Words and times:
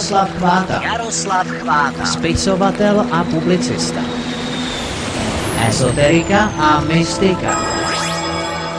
Jaroslav 0.00 0.30
Chváta. 0.38 0.80
Jaroslav 0.82 1.46
Chváta. 1.46 2.04
Spisovatel 2.06 3.04
a 3.12 3.24
publicista. 3.24 4.00
Ezoterika 5.68 6.48
a 6.56 6.80
mystika. 6.80 7.60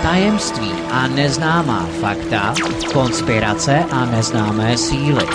Tajemství 0.02 0.74
a 0.92 1.08
neznámá 1.08 1.86
fakta, 2.02 2.54
konspirace 2.94 3.86
a 3.92 4.06
neznámé 4.06 4.78
síly. 4.78 5.26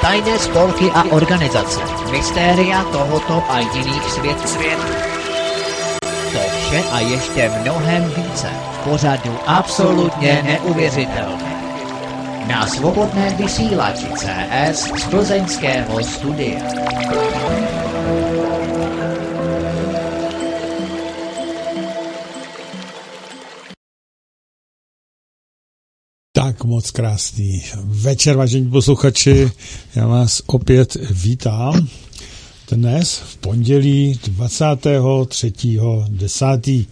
Tajné 0.00 0.38
spolky 0.38 0.92
a 0.92 1.02
organizace, 1.16 1.80
mystéria 2.12 2.84
tohoto 2.92 3.42
a 3.48 3.58
jiných 3.60 4.10
světů. 4.12 4.48
Svět. 4.48 4.78
To 6.32 6.40
vše 6.60 6.84
a 6.92 7.00
ještě 7.00 7.50
mnohem 7.60 8.04
více 8.04 8.48
v 8.72 8.78
pořadu 8.84 9.38
absolutně 9.46 10.42
neuvěřitelné. 10.44 11.45
Na 12.48 12.66
svobodném 12.66 13.36
vysílači 13.36 14.06
CS 14.06 14.92
z 14.96 15.04
plzeňského 15.10 16.04
studia. 16.04 16.60
Tak 26.32 26.64
moc 26.64 26.90
krásný 26.90 27.62
večer, 27.84 28.36
vážení 28.36 28.70
posluchači. 28.70 29.50
Já 29.94 30.06
vás 30.06 30.42
opět 30.46 30.96
vítám 31.10 31.88
dnes 32.70 33.18
v 33.18 33.36
pondělí 33.36 34.14
23.10. 34.14 36.86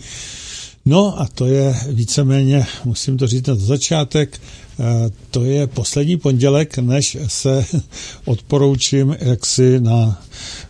No 0.87 1.21
a 1.21 1.29
to 1.35 1.47
je 1.47 1.75
víceméně, 1.89 2.67
musím 2.85 3.19
to 3.19 3.27
říct 3.27 3.47
na 3.47 3.55
začátek, 3.55 4.41
eh, 4.81 5.11
to 5.31 5.45
je 5.45 5.67
poslední 5.67 6.17
pondělek, 6.17 6.79
než 6.79 7.17
se 7.27 7.67
odporoučím 8.25 9.17
jaksi 9.21 9.81
na, 9.81 10.23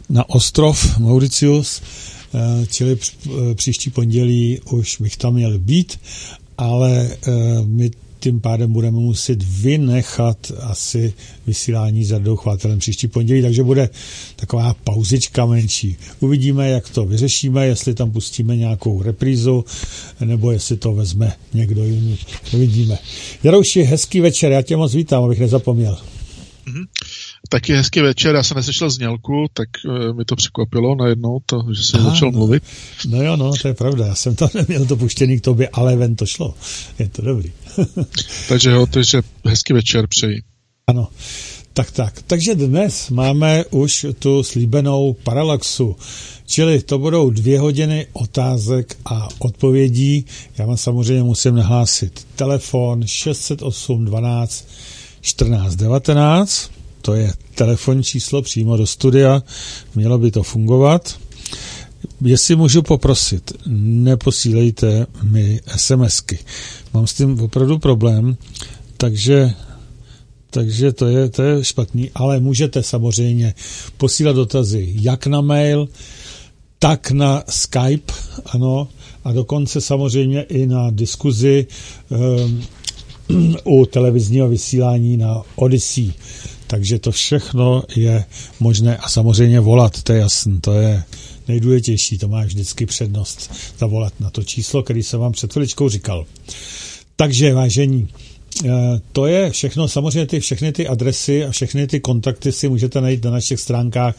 na 0.08 0.30
ostrov 0.30 0.98
Mauritius, 0.98 1.82
eh, 2.34 2.66
čili 2.66 2.98
příští 3.54 3.90
pondělí 3.90 4.60
už 4.70 5.00
bych 5.00 5.16
tam 5.16 5.34
měl 5.34 5.58
být, 5.58 6.00
ale 6.58 7.08
eh, 7.10 7.30
my 7.64 7.90
tím 8.24 8.40
pádem 8.40 8.72
budeme 8.72 8.98
muset 8.98 9.42
vynechat 9.42 10.52
asi 10.60 11.12
vysílání 11.46 12.04
s 12.04 12.10
Jardou 12.10 12.36
Chvátelem 12.36 12.78
příští 12.78 13.08
pondělí, 13.08 13.42
takže 13.42 13.62
bude 13.62 13.90
taková 14.36 14.74
pauzička 14.84 15.46
menší. 15.46 15.96
Uvidíme, 16.20 16.68
jak 16.68 16.88
to 16.88 17.04
vyřešíme, 17.04 17.66
jestli 17.66 17.94
tam 17.94 18.10
pustíme 18.10 18.56
nějakou 18.56 19.02
reprízu, 19.02 19.64
nebo 20.20 20.52
jestli 20.52 20.76
to 20.76 20.92
vezme 20.92 21.32
někdo 21.54 21.84
jiný. 21.84 22.18
Uvidíme. 22.52 22.98
Jarouši, 23.42 23.82
hezký 23.82 24.20
večer, 24.20 24.52
já 24.52 24.62
tě 24.62 24.76
moc 24.76 24.94
vítám, 24.94 25.24
abych 25.24 25.40
nezapomněl. 25.40 25.98
Mm-hmm. 26.66 26.86
Taky 27.54 27.72
hezký 27.72 28.00
večer, 28.00 28.34
já 28.34 28.42
jsem 28.42 28.56
neslyšel 28.56 28.90
znělku, 28.90 29.46
tak 29.52 29.68
uh, 29.86 30.16
mi 30.16 30.24
to 30.24 30.36
překvapilo 30.36 30.94
najednou, 30.94 31.38
to, 31.46 31.62
že 31.72 31.82
jsem 31.82 32.00
Aha, 32.00 32.10
začal 32.10 32.32
no. 32.32 32.38
mluvit. 32.38 32.62
No 33.08 33.22
jo, 33.22 33.36
no, 33.36 33.52
to 33.62 33.68
je 33.68 33.74
pravda, 33.74 34.06
já 34.06 34.14
jsem 34.14 34.36
to 34.36 34.48
neměl 34.54 34.86
to 34.86 34.96
puštěný 34.96 35.38
k 35.38 35.44
tobě, 35.44 35.68
ale 35.72 35.96
ven 35.96 36.16
to 36.16 36.26
šlo. 36.26 36.54
Je 36.98 37.08
to 37.08 37.22
dobrý. 37.22 37.52
takže 38.48 38.70
jo, 38.70 38.86
takže 38.86 39.22
hezký 39.44 39.72
večer 39.72 40.06
přeji. 40.06 40.42
Ano, 40.86 41.08
tak 41.72 41.90
tak. 41.90 42.22
Takže 42.26 42.54
dnes 42.54 43.10
máme 43.10 43.64
už 43.70 44.06
tu 44.18 44.42
slíbenou 44.42 45.12
paralaxu. 45.12 45.96
Čili 46.46 46.82
to 46.82 46.98
budou 46.98 47.30
dvě 47.30 47.60
hodiny 47.60 48.06
otázek 48.12 48.96
a 49.04 49.28
odpovědí. 49.38 50.24
Já 50.58 50.66
vám 50.66 50.76
samozřejmě 50.76 51.22
musím 51.22 51.54
nahlásit 51.54 52.26
telefon 52.36 53.06
608 53.06 54.04
12 54.04 54.68
14 55.20 55.74
19 55.74 56.70
to 57.04 57.14
je 57.14 57.32
telefonní 57.54 58.02
číslo 58.02 58.42
přímo 58.42 58.76
do 58.76 58.86
studia, 58.86 59.42
mělo 59.94 60.18
by 60.18 60.30
to 60.30 60.42
fungovat. 60.42 61.18
Jestli 62.24 62.56
můžu 62.56 62.82
poprosit, 62.82 63.52
neposílejte 63.66 65.06
mi 65.22 65.60
SMSky. 65.76 66.38
Mám 66.94 67.06
s 67.06 67.14
tím 67.14 67.40
opravdu 67.40 67.78
problém, 67.78 68.36
takže 68.96 69.54
takže 70.50 70.92
to 70.92 71.06
je, 71.06 71.28
to 71.28 71.42
je 71.42 71.64
špatný, 71.64 72.10
ale 72.14 72.40
můžete 72.40 72.82
samozřejmě 72.82 73.54
posílat 73.96 74.36
dotazy 74.36 74.92
jak 75.00 75.26
na 75.26 75.40
mail, 75.40 75.88
tak 76.78 77.10
na 77.10 77.42
Skype, 77.48 78.12
ano, 78.46 78.88
a 79.24 79.32
dokonce 79.32 79.80
samozřejmě 79.80 80.42
i 80.42 80.66
na 80.66 80.90
diskuzi 80.90 81.66
um, 82.08 82.62
u 83.64 83.86
televizního 83.86 84.48
vysílání 84.48 85.16
na 85.16 85.42
Odyssey. 85.56 86.12
Takže 86.74 86.98
to 86.98 87.12
všechno 87.12 87.82
je 87.96 88.24
možné 88.60 88.96
a 88.96 89.08
samozřejmě 89.08 89.60
volat, 89.60 90.02
to 90.02 90.12
je 90.12 90.18
jasné, 90.18 90.60
to 90.60 90.72
je 90.72 91.02
nejdůležitější, 91.48 92.18
to 92.18 92.28
má 92.28 92.44
vždycky 92.44 92.86
přednost 92.86 93.54
zavolat 93.78 94.12
na 94.20 94.30
to 94.30 94.42
číslo, 94.42 94.82
který 94.82 95.02
jsem 95.02 95.20
vám 95.20 95.32
před 95.32 95.52
chviličkou 95.52 95.88
říkal. 95.88 96.26
Takže, 97.16 97.54
vážení, 97.54 98.08
eh, 98.64 98.68
to 99.12 99.26
je 99.26 99.50
všechno, 99.50 99.88
samozřejmě 99.88 100.26
ty, 100.26 100.40
všechny 100.40 100.72
ty 100.72 100.88
adresy 100.88 101.44
a 101.44 101.50
všechny 101.50 101.86
ty 101.86 102.00
kontakty 102.00 102.52
si 102.52 102.68
můžete 102.68 103.00
najít 103.00 103.24
na 103.24 103.30
našich 103.30 103.60
stránkách 103.60 104.14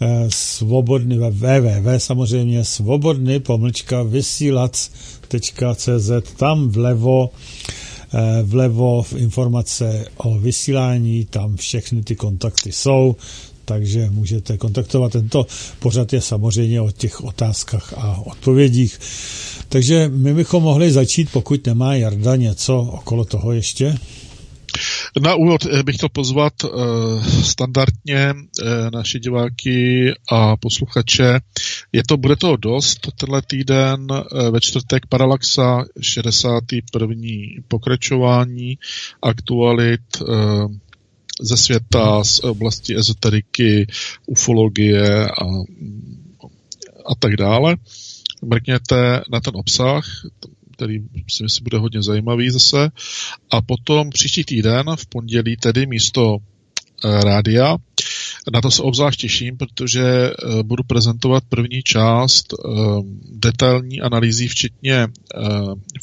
eh, 0.00 0.26
svobodný, 0.28 1.18
www 1.18 1.98
samozřejmě, 1.98 2.64
svobodný 2.64 3.40
pomlčka 3.40 4.02
vysílac.cz, 4.02 6.10
tam 6.36 6.68
vlevo 6.68 7.30
vlevo 8.42 9.02
v 9.02 9.12
informace 9.12 10.04
o 10.16 10.38
vysílání, 10.38 11.24
tam 11.24 11.56
všechny 11.56 12.02
ty 12.02 12.16
kontakty 12.16 12.72
jsou, 12.72 13.16
takže 13.64 14.08
můžete 14.10 14.56
kontaktovat. 14.58 15.12
Tento 15.12 15.46
pořad 15.78 16.12
je 16.12 16.20
samozřejmě 16.20 16.80
o 16.80 16.90
těch 16.90 17.20
otázkách 17.24 17.94
a 17.96 18.20
odpovědích. 18.26 19.00
Takže 19.68 20.10
my 20.14 20.34
bychom 20.34 20.62
mohli 20.62 20.92
začít, 20.92 21.28
pokud 21.32 21.66
nemá 21.66 21.94
Jarda 21.94 22.36
něco 22.36 22.78
okolo 22.80 23.24
toho 23.24 23.52
ještě. 23.52 23.94
Na 25.22 25.34
úvod 25.34 25.66
eh, 25.66 25.82
bych 25.82 25.96
chtěl 25.96 26.08
pozvat 26.08 26.52
uh, 26.64 27.26
standardně 27.26 28.34
uh, 28.34 28.66
naše 28.92 29.18
diváky 29.18 30.12
a 30.32 30.56
posluchače. 30.56 31.40
Je 31.92 32.02
to, 32.08 32.16
bude 32.16 32.36
toho 32.36 32.56
dost 32.56 32.98
tenhle 33.16 33.42
týden, 33.42 34.06
ve 34.50 34.60
čtvrtek 34.60 35.06
Paralaxa, 35.06 35.84
61. 36.00 37.26
pokračování 37.68 38.78
aktualit 39.22 40.00
ze 41.40 41.56
světa, 41.56 42.24
z 42.24 42.40
oblasti 42.40 42.96
ezoteriky, 42.96 43.86
ufologie 44.26 45.28
a, 45.28 45.44
a 47.06 47.14
tak 47.18 47.36
dále. 47.36 47.76
Mrkněte 48.44 49.22
na 49.32 49.40
ten 49.40 49.56
obsah, 49.56 50.04
který 50.78 50.98
si 51.28 51.42
myslím 51.42 51.64
bude 51.64 51.78
hodně 51.78 52.02
zajímavý 52.02 52.50
zase. 52.50 52.90
A 53.50 53.62
potom 53.62 54.10
příští 54.10 54.44
týden, 54.44 54.86
v 54.96 55.06
pondělí 55.06 55.56
tedy 55.56 55.86
místo 55.86 56.36
e, 56.36 57.20
rádia. 57.24 57.76
Na 58.52 58.60
to 58.60 58.70
se 58.70 58.82
obzvlášť 58.82 59.20
těším, 59.20 59.56
protože 59.56 60.02
e, 60.02 60.32
budu 60.62 60.82
prezentovat 60.86 61.44
první 61.48 61.82
část 61.82 62.52
e, 62.52 62.56
detailní 63.30 64.00
analýzy, 64.00 64.48
včetně 64.48 65.06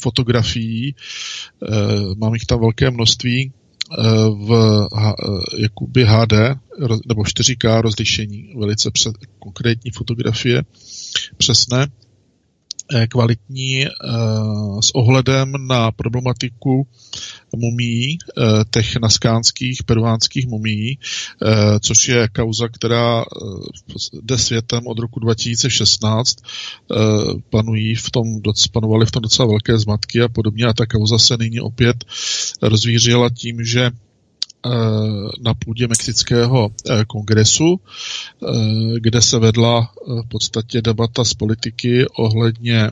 fotografií. 0.00 0.94
Mám 2.16 2.34
jich 2.34 2.46
tam 2.46 2.60
velké 2.60 2.90
množství 2.90 3.52
v 4.46 4.50
jakoby 5.58 6.04
HD 6.04 6.32
nebo 7.06 7.22
4K 7.22 7.80
rozlišení, 7.80 8.54
velice 8.58 8.90
konkrétní 9.38 9.90
fotografie, 9.90 10.62
přesné 11.36 11.86
Eh, 11.86 12.05
kvalitní 13.08 13.86
eh, 13.86 13.90
s 14.80 14.94
ohledem 14.94 15.52
na 15.68 15.92
problematiku 15.92 16.86
mumí, 17.56 18.18
eh, 18.18 18.42
těch 18.70 18.96
naskánských, 18.96 19.82
peruánských 19.82 20.46
mumí, 20.46 20.98
což 21.80 22.08
je 22.08 22.28
kauza, 22.28 22.68
která 22.68 23.24
jde 24.22 24.38
světem 24.38 24.86
od 24.86 24.98
roku 24.98 25.20
2016. 25.20 26.36
Panují 27.50 27.94
v 27.94 28.10
tom, 28.10 28.24
panovaly 28.72 29.06
v 29.06 29.10
tom 29.10 29.22
docela 29.22 29.48
velké 29.48 29.78
zmatky 29.78 30.22
a 30.22 30.28
podobně 30.28 30.64
a 30.64 30.72
ta 30.72 30.86
kauza 30.86 31.18
se 31.18 31.36
nyní 31.36 31.60
opět 31.60 32.04
rozvířila 32.62 33.30
tím, 33.30 33.64
že 33.64 33.90
Eh, 33.90 34.05
na 35.40 35.54
půdě 35.54 35.88
Mexického 35.88 36.68
eh, 36.90 37.04
kongresu, 37.06 37.80
eh, 37.80 39.00
kde 39.00 39.22
se 39.22 39.38
vedla 39.38 39.92
v 40.24 40.28
podstatě 40.28 40.82
debata 40.82 41.24
z 41.24 41.34
politiky 41.34 42.06
ohledně 42.18 42.90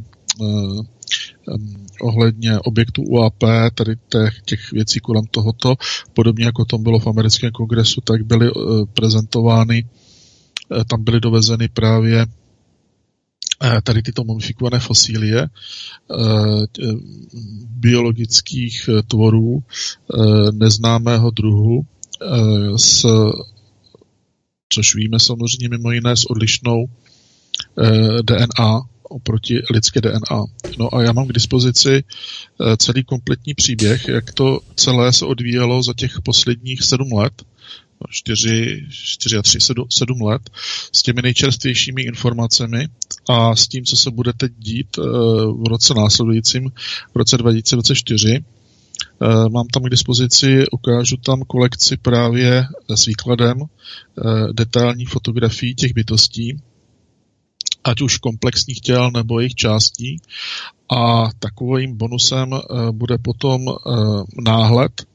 ohledně 2.00 2.58
objektů 2.58 3.02
UAP, 3.02 3.44
tady 3.74 3.94
těch, 4.08 4.42
těch 4.44 4.72
věcí 4.72 5.00
kolem 5.00 5.24
tohoto, 5.30 5.74
podobně 6.12 6.44
jako 6.44 6.64
tom 6.64 6.82
bylo 6.82 6.98
v 6.98 7.06
americkém 7.06 7.50
kongresu, 7.50 8.00
tak 8.00 8.22
byly 8.22 8.50
prezentovány, 8.94 9.88
tam 10.90 11.04
byly 11.04 11.20
dovezeny 11.20 11.68
právě 11.68 12.26
tady 13.84 14.02
tyto 14.02 14.24
mumifikované 14.24 14.80
fosílie 14.80 15.48
biologických 17.66 18.88
tvorů 19.08 19.62
neznámého 20.52 21.30
druhu 21.30 21.86
s, 22.76 23.06
což 24.68 24.94
víme 24.94 25.20
samozřejmě 25.20 25.68
mimo 25.68 25.90
jiné 25.90 26.16
s 26.16 26.24
odlišnou 26.24 26.86
DNA 28.22 28.80
oproti 29.02 29.60
lidské 29.70 30.00
DNA. 30.00 30.44
No 30.78 30.94
a 30.94 31.02
já 31.02 31.12
mám 31.12 31.26
k 31.26 31.32
dispozici 31.32 32.04
celý 32.76 33.04
kompletní 33.04 33.54
příběh, 33.54 34.08
jak 34.08 34.32
to 34.32 34.60
celé 34.76 35.12
se 35.12 35.26
odvíjelo 35.26 35.82
za 35.82 35.94
těch 35.94 36.20
posledních 36.24 36.82
sedm 36.82 37.12
let, 37.12 37.42
4, 38.10 38.86
4 38.90 39.36
a 39.36 39.42
3, 39.42 39.60
7, 39.60 39.86
7 39.90 40.22
let 40.22 40.50
s 40.92 41.02
těmi 41.02 41.22
nejčerstvějšími 41.22 42.02
informacemi 42.02 42.88
a 43.28 43.56
s 43.56 43.68
tím, 43.68 43.84
co 43.84 43.96
se 43.96 44.10
bude 44.10 44.32
teď 44.32 44.52
dít 44.58 44.96
v 44.96 45.68
roce 45.68 45.94
následujícím, 45.94 46.70
v 47.14 47.16
roce 47.16 47.38
2024 47.38 48.44
Eh, 49.22 49.48
mám 49.48 49.66
tam 49.66 49.82
k 49.82 49.90
dispozici, 49.90 50.64
ukážu 50.72 51.16
tam 51.16 51.42
kolekci 51.42 51.96
právě 51.96 52.66
s 52.94 53.06
výkladem 53.06 53.58
eh, 53.62 54.22
detailních 54.52 55.08
fotografií 55.08 55.74
těch 55.74 55.94
bytostí, 55.94 56.62
ať 57.84 58.00
už 58.00 58.18
komplexních 58.18 58.80
těl 58.80 59.10
nebo 59.10 59.40
jejich 59.40 59.54
částí. 59.54 60.16
A 60.96 61.28
takovým 61.38 61.96
bonusem 61.96 62.50
eh, 62.52 62.92
bude 62.92 63.18
potom 63.18 63.66
náhled 64.44 65.06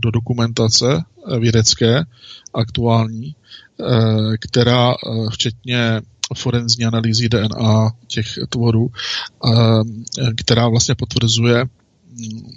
do 0.00 0.10
dokumentace 0.10 1.04
vědecké, 1.38 2.04
aktuální, 2.54 3.34
která 4.40 4.94
včetně 5.32 6.00
forenzní 6.34 6.84
analýzy 6.84 7.28
DNA 7.28 7.90
těch 8.06 8.26
tvorů, 8.48 8.90
která 10.36 10.68
vlastně 10.68 10.94
potvrzuje 10.94 11.64
mm, 11.64 12.50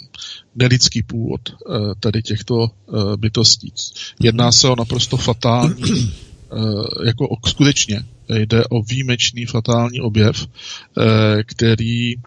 nelidský 0.56 1.04
původ 1.04 1.42
eh, 1.50 1.74
tady 2.00 2.22
těchto 2.22 2.68
eh, 2.68 3.18
bytostí. 3.18 3.74
Jedná 4.20 4.52
se 4.52 4.68
o 4.68 4.76
naprosto 4.76 5.18
fatální, 5.18 6.14
eh, 6.52 7.08
jako 7.08 7.38
skutečně 7.48 8.06
jde 8.30 8.64
o 8.66 8.84
výjimečný 8.84 9.46
fatální 9.46 10.02
objev, 10.02 10.48
který 11.46 12.16
mm, 12.16 12.24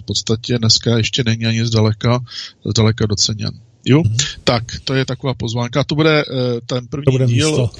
v 0.00 0.02
podstatě 0.04 0.58
dneska 0.58 0.96
ještě 0.96 1.22
není 1.26 1.46
ani 1.46 1.66
zdaleka, 1.66 2.20
zdaleka 2.64 3.06
doceněn. 3.06 3.50
Jo? 3.86 4.02
Mm-hmm. 4.02 4.26
Tak, 4.44 4.64
to 4.84 4.94
je 4.94 5.04
taková 5.04 5.34
pozvánka. 5.34 5.84
To 5.84 5.94
bude 5.94 6.24
uh, 6.24 6.60
ten 6.66 6.86
první 6.86 7.04
to 7.04 7.10
bude 7.10 7.26
díl, 7.26 7.50
místo, 7.50 7.70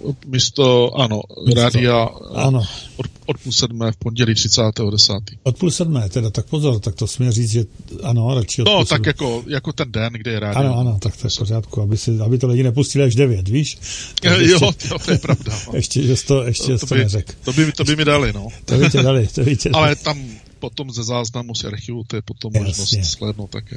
uh, 0.00 0.14
místo 0.26 0.94
ano, 1.00 1.20
místo. 1.46 1.60
rádia 1.60 2.08
ano. 2.34 2.62
Od, 2.96 3.06
od 3.26 3.38
půl 3.38 3.52
sedmé 3.52 3.92
v 3.92 3.96
pondělí 3.96 4.34
30.10. 4.34 5.20
Od 5.42 5.58
půl 5.58 5.70
sedmé, 5.70 6.08
teda 6.08 6.30
tak 6.30 6.46
pozor, 6.46 6.80
tak 6.80 6.94
to 6.94 7.06
směř 7.06 7.34
říct, 7.34 7.50
že 7.50 7.64
ano, 8.02 8.34
radši 8.34 8.62
od 8.62 8.64
No, 8.64 8.84
tak 8.84 9.06
jako, 9.06 9.44
jako 9.46 9.72
ten 9.72 9.92
den, 9.92 10.12
kde 10.12 10.30
je 10.30 10.40
rádio. 10.40 10.64
Ano, 10.64 10.78
ano, 10.78 10.98
tak 11.02 11.16
to 11.16 11.26
je 11.26 11.30
v 11.30 11.38
pořádku, 11.38 11.82
aby, 11.82 11.96
si, 11.96 12.18
aby 12.20 12.38
to 12.38 12.46
lidi 12.46 12.62
nepustili 12.62 13.04
až 13.04 13.14
devět, 13.14 13.48
víš? 13.48 13.78
Tak 14.20 14.32
jo, 14.38 14.38
ještě, 14.38 14.88
jo, 14.90 14.98
to 15.04 15.10
je 15.10 15.18
pravda. 15.18 15.52
No. 15.66 15.72
ještě, 15.76 16.02
že 16.02 16.14
to, 16.26 16.42
ještě 16.42 16.72
to, 16.72 16.78
to, 16.78 16.86
to 16.86 16.94
by, 16.94 17.00
neřek. 17.00 17.38
To 17.44 17.52
by, 17.52 17.72
to 17.72 17.84
by 17.84 17.96
mi 17.96 18.04
dali, 18.04 18.32
no. 18.32 18.48
to 18.64 18.76
by 18.76 18.90
tě 18.90 19.02
dali, 19.02 19.28
to 19.34 19.44
by 19.44 19.56
tě 19.56 19.68
dali. 19.68 19.84
Ale 19.84 19.96
tam 19.96 20.18
potom 20.58 20.90
ze 20.90 21.04
záznamu 21.04 21.54
z 21.54 21.64
archivu, 21.64 22.04
to 22.06 22.16
je 22.16 22.22
potom 22.22 22.52
možnost 22.52 22.94
shlédnout 23.04 23.50
také. 23.50 23.76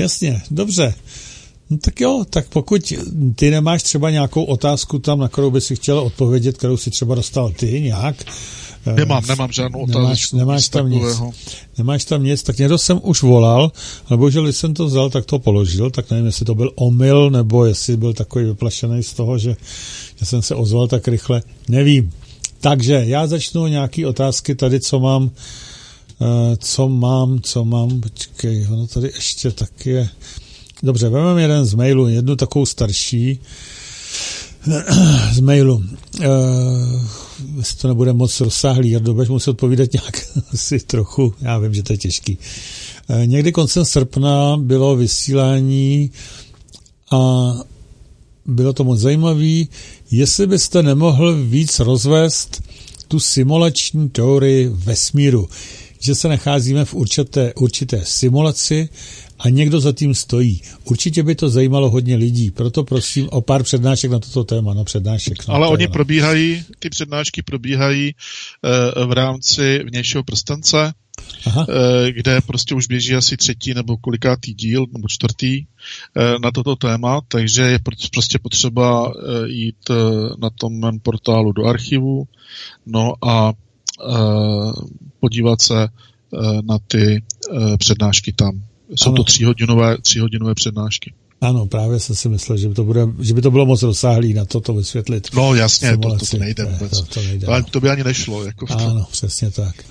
Jasně, 0.00 0.42
dobře. 0.50 0.94
No 1.70 1.78
tak 1.78 2.00
jo, 2.00 2.24
tak 2.30 2.48
pokud 2.48 2.92
ty 3.36 3.50
nemáš 3.50 3.82
třeba 3.82 4.10
nějakou 4.10 4.44
otázku 4.44 4.98
tam, 4.98 5.18
na 5.18 5.28
kterou 5.28 5.50
by 5.50 5.60
si 5.60 5.76
chtěl 5.76 5.98
odpovědět, 5.98 6.56
kterou 6.58 6.76
si 6.76 6.90
třeba 6.90 7.14
dostal 7.14 7.50
ty 7.50 7.80
nějak, 7.80 8.24
Nemám, 8.96 9.22
nemám 9.28 9.52
žádnou 9.52 9.80
otázku. 9.80 10.00
Nemáš, 10.00 10.32
nemáš 10.32 10.68
tam 10.68 10.84
takového. 10.92 11.26
nic. 11.26 11.56
Nemáš 11.78 12.04
tam 12.04 12.24
nic, 12.24 12.42
tak 12.42 12.58
někdo 12.58 12.78
jsem 12.78 13.00
už 13.02 13.22
volal, 13.22 13.72
ale 14.08 14.16
bohužel, 14.16 14.44
když 14.44 14.56
jsem 14.56 14.74
to 14.74 14.86
vzal, 14.86 15.10
tak 15.10 15.24
to 15.24 15.38
položil, 15.38 15.90
tak 15.90 16.10
nevím, 16.10 16.26
jestli 16.26 16.46
to 16.46 16.54
byl 16.54 16.72
omyl, 16.74 17.30
nebo 17.30 17.64
jestli 17.64 17.96
byl 17.96 18.12
takový 18.12 18.44
vyplašený 18.44 19.02
z 19.02 19.12
toho, 19.12 19.38
že, 19.38 19.56
že 20.16 20.26
jsem 20.26 20.42
se 20.42 20.54
ozval 20.54 20.88
tak 20.88 21.08
rychle, 21.08 21.42
nevím. 21.68 22.12
Takže 22.60 23.02
já 23.06 23.26
začnu 23.26 23.66
nějaký 23.66 24.06
otázky 24.06 24.54
tady, 24.54 24.80
co 24.80 25.00
mám, 25.00 25.30
eh, 25.30 25.67
co 26.58 26.88
mám, 26.88 27.40
co 27.40 27.64
mám, 27.64 28.00
počkej, 28.00 28.66
ono 28.70 28.86
tady 28.86 29.10
ještě 29.14 29.50
taky 29.50 29.90
je, 29.90 30.08
dobře, 30.82 31.08
vezmeme 31.08 31.42
jeden 31.42 31.64
z 31.64 31.74
mailu, 31.74 32.08
jednu 32.08 32.36
takovou 32.36 32.66
starší, 32.66 33.40
z 35.32 35.40
mailu. 35.40 35.76
Uh, 35.76 36.24
jestli 37.56 37.78
to 37.78 37.88
nebude 37.88 38.12
moc 38.12 38.40
rozsáhlý, 38.40 38.90
Jardo, 38.90 39.14
budeš 39.14 39.28
muset 39.28 39.50
odpovídat 39.50 39.92
nějak 39.92 40.26
asi 40.52 40.80
trochu, 40.80 41.34
já 41.40 41.58
vím, 41.58 41.74
že 41.74 41.82
to 41.82 41.92
je 41.92 41.96
těžký. 41.96 42.38
Uh, 43.08 43.26
někdy 43.26 43.52
koncem 43.52 43.84
srpna 43.84 44.56
bylo 44.56 44.96
vysílání 44.96 46.10
a 47.10 47.52
bylo 48.46 48.72
to 48.72 48.84
moc 48.84 49.00
zajímavé. 49.00 49.64
Jestli 50.10 50.46
byste 50.46 50.82
nemohl 50.82 51.44
víc 51.44 51.78
rozvést 51.78 52.62
tu 53.08 53.20
simulační 53.20 54.08
teorii 54.08 54.68
vesmíru, 54.68 55.48
že 55.98 56.14
se 56.14 56.28
nacházíme 56.28 56.84
v 56.84 56.94
určité, 56.94 57.54
určité 57.54 58.04
simulaci 58.04 58.88
a 59.38 59.48
někdo 59.48 59.80
za 59.80 59.92
tím 59.92 60.14
stojí. 60.14 60.62
Určitě 60.84 61.22
by 61.22 61.34
to 61.34 61.48
zajímalo 61.48 61.90
hodně 61.90 62.16
lidí, 62.16 62.50
proto 62.50 62.84
prosím 62.84 63.28
o 63.30 63.40
pár 63.40 63.62
přednášek 63.62 64.10
na 64.10 64.18
toto 64.18 64.44
téma, 64.44 64.74
no 64.74 64.84
přednášek. 64.84 65.48
No, 65.48 65.54
Ale 65.54 65.68
oni 65.68 65.88
probíhají, 65.88 66.64
ty 66.78 66.90
přednášky 66.90 67.42
probíhají 67.42 68.08
e, 68.08 68.14
v 69.06 69.12
rámci 69.12 69.84
vnějšího 69.84 70.24
prstence, 70.24 70.92
Aha. 71.46 71.66
E, 71.68 72.12
kde 72.12 72.40
prostě 72.40 72.74
už 72.74 72.86
běží 72.86 73.14
asi 73.14 73.36
třetí 73.36 73.74
nebo 73.74 73.96
kolikátý 73.96 74.54
díl, 74.54 74.86
nebo 74.92 75.08
čtvrtý 75.08 75.54
e, 75.54 75.66
na 76.42 76.50
toto 76.50 76.76
téma, 76.76 77.20
takže 77.28 77.62
je 77.62 77.78
prostě 78.12 78.38
potřeba 78.38 79.12
e, 79.12 79.48
jít 79.48 79.90
e, 79.90 79.94
na 80.38 80.50
tom 80.50 81.00
portálu 81.02 81.52
do 81.52 81.64
archivu, 81.64 82.24
no 82.86 83.12
a 83.22 83.52
podívat 85.20 85.62
se 85.62 85.82
e, 85.82 85.88
na 86.62 86.78
ty 86.88 87.02
e, 87.14 87.76
přednášky 87.76 88.32
tam. 88.32 88.62
Jsou 88.94 89.08
ano. 89.08 89.16
to 89.16 89.24
tříhodinové, 89.24 89.98
tříhodinové 89.98 90.54
přednášky. 90.54 91.12
Ano, 91.40 91.66
právě 91.66 92.00
jsem 92.00 92.16
si 92.16 92.28
myslel, 92.28 92.58
že 92.58 92.68
by 92.68 92.74
to, 92.74 92.84
bude, 92.84 93.06
že 93.20 93.34
by 93.34 93.42
to 93.42 93.50
bylo 93.50 93.66
moc 93.66 93.82
rozsáhlý 93.82 94.34
na 94.34 94.44
to, 94.44 94.60
to 94.60 94.74
vysvětlit. 94.74 95.28
No 95.34 95.54
jasně, 95.54 95.96
to, 95.96 96.16
to, 96.16 96.26
to 96.26 96.38
nejde 96.38 96.64
vůbec. 96.64 96.90
To, 96.90 97.06
to, 97.06 97.22
nejde, 97.22 97.46
to, 97.46 97.62
to 97.70 97.80
by 97.80 97.90
ani 97.90 98.04
nešlo. 98.04 98.44
Jako 98.44 98.66
v 98.66 98.70
ano, 98.70 99.06
přesně 99.10 99.50
tak. 99.50 99.84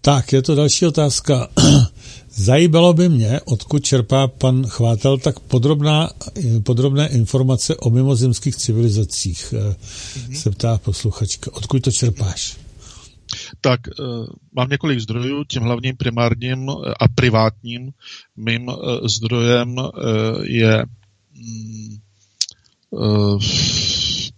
Tak, 0.00 0.32
je 0.32 0.42
to 0.42 0.54
další 0.54 0.86
otázka. 0.86 1.48
Zajímalo 2.36 2.92
by 2.92 3.08
mě, 3.08 3.40
odkud 3.44 3.84
čerpá 3.84 4.28
pan 4.28 4.66
Chvátel 4.66 5.18
tak 5.18 5.40
podrobná, 5.40 6.10
podrobné 6.62 7.08
informace 7.08 7.76
o 7.76 7.90
mimozemských 7.90 8.56
civilizacích, 8.56 9.54
mm-hmm. 9.54 10.34
se 10.34 10.50
ptá 10.50 10.78
posluchačka. 10.78 11.50
Odkud 11.54 11.82
to 11.82 11.92
čerpáš? 11.92 12.56
Tak 13.60 13.80
uh, 13.88 14.26
mám 14.52 14.68
několik 14.68 15.00
zdrojů. 15.00 15.44
Tím 15.44 15.62
hlavním 15.62 15.96
primárním 15.96 16.68
eh, 16.70 16.94
a 17.00 17.08
privátním 17.08 17.92
mým 18.36 18.68
uh, 18.68 18.74
zdrojem 19.06 19.76
je 20.42 20.84
um, 22.90 23.38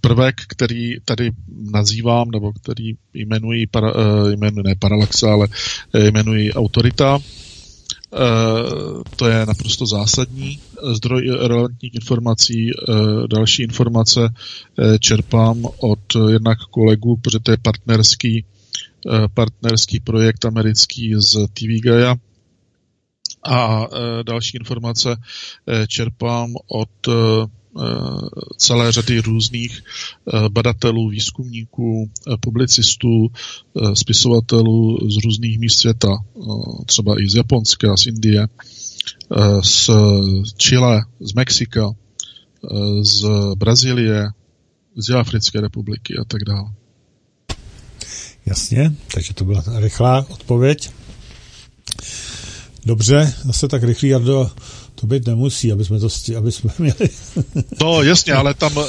prvek, 0.01 0.35
který 0.49 1.01
tady 1.05 1.31
nazývám, 1.73 2.31
nebo 2.31 2.53
který 2.53 2.93
jmenuji, 3.15 3.67
para, 3.67 3.93
jmenuji 4.31 4.63
ne 4.65 4.75
paralaxa, 4.75 5.33
ale 5.33 5.49
jmenuji 5.95 6.53
autorita. 6.53 7.19
To 9.17 9.29
je 9.29 9.47
naprosto 9.47 9.87
zásadní 9.87 10.59
zdroj 10.93 11.29
relevantních 11.29 11.95
informací. 11.95 12.71
Další 13.31 13.63
informace 13.63 14.29
čerpám 15.01 15.65
od 15.79 16.01
jednak 16.29 16.59
kolegů, 16.59 17.17
protože 17.17 17.39
to 17.39 17.51
je 17.51 17.57
partnerský 17.63 18.45
Eh, 18.45 18.56
partnerský 19.35 20.01
projekt 20.01 20.45
americký 20.45 21.15
z 21.15 21.47
TV 21.53 21.81
Gaia. 21.83 22.17
A 23.45 23.85
eh, 23.85 24.25
další 24.25 24.57
informace 24.57 25.17
eh, 25.17 25.87
čerpám 25.87 26.55
od 26.69 26.89
celé 28.57 28.93
řady 28.93 29.21
různých 29.21 29.83
badatelů, 30.49 31.09
výzkumníků, 31.09 32.11
publicistů, 32.41 33.29
spisovatelů 33.95 34.99
z 35.11 35.25
různých 35.25 35.59
míst 35.59 35.79
světa, 35.79 36.09
třeba 36.87 37.15
i 37.23 37.29
z 37.29 37.35
Japonska, 37.35 37.97
z 37.97 38.07
Indie, 38.07 38.49
z 39.63 39.91
Chile, 40.57 41.03
z 41.21 41.33
Mexika, 41.35 41.91
z 43.03 43.29
Brazílie, 43.57 44.29
z 44.97 45.11
Africké 45.11 45.61
republiky 45.61 46.15
a 46.21 46.25
tak 46.25 46.45
dále. 46.45 46.86
Jasně, 48.47 48.93
takže 49.15 49.35
to 49.35 49.45
byla 49.45 49.65
rychlá 49.77 50.27
odpověď. 50.29 50.91
Dobře, 52.87 53.35
zase 53.45 53.69
tak 53.69 53.83
rychlý, 53.83 54.09
Jardo, 54.09 54.51
to 54.95 55.07
být 55.07 55.27
nemusí, 55.27 55.73
aby 55.73 55.85
jsme 55.85 56.01
to 56.01 56.11
sti, 56.11 56.37
aby 56.37 56.53
jsme 56.53 56.71
měli. 56.79 57.09
no 57.83 58.03
jasně, 58.03 58.33
ale 58.33 58.55
tam 58.55 58.77
uh, 58.77 58.85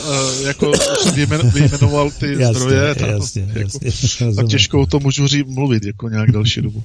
jako 0.45 0.71
jsem 0.77 1.49
vyjmenoval 1.49 2.11
ty 2.11 2.31
jasně, 2.31 2.59
zdroje, 2.59 2.95
tak, 2.95 3.09
jasně, 3.09 3.41
jako, 3.53 3.59
jasně, 3.81 4.33
tak 4.35 4.47
těžko 4.47 4.81
o 4.81 4.85
tom 4.85 5.03
můžu 5.03 5.27
říct, 5.27 5.47
mluvit 5.47 5.85
jako 5.85 6.09
nějak 6.09 6.31
další 6.31 6.61
dobu. 6.61 6.83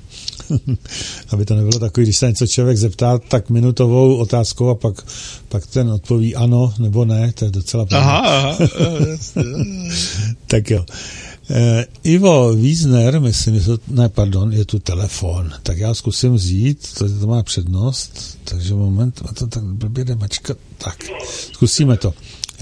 aby 1.28 1.44
to 1.44 1.54
nebylo 1.54 1.78
takový, 1.78 2.06
když 2.06 2.16
se 2.16 2.26
něco 2.26 2.46
člověk 2.46 2.76
zeptá, 2.76 3.18
tak 3.18 3.50
minutovou 3.50 4.16
otázkou 4.16 4.68
a 4.68 4.74
pak, 4.74 5.06
pak 5.48 5.66
ten 5.66 5.90
odpoví 5.90 6.34
ano 6.34 6.74
nebo 6.78 7.04
ne, 7.04 7.32
to 7.32 7.44
je 7.44 7.50
docela 7.50 7.86
Aha, 7.90 8.18
aha, 8.18 8.56
jasně. 9.10 9.42
tak 10.46 10.70
jo. 10.70 10.84
Uh, 10.88 11.31
Ivo 12.04 12.52
Wiesner, 12.54 13.20
myslím, 13.20 13.60
že 13.60 13.66
to, 13.66 13.76
ne, 13.88 14.08
pardon, 14.08 14.52
je 14.52 14.64
tu 14.64 14.78
telefon, 14.78 15.50
tak 15.62 15.78
já 15.78 15.94
zkusím 15.94 16.34
vzít, 16.34 16.98
to, 16.98 17.04
to 17.20 17.26
má 17.26 17.42
přednost, 17.42 18.12
takže 18.50 18.74
moment, 18.74 19.14
a 19.30 19.34
to 19.34 19.46
tak 19.46 19.62
blbě 19.62 20.04
jde 20.04 20.14
mačka, 20.14 20.54
tak, 20.84 20.96
zkusíme 21.52 21.96
to. 21.96 22.12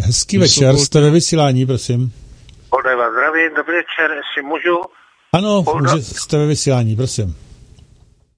Hezký 0.04 0.37
Když 0.37 0.59
večer, 0.59 0.76
jste 0.76 1.00
ve 1.00 1.11
vysílání, 1.11 1.66
prosím. 1.66 2.12
Odeva, 2.70 3.11
zdraví, 3.11 3.40
dobrý 3.56 3.75
večer, 3.75 4.11
jestli 4.20 4.42
můžu? 4.42 4.80
Ano, 5.32 5.64
může, 5.75 6.02
jste 6.02 6.38
ve 6.38 6.47
vysílání, 6.47 6.97
prosím. 6.97 7.37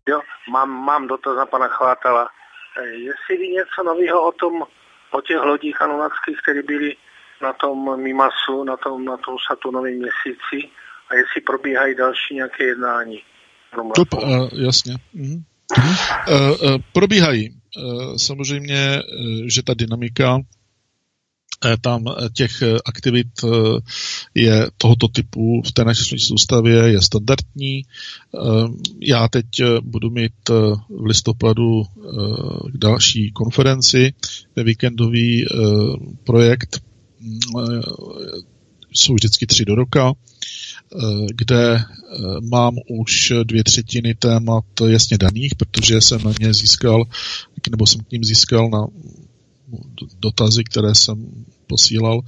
Jo, 0.09 0.21
mám, 0.53 0.71
mám 0.71 1.07
dotaz 1.07 1.37
na 1.37 1.47
pana 1.47 1.69
Chvátala. 1.69 2.29
Eh, 2.79 2.87
jestli 2.87 3.37
ví 3.37 3.55
něco 3.55 3.83
nového 3.87 4.29
o 4.29 4.33
tom, 4.33 4.63
o 5.11 5.21
těch 5.21 5.41
lodích 5.45 5.83
anunackých, 5.83 6.39
které 6.43 6.63
byly 6.63 6.97
na 7.43 7.53
tom 7.53 8.03
Mimasu, 8.03 8.65
na 8.65 8.77
tom, 8.77 9.05
na 9.05 9.17
tom 9.17 9.37
Saturnovém 9.49 9.95
měsíci 9.95 10.69
a 11.09 11.15
jestli 11.15 11.41
probíhají 11.47 11.95
další 11.97 12.35
nějaké 12.35 12.65
jednání. 12.65 13.19
To, 13.95 14.17
uh, 14.17 14.49
jasně. 14.53 14.95
Uh-huh. 15.15 15.43
Uh, 16.29 16.71
uh, 16.71 16.79
probíhají. 16.93 17.51
Uh, 17.51 18.17
samozřejmě, 18.17 19.03
uh, 19.03 19.47
že 19.55 19.63
ta 19.63 19.75
dynamika 19.75 20.39
tam 21.81 22.05
těch 22.37 22.63
aktivit 22.85 23.27
je 24.35 24.67
tohoto 24.77 25.09
typu 25.09 25.63
v 25.67 25.73
té 25.73 25.85
naší 25.85 26.19
soustavě 26.19 26.75
je 26.75 27.01
standardní. 27.01 27.83
Já 29.01 29.29
teď 29.29 29.47
budu 29.83 30.11
mít 30.11 30.49
v 30.89 31.05
listopadu 31.07 31.83
další 32.75 33.33
konferenci, 33.33 34.15
víkendový 34.57 35.47
projekt 36.25 36.81
jsou 38.95 39.15
vždycky 39.15 39.47
tři 39.47 39.65
do 39.65 39.75
roka, 39.75 40.13
eh, 40.13 41.27
kde 41.35 41.75
eh, 41.77 41.85
mám 42.41 42.75
už 42.89 43.33
dvě 43.45 43.65
třetiny 43.65 44.15
témat 44.15 44.65
jasně 44.87 45.19
daných, 45.19 45.55
protože 45.55 46.01
jsem 46.01 46.23
na 46.23 46.33
ně 46.41 46.55
získal, 46.55 47.05
nebo 47.71 47.87
jsem 47.87 48.01
k 48.01 48.13
ním 48.13 48.25
získal 48.25 48.71
na 48.71 48.87
dotazy, 50.21 50.65
které 50.65 50.95
jsem 50.95 51.45
posílal, 51.67 52.21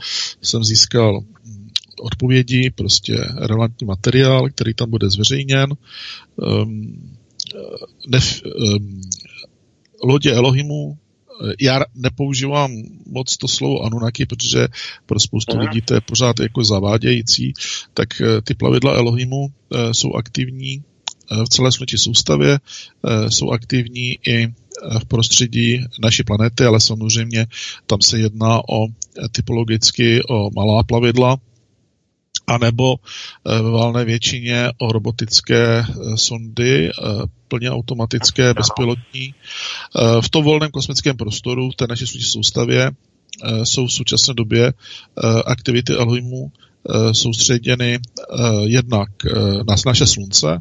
jsem 0.42 0.64
získal 0.64 1.20
odpovědi, 2.00 2.70
prostě 2.70 3.14
relevantní 3.36 3.86
materiál, 3.86 4.48
který 4.48 4.74
tam 4.74 4.90
bude 4.90 5.10
zveřejněn. 5.10 5.74
Um, 6.36 7.16
nef, 8.08 8.42
um, 8.44 9.00
lodě 10.02 10.32
Elohimu 10.32 10.98
já 11.60 11.80
nepoužívám 11.94 12.72
moc 13.06 13.36
to 13.36 13.48
slovo 13.48 13.82
Anunnaki, 13.82 14.26
protože 14.26 14.68
pro 15.06 15.20
spoustu 15.20 15.58
lidí 15.58 15.80
to 15.82 15.94
je 15.94 16.00
pořád 16.00 16.40
jako 16.40 16.64
zavádějící, 16.64 17.52
tak 17.94 18.20
eh, 18.20 18.42
ty 18.42 18.54
plavidla 18.54 18.94
Elohimu 18.94 19.48
eh, 19.48 19.94
jsou 19.94 20.12
aktivní 20.12 20.82
eh, 21.32 21.44
v 21.44 21.48
celé 21.48 21.72
sluneční 21.72 21.98
soustavě, 21.98 22.58
jsou 23.28 23.50
aktivní 23.50 24.18
i 24.28 24.46
v 24.98 25.04
prostředí 25.08 25.84
naší 26.02 26.22
planety, 26.22 26.64
ale 26.64 26.80
samozřejmě 26.80 27.46
tam 27.86 28.00
se 28.00 28.18
jedná 28.18 28.68
o 28.68 28.86
typologicky 29.32 30.22
o 30.22 30.50
malá 30.54 30.82
plavidla, 30.82 31.36
anebo 32.46 32.94
eh, 32.96 33.62
ve 33.62 33.70
valné 33.70 34.04
většině 34.04 34.70
o 34.78 34.92
robotické 34.92 35.78
eh, 35.78 36.16
sondy, 36.16 36.90
eh, 36.90 36.92
plně 37.48 37.70
automatické, 37.70 38.54
bezpilotní. 38.54 39.34
V 40.20 40.28
tom 40.28 40.44
volném 40.44 40.70
kosmickém 40.70 41.16
prostoru, 41.16 41.70
v 41.70 41.76
té 41.76 41.86
naší 41.86 42.06
soustavě, 42.06 42.90
jsou 43.64 43.86
v 43.86 43.92
současné 43.92 44.34
době 44.34 44.72
aktivity 45.46 45.92
Elohimu 45.92 46.52
soustředěny 47.12 47.98
jednak 48.64 49.08
na 49.68 49.74
naše 49.86 50.06
slunce, 50.06 50.58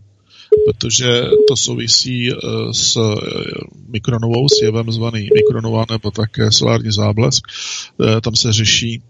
protože 0.65 1.23
to 1.47 1.55
souvisí 1.55 2.31
s 2.71 2.97
mikronovou, 3.87 4.49
s 4.49 4.61
jevem 4.61 4.91
zvaný 4.91 5.29
mikronova 5.35 5.85
nebo 5.91 6.11
také 6.11 6.51
solární 6.51 6.91
záblesk. 6.91 7.43
Tam 8.21 8.35
se 8.35 8.53
řeší 8.53 9.01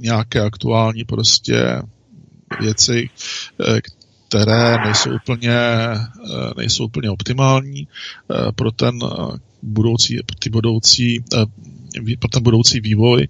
nějaké 0.00 0.40
aktuální 0.40 1.04
prostě 1.04 1.82
věci, 2.60 3.10
eh, 3.60 3.80
které 4.28 4.76
nejsou 4.84 5.10
úplně, 5.14 5.56
eh, 5.56 6.00
nejsou 6.56 6.84
úplně 6.84 7.10
optimální 7.10 7.88
pro 8.56 8.70
ten 8.70 8.98
budoucí, 9.62 10.18
ty 10.38 10.50
budoucí, 10.50 11.24
pro 12.18 12.28
ten 12.28 12.42
budoucí 12.42 12.80
vývoj 12.80 13.28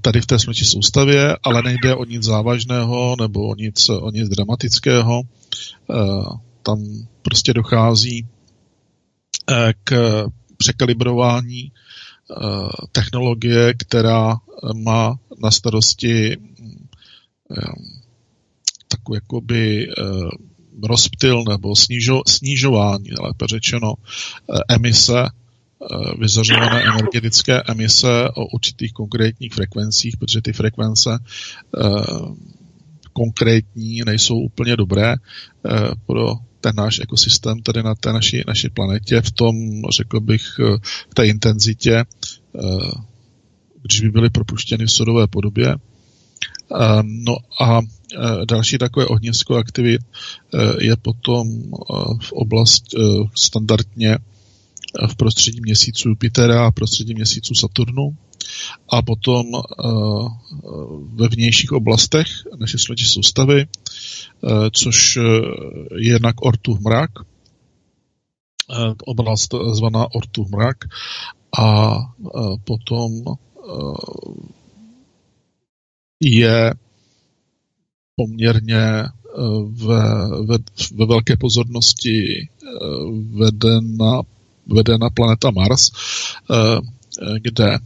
tady 0.00 0.20
v 0.20 0.26
té 0.26 0.38
smrti 0.38 0.64
soustavě, 0.64 1.36
ale 1.42 1.62
nejde 1.62 1.94
o 1.94 2.04
nic 2.04 2.22
závažného 2.22 3.16
nebo 3.20 3.48
o 3.48 3.54
nic, 3.54 3.88
o 3.88 4.10
nic 4.10 4.28
dramatického. 4.28 5.22
Tam 6.62 6.78
prostě 7.22 7.54
dochází 7.54 8.26
k 9.84 10.24
překalibrování 10.56 11.62
Eh, 11.62 11.81
technologie, 12.92 13.74
která 13.74 14.36
má 14.74 15.14
na 15.42 15.50
starosti 15.50 16.32
eh, 16.32 16.36
takový 18.88 19.16
jakoby 19.16 19.88
eh, 19.88 19.92
rozptyl 20.82 21.44
nebo 21.48 21.76
snižo, 21.76 22.22
snižování, 22.26 23.10
lépe 23.20 23.46
řečeno, 23.46 23.94
emise, 24.68 25.24
vyzařované 26.18 26.82
energetické 26.82 27.62
emise 27.62 28.28
o 28.34 28.46
určitých 28.46 28.92
konkrétních 28.92 29.54
frekvencích, 29.54 30.16
protože 30.16 30.42
ty 30.42 30.52
frekvence 30.52 31.18
konkrétní 33.12 34.00
nejsou 34.06 34.38
úplně 34.38 34.76
dobré 34.76 35.14
pro 36.06 36.34
ten 36.62 36.76
náš 36.76 36.98
ekosystém 36.98 37.62
tady 37.62 37.82
na 37.82 37.94
té 37.94 38.12
naší, 38.12 38.42
naší 38.46 38.68
planetě 38.68 39.20
v 39.20 39.30
tom, 39.30 39.56
řekl 39.96 40.20
bych, 40.20 40.42
eh, 40.60 40.78
v 41.10 41.14
té 41.14 41.26
intenzitě, 41.26 41.96
eh, 41.98 42.90
když 43.82 44.00
by 44.00 44.10
byly 44.10 44.30
propuštěny 44.30 44.86
v 44.86 44.92
sodové 44.92 45.26
podobě. 45.26 45.74
Eh, 45.74 47.02
no 47.02 47.36
a 47.60 47.80
další 48.48 48.78
takové 48.78 49.06
ohnisko 49.06 49.56
aktivit 49.56 50.00
je 50.80 50.96
potom 50.96 51.62
v 52.22 52.32
oblast 52.32 52.84
standardně 53.34 54.18
v 55.08 55.16
prostředí 55.16 55.60
měsíců 55.60 56.08
Jupitera 56.08 56.66
a 56.66 56.70
prostředí 56.70 57.14
měsíců 57.14 57.54
Saturnu 57.54 58.16
a 58.88 59.02
potom 59.02 59.46
ve 61.14 61.28
vnějších 61.28 61.72
oblastech 61.72 62.26
naší 62.58 62.78
sluneční 62.78 63.06
soustavy 63.06 63.66
Eh, 64.44 64.70
což 64.72 65.16
eh, 65.16 65.22
je 65.98 66.12
jednak 66.12 66.42
Ortuh 66.42 66.80
mrak, 66.80 67.10
eh, 68.70 68.94
oblast 69.04 69.54
zvaná 69.72 70.06
Ortuh 70.14 70.48
mrak 70.48 70.76
a 71.58 71.94
potom 72.64 73.10
je 76.20 76.74
poměrně 78.16 79.04
ve, 79.64 80.28
ve, 80.46 80.58
ve 80.94 81.06
velké 81.06 81.36
pozornosti 81.36 82.48
vedena, 83.38 84.22
vedena 84.66 85.10
planeta 85.10 85.50
Mars, 85.50 85.90
kde, 87.38 87.78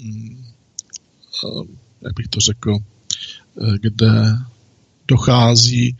hm, 0.00 0.44
jak 2.00 2.14
bych 2.14 2.28
to 2.28 2.40
řekl, 2.40 2.78
kde 3.80 4.36
dochází 5.08 5.96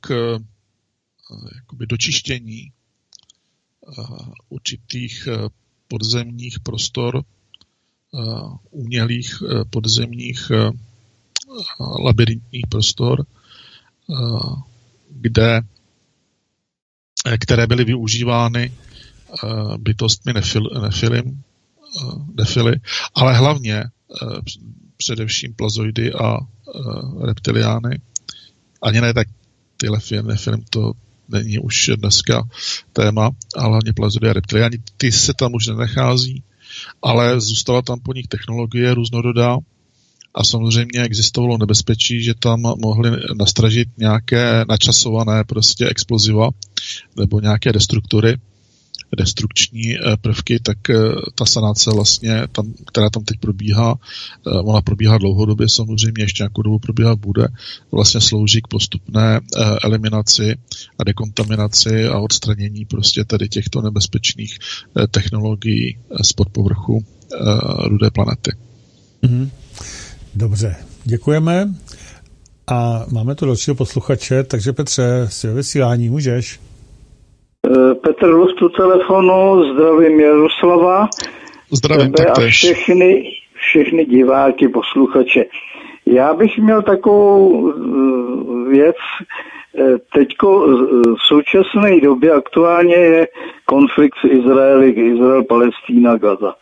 k 0.00 0.10
eh, 0.10 0.38
jakoby 1.54 1.86
dočištění 1.86 2.72
eh, 2.72 4.02
určitých 4.48 5.26
eh, 5.26 5.48
podzemních 5.88 6.60
prostor, 6.60 7.24
umělých 8.70 9.42
podzemních 9.70 10.50
labirintních 11.78 12.66
prostor, 12.68 13.26
kde, 15.10 15.60
které 17.38 17.66
byly 17.66 17.84
využívány 17.84 18.72
bytostmi 19.78 20.32
nefil, 20.32 20.62
nefilim, 20.82 21.42
nefily, 22.38 22.80
ale 23.14 23.36
hlavně 23.36 23.84
především 24.96 25.54
plazoidy 25.54 26.12
a 26.12 26.36
reptiliány. 27.20 28.00
Ani 28.82 29.00
ne 29.00 29.14
tak 29.14 29.28
ty 29.76 29.86
nefilm, 30.22 30.64
to 30.70 30.92
není 31.28 31.58
už 31.58 31.90
dneska 31.96 32.42
téma, 32.92 33.30
ale 33.56 33.68
hlavně 33.68 33.92
plezodia 33.92 34.32
reptiliani, 34.32 34.78
ty 34.96 35.12
se 35.12 35.34
tam 35.34 35.54
už 35.54 35.66
nenechází, 35.66 36.42
ale 37.02 37.40
zůstala 37.40 37.82
tam 37.82 38.00
po 38.00 38.12
nich 38.12 38.26
technologie 38.26 38.94
různorodá 38.94 39.56
a 40.34 40.44
samozřejmě 40.44 41.02
existovalo 41.02 41.58
nebezpečí, 41.58 42.22
že 42.22 42.34
tam 42.34 42.60
mohli 42.60 43.10
nastražit 43.38 43.88
nějaké 43.98 44.64
načasované 44.68 45.44
prostě 45.44 45.88
exploziva 45.88 46.48
nebo 47.16 47.40
nějaké 47.40 47.72
destruktory, 47.72 48.36
destrukční 49.16 49.96
eh, 49.96 50.16
prvky, 50.16 50.60
tak 50.60 50.90
eh, 50.90 50.94
ta 51.34 51.44
sanace 51.44 51.90
vlastně, 51.90 52.42
tam, 52.52 52.74
která 52.86 53.10
tam 53.10 53.24
teď 53.24 53.40
probíhá, 53.40 53.94
eh, 54.46 54.50
ona 54.50 54.80
probíhá 54.80 55.18
dlouhodobě 55.18 55.66
samozřejmě, 55.68 56.24
ještě 56.24 56.42
nějakou 56.42 56.62
dobu 56.62 56.78
probíhat 56.78 57.18
bude, 57.18 57.46
vlastně 57.92 58.20
slouží 58.20 58.62
k 58.62 58.68
postupné 58.68 59.40
eliminaci 59.84 60.56
a 60.98 61.04
dekontaminaci 61.04 62.06
a 62.06 62.18
odstranění 62.18 62.84
prostě 62.84 63.24
tady 63.24 63.48
těchto 63.48 63.82
nebezpečných 63.82 64.58
technologií 65.10 65.98
z 66.22 66.32
podpovrchu 66.32 67.04
rudé 67.84 68.10
planety. 68.10 68.52
Mm-hmm. 69.22 69.50
Dobře, 70.34 70.76
děkujeme. 71.04 71.74
A 72.66 73.06
máme 73.10 73.34
tu 73.34 73.46
dalšího 73.46 73.74
posluchače, 73.74 74.42
takže 74.42 74.72
Petře, 74.72 75.26
si 75.28 75.48
vysílání 75.48 76.08
můžeš. 76.08 76.60
Eh, 77.70 77.94
Petr 77.94 78.26
Lustu 78.26 78.68
telefonu, 78.68 79.72
zdravím 79.72 80.20
Jaroslava. 80.20 81.08
Zdravím 81.70 82.12
tebe 82.12 82.30
a 82.30 82.40
všechny, 82.40 83.32
všechny 83.54 84.04
diváky, 84.04 84.68
posluchače. 84.68 85.44
Já 86.06 86.34
bych 86.34 86.58
měl 86.58 86.82
takovou 86.82 87.70
eh, 87.70 88.70
věc, 88.70 88.96
eh, 89.78 89.98
teďko 90.12 90.66
v 91.14 91.22
současné 91.28 92.00
době 92.00 92.32
aktuálně 92.32 92.94
je 92.94 93.28
konflikt 93.64 94.14
s 94.20 94.24
Izraeli, 94.24 94.90
Izrael, 94.90 95.44
Palestína, 95.44 96.16
Gaza. 96.16 96.54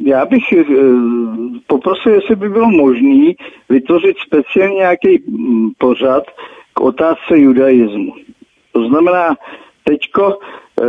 Já 0.00 0.26
bych 0.26 0.42
poprosil, 1.66 2.12
jestli 2.12 2.36
by 2.36 2.48
bylo 2.48 2.70
možné 2.70 3.32
vytvořit 3.68 4.16
speciálně 4.26 4.74
nějaký 4.74 5.22
mm, 5.28 5.70
pořad 5.78 6.24
k 6.74 6.80
otázce 6.80 7.38
judaismu. 7.38 8.14
To 8.72 8.84
znamená, 8.84 9.36
teďko 9.84 10.38
eh, 10.38 10.84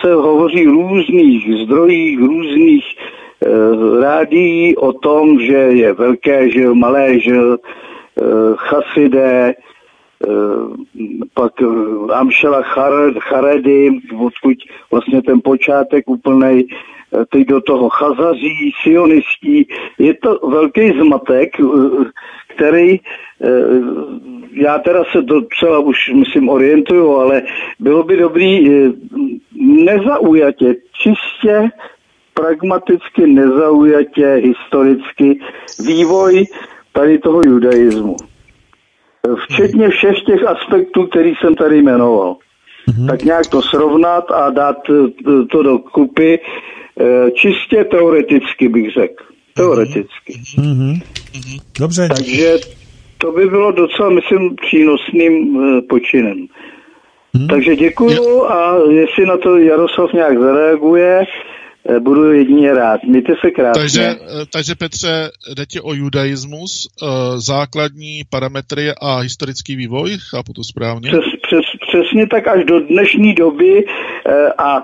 se 0.00 0.14
hovoří 0.14 0.66
v 0.66 0.70
různých 0.70 1.64
zdrojích, 1.64 2.18
různých 2.18 2.84
eh, 2.94 4.00
rádií 4.00 4.76
o 4.76 4.92
tom, 4.92 5.40
že 5.40 5.54
je 5.54 5.92
velké 5.92 6.50
žil, 6.50 6.74
malé 6.74 7.20
žil, 7.20 7.58
eh, 7.58 8.22
chasidé, 8.56 9.54
pak 11.34 11.52
Amšela 12.12 12.62
Charedy, 13.20 13.90
odkud 14.16 14.56
vlastně 14.90 15.22
ten 15.22 15.40
počátek 15.44 16.08
úplnej, 16.08 16.64
teď 17.28 17.46
do 17.46 17.60
toho 17.60 17.88
chazaří, 17.88 18.72
sionistí. 18.82 19.68
Je 19.98 20.14
to 20.14 20.48
velký 20.48 20.96
zmatek, 20.96 21.50
který 22.56 23.00
já 24.54 24.78
teda 24.78 25.04
se 25.12 25.22
docela 25.22 25.78
už, 25.78 25.96
myslím, 26.14 26.48
orientuju, 26.48 27.16
ale 27.16 27.42
bylo 27.80 28.02
by 28.02 28.16
dobrý 28.16 28.70
eh, 28.70 28.90
nezaujatě, 29.84 30.74
čistě 30.92 31.68
pragmaticky 32.34 33.26
nezaujatě 33.26 34.26
historicky 34.44 35.40
vývoj 35.86 36.44
tady 36.92 37.18
toho 37.18 37.40
judaismu. 37.46 38.16
Včetně 39.44 39.88
všech 39.88 40.16
těch 40.26 40.42
aspektů, 40.46 41.06
který 41.06 41.34
jsem 41.34 41.54
tady 41.54 41.82
jmenoval. 41.82 42.36
Mm-hmm. 42.88 43.06
Tak 43.06 43.22
nějak 43.22 43.46
to 43.46 43.62
srovnat 43.62 44.30
a 44.30 44.50
dát 44.50 44.76
eh, 44.90 45.46
to 45.50 45.62
do 45.62 45.78
kupy 45.78 46.38
eh, 46.38 47.30
čistě 47.30 47.84
teoreticky 47.84 48.68
bych 48.68 48.92
řekl. 48.92 49.24
Teoreticky. 49.54 50.32
Mm-hmm. 50.58 51.00
Dobře. 51.78 52.08
Takže 52.08 52.56
to 53.24 53.32
by 53.32 53.46
bylo 53.46 53.72
docela, 53.72 54.10
myslím, 54.10 54.56
přínosným 54.56 55.32
e, 55.62 55.82
počinem. 55.82 56.46
Hmm. 57.34 57.48
Takže 57.48 57.76
děkuju 57.76 58.44
a 58.44 58.76
jestli 58.90 59.26
na 59.26 59.36
to 59.36 59.58
Jaroslav 59.58 60.12
nějak 60.12 60.38
zareaguje, 60.38 61.24
e, 61.88 62.00
budu 62.00 62.32
jedině 62.32 62.74
rád. 62.74 63.00
Mějte 63.04 63.32
se 63.40 63.50
krásně. 63.50 63.80
Takže, 63.82 64.02
e, 64.02 64.16
takže 64.52 64.74
Petře, 64.74 65.30
jde 65.56 65.66
ti 65.66 65.80
o 65.80 65.94
judaismus, 65.94 66.88
základní 67.36 68.22
parametry 68.30 68.90
a 69.02 69.18
historický 69.18 69.76
vývoj, 69.76 70.10
chápu 70.30 70.52
to 70.52 70.64
správně? 70.64 71.10
Přes, 71.10 71.24
přes, 71.42 71.64
přesně 71.88 72.26
tak 72.26 72.48
až 72.48 72.64
do 72.64 72.80
dnešní 72.80 73.34
doby 73.34 73.84
a 74.58 74.82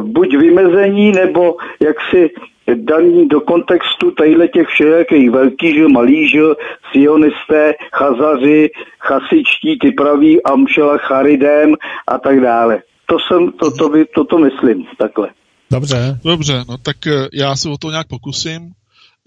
buď 0.00 0.36
vymezení, 0.36 1.12
nebo 1.12 1.56
jak 1.80 1.96
si 2.10 2.30
daný 2.74 3.28
do 3.28 3.40
kontextu 3.40 4.10
tadyhle 4.10 4.48
těch 4.48 4.68
všelijakých 4.68 5.30
velký 5.30 5.72
žil, 5.72 5.88
malý 5.88 6.28
žil, 6.28 6.56
sionisté, 6.92 7.74
chazaři, 7.92 8.70
chasičtí, 9.00 9.78
ty 9.78 9.90
praví, 9.90 10.42
amšela, 10.42 10.98
charidém 10.98 11.74
a 12.06 12.18
tak 12.18 12.40
dále. 12.40 12.82
To 13.06 13.16
jsem, 13.18 13.52
to, 13.52 13.70
to, 13.70 13.88
by, 13.88 14.04
to, 14.14 14.24
to 14.24 14.38
myslím, 14.38 14.84
takhle. 14.98 15.28
Dobře. 15.70 16.18
Dobře, 16.24 16.64
no 16.68 16.78
tak 16.78 17.06
eh, 17.06 17.28
já 17.32 17.56
se 17.56 17.68
o 17.68 17.78
to 17.78 17.90
nějak 17.90 18.08
pokusím. 18.08 18.72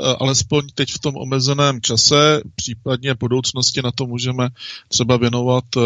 Eh, 0.02 0.16
alespoň 0.20 0.62
teď 0.76 0.92
v 0.92 1.00
tom 1.00 1.16
omezeném 1.18 1.82
čase, 1.82 2.42
případně 2.56 3.14
v 3.14 3.18
budoucnosti 3.18 3.82
na 3.82 3.92
to 3.92 4.06
můžeme 4.06 4.50
třeba 4.88 5.18
věnovat 5.18 5.64
eh, 5.78 5.82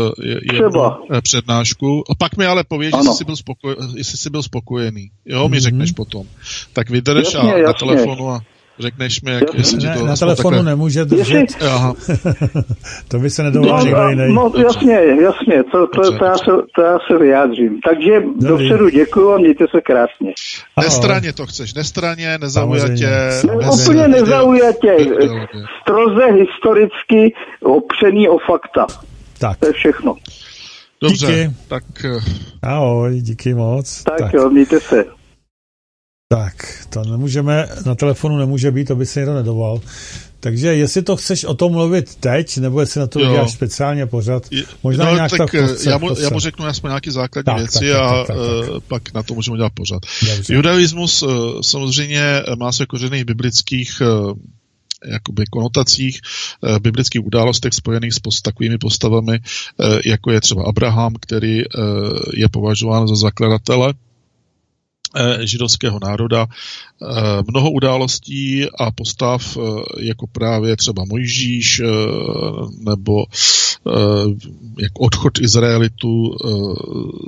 jednu 0.53 0.69
třeba. 0.69 0.99
Eh, 1.13 1.21
přednášku. 1.21 2.03
A 2.11 2.15
pak 2.15 2.37
mi 2.37 2.45
ale 2.45 2.63
pověď, 2.63 2.93
jestli 2.97 3.13
jsi, 3.13 3.25
byl 3.25 3.35
spokoj, 3.35 3.75
jestli 3.95 4.17
jsi 4.17 4.29
byl 4.29 4.43
spokojený. 4.43 5.11
Jo, 5.25 5.39
mm-hmm. 5.39 5.49
mi 5.49 5.57
mhm. 5.57 5.63
řekneš 5.63 5.91
potom. 5.91 6.27
Tak 6.73 6.89
vydrž 6.89 7.33
jasně, 7.33 7.39
a 7.39 7.57
jasně. 7.57 7.63
na 7.63 7.73
telefonu 7.73 8.29
a 8.29 8.41
řekneš 8.79 9.21
mi, 9.21 9.31
jak, 9.31 9.53
jestli 9.53 9.87
ne, 9.87 9.97
to... 9.97 10.05
Na 10.05 10.15
telefonu 10.15 10.49
takhle... 10.49 10.71
nemůže 10.71 11.05
držet. 11.05 11.45
Aha. 11.65 11.93
to 13.07 13.19
by 13.19 13.29
se 13.29 13.43
nedovolil 13.43 13.75
no, 13.77 13.83
nikdo 13.83 14.09
jiný. 14.09 14.33
No, 14.33 14.51
jasně, 14.57 14.99
jasně, 15.21 15.63
to, 15.71 15.87
to, 15.87 16.17
to, 16.17 16.25
já 16.25 16.37
se, 16.37 16.51
to 16.75 16.81
já 16.81 16.97
se 17.07 17.17
vyjádřím. 17.17 17.79
Takže 17.81 18.11
Dobrý. 18.35 18.69
dopředu 18.69 18.89
děkuji 18.89 19.33
a 19.33 19.37
mějte 19.37 19.65
se 19.71 19.81
krásně. 19.81 20.33
Nestraně 20.81 21.33
to 21.33 21.45
chceš, 21.45 21.73
nestraně, 21.73 22.37
nezaujatě. 22.37 23.09
Ne, 23.47 23.69
úplně 23.83 24.07
nezaujatě. 24.07 24.97
Stroze 25.81 26.25
historicky 26.25 27.33
opřený 27.63 28.29
o 28.29 28.37
fakta. 28.37 28.87
Tak. 29.39 29.57
To 29.57 29.67
je 29.67 29.73
všechno. 29.73 30.15
Dobře, 31.01 31.27
díky. 31.27 31.55
tak... 31.67 31.83
Ahoj, 32.63 33.21
díky 33.21 33.53
moc. 33.53 34.03
Tak, 34.03 34.19
tak. 34.19 34.33
jo, 34.33 34.49
mějte 34.49 34.79
se. 34.79 35.18
Tak, 36.31 36.85
to 36.89 37.03
nemůžeme, 37.03 37.69
na 37.85 37.95
telefonu 37.95 38.37
nemůže 38.37 38.71
být, 38.71 38.87
to 38.87 38.95
by 38.95 39.05
se 39.05 39.19
někdo 39.19 39.33
nedoval. 39.33 39.81
Takže 40.39 40.67
jestli 40.75 41.01
to 41.01 41.15
chceš 41.15 41.43
o 41.43 41.53
tom 41.53 41.71
mluvit 41.71 42.15
teď, 42.15 42.57
nebo 42.57 42.79
jestli 42.79 42.99
na 42.99 43.07
to 43.07 43.19
uděláš 43.19 43.51
speciálně 43.51 44.05
pořád, 44.05 44.47
možná 44.83 45.05
no, 45.05 45.15
nějak 45.15 45.31
tak, 45.31 45.37
tak 45.37 45.53
já, 45.85 45.97
mu, 45.97 46.19
já 46.19 46.29
mu 46.29 46.39
řeknu 46.39 46.65
aspoň 46.65 46.89
nějaké 46.89 47.11
základní 47.11 47.45
tak, 47.45 47.57
věci 47.57 47.79
tak, 47.79 47.99
tak, 47.99 48.01
a 48.01 48.09
tak, 48.09 48.27
tak, 48.27 48.37
tak. 48.37 48.69
Uh, 48.69 48.79
pak 48.87 49.13
na 49.13 49.23
to 49.23 49.33
můžeme 49.33 49.53
udělat 49.53 49.73
pořád. 49.73 50.01
Dobře. 50.35 50.53
Judaismus 50.53 51.23
uh, 51.23 51.61
samozřejmě 51.61 52.23
má 52.57 52.71
se 52.71 52.85
kořeny 52.85 53.23
v 53.23 53.25
biblických 53.25 54.01
uh, 54.01 54.33
jakoby 55.11 55.45
konotacích, 55.45 56.19
v 56.61 56.79
biblických 56.79 57.25
událostech 57.25 57.73
spojených 57.73 58.13
s 58.13 58.19
post, 58.19 58.41
takovými 58.41 58.77
postavami, 58.77 59.39
jako 60.05 60.31
je 60.31 60.41
třeba 60.41 60.63
Abraham, 60.67 61.13
který 61.21 61.63
je 62.33 62.49
považován 62.51 63.07
za 63.07 63.15
zakladatele 63.15 63.93
Eh, 63.93 64.08
židovského 65.39 65.99
národa. 66.03 66.47
Eh, 66.47 67.43
mnoho 67.47 67.71
událostí 67.71 68.65
a 68.79 68.91
postav, 68.91 69.57
eh, 69.57 69.61
jako 70.05 70.27
právě 70.27 70.75
třeba 70.75 71.05
Mojžíš 71.05 71.81
nebo 72.79 73.25
jak 74.79 74.91
odchod 74.99 75.39
Izraelitu 75.41 76.35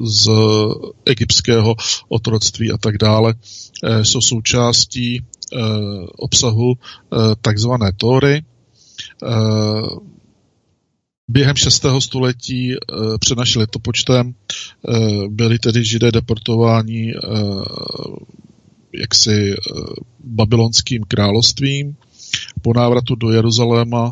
z 0.04 0.30
egyptského 1.06 1.76
otroctví 2.10 2.72
a 2.72 2.78
tak 2.78 2.98
dále, 2.98 3.34
jsou 4.04 4.22
součástí 4.22 5.24
obsahu 6.18 6.74
takzvané 7.42 7.92
Tóry 7.98 8.44
během 11.32 11.56
6. 11.56 11.86
století 12.00 12.76
uh, 12.76 13.18
před 13.20 13.38
naším 13.38 13.62
letopočtem 13.62 14.34
uh, 14.82 15.28
byli 15.28 15.60
tedy 15.60 15.86
židé 15.86 16.12
deportováni 16.12 17.14
uh, 17.16 17.64
jaksi 18.94 19.56
babylonským 20.24 21.04
královstvím. 21.04 21.96
Po 22.62 22.74
návratu 22.74 23.16
do 23.16 23.32
Jeruzaléma, 23.32 24.12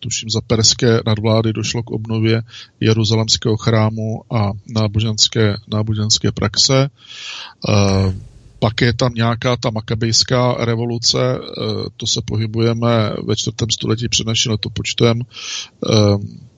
tuším 0.00 0.30
za 0.30 0.40
perské 0.40 1.00
nadvlády, 1.06 1.52
došlo 1.52 1.82
k 1.82 1.90
obnově 1.90 2.42
jeruzalemského 2.80 3.56
chrámu 3.56 4.22
a 4.34 4.50
náboženské, 4.74 5.56
náboženské 5.68 6.32
praxe. 6.32 6.90
Pak 8.58 8.80
je 8.80 8.92
tam 8.92 9.14
nějaká 9.14 9.56
ta 9.56 9.70
makabejská 9.70 10.56
revoluce, 10.64 11.18
to 11.96 12.06
se 12.06 12.20
pohybujeme 12.24 13.10
ve 13.26 13.36
čtvrtém 13.36 13.70
století 13.70 14.08
před 14.08 14.26
naším 14.26 14.52
letopočtem. 14.52 15.20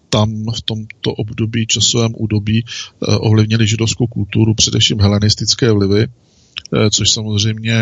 Tam 0.09 0.31
v 0.57 0.63
tomto 0.63 1.13
období, 1.13 1.67
časovém 1.67 2.13
údobí 2.17 2.65
ovlivnili 3.01 3.67
židovskou 3.67 4.07
kulturu, 4.07 4.55
především 4.55 5.01
helenistické 5.01 5.73
vlivy, 5.73 6.07
což 6.91 7.11
samozřejmě 7.11 7.81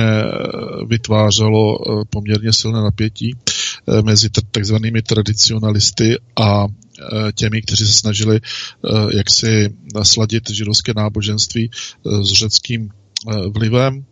vytvářelo 0.88 1.78
poměrně 2.10 2.52
silné 2.52 2.82
napětí 2.82 3.34
mezi 4.04 4.30
takzvanými 4.50 5.02
tradicionalisty 5.02 6.18
a 6.40 6.66
těmi, 7.34 7.62
kteří 7.62 7.86
se 7.86 7.92
snažili 7.92 8.40
jaksi 9.16 9.76
sladit 10.02 10.50
židovské 10.50 10.92
náboženství 10.96 11.70
s 12.04 12.32
řeckým 12.32 12.88
vlivem. 13.54 14.04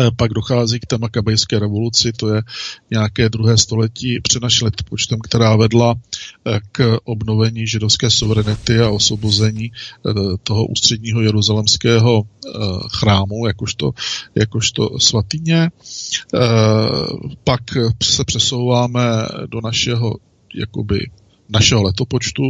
Eh, 0.00 0.10
pak 0.16 0.32
dochází 0.32 0.80
k 0.80 0.86
té 0.86 0.98
makabejské 0.98 1.58
revoluci, 1.58 2.12
to 2.12 2.34
je 2.34 2.42
nějaké 2.90 3.28
druhé 3.28 3.58
století 3.58 4.20
před 4.20 4.42
naším 4.42 4.64
letopočtem, 4.64 5.18
která 5.20 5.56
vedla 5.56 5.94
eh, 5.94 6.60
k 6.72 6.98
obnovení 7.04 7.66
židovské 7.66 8.10
suverenity 8.10 8.78
a 8.78 8.90
osvobození 8.90 9.72
eh, 9.72 10.12
toho 10.42 10.66
ústředního 10.66 11.20
jeruzalemského 11.20 12.22
chrámu, 12.98 13.46
jakožto, 13.46 13.90
jakožto 14.34 15.00
svatyně. 15.00 15.70
Pak 17.44 17.60
se 18.02 18.24
přesouváme 18.24 19.02
do 19.46 19.60
našeho 19.60 20.16
jakoby 20.54 21.10
našeho 21.48 21.82
letopočtu, 21.82 22.42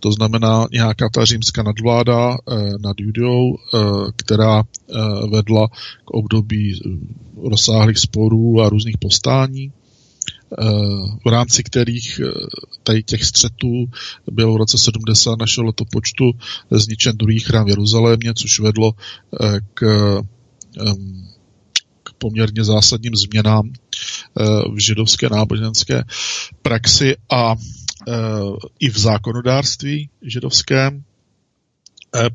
to 0.00 0.12
znamená 0.12 0.66
nějaká 0.72 1.08
ta 1.08 1.24
římská 1.24 1.62
nadvláda 1.62 2.34
eh, 2.34 2.54
nad 2.80 2.96
Judeou, 3.00 3.54
eh, 3.54 3.78
která 4.16 4.62
eh, 4.62 4.94
vedla 5.30 5.68
k 6.04 6.10
období 6.10 6.80
rozsáhlých 7.50 7.98
sporů 7.98 8.60
a 8.60 8.68
různých 8.68 8.98
postání, 8.98 9.72
v 11.24 11.30
rámci 11.30 11.62
kterých 11.62 12.20
tady 12.82 13.02
těch 13.02 13.24
střetů 13.24 13.84
bylo 14.32 14.54
v 14.54 14.56
roce 14.56 14.78
70 14.78 15.38
našeho 15.38 15.64
letopočtu 15.66 16.24
zničen 16.70 17.16
druhý 17.16 17.40
chrám 17.40 17.66
v 17.66 17.68
Jeruzalémě, 17.68 18.34
což 18.34 18.60
vedlo 18.60 18.92
k, 19.74 19.82
k 22.02 22.12
poměrně 22.18 22.64
zásadním 22.64 23.16
změnám 23.16 23.72
v 24.74 24.78
židovské 24.78 25.28
náboženské 25.28 26.04
praxi 26.62 27.16
a 27.30 27.56
i 28.80 28.90
v 28.90 28.98
zákonodárství 28.98 30.10
židovském. 30.22 31.04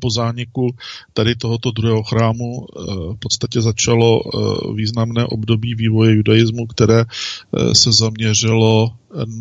Po 0.00 0.10
zániku 0.10 0.74
tady 1.12 1.34
tohoto 1.34 1.70
druhého 1.70 2.02
chrámu 2.02 2.66
eh, 2.66 2.82
v 3.14 3.16
podstatě 3.18 3.60
začalo 3.62 4.20
eh, 4.20 4.38
významné 4.74 5.26
období 5.26 5.74
vývoje 5.74 6.14
judaismu, 6.14 6.66
které 6.66 7.00
eh, 7.00 7.74
se 7.74 7.92
zaměřilo 7.92 8.90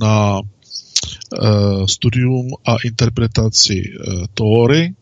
na 0.01 0.41
studium 1.85 2.47
a 2.65 2.75
interpretaci 2.85 3.83
Tóry 4.33 4.93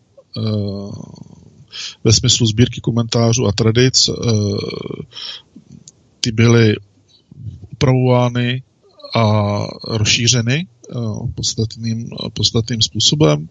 ve 2.03 2.13
smyslu 2.13 2.47
sbírky 2.47 2.81
komentářů 2.81 3.45
a 3.47 3.51
tradic. 3.51 4.09
Ty 6.19 6.31
byly 6.31 6.75
upravovány 7.71 8.63
a 9.15 9.67
rozšířeny 9.88 10.67
Eh, 10.91 11.28
podstatným, 11.36 12.10
podstatným 12.34 12.82
způsobem. 12.82 13.49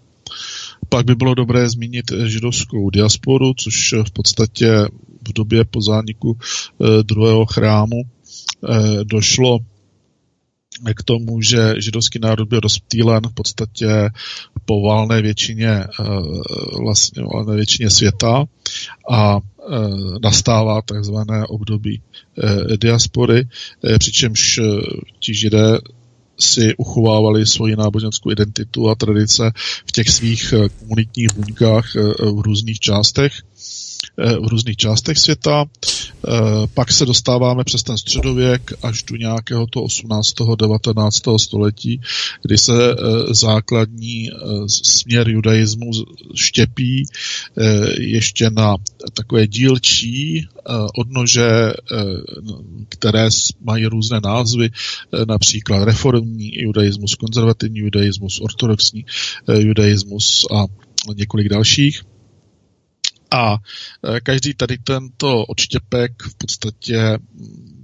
Pak 0.89 1.07
by 1.07 1.15
bylo 1.15 1.35
dobré 1.35 1.69
zmínit 1.69 2.13
židovskou 2.27 2.91
diasporu, 2.91 3.55
což 3.55 3.95
v 4.09 4.11
podstatě 4.11 4.71
v 5.29 5.33
době 5.33 5.65
po 5.65 5.83
zániku 5.83 6.39
eh, 6.39 7.03
druhého 7.03 7.47
chrámu 7.47 8.03
eh, 8.03 9.05
došlo 9.05 9.59
k 10.97 11.03
tomu, 11.03 11.41
že 11.41 11.75
židovský 11.79 12.19
národ 12.19 12.49
byl 12.49 12.61
rozptýlen 12.61 13.23
v 13.29 13.35
podstatě 13.35 14.11
po 14.65 14.83
válné 14.83 15.23
většině, 15.23 15.85
vlastně 16.83 17.23
válné 17.35 17.57
většině 17.57 17.91
světa 17.91 18.45
a 19.11 19.39
nastává 20.23 20.83
takzvané 20.83 21.47
období 21.47 22.03
diaspory, 22.77 23.49
přičemž 23.99 24.61
ti 25.19 25.35
židé 25.35 25.79
si 26.39 26.77
uchovávali 26.77 27.47
svoji 27.47 27.77
náboženskou 27.77 28.31
identitu 28.31 28.91
a 28.91 28.95
tradice 28.95 29.53
v 29.87 29.93
těch 29.93 30.09
svých 30.09 30.53
eh, 30.53 30.69
komunitních 30.69 31.35
buňkách 31.35 31.97
eh, 31.97 32.01
v 32.31 32.41
různých 32.41 32.79
částech. 32.81 33.33
Eh, 33.39 33.54
v 34.17 34.49
různých 34.49 34.77
částech 34.77 35.19
světa. 35.19 35.65
Eh, 35.65 36.31
pak 36.75 36.93
se 36.93 37.07
dostáváme 37.07 37.65
přes 37.65 37.83
ten 37.83 37.99
středověk 37.99 38.73
až 38.83 39.03
do 39.03 39.17
nějakého 39.17 39.67
toho 39.67 39.85
18. 39.85 40.35
19. 40.57 41.23
století, 41.39 42.01
kdy 42.43 42.59
se 42.59 42.73
eh, 42.73 42.95
základní 43.35 44.31
směr 44.67 45.29
judaismu 45.29 45.91
štěpí 46.35 47.07
ještě 47.99 48.51
na 48.51 48.77
takové 49.13 49.47
dílčí 49.47 50.47
odnože, 50.99 51.73
které 52.89 53.29
mají 53.61 53.87
různé 53.87 54.21
názvy, 54.25 54.71
například 55.29 55.85
reformní 55.85 56.53
judaismus, 56.55 57.15
konzervativní 57.15 57.79
judaismus, 57.79 58.41
ortodoxní 58.41 59.05
judaismus 59.59 60.47
a 60.53 60.65
několik 61.15 61.49
dalších. 61.49 62.03
A 63.35 63.55
e, 63.55 64.21
každý 64.21 64.55
tady 64.55 64.79
tento 64.79 65.45
odštěpek 65.45 66.23
v 66.23 66.35
podstatě 66.35 67.19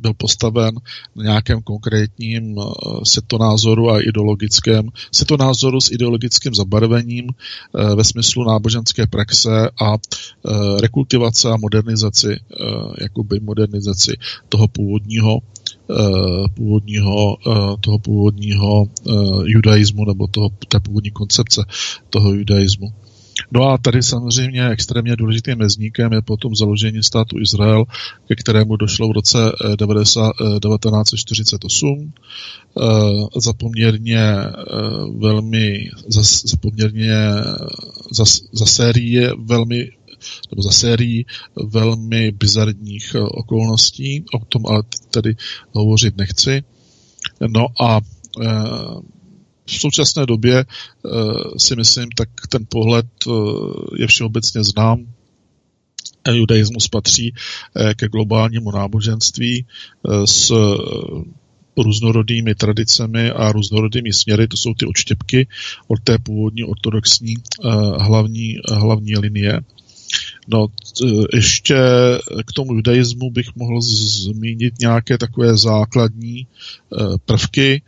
byl 0.01 0.15
postaven 0.15 0.75
na 1.17 1.23
nějakém 1.23 1.63
konkrétním 1.63 2.59
e, 2.59 2.63
setonázoru 3.05 3.91
a 3.91 4.01
ideologickém, 4.01 4.89
setonázoru 5.13 5.81
s 5.81 5.91
ideologickým 5.91 6.55
zabarvením 6.55 7.29
e, 7.29 7.95
ve 7.95 8.05
smyslu 8.05 8.45
náboženské 8.45 9.07
praxe 9.07 9.71
a 9.83 9.97
rekultivace 10.81 11.49
a 11.49 11.57
modernizaci, 11.57 12.41
jakoby 13.01 13.41
modernizaci 13.41 14.13
toho 14.49 14.69
původního 14.69 15.39
původního, 16.55 17.37
toho 17.81 17.99
původního 17.99 18.85
judaismu 19.45 20.05
nebo 20.05 20.27
toho, 20.27 20.49
té 20.69 20.81
původní 20.81 21.11
koncepce 21.11 21.65
toho 22.11 22.35
judaismu. 22.35 22.93
No 23.53 23.69
a 23.69 23.79
tady 23.79 24.03
samozřejmě 24.03 24.69
extrémně 24.69 25.17
důležitým 25.17 25.59
mezníkem 25.59 26.13
je 26.13 26.23
potom 26.23 26.55
založení 26.55 27.03
státu 27.03 27.41
Izrael, 27.41 27.85
ke 28.29 28.35
kterému 28.35 28.77
došlo 28.77 29.09
v 29.09 29.13
roce 29.13 29.39
90, 29.77 30.33
eh, 30.41 30.61
1948 30.61 32.13
eh, 32.13 32.83
eh, 32.83 33.41
za 33.41 33.53
poměrně 33.53 34.23
velmi, 35.19 35.91
za, 36.09 36.23
za 36.23 36.57
poměrně 36.61 37.17
za, 38.11 38.25
za 38.53 38.67
série 38.67 39.33
velmi 39.39 39.91
nebo 40.51 40.63
za 40.63 40.71
sérii 40.71 41.25
velmi 41.65 42.33
bizarních 42.33 43.17
okolností, 43.19 44.25
o 44.35 44.45
tom 44.45 44.67
ale 44.67 44.83
tady 45.11 45.35
hovořit 45.73 46.17
nechci. 46.17 46.63
No 47.49 47.67
a 47.81 48.01
v 49.77 49.81
současné 49.81 50.27
době 50.27 50.59
eh, 50.59 51.09
si 51.59 51.77
myslím, 51.77 52.09
tak 52.17 52.29
ten 52.49 52.67
pohled 52.69 53.07
eh, 53.27 53.31
je 53.99 54.07
všeobecně 54.07 54.65
znám. 54.65 55.07
Judaismus 56.33 56.89
patří 56.89 57.35
eh, 57.77 57.95
ke 57.95 58.09
globálnímu 58.09 58.71
náboženství 58.71 59.67
s 60.25 60.53
různorodými 61.77 62.55
tradicemi 62.55 63.31
a 63.31 63.53
různorodými 63.53 64.13
směry, 64.13 64.49
to 64.49 64.57
jsou 64.57 64.75
ty 64.75 64.87
odštěpky 64.87 65.49
od 65.89 66.01
té 66.05 66.19
původní 66.19 66.65
ortodoxní 66.65 67.35
hlavní, 67.99 68.57
hlavní 68.73 69.17
linie. 69.17 69.61
No, 70.49 70.67
ještě 71.35 71.77
k 72.47 72.53
tomu 72.53 72.75
judaismu 72.75 73.31
bych 73.31 73.57
mohl 73.57 73.81
zmínit 73.81 74.75
nějaké 74.81 75.19
takové 75.19 75.57
základní 75.57 76.47
prvky 77.25 77.83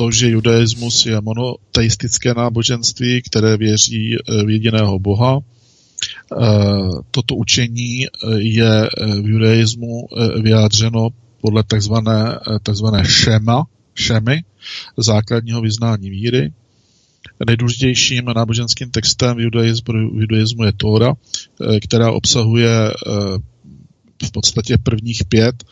to, 0.00 0.10
že 0.10 0.30
judaismus 0.30 1.06
je 1.06 1.20
monoteistické 1.20 2.34
náboženství, 2.34 3.22
které 3.22 3.56
věří 3.56 4.16
eh, 4.16 4.44
v 4.44 4.50
jediného 4.50 4.98
Boha. 4.98 5.38
Eh, 5.38 6.36
toto 7.10 7.36
učení 7.36 8.06
eh, 8.06 8.08
je 8.36 8.88
v 9.22 9.28
judaismu 9.28 10.08
vyjádřeno 10.42 11.08
podle 11.40 11.62
takzvané, 11.64 12.38
takzvané 12.62 13.04
šema, 13.04 13.64
šemy, 13.94 14.44
základního 14.96 15.60
vyznání 15.60 16.10
víry. 16.10 16.52
Nejdůležitějším 17.46 18.24
náboženským 18.24 18.90
textem 18.90 19.36
v 19.36 19.40
judaismu, 19.40 19.92
v 19.92 20.20
judaismu 20.20 20.64
je 20.64 20.72
Tóra, 20.72 21.12
která 21.82 22.12
obsahuje 22.12 22.92
v 24.26 24.32
podstatě 24.32 24.78
prvních 24.78 25.24
pět 25.28 25.64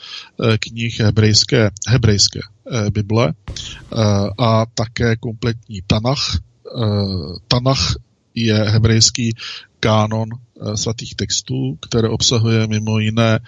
knih 0.61 1.01
hebrejské, 1.01 1.71
hebrejské 1.89 2.41
Bible 2.91 3.29
eh, 3.29 3.97
a 4.39 4.67
také 4.67 5.17
kompletní 5.17 5.83
Tanach. 5.87 6.37
Eh, 6.37 7.41
Tanach 7.49 7.95
je 8.35 8.55
hebrejský 8.55 9.35
kánon 9.81 10.29
svatých 10.75 11.15
textů, 11.15 11.79
které 11.81 12.09
obsahuje 12.09 12.67
mimo 12.67 12.99
jiné 12.99 13.41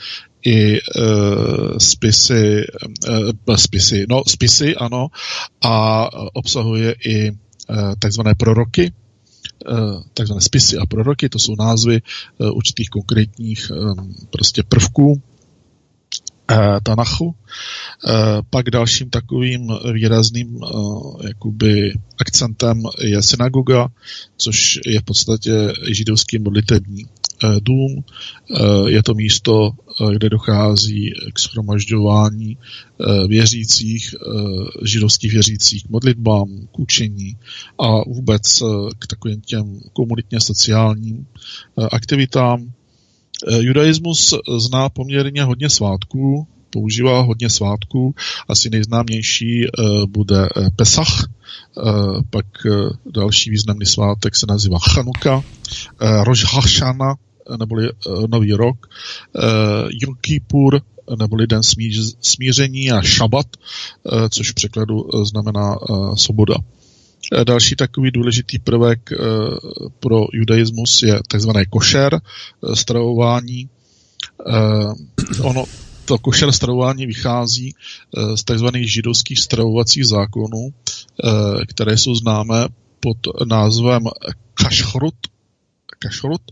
i 0.47 0.79
spisy, 1.79 2.65
spisy, 3.57 4.07
no 4.09 4.23
spisy, 4.29 4.77
ano, 4.77 5.09
a 5.63 6.07
obsahuje 6.33 6.95
i 7.07 7.33
takzvané 7.99 8.35
proroky, 8.35 8.93
takzvané 10.15 10.41
spisy 10.41 10.79
a 10.79 10.87
proroky, 10.87 11.29
to 11.29 11.39
jsou 11.39 11.55
názvy 11.59 12.03
určitých 12.39 12.91
konkrétních 12.91 13.73
prostě 14.31 14.63
prvků 14.63 15.23
Eh, 15.30 15.30
Tanachu. 16.83 17.35
Eh, 18.09 18.13
pak 18.51 18.71
dalším 18.71 19.11
takovým 19.11 19.73
výrazným 19.93 20.59
eh, 20.63 21.27
jakoby 21.29 21.93
akcentem 22.21 22.83
je 23.01 23.23
synagoga, 23.23 23.89
což 24.37 24.79
je 24.87 25.01
v 25.01 25.05
podstatě 25.05 25.73
židovský 25.91 26.39
modlitební 26.39 27.05
dům. 27.61 28.05
Je 28.87 29.03
to 29.03 29.15
místo, 29.15 29.71
kde 30.13 30.29
dochází 30.29 31.13
k 31.33 31.39
schromažďování 31.39 32.59
věřících, 33.29 34.15
židovských 34.85 35.33
věřících 35.33 35.85
k 35.85 35.91
modlitbám, 35.91 36.49
k 36.73 36.79
učení 36.79 37.37
a 37.79 38.09
vůbec 38.09 38.63
k 38.99 39.07
takovým 39.07 39.41
těm 39.41 39.81
komunitně 39.93 40.41
sociálním 40.41 41.27
aktivitám. 41.93 42.73
Eh, 43.49 43.63
judaismus 43.63 44.35
zná 44.59 44.89
poměrně 44.89 45.43
hodně 45.43 45.71
svátků, 45.71 46.47
používá 46.71 47.21
hodně 47.21 47.51
svátků. 47.51 48.15
Asi 48.49 48.71
nejznámější 48.71 49.65
eh, 49.65 49.71
bude 50.09 50.45
eh, 50.45 50.71
Pesach, 50.77 51.29
pak 52.31 52.47
další 53.07 53.51
významný 53.51 53.87
svátek 53.87 54.37
se 54.37 54.47
nazývá 54.49 54.79
Chanuka, 54.79 55.43
Rosh 56.01 56.55
Hashana, 56.55 57.15
neboli 57.59 57.89
Nový 58.29 58.53
rok, 58.53 58.89
Yom 60.03 60.15
Kippur, 60.21 60.81
neboli 61.19 61.47
Den 61.47 61.63
smíření 62.21 62.91
a 62.91 63.03
Šabat, 63.03 63.47
což 64.31 64.51
v 64.51 64.55
překladu 64.55 65.09
znamená 65.25 65.77
soboda. 66.15 66.55
Eh, 67.33 67.45
další 67.45 67.77
takový 67.77 68.11
důležitý 68.11 68.59
prvek 68.59 69.13
eh, 69.13 69.17
pro 70.01 70.25
judaismus 70.33 71.03
je 71.03 71.21
takzvané 71.29 71.67
košer 71.67 72.15
eh, 72.15 72.77
stravování. 72.77 73.69
Ono, 75.43 75.65
to 76.05 76.19
košer 76.19 76.53
stravování 76.53 77.07
vychází 77.07 77.75
z 78.35 78.45
takzvaných 78.45 78.93
židovských 78.93 79.39
stravovacích 79.39 80.07
zákonů, 80.07 80.69
které 81.69 81.97
jsou 81.97 82.15
známé 82.15 82.69
pod 83.01 83.17
názvem 83.47 84.03
kašchrut, 84.55 85.15
kašchrut 85.99 86.43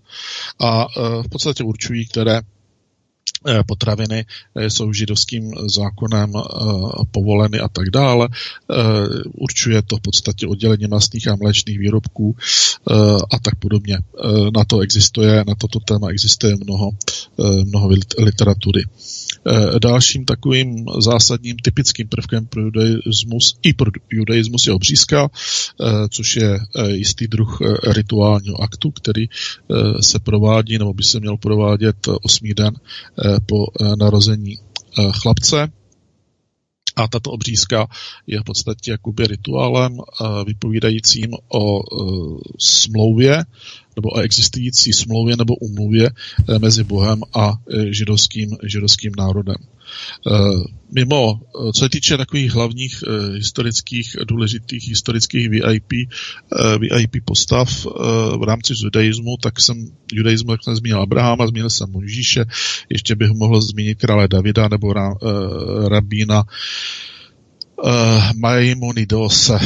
a 0.60 0.86
v 1.22 1.28
podstatě 1.28 1.64
určují, 1.64 2.06
které 2.06 2.40
Eh, 2.40 2.57
potraviny 3.66 4.24
eh, 4.56 4.70
jsou 4.70 4.92
židovským 4.92 5.52
zákonem 5.74 6.32
eh, 6.36 6.42
povoleny 7.10 7.58
a 7.60 7.68
tak 7.68 7.90
dále. 7.90 8.28
Určuje 9.34 9.82
to 9.82 9.96
v 9.96 10.00
podstatě 10.00 10.46
oddělení 10.46 10.86
mastných 10.86 11.28
a 11.28 11.36
mléčných 11.36 11.78
výrobků 11.78 12.36
a 13.30 13.38
tak 13.42 13.54
podobně. 13.54 13.98
Na 14.56 14.64
to 14.64 14.80
existuje, 14.80 15.44
na 15.46 15.54
toto 15.54 15.80
téma 15.80 16.08
existuje 16.08 16.56
mnoho, 16.64 16.90
mnoho 17.64 17.88
literatury. 18.18 18.82
Eh, 19.50 19.80
dalším 19.80 20.24
takovým 20.24 20.86
zásadním 20.98 21.56
typickým 21.56 22.08
prvkem 22.08 22.46
pro 22.46 22.62
judaismus 22.62 23.58
i 23.62 23.72
pro 23.72 23.90
judaismus 24.10 24.66
je 24.66 24.72
obřízka, 24.72 25.28
eh, 25.28 26.08
což 26.10 26.36
je 26.36 26.54
eh, 26.54 26.90
jistý 26.90 27.26
druh 27.26 27.58
rituálního 27.92 28.62
aktu, 28.62 28.90
který 28.90 29.26
se 30.00 30.18
provádí 30.18 30.78
nebo 30.78 30.94
by 30.94 31.02
se 31.02 31.20
měl 31.20 31.36
provádět 31.36 31.96
osmý 32.22 32.54
den 32.54 32.74
po 33.46 33.66
narození 33.98 34.58
chlapce. 35.22 35.72
A 36.96 37.08
tato 37.08 37.30
obřízka 37.30 37.86
je 38.26 38.40
v 38.40 38.44
podstatě 38.44 38.90
jakoby 38.90 39.26
rituálem 39.26 39.98
vypovídajícím 40.46 41.30
o 41.48 41.80
smlouvě 42.58 43.44
nebo 43.98 44.08
o 44.08 44.20
existující 44.20 44.92
smlouvě 44.92 45.36
nebo 45.36 45.54
umluvě 45.54 46.10
eh, 46.10 46.58
mezi 46.58 46.84
Bohem 46.84 47.20
a 47.34 47.52
eh, 47.52 47.92
židovským, 47.92 48.56
židovským 48.66 49.12
národem. 49.18 49.56
Eh, 49.58 50.32
mimo, 50.94 51.40
co 51.74 51.80
se 51.80 51.88
týče 51.88 52.16
takových 52.16 52.52
hlavních 52.52 53.04
historických, 53.34 54.16
důležitých 54.28 54.88
historických 54.88 55.48
VIP, 55.48 55.92
VIP 56.80 57.24
postav 57.24 57.86
v 58.38 58.42
rámci 58.46 58.72
judaismu, 58.84 59.36
tak 59.36 59.60
jsem 59.60 59.76
judaismu, 60.12 60.52
jak 60.52 60.64
jsem 60.64 60.76
zmínil 60.76 61.02
Abrahama, 61.02 61.46
zmínil 61.46 61.70
jsem 61.70 61.90
Mojžíše, 61.90 62.44
ještě 62.90 63.16
bych 63.16 63.30
mohl 63.30 63.60
zmínit 63.60 63.98
krále 63.98 64.28
Davida 64.28 64.68
nebo 64.68 64.92
rabína 65.88 66.44
Maimonidose, 68.36 69.58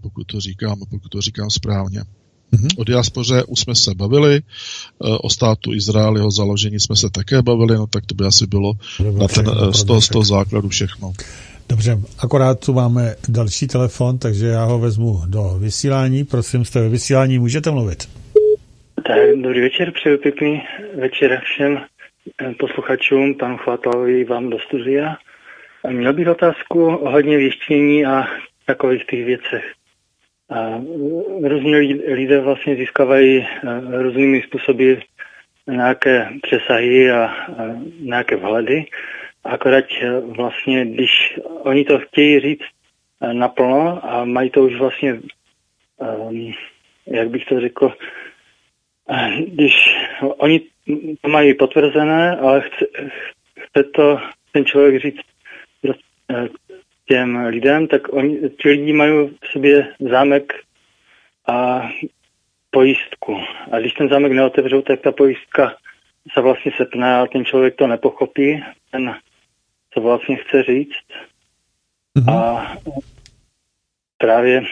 pokud 0.00 0.24
to 0.24 0.40
říkám, 0.40 0.78
pokud 0.90 1.08
to 1.08 1.20
říkám 1.20 1.50
správně. 1.50 2.04
Mm-hmm. 2.54 2.68
O 2.78 2.84
diaspoře 2.84 3.42
už 3.48 3.60
jsme 3.60 3.74
se 3.74 3.90
bavili, 3.94 4.36
eh, 4.36 4.42
o 5.22 5.30
státu 5.30 5.74
Izrael, 5.74 6.16
jeho 6.16 6.30
založení 6.30 6.80
jsme 6.80 6.96
se 6.96 7.10
také 7.10 7.42
bavili, 7.42 7.74
no 7.76 7.86
tak 7.86 8.06
to 8.06 8.14
by 8.14 8.24
asi 8.24 8.46
bylo 8.46 8.72
na 9.18 9.28
ten, 9.28 9.46
eh, 9.48 9.72
z, 9.72 9.84
toho, 9.84 10.00
z 10.00 10.08
toho 10.08 10.24
základu 10.24 10.68
všechno. 10.68 11.12
Dobře, 11.68 11.98
akorát 12.18 12.60
tu 12.60 12.72
máme 12.72 13.14
další 13.28 13.66
telefon, 13.66 14.18
takže 14.18 14.46
já 14.46 14.64
ho 14.64 14.78
vezmu 14.78 15.22
do 15.26 15.56
vysílání. 15.58 16.24
Prosím, 16.24 16.64
jste 16.64 16.80
ve 16.80 16.88
vysílání, 16.88 17.38
můžete 17.38 17.70
mluvit. 17.70 18.08
Tak, 19.06 19.18
dobrý 19.42 19.60
večer, 19.60 19.92
přeju 19.92 20.18
pěkný 20.18 20.62
večer 21.00 21.40
všem 21.44 21.78
eh, 21.78 22.54
posluchačům, 22.58 23.34
panu 23.34 23.56
Chvatalovi, 23.56 24.24
vám 24.24 24.50
do 24.50 24.58
studia. 24.58 25.16
Měl 25.90 26.12
bych 26.12 26.28
otázku 26.28 26.86
ohledně 26.86 27.36
věštění 27.36 28.06
a 28.06 28.24
takových 28.66 29.06
těch 29.06 29.24
věcech. 29.24 29.64
A 30.54 30.80
různí 31.42 31.74
lidé 31.94 32.40
vlastně 32.40 32.76
získávají 32.76 33.38
e, 33.38 33.46
různými 34.02 34.42
způsoby 34.42 34.94
nějaké 35.66 36.28
přesahy 36.42 37.10
a, 37.10 37.34
nějaké 38.00 38.36
vhledy. 38.36 38.86
Akorát 39.44 39.84
e, 40.00 40.20
vlastně, 40.20 40.86
když 40.86 41.40
oni 41.62 41.84
to 41.84 41.98
chtějí 41.98 42.40
říct 42.40 42.64
naplno 43.32 44.00
a 44.04 44.24
mají 44.24 44.50
to 44.50 44.62
už 44.62 44.74
vlastně, 44.78 45.20
jak 47.06 47.28
bych 47.28 47.44
to 47.46 47.60
řekl, 47.60 47.92
když 49.38 49.74
oni 50.20 50.60
to 51.20 51.28
mají 51.28 51.54
potvrzené, 51.54 52.36
ale 52.36 52.60
chce, 52.60 52.86
chce 53.58 53.84
to 53.94 54.18
ten 54.52 54.64
člověk 54.64 55.02
říct 55.02 55.20
těm 57.08 57.36
lidem, 57.36 57.86
tak 57.86 58.12
oni, 58.12 58.50
ti 58.62 58.68
lidi 58.68 58.92
mají 58.92 59.12
v 59.42 59.46
sobě 59.52 59.94
zámek 60.10 60.52
a 61.46 61.88
pojistku. 62.70 63.40
A 63.70 63.78
když 63.78 63.92
ten 63.92 64.08
zámek 64.08 64.32
neotevřou, 64.32 64.82
tak 64.82 65.00
ta 65.00 65.12
pojistka 65.12 65.76
se 66.32 66.40
vlastně 66.40 66.72
sepne 66.76 67.16
a 67.16 67.26
ten 67.26 67.44
člověk 67.44 67.76
to 67.76 67.86
nepochopí, 67.86 68.64
ten, 68.90 69.14
co 69.90 70.00
vlastně 70.00 70.36
chce 70.36 70.62
říct. 70.62 71.08
Mm-hmm. 72.18 72.32
A 72.32 72.76
právě 74.18 74.62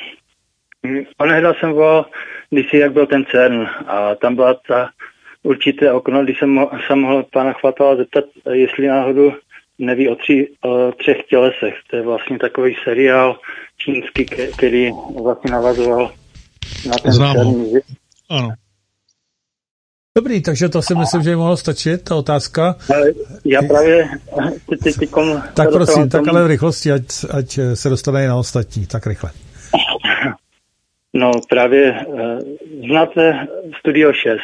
onehda 1.18 1.54
jsem 1.54 1.72
volal, 1.72 2.06
když 2.50 2.70
si 2.70 2.76
jak 2.76 2.92
byl 2.92 3.06
ten 3.06 3.24
CERN 3.24 3.66
a 3.86 4.14
tam 4.14 4.34
byla 4.34 4.54
ta 4.54 4.90
určité 5.42 5.92
okno, 5.92 6.24
když 6.24 6.38
jsem, 6.38 6.58
mo- 6.58 6.86
jsem 6.86 6.98
mohl 6.98 7.22
pana 7.22 7.52
Chvatala 7.52 7.96
zeptat, 7.96 8.24
jestli 8.52 8.86
náhodou 8.86 9.32
neví 9.78 10.08
o, 10.08 10.14
tři, 10.14 10.48
o 10.64 10.92
třech 10.92 11.16
tělesech. 11.28 11.74
To 11.90 11.96
je 11.96 12.02
vlastně 12.02 12.38
takový 12.38 12.76
seriál 12.84 13.36
čínský, 13.78 14.26
který 14.56 14.90
vlastně 15.22 15.50
navazoval 15.50 16.12
na 16.88 16.94
ten 17.02 17.12
Znám 17.12 17.36
Ano. 18.30 18.48
Dobrý, 20.16 20.42
takže 20.42 20.68
to 20.68 20.82
si 20.82 20.94
myslím, 20.94 21.22
že 21.22 21.30
by 21.30 21.36
mohlo 21.36 21.56
stačit, 21.56 22.04
ta 22.04 22.16
otázka. 22.16 22.76
Já 23.44 23.62
právě 23.62 24.08
ty, 24.82 24.92
ty, 24.92 25.06
kom, 25.06 25.42
Tak 25.54 25.70
prosím, 25.72 26.08
tak 26.08 26.28
ale 26.28 26.44
v 26.44 26.46
rychlosti, 26.46 26.92
ať, 26.92 27.04
ať 27.38 27.58
se 27.74 27.88
dostane 27.88 28.24
i 28.24 28.26
na 28.26 28.36
ostatní, 28.36 28.86
tak 28.86 29.06
rychle. 29.06 29.30
No 31.14 31.30
právě 31.48 32.06
uh, 32.06 32.38
znáte 32.88 33.46
Studio 33.78 34.12
6. 34.12 34.40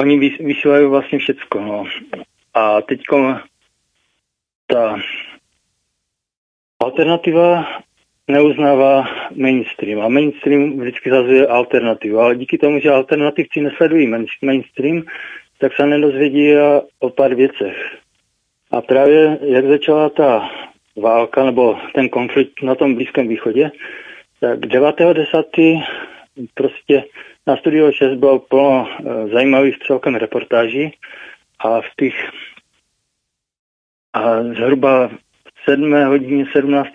Oni 0.00 0.18
vysílají 0.18 0.86
vlastně 0.86 1.18
všecko, 1.18 1.60
no. 1.60 1.84
A 2.54 2.80
teď 2.82 3.00
ta 4.70 4.98
alternativa 6.78 7.66
neuznává 8.28 9.08
mainstream 9.34 10.00
a 10.00 10.08
mainstream 10.08 10.80
vždycky 10.80 11.10
zazuje 11.10 11.46
alternativu, 11.46 12.18
ale 12.18 12.36
díky 12.36 12.58
tomu, 12.58 12.80
že 12.80 12.90
alternativci 12.90 13.60
nesledují 13.60 14.06
mainstream, 14.42 15.02
tak 15.58 15.72
se 15.76 15.86
nedozvědí 15.86 16.54
o 16.98 17.10
pár 17.10 17.34
věcech. 17.34 17.76
A 18.70 18.80
právě 18.80 19.38
jak 19.42 19.66
začala 19.66 20.08
ta 20.08 20.50
válka 20.96 21.44
nebo 21.44 21.78
ten 21.94 22.08
konflikt 22.08 22.62
na 22.62 22.74
tom 22.74 22.94
Blízkém 22.94 23.28
východě, 23.28 23.70
tak 24.40 24.58
9.10. 24.58 25.82
prostě 26.54 27.04
na 27.46 27.56
Studio 27.56 27.92
6 27.92 28.14
bylo 28.14 28.38
plno 28.38 28.88
eh, 28.88 29.28
zajímavých 29.28 29.78
celkem 29.78 30.14
reportáží 30.14 30.94
a 31.58 31.80
v 31.80 31.86
těch 31.96 32.14
A 34.12 34.42
zhruba 34.42 35.08
v 35.08 35.70
7 35.70 36.04
hodině 36.04 36.46
17 36.52 36.88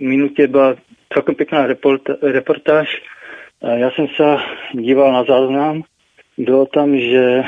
minutě 0.00 0.46
byla 0.46 0.74
celkem 1.12 1.34
pěkná 1.34 1.66
reportáž. 2.22 3.02
Já 3.76 3.90
jsem 3.90 4.06
se 4.08 4.36
díval 4.72 5.12
na 5.12 5.24
záznam, 5.24 5.82
bylo 6.38 6.66
tam, 6.66 6.98
že 6.98 7.42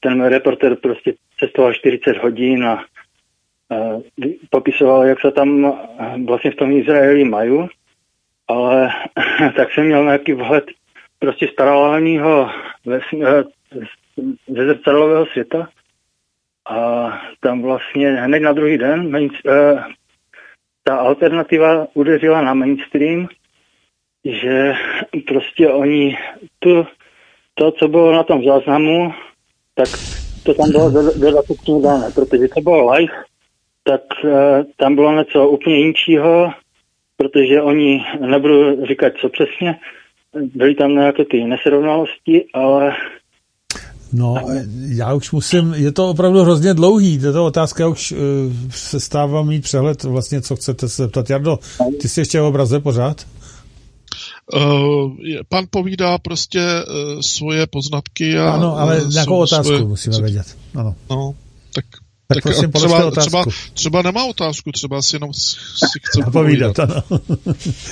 ten 0.00 0.24
reporter 0.24 0.76
prostě 0.76 1.14
cestoval 1.38 1.74
40 1.74 2.16
hodin 2.16 2.64
a 2.64 2.84
popisoval, 4.50 5.04
jak 5.04 5.20
se 5.20 5.30
tam 5.30 5.78
vlastně 6.26 6.50
v 6.50 6.56
tom 6.56 6.72
Izraeli 6.72 7.24
mají, 7.24 7.68
ale 8.48 8.88
tak 9.56 9.72
jsem 9.72 9.86
měl 9.86 10.04
nějaký 10.04 10.32
vhled 10.32 10.64
prostě 11.18 11.48
z 11.48 11.50
paralelního 11.50 12.50
ze 14.48 14.66
zrcadlového 14.66 15.26
světa 15.26 15.68
a 16.66 17.08
tam 17.40 17.62
vlastně 17.62 18.10
hned 18.10 18.40
na 18.40 18.52
druhý 18.52 18.78
den 18.78 19.10
main, 19.10 19.30
uh, 19.30 19.80
ta 20.82 20.96
alternativa 20.96 21.86
udeřila 21.94 22.42
na 22.42 22.54
mainstream, 22.54 23.28
že 24.24 24.74
prostě 25.26 25.68
oni 25.68 26.18
tu, 26.58 26.86
to, 27.54 27.72
co 27.72 27.88
bylo 27.88 28.12
na 28.12 28.22
tom 28.22 28.44
záznamu, 28.44 29.12
tak 29.74 29.88
to 30.42 30.54
tam 30.54 30.70
bylo 30.70 30.90
dodatečně 31.16 31.82
dané, 31.82 32.10
protože 32.14 32.48
to 32.48 32.60
bylo 32.60 32.92
live, 32.92 33.12
tak 33.82 34.02
uh, 34.24 34.30
tam 34.76 34.94
bylo 34.94 35.12
něco 35.12 35.48
úplně 35.48 35.78
jinčího, 35.78 36.52
protože 37.16 37.62
oni, 37.62 38.04
nebudu 38.20 38.86
říkat 38.86 39.12
co 39.20 39.28
přesně, 39.28 39.78
byly 40.34 40.74
tam 40.74 40.94
nějaké 40.94 41.24
ty 41.24 41.44
nesrovnalosti, 41.44 42.44
ale 42.54 42.96
No, 44.16 44.34
já 44.88 45.14
už 45.14 45.32
musím, 45.32 45.74
je 45.74 45.92
to 45.92 46.10
opravdu 46.10 46.42
hrozně 46.42 46.74
dlouhý, 46.74 47.18
tato 47.18 47.46
otázka, 47.46 47.82
já 47.82 47.88
už 47.88 48.12
uh, 48.12 48.18
se 48.70 49.00
stává 49.00 49.42
mít 49.42 49.62
přehled 49.62 50.02
vlastně, 50.02 50.40
co 50.40 50.56
chcete 50.56 50.88
se 50.88 51.02
zeptat. 51.02 51.30
Jardo, 51.30 51.58
ty 52.00 52.08
jsi 52.08 52.20
ještě 52.20 52.40
v 52.40 52.44
obraze 52.44 52.80
pořád? 52.80 53.26
Uh, 54.54 55.12
pan 55.48 55.64
povídá 55.70 56.18
prostě 56.18 56.60
uh, 56.60 57.20
svoje 57.20 57.66
poznatky 57.66 58.38
a... 58.38 58.50
Ano, 58.50 58.78
ale 58.78 59.02
uh, 59.02 59.10
nějakou 59.10 59.36
otázku 59.36 59.64
svoje... 59.64 59.84
musíme 59.84 60.20
vědět. 60.20 60.56
Ano. 60.74 60.94
No, 61.10 61.34
tak 61.74 61.84
tak, 62.28 62.42
tak 62.42 62.42
prosím, 62.42 62.72
třeba, 62.72 63.10
třeba, 63.10 63.44
třeba 63.74 64.02
nemá 64.02 64.24
otázku, 64.24 64.72
třeba 64.72 65.02
si 65.02 65.16
jenom 65.16 65.34
si 65.34 65.56
chce 66.02 66.30
povídat. 66.32 66.78
Ano. 66.78 67.02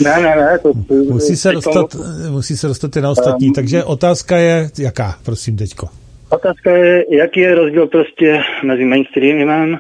ne, 0.05 0.23
ne, 0.23 0.37
ne. 0.37 0.59
To, 0.63 0.73
musí, 1.13 1.37
se 1.37 1.53
dostat, 1.53 1.97
musí 2.31 2.57
se 2.57 2.69
dostat 2.69 2.97
i 2.97 3.01
na 3.01 3.11
ostatní. 3.11 3.47
Um, 3.47 3.53
takže 3.55 3.85
otázka 3.85 4.37
je 4.37 4.71
jaká, 4.79 5.19
prosím, 5.23 5.57
teďko? 5.57 5.89
Otázka 6.33 6.77
je, 6.77 7.05
jaký 7.11 7.41
je 7.41 7.55
rozdíl 7.55 7.87
prostě 7.87 8.43
mezi 8.65 8.85
mainstreamem 8.85 9.79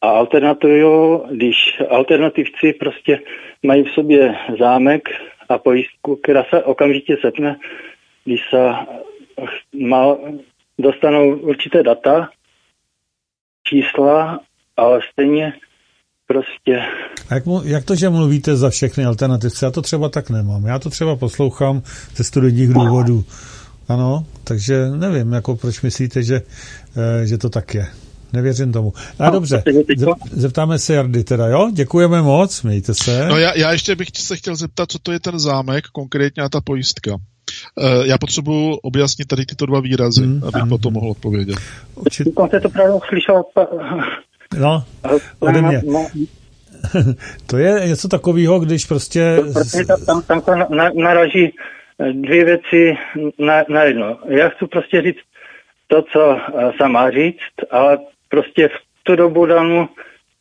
a 0.00 0.08
alternativou, 0.08 1.26
když 1.30 1.56
alternativci 1.90 2.72
prostě 2.72 3.20
mají 3.62 3.84
v 3.84 3.90
sobě 3.94 4.34
zámek 4.60 5.08
a 5.48 5.58
pojistku, 5.58 6.16
která 6.16 6.44
se 6.50 6.62
okamžitě 6.62 7.16
sepne, 7.20 7.56
když 8.24 8.40
se 8.50 8.70
má, 9.80 10.16
dostanou 10.78 11.36
určité 11.36 11.82
data, 11.82 12.28
čísla, 13.68 14.40
ale 14.76 15.00
stejně 15.12 15.52
prostě... 16.26 16.82
A 17.30 17.34
jak, 17.34 17.44
jak 17.64 17.84
to, 17.84 17.94
že 17.94 18.08
mluvíte 18.08 18.56
za 18.56 18.70
všechny 18.70 19.04
alternativce? 19.04 19.66
Já 19.66 19.70
to 19.70 19.82
třeba 19.82 20.08
tak 20.08 20.30
nemám. 20.30 20.66
Já 20.66 20.78
to 20.78 20.90
třeba 20.90 21.16
poslouchám 21.16 21.82
ze 22.16 22.24
studijních 22.24 22.68
důvodů. 22.68 23.24
Ano, 23.88 24.26
takže 24.44 24.90
nevím, 24.90 25.32
jako 25.32 25.56
proč 25.56 25.82
myslíte, 25.82 26.22
že, 26.22 26.42
eh, 26.96 27.26
že 27.26 27.38
to 27.38 27.50
tak 27.50 27.74
je. 27.74 27.86
Nevěřím 28.32 28.72
tomu. 28.72 28.92
A 29.18 29.24
no, 29.24 29.30
dobře, 29.30 29.62
zeptáme 30.32 30.78
se 30.78 30.94
Jardy 30.94 31.24
teda, 31.24 31.46
jo? 31.46 31.70
Děkujeme 31.72 32.22
moc, 32.22 32.62
mějte 32.62 32.94
se. 32.94 33.26
No 33.28 33.38
já, 33.38 33.58
já 33.58 33.72
ještě 33.72 33.96
bych 33.96 34.08
se 34.14 34.36
chtěl 34.36 34.56
zeptat, 34.56 34.92
co 34.92 34.98
to 34.98 35.12
je 35.12 35.20
ten 35.20 35.38
zámek, 35.38 35.84
konkrétně 35.92 36.42
a 36.42 36.48
ta 36.48 36.60
pojistka. 36.60 37.10
Uh, 37.14 38.06
já 38.06 38.18
potřebuji 38.18 38.74
objasnit 38.74 39.28
tady 39.28 39.46
tyto 39.46 39.66
dva 39.66 39.80
výrazy, 39.80 40.22
hmm. 40.22 40.40
abych 40.44 40.62
hmm. 40.62 40.68
potom 40.68 40.92
mohl 40.92 41.10
odpovědět. 41.10 41.56
Určitě. 41.94 42.30
se 42.50 42.60
to 42.60 42.68
právě 42.68 42.92
slyšel. 43.08 43.42
No, 44.58 44.84
ode 45.38 45.62
mě. 45.62 45.82
to 47.46 47.58
je 47.58 47.88
něco 47.88 48.08
takového, 48.08 48.60
když 48.60 48.86
prostě... 48.86 49.38
Tam, 50.06 50.22
tam 50.22 50.40
to 50.40 50.52
naraží 51.02 51.52
dvě 52.12 52.44
věci 52.44 52.96
na, 53.38 53.64
na 53.68 53.82
jedno. 53.82 54.18
Já 54.28 54.48
chci 54.48 54.66
prostě 54.66 55.02
říct 55.02 55.22
to, 55.86 56.02
co 56.02 56.38
eh, 56.38 56.72
se 56.80 56.88
má 56.88 57.10
říct, 57.10 57.54
ale 57.70 57.98
prostě 58.28 58.68
v 58.68 58.76
tu 59.02 59.16
dobu 59.16 59.46
danou 59.46 59.88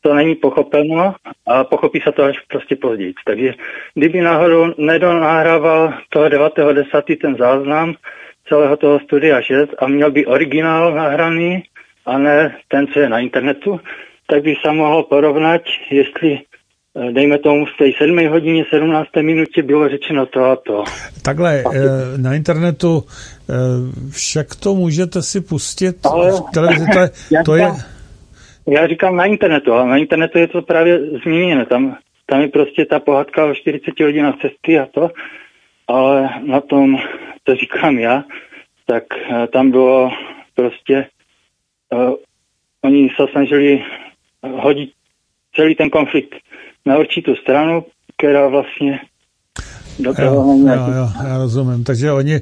to 0.01 0.13
není 0.13 0.35
pochopeno 0.35 1.15
a 1.47 1.63
pochopí 1.63 2.01
se 2.01 2.11
to 2.11 2.23
až 2.23 2.39
prostě 2.39 2.75
později. 2.75 3.13
Takže 3.25 3.53
kdyby 3.93 4.21
náhodou 4.21 4.73
nedonahrával 4.77 5.93
toho 6.09 6.25
9.10. 6.25 7.17
ten 7.21 7.35
záznam 7.35 7.95
celého 8.47 8.77
toho 8.77 8.99
studia 8.99 9.41
6 9.41 9.69
a 9.79 9.87
měl 9.87 10.11
by 10.11 10.25
originál 10.25 10.93
nahraný 10.95 11.63
a 12.05 12.17
ne 12.17 12.57
ten, 12.67 12.87
co 12.87 12.99
je 12.99 13.09
na 13.09 13.19
internetu, 13.19 13.79
tak 14.27 14.43
by 14.43 14.55
se 14.61 14.71
mohl 14.71 15.03
porovnat, 15.03 15.61
jestli 15.89 16.39
dejme 17.11 17.37
tomu 17.37 17.65
v 17.65 17.77
té 17.77 17.85
7 17.97 18.27
hodině 18.27 18.65
17 18.69 19.09
minutě 19.21 19.63
bylo 19.63 19.89
řečeno 19.89 20.25
to 20.25 20.45
a 20.45 20.55
to. 20.55 20.83
Takhle, 21.23 21.63
eh, 21.73 22.17
na 22.17 22.35
internetu 22.35 23.03
eh, 23.49 23.53
však 24.11 24.55
to 24.55 24.75
můžete 24.75 25.21
si 25.21 25.41
pustit 25.41 25.95
ale, 26.05 26.31
v 26.31 26.41
televizi, 26.53 26.85
to 26.93 26.99
je, 26.99 27.09
to 27.45 27.55
je... 27.55 27.71
Já 28.67 28.87
říkám 28.87 29.15
na 29.15 29.25
internetu, 29.25 29.73
ale 29.73 29.89
na 29.89 29.97
internetu 29.97 30.37
je 30.37 30.47
to 30.47 30.61
právě 30.61 30.99
změněno, 31.23 31.65
tam, 31.65 31.97
tam 32.25 32.41
je 32.41 32.47
prostě 32.47 32.85
ta 32.85 32.99
pohádka 32.99 33.45
o 33.45 33.55
40 33.55 33.99
hodinách 33.99 34.35
cesty 34.41 34.79
a 34.79 34.85
to, 34.85 35.09
ale 35.87 36.29
na 36.45 36.61
tom, 36.61 36.97
to 37.43 37.55
říkám 37.55 37.99
já, 37.99 38.23
tak 38.85 39.03
tam 39.53 39.71
bylo 39.71 40.11
prostě, 40.55 41.05
uh, 41.93 42.13
oni 42.81 43.09
se 43.15 43.25
snažili 43.31 43.83
hodit 44.43 44.91
celý 45.55 45.75
ten 45.75 45.89
konflikt 45.89 46.35
na 46.85 46.97
určitou 46.97 47.35
stranu, 47.35 47.85
která 48.17 48.47
vlastně 48.47 48.99
do 49.99 50.13
toho 50.13 50.35
jo, 50.35 50.57
jo, 50.67 50.93
jo, 50.95 51.09
já 51.27 51.37
rozumím. 51.37 51.83
Takže 51.83 52.11
oni, 52.11 52.35
eh, 52.35 52.41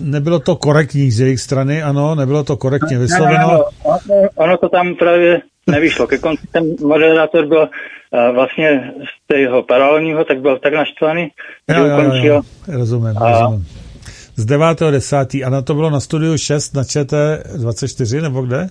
nebylo 0.00 0.38
to 0.38 0.56
korektní 0.56 1.10
z 1.10 1.20
jejich 1.20 1.40
strany, 1.40 1.82
ano, 1.82 2.14
nebylo 2.14 2.44
to 2.44 2.56
korektně 2.56 2.98
vysloveno. 2.98 3.48
Ne, 3.48 3.54
ne, 3.54 3.98
ne, 4.08 4.14
ono, 4.14 4.28
ono 4.34 4.56
to 4.56 4.68
tam 4.68 4.94
právě 4.94 5.42
nevyšlo. 5.66 6.06
Ke 6.06 6.18
konci 6.18 6.46
ten 6.52 6.64
moderátor 6.80 7.46
byl 7.46 7.58
uh, 7.60 8.34
vlastně 8.34 8.92
z 8.98 9.26
tého 9.26 9.62
paralelního, 9.62 10.24
tak 10.24 10.40
byl 10.40 10.58
tak 10.58 10.74
naštvaný, 10.74 11.28
že 11.74 11.80
jo, 11.80 11.86
ukončil. 11.86 12.34
Jo, 12.34 12.42
jo. 12.68 12.78
Rozumím, 12.78 13.18
a, 13.18 13.30
rozumím. 13.30 13.66
Z 14.36 14.46
9.10. 14.46 15.46
a 15.46 15.50
na 15.50 15.62
to 15.62 15.74
bylo 15.74 15.90
na 15.90 16.00
studiu 16.00 16.38
6 16.38 16.74
na 16.74 16.82
ČT24, 16.82 18.22
nebo 18.22 18.42
kde? 18.42 18.68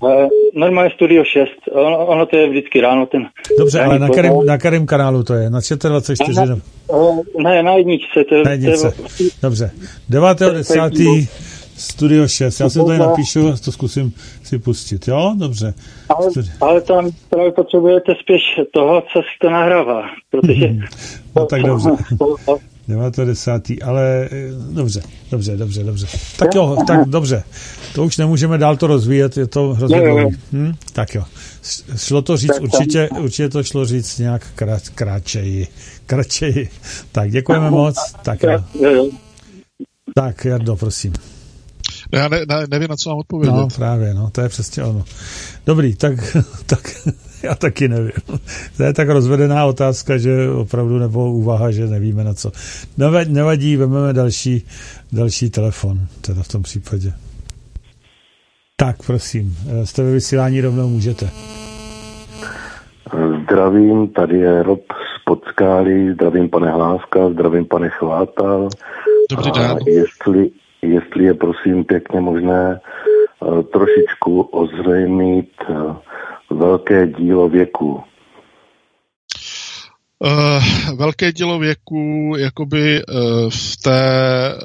Uh, 0.00 0.28
normálně 0.54 0.90
Studio 0.90 1.24
6, 1.24 1.50
ono, 1.72 2.06
ono 2.06 2.26
to 2.26 2.36
je 2.36 2.48
vždycky 2.48 2.80
ráno 2.80 3.06
ten... 3.06 3.26
Dobře, 3.58 3.80
ale 3.80 3.98
na 3.98 4.08
kterém, 4.08 4.46
na 4.46 4.58
kterém 4.58 4.86
kanálu 4.86 5.22
to 5.22 5.34
je? 5.34 5.50
Na 5.50 5.60
ČT24? 5.60 6.60
Na, 7.42 7.50
ne, 7.50 7.62
na 7.62 7.72
jedničce. 7.72 8.24
To, 8.28 8.44
na 8.44 8.50
jedničce. 8.50 8.90
To 8.90 9.02
je, 9.22 9.30
Dobře. 9.42 9.70
9.10. 10.10 11.28
Studio 11.76 12.28
6. 12.28 12.60
Já 12.60 12.68
si 12.68 12.78
to 12.78 12.84
tady 12.84 12.98
napíšu, 12.98 13.52
to 13.64 13.72
zkusím 13.72 14.12
si 14.42 14.58
pustit, 14.58 15.08
jo? 15.08 15.34
Dobře. 15.36 15.74
Ale, 16.08 16.28
ale 16.60 16.80
tam 16.80 17.10
právě 17.30 17.52
potřebujete 17.52 18.14
spíš 18.20 18.42
toho, 18.72 19.02
co 19.12 19.18
si 19.18 19.38
to 19.40 19.50
nahrává, 19.50 20.02
protože... 20.30 20.74
no 21.36 21.46
tak 21.46 21.62
dobře. 21.62 21.90
9. 22.88 23.82
ale 23.84 24.28
eh, 24.32 24.48
dobře, 24.70 25.02
dobře, 25.30 25.56
dobře, 25.56 25.84
dobře. 25.84 26.06
Tak 26.36 26.54
jo, 26.54 26.76
tak 26.86 27.08
dobře. 27.08 27.42
To 27.94 28.04
už 28.04 28.16
nemůžeme 28.16 28.58
dál 28.58 28.76
to 28.76 28.86
rozvíjet, 28.86 29.36
je 29.36 29.46
to 29.46 29.74
hrozně 29.74 30.00
dlouhý. 30.00 30.36
Hm? 30.52 30.72
Tak 30.92 31.14
jo. 31.14 31.24
Šlo 31.96 32.22
to 32.22 32.36
říct, 32.36 32.60
určitě, 32.60 33.08
určitě 33.20 33.48
to 33.48 33.62
šlo 33.62 33.84
říct 33.84 34.18
nějak 34.18 34.46
krát, 34.54 34.88
kratčeji. 34.88 35.66
Kratčeji. 36.06 36.68
Tak 37.12 37.30
děkujeme 37.30 37.70
moc. 37.70 37.96
Tak 38.22 38.42
jo. 38.42 39.10
Tak, 40.14 40.44
Jardo, 40.44 40.76
prosím. 40.76 41.12
Já 42.12 42.28
ne, 42.28 42.40
ne, 42.48 42.66
nevím, 42.70 42.88
na 42.88 42.96
co 42.96 43.10
mám 43.10 43.18
odpovědět. 43.18 43.52
No, 43.52 43.68
právě, 43.76 44.14
no, 44.14 44.30
to 44.30 44.40
je 44.40 44.48
přesně 44.48 44.84
ono. 44.84 45.04
Dobrý, 45.66 45.94
tak, 45.94 46.36
tak 46.66 47.08
já 47.42 47.54
taky 47.54 47.88
nevím. 47.88 48.12
To 48.76 48.82
je 48.82 48.92
tak 48.92 49.08
rozvedená 49.08 49.66
otázka, 49.66 50.18
že 50.18 50.50
opravdu 50.50 50.98
nebo 50.98 51.32
úvaha, 51.32 51.70
že 51.70 51.86
nevíme 51.86 52.24
na 52.24 52.34
co. 52.34 52.52
Nevadí, 53.28 53.76
vezmeme 53.76 54.12
další, 54.12 54.66
další 55.12 55.50
telefon, 55.50 55.98
teda 56.20 56.42
v 56.42 56.48
tom 56.48 56.62
případě. 56.62 57.12
Tak, 58.76 58.96
prosím, 59.06 59.56
jste 59.84 60.02
ve 60.02 60.12
vysílání 60.12 60.60
rovnou 60.60 60.88
můžete. 60.88 61.30
Zdravím, 63.42 64.08
tady 64.08 64.38
je 64.38 64.62
Rob 64.62 64.80
z 64.92 65.24
Podskály, 65.24 66.12
zdravím 66.14 66.48
pane 66.48 66.70
Hláska, 66.70 67.30
zdravím 67.30 67.66
pane 67.66 67.88
Chvátal. 67.88 68.68
Dobrý 69.30 69.50
den. 69.50 69.78
Jestli, 69.86 70.50
jestli 70.82 71.24
je 71.24 71.34
prosím 71.34 71.84
pěkně 71.84 72.20
možné 72.20 72.80
uh, 73.40 73.62
trošičku 73.62 74.40
ozřejmit 74.40 75.50
uh, 75.70 75.96
velké 76.50 77.06
dílo 77.06 77.48
věku. 77.48 78.02
Uh, 80.20 80.96
velké 80.98 81.32
dílo 81.32 81.58
věku 81.58 82.32
jakoby 82.38 83.02
uh, 83.02 83.50
v 83.50 83.76
té 83.84 84.00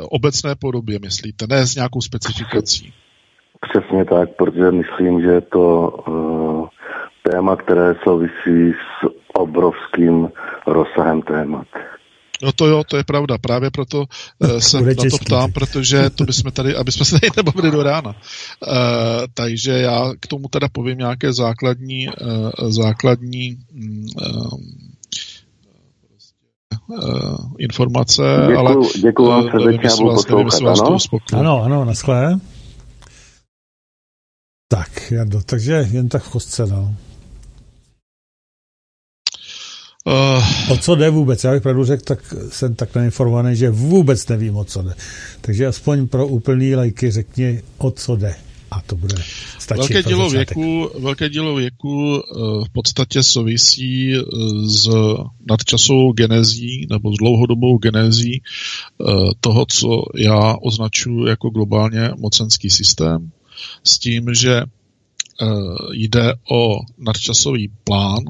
obecné 0.09 0.55
podobě, 0.55 0.99
myslíte, 1.01 1.45
ne 1.49 1.65
s 1.67 1.75
nějakou 1.75 2.01
specifikací? 2.01 2.93
Přesně 3.69 4.05
tak, 4.05 4.29
protože 4.35 4.71
myslím, 4.71 5.21
že 5.21 5.27
je 5.27 5.41
to 5.41 5.89
uh, 6.07 6.67
téma, 7.31 7.55
které 7.55 7.95
souvisí 8.03 8.71
s 8.71 9.09
obrovským 9.33 10.29
rozsahem 10.67 11.21
témat. 11.21 11.67
No 12.43 12.51
to 12.51 12.67
jo, 12.67 12.83
to 12.83 12.97
je 12.97 13.03
pravda. 13.03 13.37
Právě 13.37 13.71
proto 13.71 14.05
uh, 14.39 14.57
se 14.57 14.81
na 14.81 14.93
to 15.09 15.17
ptám, 15.17 15.51
protože 15.51 16.09
to 16.09 16.23
bychom 16.23 16.51
tady, 16.51 16.75
aby 16.75 16.91
jsme 16.91 17.05
se 17.05 17.19
tady 17.19 17.31
nebavili 17.37 17.71
do 17.71 17.83
rána. 17.83 18.09
Uh, 18.09 18.75
takže 19.33 19.71
já 19.71 20.11
k 20.19 20.27
tomu 20.27 20.47
teda 20.47 20.67
povím 20.71 20.97
nějaké 20.97 21.33
základní, 21.33 22.07
uh, 22.07 22.69
základní 22.69 23.57
uh, 23.73 24.59
uh, 26.87 27.37
informace, 27.57 28.21
děkuju, 28.39 28.57
ale 28.59 28.75
děkuju 29.01 29.29
vám 29.29 29.43
srdečně, 29.43 29.89
já 29.89 29.95
budu 29.95 30.13
poslouchat, 30.15 30.79
ano? 30.79 30.97
Ano, 31.33 31.63
ano, 31.63 31.85
naschle. 31.85 32.39
Tak, 34.67 35.11
Jardo, 35.11 35.41
takže 35.45 35.87
jen 35.91 36.09
tak 36.09 36.23
v 36.23 36.29
kostce, 36.29 36.65
no. 36.65 36.95
Uh, 40.07 40.71
o 40.71 40.77
co 40.77 40.95
jde 40.95 41.09
vůbec? 41.09 41.43
Já 41.43 41.51
bych 41.51 41.63
pravdu 41.63 41.85
řekl, 41.85 42.03
tak 42.03 42.33
jsem 42.49 42.75
tak 42.75 42.95
neinformovaný, 42.95 43.55
že 43.55 43.69
vůbec 43.69 44.27
nevím, 44.27 44.55
o 44.55 44.63
co 44.63 44.81
jde. 44.81 44.93
Takže 45.41 45.67
aspoň 45.67 46.07
pro 46.07 46.27
úplný 46.27 46.75
lajky 46.75 47.11
řekni, 47.11 47.61
o 47.77 47.91
co 47.91 48.15
jde. 48.15 48.35
A 48.71 48.81
to 48.81 48.95
bude 48.95 49.15
stačit. 49.59 49.79
Velké 49.79 50.03
dílo, 50.03 50.29
věku, 50.29 50.89
velké 50.99 51.29
dílo 51.29 51.55
věku 51.55 52.23
v 52.65 52.69
podstatě 52.71 53.23
souvisí 53.23 54.13
s 54.65 54.89
nadčasovou 55.49 56.13
genezí 56.13 56.87
nebo 56.89 57.13
s 57.13 57.17
dlouhodobou 57.17 57.77
genezí 57.77 58.41
toho, 59.39 59.65
co 59.65 60.03
já 60.17 60.55
označuji 60.61 61.25
jako 61.27 61.49
globálně 61.49 62.09
mocenský 62.17 62.69
systém, 62.69 63.31
s 63.83 63.99
tím, 63.99 64.33
že 64.33 64.61
jde 65.91 66.33
o 66.51 66.79
nadčasový 66.97 67.71
plán, 67.83 68.23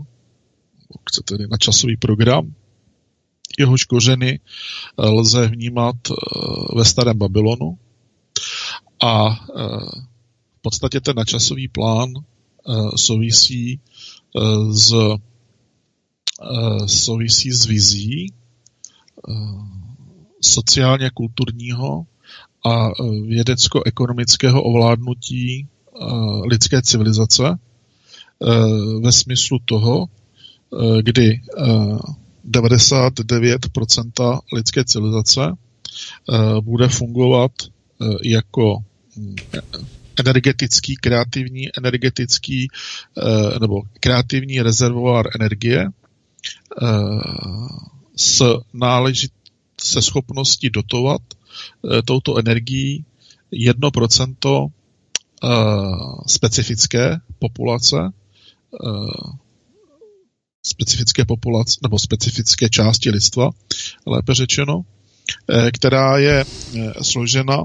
chcete 1.10 1.38
na 1.50 1.58
časový 1.58 1.98
program, 1.98 2.54
jehož 3.60 3.84
kořeny 3.84 4.40
eh, 4.40 5.10
lze 5.10 5.48
vnímat 5.48 5.96
eh, 6.12 6.14
ve 6.76 6.86
starém 6.86 7.18
Babylonu. 7.18 7.78
A 9.04 9.30
eh, 9.30 9.36
v 10.58 10.62
podstatě 10.62 11.02
ten 11.02 11.16
načasový 11.16 11.68
plán 11.68 12.14
souvisí 12.96 13.80
s 14.72 14.94
souvisí 16.86 17.52
s 17.52 17.66
vizí 17.66 18.34
sociálně 20.42 21.10
kulturního 21.14 22.06
a 22.66 22.90
vědecko-ekonomického 23.28 24.64
ovládnutí 24.64 25.68
lidské 26.46 26.82
civilizace 26.82 27.60
ve 29.02 29.12
smyslu 29.12 29.60
toho, 29.66 30.08
kdy 31.02 31.42
99% 32.52 34.12
eh, 34.20 34.38
lidské 34.56 34.86
civilizace 34.86 35.42
eh, 35.52 36.62
bude 36.62 36.88
fungovat 36.88 37.52
jako 38.24 38.78
hm, 39.18 39.36
energetický, 40.20 40.96
kreativní, 40.96 41.68
energetický 41.78 42.68
nebo 43.62 43.82
kreativní 44.00 44.62
rezervoár 44.62 45.26
energie 45.36 45.90
s 48.16 48.44
náležit, 48.74 49.32
se 49.82 50.02
schopností 50.02 50.70
dotovat 50.70 51.22
touto 52.06 52.38
energií 52.38 53.06
1% 53.54 54.72
specifické 56.28 57.20
populace 57.40 57.98
specifické 60.66 61.26
populace 61.26 61.80
nebo 61.84 62.00
specifické 62.00 62.70
části 62.70 63.10
lidstva, 63.10 63.50
lépe 64.08 64.34
řečeno, 64.34 64.82
eh, 65.50 65.72
která 65.72 66.18
je 66.18 66.46
eh, 66.46 66.94
složena 67.02 67.58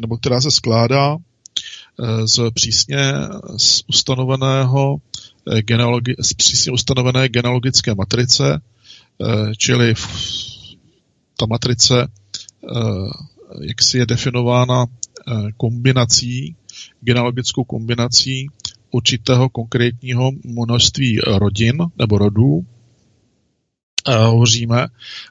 nebo 0.00 0.16
která 0.16 0.40
se 0.40 0.50
skládá 0.50 1.16
eh, 1.16 2.28
z 2.28 2.50
přísně 2.50 3.12
ustanoveného 3.88 4.96
genealogi- 5.46 6.14
z 6.22 6.32
přísně 6.34 6.72
ustanovené 6.72 7.28
genealogické 7.28 7.94
matrice, 7.94 8.60
čili 9.58 9.94
ta 11.36 11.46
matrice 11.46 12.08
jak 13.62 13.82
si 13.82 13.98
je 13.98 14.06
definována 14.06 14.86
kombinací, 15.56 16.56
genealogickou 17.00 17.64
kombinací 17.64 18.46
určitého 18.90 19.48
konkrétního 19.48 20.30
množství 20.44 21.18
rodin 21.18 21.78
nebo 21.98 22.18
rodů. 22.18 22.66
Hovoříme, 24.08 24.86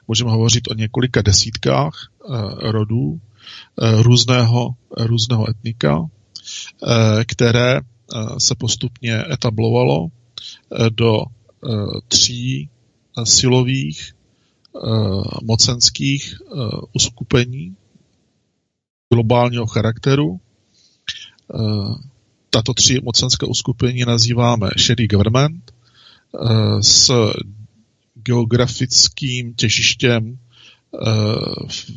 můžeme 0.08 0.30
hovořit 0.30 0.68
o 0.68 0.74
několika 0.74 1.22
desítkách 1.22 1.94
eh, 1.94 2.70
rodů 2.70 3.20
eh, 3.82 4.02
různého, 4.02 4.74
různého 4.96 5.50
etnika, 5.50 6.06
eh, 6.86 7.24
které 7.24 7.80
se 8.38 8.54
postupně 8.54 9.24
etablovalo 9.32 10.08
do 10.90 11.22
tří 12.08 12.68
silových 13.24 14.12
mocenských 15.42 16.34
uskupení 16.92 17.76
globálního 19.12 19.66
charakteru, 19.66 20.40
tato 22.50 22.74
tři 22.74 23.00
mocenské 23.02 23.46
uskupení 23.46 24.00
nazýváme 24.06 24.68
Shady 24.78 25.06
Government 25.06 25.70
eh, 25.70 26.82
s 26.82 27.12
geografickým 28.14 29.54
těžištěm 29.54 30.38
eh, 30.38 30.98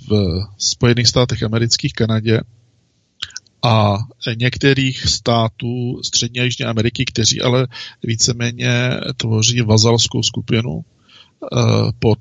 v 0.10 0.40
Spojených 0.58 1.08
státech 1.08 1.44
amerických, 1.44 1.94
Kanadě 1.94 2.40
a 3.64 3.98
některých 4.38 5.06
států 5.06 6.02
Střední 6.04 6.40
a 6.40 6.44
Jižní 6.44 6.66
Ameriky, 6.66 7.06
kteří 7.06 7.42
ale 7.42 7.68
víceméně 8.04 8.90
tvoří 9.18 9.62
vazalskou 9.62 10.24
skupinu 10.24 10.86
eh, 11.44 11.58
pod, 12.00 12.20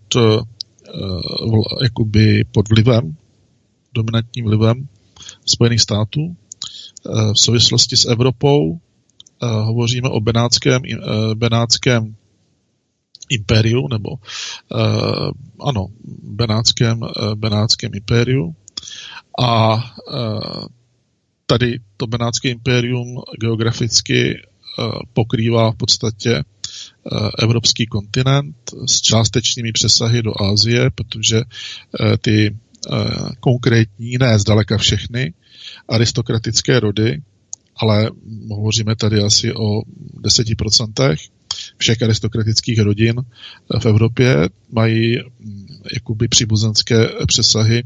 jakoby 1.82 2.44
pod 2.52 2.68
vlivem, 2.68 3.16
dominantním 3.94 4.44
vlivem 4.44 4.88
Spojených 5.46 5.80
států 5.80 6.36
v 7.10 7.38
souvislosti 7.38 7.96
s 7.96 8.04
Evropou 8.04 8.78
eh, 8.78 9.46
hovoříme 9.46 10.08
o 10.08 10.20
benátském, 10.20 10.82
eh, 10.84 11.34
benátském 11.34 12.16
impériu, 13.30 13.88
nebo 13.88 14.08
ano, 15.60 15.86
benátském, 16.22 17.00
benátském 17.34 17.94
impériu. 17.94 18.54
A 19.40 19.76
tady 21.46 21.80
to 21.96 22.06
benátské 22.06 22.48
impérium 22.48 23.22
geograficky 23.40 24.42
pokrývá 25.12 25.70
v 25.70 25.76
podstatě 25.76 26.44
evropský 27.38 27.86
kontinent 27.86 28.56
s 28.86 29.00
částečnými 29.00 29.72
přesahy 29.72 30.22
do 30.22 30.32
Asie, 30.42 30.90
protože 30.90 31.42
ty 32.20 32.56
konkrétní, 33.40 34.18
ne 34.18 34.38
zdaleka 34.38 34.78
všechny, 34.78 35.34
aristokratické 35.92 36.80
rody, 36.80 37.22
ale 37.76 38.10
hovoříme 38.50 38.96
tady 38.96 39.18
asi 39.22 39.54
o 39.54 39.80
10% 40.22 41.16
všech 41.78 42.02
aristokratických 42.02 42.78
rodin 42.78 43.14
v 43.80 43.86
Evropě 43.86 44.48
mají 44.70 45.18
mm, 45.18 45.66
jakoby 45.94 46.28
příbuzenské 46.28 47.08
přesahy 47.26 47.82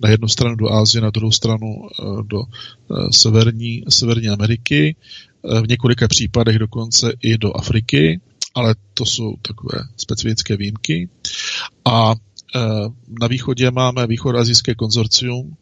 na 0.00 0.10
jednu 0.10 0.28
stranu 0.28 0.54
do 0.56 0.72
Ázie, 0.72 1.02
na 1.02 1.10
druhou 1.10 1.32
stranu 1.32 1.66
eh, 1.66 2.04
do 2.26 2.42
eh, 2.42 2.94
severní, 3.12 3.84
severní 3.88 4.28
Ameriky, 4.28 4.96
eh, 4.96 5.60
v 5.60 5.68
několika 5.68 6.08
případech 6.08 6.58
dokonce 6.58 7.12
i 7.22 7.38
do 7.38 7.56
Afriky, 7.56 8.20
ale 8.54 8.74
to 8.94 9.06
jsou 9.06 9.34
takové 9.42 9.78
specifické 9.96 10.56
výjimky. 10.56 11.08
A 11.84 12.14
na 13.20 13.26
východě 13.26 13.70
máme 13.70 14.06
východoazijské 14.06 14.74
konzorcium, 14.74 15.56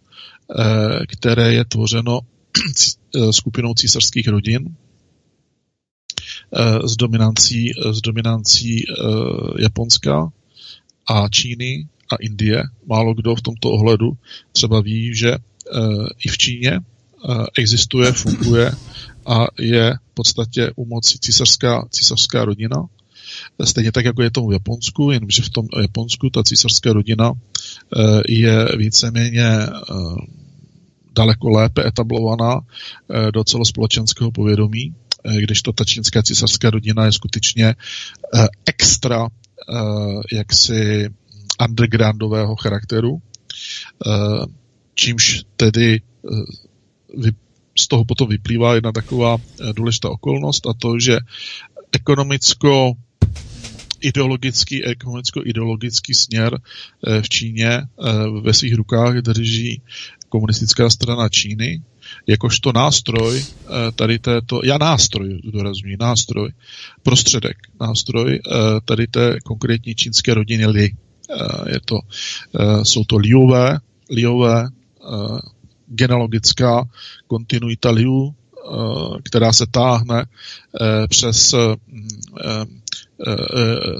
které 1.06 1.54
je 1.54 1.64
tvořeno 1.64 2.20
eh, 3.16 3.32
skupinou 3.32 3.74
císařských 3.74 4.28
rodin 4.28 4.76
eh, 6.56 6.88
s 6.88 6.96
dominancí, 6.96 7.70
s 7.92 8.00
dominancí 8.00 8.84
Japonska 9.58 10.32
a 11.06 11.28
Číny 11.28 11.88
a 12.10 12.16
Indie. 12.16 12.62
Málo 12.86 13.14
kdo 13.14 13.34
v 13.34 13.42
tomto 13.42 13.70
ohledu 13.70 14.12
třeba 14.52 14.80
ví, 14.80 15.14
že 15.14 15.36
i 16.24 16.28
v 16.28 16.38
Číně 16.38 16.80
existuje, 17.56 18.12
funguje 18.12 18.72
a 19.26 19.46
je 19.58 19.94
v 20.10 20.14
podstatě 20.14 20.72
u 20.76 20.86
moci 20.86 21.18
císařská, 21.18 21.88
císařská 21.90 22.44
rodina. 22.44 22.76
Stejně 23.64 23.92
tak, 23.92 24.04
jako 24.04 24.22
je 24.22 24.30
tomu 24.30 24.48
v 24.48 24.52
Japonsku, 24.52 25.10
jenomže 25.10 25.42
v 25.42 25.50
tom 25.50 25.66
Japonsku 25.80 26.30
ta 26.30 26.42
císařská 26.42 26.92
rodina 26.92 27.32
je 28.28 28.76
víceméně 28.76 29.48
daleko 31.18 31.50
lépe 31.50 31.86
etablovaná 31.86 32.60
do 33.34 33.44
celospolečenského 33.44 34.30
povědomí, 34.30 34.94
když 35.40 35.62
to 35.62 35.72
ta 35.72 35.84
čínská 35.84 36.22
císařská 36.22 36.70
rodina 36.70 37.04
je 37.04 37.12
skutečně 37.12 37.74
extra 38.66 39.28
jaksi 40.32 41.08
undergroundového 41.68 42.56
charakteru, 42.56 43.22
čímž 44.94 45.42
tedy 45.56 46.00
z 47.78 47.88
toho 47.88 48.04
potom 48.04 48.28
vyplývá 48.28 48.74
jedna 48.74 48.92
taková 48.92 49.36
eh, 49.38 49.72
důležitá 49.72 50.10
okolnost 50.10 50.66
a 50.66 50.72
to, 50.72 50.98
že 50.98 51.18
ekonomicko 51.92 52.92
ideologický, 54.00 54.84
ekonomicko-ideologický 54.84 56.14
směr 56.14 56.58
eh, 56.58 57.22
v 57.22 57.28
Číně 57.28 57.70
eh, 57.70 57.86
ve 58.42 58.54
svých 58.54 58.74
rukách 58.74 59.16
drží 59.16 59.82
komunistická 60.28 60.90
strana 60.90 61.28
Číny, 61.28 61.82
jakožto 62.26 62.72
nástroj 62.72 63.44
tady 63.94 64.18
této, 64.18 64.60
já 64.64 64.78
nástroj, 64.78 65.40
dorazňuji, 65.44 65.96
nástroj, 66.00 66.50
prostředek, 67.02 67.56
nástroj 67.80 68.40
tady 68.84 69.06
té 69.06 69.38
konkrétní 69.44 69.94
čínské 69.94 70.34
rodiny 70.34 70.66
Li. 70.66 70.90
Je 71.66 71.80
to, 71.84 71.98
jsou 72.82 73.04
to 73.04 73.16
Liové, 73.16 73.78
Liové 74.10 74.68
genealogická 75.88 76.84
kontinuita 77.26 77.90
Liu, 77.90 78.34
eh, 78.34 79.22
která 79.22 79.52
se 79.52 79.66
táhne 79.66 80.24
eh, 80.24 81.06
přes 81.08 81.54
eh, 81.54 81.76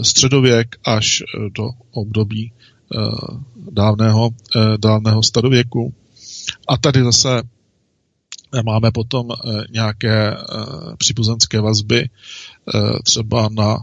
středověk 0.02 0.76
až 0.84 1.22
do 1.56 1.70
období 1.90 2.52
dávného, 3.70 4.30
dávného 4.76 5.22
starověku. 5.22 5.94
A 6.68 6.76
tady 6.76 7.04
zase 7.04 7.42
máme 8.64 8.90
potom 8.90 9.28
nějaké 9.70 10.36
příbuzenské 10.98 11.60
vazby, 11.60 12.08
třeba 13.04 13.48
na 13.52 13.76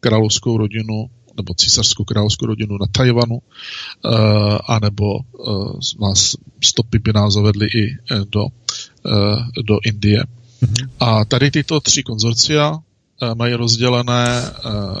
královskou 0.00 0.56
rodinu 0.56 1.10
nebo 1.36 1.54
císařskou 1.54 2.04
královskou 2.04 2.46
rodinu 2.46 2.78
na 2.80 2.86
Tajvanu, 2.92 3.38
anebo 4.68 5.04
nás 6.00 6.36
stopy 6.64 6.98
by 6.98 7.12
nás 7.12 7.34
zavedly 7.34 7.66
i 7.66 7.96
do, 8.30 8.44
do 9.66 9.78
Indie. 9.84 10.22
Mm-hmm. 10.22 10.90
A 11.00 11.24
tady 11.24 11.50
tyto 11.50 11.80
tři 11.80 12.02
konzorcia 12.02 12.78
mají 13.34 13.54
rozdělené 13.54 14.52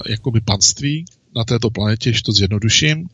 jakoby 0.08 0.40
panství 0.40 1.04
na 1.36 1.44
této 1.44 1.70
planetě, 1.70 2.10
když 2.10 2.22
to 2.22 2.32
zjednoduším, 2.32 3.08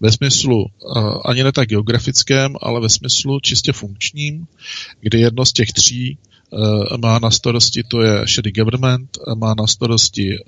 ve 0.00 0.12
smyslu 0.12 0.56
uh, 0.56 1.16
ani 1.24 1.44
ne 1.44 1.52
tak 1.52 1.68
geografickém, 1.68 2.56
ale 2.60 2.80
ve 2.80 2.88
smyslu 2.88 3.40
čistě 3.40 3.72
funkčním, 3.72 4.46
kdy 5.00 5.20
jedno 5.20 5.44
z 5.44 5.52
těch 5.52 5.72
tří 5.72 6.18
uh, 6.50 6.98
má 7.02 7.18
na 7.18 7.30
starosti, 7.30 7.82
to 7.82 8.02
je 8.02 8.26
Shady 8.26 8.52
Government, 8.52 9.18
má 9.34 9.54
na 9.58 9.66
starosti 9.66 10.38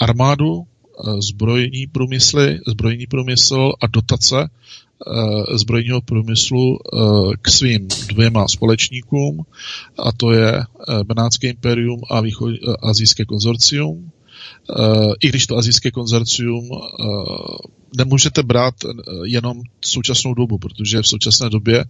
armádu, 0.00 0.66
Eh, 1.00 1.22
zbrojní 1.22 1.86
průmysly, 1.86 2.60
zbrojní 2.66 3.06
průmysl 3.06 3.72
a 3.80 3.86
dotace 3.86 4.36
eh, 4.40 5.58
zbrojního 5.58 6.00
průmyslu 6.00 6.78
eh, 6.78 6.98
k 7.42 7.48
svým 7.48 7.88
dvěma 8.08 8.48
společníkům, 8.48 9.44
a 9.98 10.12
to 10.12 10.32
je 10.32 10.62
Benátské 11.04 11.48
imperium 11.48 12.00
a 12.10 12.20
východ, 12.20 12.54
azijské 12.82 13.24
konzorcium. 13.24 14.10
I 15.20 15.28
když 15.28 15.46
to 15.46 15.56
azijské 15.56 15.90
konzorcium 15.90 16.68
nemůžete 17.96 18.42
brát 18.42 18.74
jenom 19.24 19.62
současnou 19.84 20.34
dobu, 20.34 20.58
protože 20.58 21.02
v 21.02 21.06
současné 21.06 21.50
době 21.50 21.84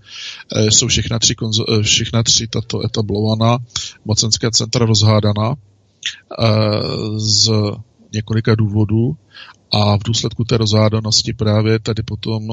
jsou 0.69 0.87
všechna 0.89 1.19
tři, 1.19 1.35
konzo- 1.35 1.83
všechna 1.83 2.23
tři 2.23 2.49
tato 2.49 2.85
etablovaná 2.85 3.59
mocenská 4.05 4.51
centra 4.51 4.87
rozhádaná 4.87 5.55
z 7.17 7.51
několika 8.13 8.55
důvodů 8.55 9.17
a 9.73 9.97
v 9.97 10.03
důsledku 10.05 10.45
té 10.45 10.57
rozhádanosti 10.57 11.33
právě 11.33 11.79
tady 11.79 12.03
potom 12.03 12.49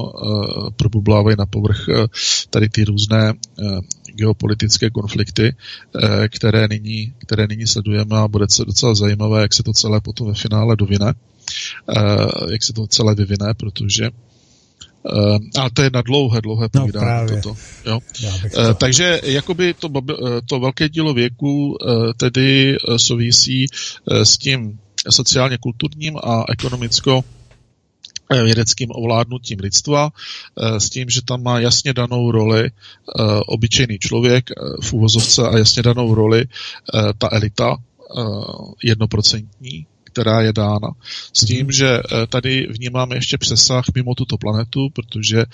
probublávají 0.76 1.36
na 1.38 1.46
povrch 1.46 1.86
tady 2.50 2.68
ty 2.68 2.84
různé 2.84 3.34
geopolitické 4.14 4.90
konflikty, 4.90 5.54
uh, 5.94 6.02
které, 6.36 6.68
nyní, 6.68 7.12
které 7.18 7.46
nyní 7.46 7.66
sledujeme 7.66 8.18
a 8.18 8.28
bude 8.28 8.46
se 8.48 8.64
docela 8.64 8.94
zajímavé, 8.94 9.42
jak 9.42 9.54
se 9.54 9.62
to 9.62 9.72
celé 9.72 10.00
potom 10.00 10.26
ve 10.26 10.34
finále 10.34 10.76
dovine, 10.76 11.14
uh, 11.96 12.52
jak 12.52 12.62
se 12.64 12.72
to 12.72 12.86
celé 12.86 13.14
vyvine, 13.14 13.54
protože 13.54 14.10
Uh, 15.14 15.38
ale 15.58 15.70
to 15.74 15.82
je 15.82 15.90
na 15.92 16.02
dlouhé, 16.02 16.40
dlouhé 16.40 16.68
no, 16.74 16.80
povídání. 16.80 17.28
Toto, 17.28 17.56
jo? 17.86 17.98
To... 18.54 18.74
Takže 18.74 19.20
jakoby 19.24 19.74
to, 19.74 19.88
to 20.46 20.60
velké 20.60 20.88
dílo 20.88 21.14
věku 21.14 21.78
tedy 22.16 22.76
souvisí 22.96 23.66
s 24.06 24.38
tím 24.38 24.78
sociálně 25.10 25.58
kulturním 25.58 26.16
a 26.22 26.44
ekonomicko 26.48 27.24
eh, 27.24 27.41
vědeckým 28.32 28.88
ovládnutím 28.92 29.58
lidstva 29.60 30.10
eh, 30.10 30.80
s 30.80 30.90
tím, 30.90 31.08
že 31.08 31.22
tam 31.24 31.42
má 31.42 31.60
jasně 31.60 31.92
danou 31.92 32.30
roli 32.30 32.64
eh, 32.64 32.70
obyčejný 33.46 33.98
člověk 33.98 34.50
v 34.82 34.92
úvozovce 34.92 35.42
a 35.48 35.58
jasně 35.58 35.82
danou 35.82 36.14
roli 36.14 36.44
ta 37.18 37.28
elita 37.32 37.76
jednoprocentní, 38.82 39.86
která 40.04 40.40
je 40.40 40.52
dána. 40.52 40.88
S 41.32 41.44
tím, 41.44 41.66
mm-hmm. 41.66 41.76
že 41.76 42.00
tady 42.28 42.66
vnímáme 42.70 43.16
ještě 43.16 43.38
přesah 43.38 43.84
mimo 43.94 44.14
tuto 44.14 44.38
planetu, 44.38 44.88
protože 44.92 45.44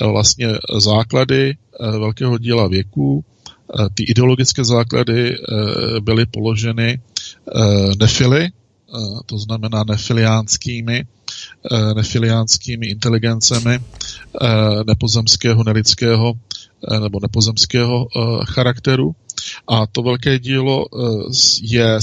vlastně 0.00 0.48
základy 0.78 1.56
velkého 1.80 2.38
díla 2.38 2.68
věku, 2.68 3.24
ty 3.94 4.02
ideologické 4.02 4.64
základy 4.64 5.38
byly 6.00 6.26
položeny 6.26 7.00
nefily, 7.98 8.50
Eh, 8.88 9.20
to 9.26 9.38
znamená 9.38 9.84
nefiliánskými, 9.84 10.98
eh, 10.98 11.17
nefiliánskými 11.94 12.86
inteligencemi 12.86 13.74
eh, 13.74 14.48
nepozemského, 14.86 15.64
nelidského 15.64 16.32
nebo 17.00 17.18
nepozemského 17.22 18.06
charakteru. 18.44 19.14
A 19.68 19.86
to 19.86 20.02
velké 20.02 20.38
dílo 20.38 20.86
je 21.62 21.98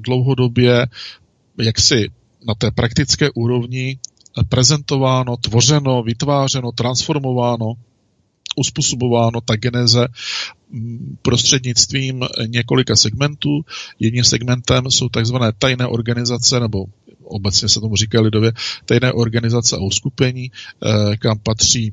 dlouhodobě 0.00 0.86
jaksi 1.58 2.08
na 2.46 2.54
té 2.54 2.70
praktické 2.70 3.30
úrovni 3.34 3.98
prezentováno, 4.48 5.36
tvořeno, 5.36 6.02
vytvářeno, 6.02 6.72
transformováno 6.72 7.74
uspůsobováno 8.56 9.40
ta 9.40 9.56
geneze 9.56 10.08
mm, 10.70 11.16
prostřednictvím 11.22 12.24
několika 12.46 12.96
segmentů. 12.96 13.64
Jedním 13.98 14.24
segmentem 14.24 14.90
jsou 14.90 15.08
takzvané 15.08 15.52
tajné 15.58 15.86
organizace, 15.86 16.60
nebo 16.60 16.84
obecně 17.32 17.68
se 17.68 17.80
tomu 17.80 17.96
říká 17.96 18.20
lidově, 18.20 18.52
tajné 18.84 19.12
organizace 19.12 19.76
a 19.76 19.80
uskupení, 19.80 20.50
eh, 20.50 21.16
kam 21.16 21.38
patří 21.38 21.92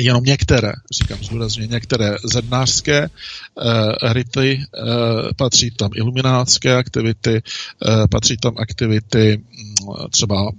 jenom 0.00 0.24
některé, 0.24 0.72
říkám 1.02 1.18
zdůrazně, 1.24 1.66
některé 1.66 2.16
zednářské 2.32 3.08
uh, 3.08 4.12
rity, 4.12 4.64
uh, 4.82 5.30
patří 5.36 5.70
tam 5.70 5.90
iluminátské 5.94 6.76
aktivity, 6.76 7.42
uh, 7.88 8.06
patří 8.10 8.36
tam 8.36 8.54
aktivity 8.58 9.36
um, 9.38 9.96
třeba 10.10 10.52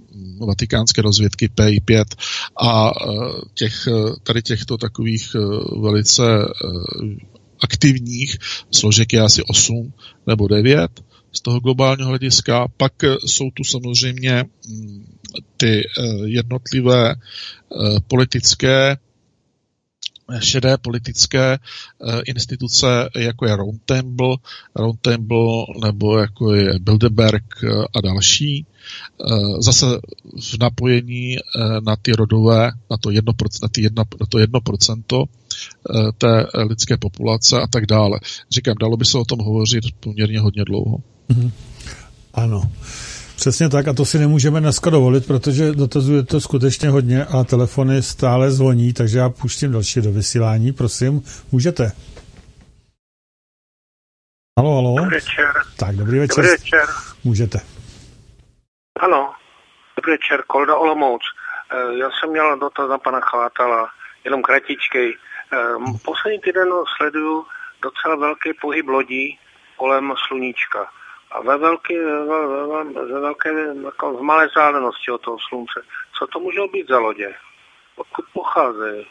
vatikánské 0.46 1.02
rozvědky 1.02 1.48
PI5 1.48 2.04
a 2.56 3.06
uh, 3.06 3.32
těch, 3.54 3.88
tady 4.22 4.42
těchto 4.42 4.76
takových 4.76 5.34
uh, 5.34 5.82
velice 5.82 6.22
uh, 6.22 7.12
aktivních 7.62 8.38
složek 8.70 9.12
je 9.12 9.20
asi 9.20 9.42
8 9.42 9.92
nebo 10.26 10.48
9 10.48 11.03
z 11.34 11.40
toho 11.40 11.60
globálního 11.60 12.08
hlediska. 12.08 12.68
Pak 12.76 12.92
jsou 13.26 13.50
tu 13.50 13.64
samozřejmě 13.64 14.44
um, 14.68 15.06
ty 15.56 15.82
jednotlivé 16.24 17.14
politické 18.08 18.96
šedé 20.40 20.76
politické 20.78 21.58
instituce, 22.26 23.08
jako 23.16 23.46
je 23.46 23.56
Roundtable, 23.56 24.36
Roundtable 24.74 25.64
nebo 25.84 26.18
jako 26.18 26.54
je 26.54 26.78
Bilderberg 26.78 27.44
a 27.94 28.00
další. 28.00 28.66
Zase 29.58 29.86
v 30.40 30.58
napojení 30.60 31.36
na 31.84 31.96
ty 31.96 32.12
rodové, 32.12 32.72
na 32.90 32.96
to 32.96 33.10
jedno, 33.10 33.32
na, 33.62 33.68
ty 33.68 33.82
jedna, 33.82 34.04
na 34.20 34.26
to 34.26 34.38
jedno 34.38 34.60
procento 34.60 35.24
té 36.18 36.46
lidské 36.68 36.96
populace 36.96 37.60
a 37.60 37.66
tak 37.66 37.86
dále. 37.86 38.20
Říkám, 38.50 38.74
dalo 38.80 38.96
by 38.96 39.04
se 39.04 39.18
o 39.18 39.24
tom 39.24 39.38
hovořit 39.38 39.84
poměrně 40.00 40.40
hodně 40.40 40.64
dlouho. 40.64 40.98
Mm-hmm. 41.30 41.50
Ano. 42.34 42.62
Přesně 43.36 43.68
tak 43.68 43.88
a 43.88 43.92
to 43.92 44.04
si 44.04 44.18
nemůžeme 44.18 44.60
dneska 44.60 44.90
dovolit, 44.90 45.26
protože 45.26 45.72
dotazuje 45.72 46.22
to 46.22 46.40
skutečně 46.40 46.88
hodně 46.88 47.24
a 47.24 47.44
telefony 47.44 48.02
stále 48.02 48.50
zvoní, 48.50 48.92
takže 48.92 49.18
já 49.18 49.28
pustím 49.28 49.72
další 49.72 50.00
do 50.00 50.12
vysílání, 50.12 50.72
prosím, 50.72 51.22
můžete. 51.52 51.92
Halo, 54.58 54.74
halo. 54.74 54.96
Dobrý 54.96 55.14
večer. 55.14 55.52
Tak, 55.76 55.96
dobrý 55.96 56.18
večer. 56.18 56.36
Dobrý 56.44 56.50
večer. 56.50 56.86
Můžete. 57.24 57.58
Ano, 59.00 59.32
dobrý 59.96 60.12
večer, 60.12 60.42
Kolda 60.46 60.76
Olomouc. 60.76 61.22
Eh, 61.72 61.98
Já 61.98 62.08
jsem 62.10 62.30
měl 62.30 62.58
dotaz 62.58 62.90
na 62.90 62.98
pana 62.98 63.20
Chlátala, 63.20 63.88
jenom 64.24 64.42
kratičkej. 64.42 65.14
Eh, 65.52 65.56
Poslední 66.04 66.38
týden 66.40 66.68
sleduju 66.96 67.44
docela 67.82 68.16
velký 68.16 68.50
pohyb 68.60 68.86
lodí 68.88 69.38
kolem 69.76 70.12
sluníčka. 70.28 70.78
A 71.34 71.40
ve 71.40 71.58
velké, 71.58 71.94
ve, 72.04 72.24
ve, 72.66 72.84
ve 73.12 73.20
velké 73.20 73.48
jako 73.84 74.16
v 74.18 74.22
malé 74.22 74.46
vzdálenosti 74.46 75.10
od 75.10 75.20
toho 75.20 75.36
slunce. 75.48 75.80
Co 76.18 76.26
to 76.26 76.40
může 76.40 76.60
být 76.72 76.88
za 76.88 76.98
lodě? 76.98 77.28
Odkud 77.96 78.24
pocházejí? 78.32 79.06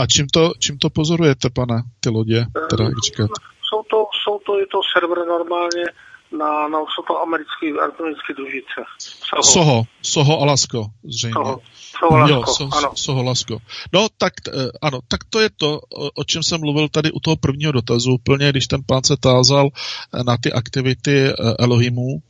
A 0.00 0.06
čím 0.06 0.26
to, 0.34 0.52
čím 0.62 0.78
to 0.78 0.90
pozorujete, 0.90 1.48
pane, 1.54 1.76
ty 2.00 2.08
lodě, 2.10 2.44
teda 2.70 2.84
říkáte? 3.06 3.38
Jsou 3.68 3.82
to, 3.82 4.06
jsou 4.22 4.38
to, 4.38 4.58
je 4.58 4.66
to 4.66 4.80
server 4.92 5.26
normálně, 5.26 5.84
na, 6.32 6.68
na, 6.68 6.78
jsou 6.78 7.02
to 7.08 7.22
americké, 7.22 7.66
americké 7.98 8.34
družice. 8.34 8.80
Soho. 8.98 9.42
Soho, 9.42 9.82
Soho 10.02 10.40
Alasko, 10.40 10.86
zřejmě. 11.04 11.32
Soho. 11.32 11.60
Soho 11.98 12.18
Lasko, 12.18 12.34
jo, 12.34 12.44
so, 12.46 12.76
ano. 12.76 12.92
Soho 12.94 13.22
Lasko. 13.22 13.58
No, 13.92 14.06
tak 14.18 14.32
eh, 14.48 14.70
ano, 14.82 15.00
tak 15.08 15.24
to 15.30 15.40
je 15.40 15.50
to, 15.56 15.80
o, 15.94 16.10
o 16.10 16.24
čem 16.24 16.42
jsem 16.42 16.60
mluvil 16.60 16.88
tady 16.88 17.12
u 17.12 17.20
toho 17.20 17.36
prvního 17.36 17.72
dotazu, 17.72 18.12
úplně, 18.12 18.50
když 18.50 18.66
ten 18.66 18.80
pán 18.86 19.04
se 19.04 19.16
tázal 19.16 19.68
eh, 19.68 20.24
na 20.24 20.36
ty 20.36 20.52
aktivity 20.52 21.26
eh, 21.28 21.34
Elohimů 21.58 22.22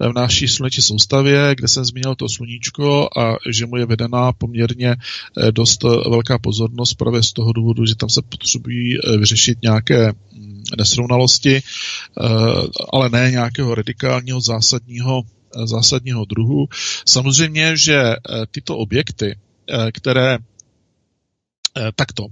v 0.00 0.12
naší 0.12 0.48
sluneční 0.48 0.82
soustavě, 0.82 1.54
kde 1.54 1.68
jsem 1.68 1.84
zmínil 1.84 2.14
to 2.14 2.28
sluníčko 2.28 3.08
a 3.18 3.36
že 3.50 3.66
mu 3.66 3.76
je 3.76 3.86
vedená 3.86 4.32
poměrně 4.32 4.96
eh, 4.96 5.52
dost 5.52 5.84
eh, 5.84 5.88
velká 5.88 6.38
pozornost 6.38 6.94
právě 6.94 7.22
z 7.22 7.32
toho 7.32 7.52
důvodu, 7.52 7.86
že 7.86 7.94
tam 7.94 8.08
se 8.08 8.22
potřebují 8.22 8.98
eh, 8.98 9.16
vyřešit 9.16 9.58
nějaké 9.62 10.12
mm, 10.32 10.62
nesrovnalosti, 10.78 11.62
ale 12.92 13.10
ne 13.10 13.30
nějakého 13.30 13.74
radikálního 13.74 14.40
zásadního 14.40 15.22
zásadního 15.64 16.24
druhu. 16.24 16.68
Samozřejmě, 17.06 17.76
že 17.76 18.02
tyto 18.50 18.76
objekty, 18.76 19.38
které 19.92 20.38
takto, 21.94 22.26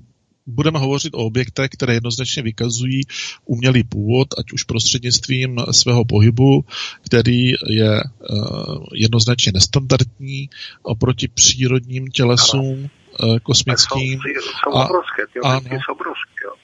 budeme 0.46 0.78
hovořit 0.78 1.14
o 1.14 1.18
objektech, 1.18 1.70
které 1.70 1.94
jednoznačně 1.94 2.42
vykazují 2.42 3.00
umělý 3.44 3.84
původ, 3.84 4.28
ať 4.38 4.52
už 4.52 4.62
prostřednictvím 4.62 5.56
svého 5.70 6.04
pohybu, 6.04 6.64
který 7.06 7.52
je 7.68 8.02
uh, 8.30 8.84
jednoznačně 8.94 9.52
nestandardní 9.54 10.50
oproti 10.82 11.28
přírodním 11.28 12.08
tělesům 12.08 12.82
uh, 13.22 13.38
kosmickým. 13.38 14.12
Jsou, 14.12 14.70
jsou 14.70 14.78
A- 14.78 14.84
obrovské, 14.84 15.22
ty 15.32 15.38
ano. 15.44 15.58
objekty 15.58 15.78
jsou 15.86 15.92
obrovské. 15.92 16.44
Jo. 16.44 16.54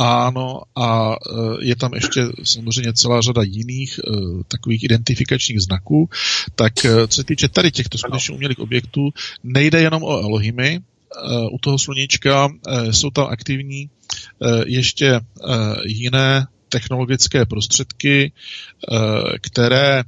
Ano, 0.00 0.60
a 0.76 1.12
e, 1.12 1.16
je 1.64 1.76
tam 1.76 1.94
ještě 1.94 2.20
samozřejmě 2.44 2.92
celá 2.92 3.20
řada 3.20 3.42
jiných 3.42 4.00
takových 4.48 4.84
identifikačních 4.84 5.60
znaků. 5.60 6.08
Tak 6.54 6.72
co 7.08 7.14
se 7.14 7.24
týče 7.24 7.48
tady 7.48 7.70
těchto 7.70 7.98
skutečně 7.98 8.34
umělých 8.34 8.58
objektů, 8.58 9.00
nejde 9.44 9.80
jenom 9.80 10.02
o 10.02 10.18
Elohimy. 10.18 10.80
E, 11.16 11.48
U 11.52 11.58
toho 11.60 11.78
sluníčka 11.78 12.48
e, 12.48 12.92
jsou 12.92 13.10
tam 13.10 13.26
aktivní 13.26 13.80
e, 13.80 13.88
ještě 14.66 15.20
jiné 15.84 16.46
technologické 16.68 17.46
prostředky, 17.46 18.32
které 19.40 20.02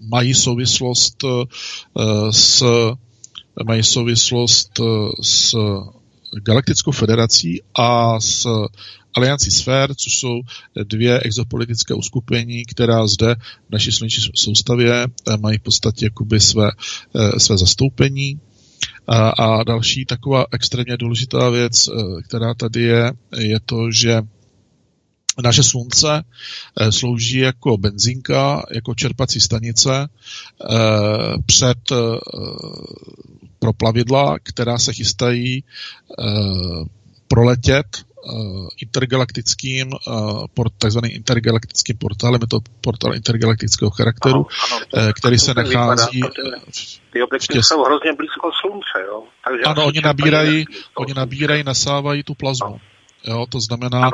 mají 0.00 0.34
souvislost 0.34 1.24
s 2.30 2.64
mají 3.64 3.82
souvislost 3.82 4.80
s 5.22 5.56
Galaktickou 6.44 6.90
federací 6.90 7.60
a 7.74 8.20
s 8.20 8.46
Aliancí 9.14 9.50
sfér, 9.50 9.94
což 9.94 10.18
jsou 10.18 10.40
dvě 10.84 11.20
exopolitické 11.20 11.94
uskupení, 11.94 12.64
která 12.64 13.06
zde 13.06 13.34
v 13.68 13.72
naší 13.72 13.92
sluneční 13.92 14.22
soustavě 14.34 15.04
eh, 15.04 15.36
mají 15.36 15.58
v 15.58 15.62
podstatě 15.62 16.06
jakoby 16.06 16.40
své, 16.40 16.70
eh, 17.16 17.40
své 17.40 17.58
zastoupení. 17.58 18.40
A, 19.06 19.28
a 19.30 19.64
další 19.64 20.04
taková 20.04 20.46
extrémně 20.52 20.96
důležitá 20.96 21.50
věc, 21.50 21.88
eh, 21.88 22.22
která 22.22 22.54
tady 22.54 22.82
je, 22.82 23.12
je 23.38 23.60
to, 23.60 23.90
že 23.90 24.22
naše 25.44 25.62
slunce 25.62 26.22
slouží 26.90 27.38
jako 27.38 27.76
benzínka, 27.76 28.62
jako 28.74 28.94
čerpací 28.94 29.40
stanice 29.40 30.08
před 31.46 31.78
pro 33.62 33.72
plavidla, 33.72 34.36
která 34.42 34.78
se 34.78 34.92
chystají 34.92 35.64
eh, 35.64 36.24
proletět 37.28 37.86
eh, 37.96 38.02
intergalaktickým, 38.82 39.90
eh, 39.92 40.10
port, 40.54 40.72
takzvaným 40.78 41.12
intergalaktickým 41.14 41.96
portálem, 41.98 42.40
je 42.42 42.46
to 42.46 42.58
portál 42.80 43.14
intergalaktického 43.14 43.90
charakteru, 43.90 44.46
Ano, 44.46 44.46
ano, 44.96 45.12
který 45.18 45.38
se 45.38 45.50
vypadá, 45.54 45.86
nachází 45.86 46.20
protože 46.20 46.42
Ty 47.12 47.22
objekty 47.22 47.54
těs- 47.54 47.68
jsou 47.68 47.84
hrozně 47.84 48.12
blízko 48.12 48.50
slunce, 48.60 48.96
jo. 49.08 49.22
Takže 49.44 49.62
ano, 49.64 49.86
oni 49.86 50.00
nabírají, 50.00 50.64
oni 50.94 51.14
nabírají, 51.14 51.64
nasávají 51.64 52.22
tu 52.22 52.34
plazmu. 52.34 52.66
Ano. 52.66 52.91
Jo, 53.26 53.46
to 53.48 53.60
znamená 53.60 53.98
Ano. 53.98 54.10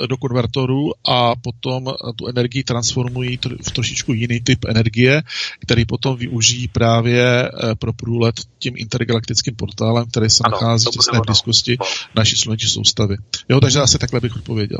uh, 0.00 0.06
do 0.06 0.16
konvertoru 0.16 0.92
a 1.08 1.36
potom 1.36 1.88
eh, 1.88 2.12
tu 2.16 2.26
energii 2.26 2.64
transformují 2.64 3.38
tr- 3.38 3.56
v 3.62 3.70
trošičku 3.70 4.12
jiný 4.12 4.40
typ 4.40 4.64
energie, 4.68 5.22
který 5.60 5.84
potom 5.84 6.16
využijí 6.16 6.68
právě 6.68 7.50
uh, 7.50 7.74
pro 7.74 7.92
průlet 7.92 8.34
tím 8.58 8.74
intergalaktickým 8.76 9.56
portálem, 9.56 10.06
který 10.10 10.30
se 10.30 10.42
Ano, 10.44 10.52
nachází 10.56 10.86
v 10.86 10.90
těsné 10.90 11.20
blízkosti 11.26 11.76
No. 11.80 11.86
naší 12.16 12.36
sluneční 12.36 12.68
soustavy. 12.68 13.16
Jo, 13.48 13.60
takže 13.60 13.80
asi 13.80 13.98
takhle 13.98 14.20
bych 14.20 14.36
odpověděl. 14.36 14.78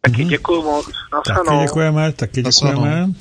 Taky 0.00 0.24
děkuji 0.24 0.62
moc. 0.62 0.86
Taky 1.26 1.56
děkujeme, 1.62 2.12
taky 2.12 2.42
děkujeme. 2.42 3.12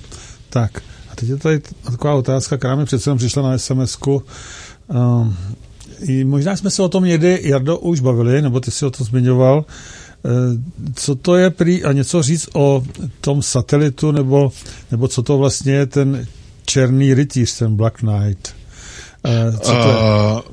Tak, 0.50 0.84
a 1.12 1.16
teď 1.16 1.30
je 1.30 1.38
tady 1.38 1.60
taková 1.84 2.14
otázka, 2.16 2.58
která 2.58 2.76
mi 2.76 2.86
přece 2.86 3.10
jenom 3.10 3.18
přišla 3.18 3.44
na 3.44 3.58
SMS-ku. 3.58 4.24
Um, 4.88 5.38
i 5.64 5.69
možná 6.24 6.56
jsme 6.56 6.70
se 6.70 6.84
o 6.84 6.90
tom 6.90 7.04
někdy, 7.04 7.42
Jardo, 7.44 7.78
už 7.78 8.00
bavili, 8.00 8.42
nebo 8.42 8.60
ty 8.60 8.72
si 8.72 8.86
o 8.86 8.92
tom 8.92 9.08
zmiňoval. 9.08 9.66
Eh, 10.26 10.30
Co 10.96 11.16
to 11.16 11.36
je 11.36 11.50
prý, 11.50 11.84
a 11.84 11.92
něco 11.92 12.24
říct 12.24 12.50
o 12.54 12.84
tom 13.22 13.42
satelitu, 13.42 14.12
nebo, 14.12 14.52
nebo 14.92 15.08
co 15.08 15.24
to 15.24 15.38
vlastně 15.38 15.74
je 15.74 15.86
ten 15.86 16.28
černý 16.66 17.14
rytíř, 17.14 17.58
ten 17.58 17.76
Black 17.76 17.98
Knight? 17.98 18.56
Eh, 19.26 19.52
Co 19.58 19.72
to? 19.72 20.44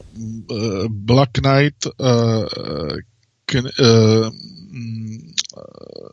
Uh, 0.50 0.86
Black 0.88 1.30
Knight, 1.32 1.86
uh, 1.86 2.44
k, 3.46 3.54
uh, 3.54 4.30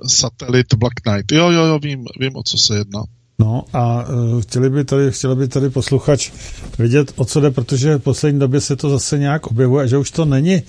satelit 0.08 0.74
Black 0.74 0.94
Knight. 1.04 1.32
Jo, 1.32 1.52
jo, 1.52 1.66
jo, 1.66 1.80
vím, 1.80 2.06
vím, 2.20 2.36
o 2.36 2.44
co 2.44 2.58
se 2.58 2.76
jedná. 2.78 3.04
No 3.44 3.64
a 3.74 4.06
uh, 4.10 4.42
chtěli 4.42 4.70
by 4.70 4.84
tady, 4.86 5.12
chtěli 5.12 5.36
by 5.36 5.48
tady 5.48 5.70
posluchač 5.70 6.32
vědět, 6.78 7.14
o 7.16 7.26
co 7.26 7.40
jde, 7.40 7.52
protože 7.52 7.96
v 7.98 8.00
poslední 8.00 8.40
době 8.40 8.62
se 8.62 8.76
to 8.76 8.90
zase 8.90 9.18
nějak 9.18 9.48
objevuje, 9.48 9.88
že 9.88 9.98
už 9.98 10.12
to 10.12 10.26
není 10.26 10.62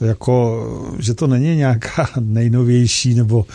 jako, 0.00 0.66
že 0.98 1.14
to 1.14 1.26
není 1.26 1.56
nějaká 1.56 2.08
nejnovější, 2.20 3.14
nebo 3.14 3.46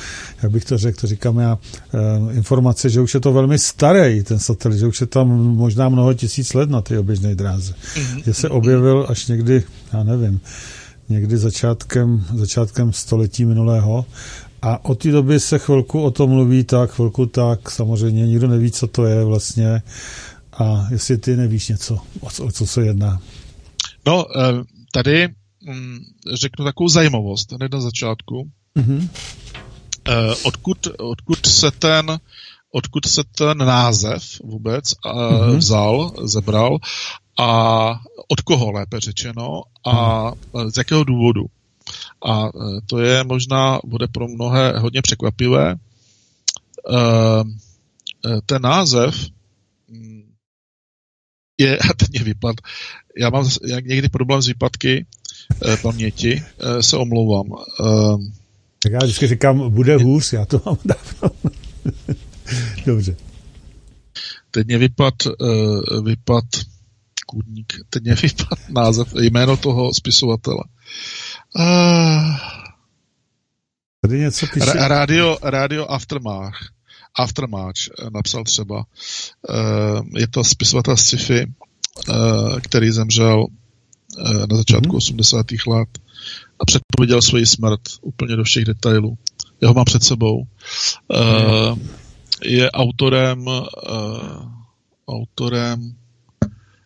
jak 0.43 0.51
bych 0.51 0.65
to 0.65 0.77
řekl, 0.77 1.01
to 1.01 1.07
říkám 1.07 1.39
já, 1.39 1.57
uh, 1.93 2.35
informace, 2.35 2.89
že 2.89 3.01
už 3.01 3.13
je 3.13 3.19
to 3.19 3.33
velmi 3.33 3.59
starý 3.59 4.23
ten 4.23 4.39
satelit, 4.39 4.79
že 4.79 4.87
už 4.87 5.01
je 5.01 5.07
tam 5.07 5.27
možná 5.55 5.89
mnoho 5.89 6.13
tisíc 6.13 6.53
let 6.53 6.69
na 6.69 6.81
té 6.81 6.99
oběžné 6.99 7.35
dráze. 7.35 7.73
Mm-hmm. 7.73 8.23
Že 8.25 8.33
se 8.33 8.49
objevil 8.49 9.05
až 9.09 9.27
někdy, 9.27 9.63
já 9.93 10.03
nevím, 10.03 10.39
někdy 11.09 11.37
začátkem, 11.37 12.25
začátkem 12.35 12.93
století 12.93 13.45
minulého 13.45 14.05
a 14.61 14.85
od 14.85 14.99
té 14.99 15.11
doby 15.11 15.39
se 15.39 15.59
chvilku 15.59 16.01
o 16.03 16.11
tom 16.11 16.29
mluví 16.29 16.63
tak, 16.63 16.91
chvilku 16.91 17.25
tak, 17.25 17.71
samozřejmě 17.71 18.27
nikdo 18.27 18.47
neví, 18.47 18.71
co 18.71 18.87
to 18.87 19.05
je 19.05 19.25
vlastně 19.25 19.81
a 20.53 20.87
jestli 20.91 21.17
ty 21.17 21.35
nevíš 21.37 21.67
něco, 21.69 21.99
o 22.19 22.29
co, 22.29 22.45
o 22.45 22.51
co 22.51 22.67
se 22.67 22.85
jedná. 22.85 23.21
No, 24.05 24.25
eh, 24.39 24.63
tady 24.91 25.27
mm, 25.61 25.99
řeknu 26.33 26.65
takovou 26.65 26.89
zajímavost 26.89 27.51
hned 27.51 27.73
na 27.73 27.81
začátku. 27.81 28.49
Mhm. 28.75 29.09
Eh, 30.09 30.35
Odkud, 30.43 30.87
odkud 30.99 31.45
se 31.45 31.71
ten 31.71 32.19
odkud 32.73 33.05
se 33.05 33.23
ten 33.35 33.57
název 33.57 34.23
vůbec 34.43 34.93
Mhm. 35.41 35.57
vzal, 35.57 36.11
zebral 36.23 36.77
a 37.39 37.89
od 38.27 38.41
koho 38.41 38.71
lépe 38.71 38.99
řečeno 38.99 39.61
a 39.87 40.31
z 40.69 40.77
jakého 40.77 41.03
důvodu. 41.03 41.45
A 42.25 42.47
eh, 42.47 42.81
to 42.85 42.99
je 42.99 43.23
možná, 43.23 43.79
bude 43.85 44.07
pro 44.07 44.27
mnohé 44.27 44.79
hodně 44.79 45.01
překvapivé. 45.01 45.75
Eh, 46.89 47.43
eh, 48.25 48.41
Ten 48.45 48.61
název 48.61 49.15
mm, 49.87 50.33
je, 51.57 51.77
a 51.89 51.93
teď 51.93 52.09
mě 52.09 52.23
vypad, 52.23 52.55
já 53.17 53.29
mám 53.29 53.49
někdy 53.81 54.09
problém 54.09 54.41
s 54.41 54.47
výpadky 54.47 55.05
paměti, 55.81 56.43
se 56.81 56.97
omlouvám. 56.97 57.45
Tak 58.83 58.91
já 58.91 58.99
vždycky 59.03 59.27
říkám, 59.27 59.73
bude 59.73 59.97
hůř, 59.97 60.33
já 60.33 60.45
to 60.45 60.61
mám 60.65 60.77
dávno. 60.85 61.51
Dobře. 62.85 63.15
Teď 64.51 64.67
mě 64.67 64.77
vypad, 64.77 65.13
vypad 66.03 66.45
kůdník, 67.25 67.73
teď 67.89 68.03
mě 68.03 68.15
vypad 68.23 68.59
název, 68.69 69.13
jméno 69.15 69.57
toho 69.57 69.93
spisovatele. 69.93 70.63
Uh, 70.65 70.81
Tady 74.01 74.19
něco 74.19 74.47
píše. 74.53 74.65
Ra- 74.65 74.87
radio, 74.87 75.37
radio 75.43 75.85
Aftermath. 75.91 76.57
Aftermatch 77.19 77.79
napsal 78.13 78.43
třeba. 78.43 78.75
Uh, 78.77 80.01
je 80.17 80.27
to 80.27 80.43
spisovatel 80.43 80.97
sci-fi, 80.97 81.45
uh, 82.09 82.59
který 82.59 82.91
zemřel 82.91 83.45
uh, 83.45 84.47
na 84.49 84.57
začátku 84.57 84.87
mm-hmm. 84.87 84.97
80. 84.97 85.45
let 85.67 85.89
a 86.59 86.65
předpověděl 86.65 87.21
svoji 87.21 87.45
smrt 87.45 87.81
úplně 88.01 88.35
do 88.35 88.43
všech 88.43 88.65
detailů. 88.65 89.17
Já 89.61 89.67
ho 89.67 89.73
mám 89.73 89.85
před 89.85 90.03
sebou. 90.03 90.43
Uh, 91.07 91.77
je 92.43 92.71
autorem 92.71 93.47
uh, 93.47 93.63
autorem 95.07 95.95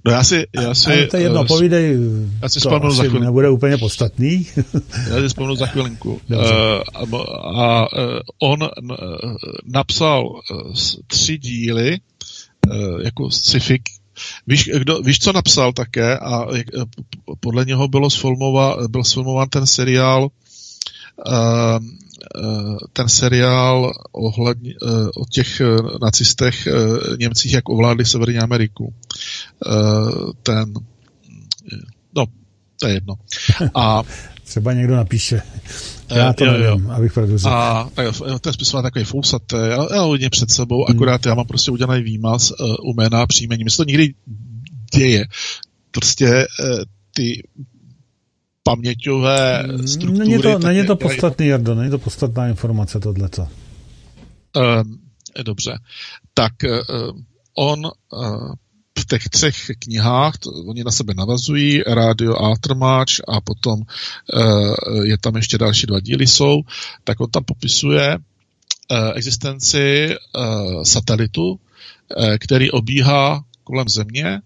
No 0.05 0.11
já 0.11 0.23
si, 0.23 0.45
já 0.55 0.73
si... 0.73 0.91
Ale 0.91 1.07
to 1.07 1.17
je 1.17 1.23
jedno, 1.23 1.41
uh, 1.41 1.47
povídej, 1.47 1.97
já 2.41 2.49
si 2.49 2.59
to 2.59 2.83
asi 2.85 2.97
za 2.97 3.03
chvíli. 3.03 3.25
nebude 3.25 3.49
úplně 3.49 3.77
podstatný. 3.77 4.47
já 5.09 5.21
si 5.21 5.27
vzpomenu 5.27 5.55
za 5.55 5.65
chvilinku. 5.65 6.21
Uh, 6.29 6.41
a, 6.93 7.27
a 7.43 7.87
uh, 7.93 8.19
on 8.39 8.63
uh, 8.63 8.69
napsal 9.65 10.27
uh, 10.27 10.73
tři 11.07 11.37
díly 11.37 11.97
uh, 12.67 13.01
jako 13.01 13.31
sci-fi. 13.31 13.81
Víš, 14.47 14.69
kdo, 14.77 15.01
víš, 15.01 15.19
co 15.19 15.33
napsal 15.33 15.73
také? 15.73 16.17
A 16.17 16.47
podle 17.39 17.65
něho 17.65 17.87
bylo 17.87 18.09
sfilmova, 18.09 18.77
byl 18.87 19.03
sfilmován 19.03 19.49
ten 19.49 19.67
seriál 19.67 20.23
uh, 21.27 21.79
ten 22.93 23.09
seriál 23.09 23.93
ohledně, 24.11 24.73
o 25.17 25.25
těch 25.25 25.61
nacistech 26.01 26.67
Němcích, 27.19 27.53
jak 27.53 27.69
ovládli 27.69 28.05
Severní 28.05 28.37
Ameriku. 28.37 28.93
Ten, 30.43 30.73
no, 32.15 32.25
to 32.79 32.87
je 32.87 32.93
jedno. 32.93 33.15
A 33.75 34.03
Třeba 34.45 34.73
někdo 34.73 34.95
napíše. 34.95 35.41
Já 36.15 36.33
to 36.33 36.45
jo, 36.45 36.51
nevím, 36.51 36.85
jo. 36.85 36.91
abych 36.91 37.13
pravdu 37.13 37.37
řekl. 37.37 37.53
A 37.53 37.89
tak, 37.93 38.07
ten 38.41 38.53
spis 38.53 38.73
má 38.73 38.81
takový 38.81 39.05
fousaté, 39.05 39.57
já, 39.57 39.87
já 39.95 40.01
hodně 40.01 40.29
před 40.29 40.51
sebou, 40.51 40.85
hmm. 40.85 40.95
akorát 40.95 41.25
já 41.25 41.35
mám 41.35 41.47
prostě 41.47 41.71
udělaný 41.71 42.03
výmaz 42.03 42.51
uh, 42.51 42.89
u 42.89 42.93
jména 42.93 43.21
a 43.21 43.27
příjmení. 43.27 43.63
Mně 43.63 43.71
se 43.71 43.77
to 43.77 43.83
někdy 43.83 44.13
děje. 44.95 45.25
Prostě 45.91 46.47
uh, 46.63 46.79
ty 47.13 47.47
paměťové 48.63 49.63
mm, 49.63 49.87
struktury. 49.87 50.29
Není 50.29 50.41
to, 50.41 50.59
není 50.59 50.85
to 50.85 50.95
podstatný, 50.95 51.47
Jardo, 51.47 51.75
není 51.75 51.91
to 51.91 51.99
podstatná 51.99 52.47
informace 52.47 52.99
tohleto. 52.99 53.47
Um, 54.55 54.99
dobře. 55.43 55.77
Tak 56.33 56.53
uh, 56.63 57.19
on 57.57 57.85
uh, 57.85 58.53
v 59.05 59.07
těch 59.07 59.29
třech 59.29 59.71
knihách, 59.79 60.37
to, 60.37 60.49
oni 60.51 60.83
na 60.83 60.91
sebe 60.91 61.13
navazují, 61.17 61.83
Radio 61.87 62.35
Aftermatch 62.35 63.13
a 63.27 63.41
potom 63.41 63.79
uh, 63.79 65.05
je 65.05 65.17
tam 65.17 65.35
ještě 65.35 65.57
další 65.57 65.87
dva 65.87 65.99
díly 65.99 66.27
jsou, 66.27 66.61
tak 67.03 67.19
on 67.19 67.29
tam 67.29 67.43
popisuje 67.43 68.17
uh, 68.17 68.97
existenci 69.15 70.09
uh, 70.09 70.83
satelitu, 70.83 71.51
uh, 71.51 71.57
který 72.39 72.71
obíhá 72.71 73.43
kolem 73.63 73.89
Země. 73.89 74.41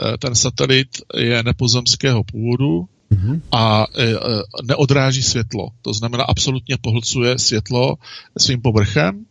Uh, 0.00 0.16
ten 0.18 0.34
satelit 0.34 0.88
je 1.16 1.42
nepozemského 1.42 2.24
původu, 2.24 2.88
mm-hmm. 3.10 3.40
a 3.52 3.86
e, 3.94 4.04
e, 4.04 4.16
neodráží 4.62 5.22
světlo. 5.22 5.68
To 5.82 5.92
znamená, 5.92 6.24
absolutně 6.24 6.76
pohlcuje 6.80 7.38
světlo 7.38 7.94
svým 8.38 8.62
povrchem 8.62 9.24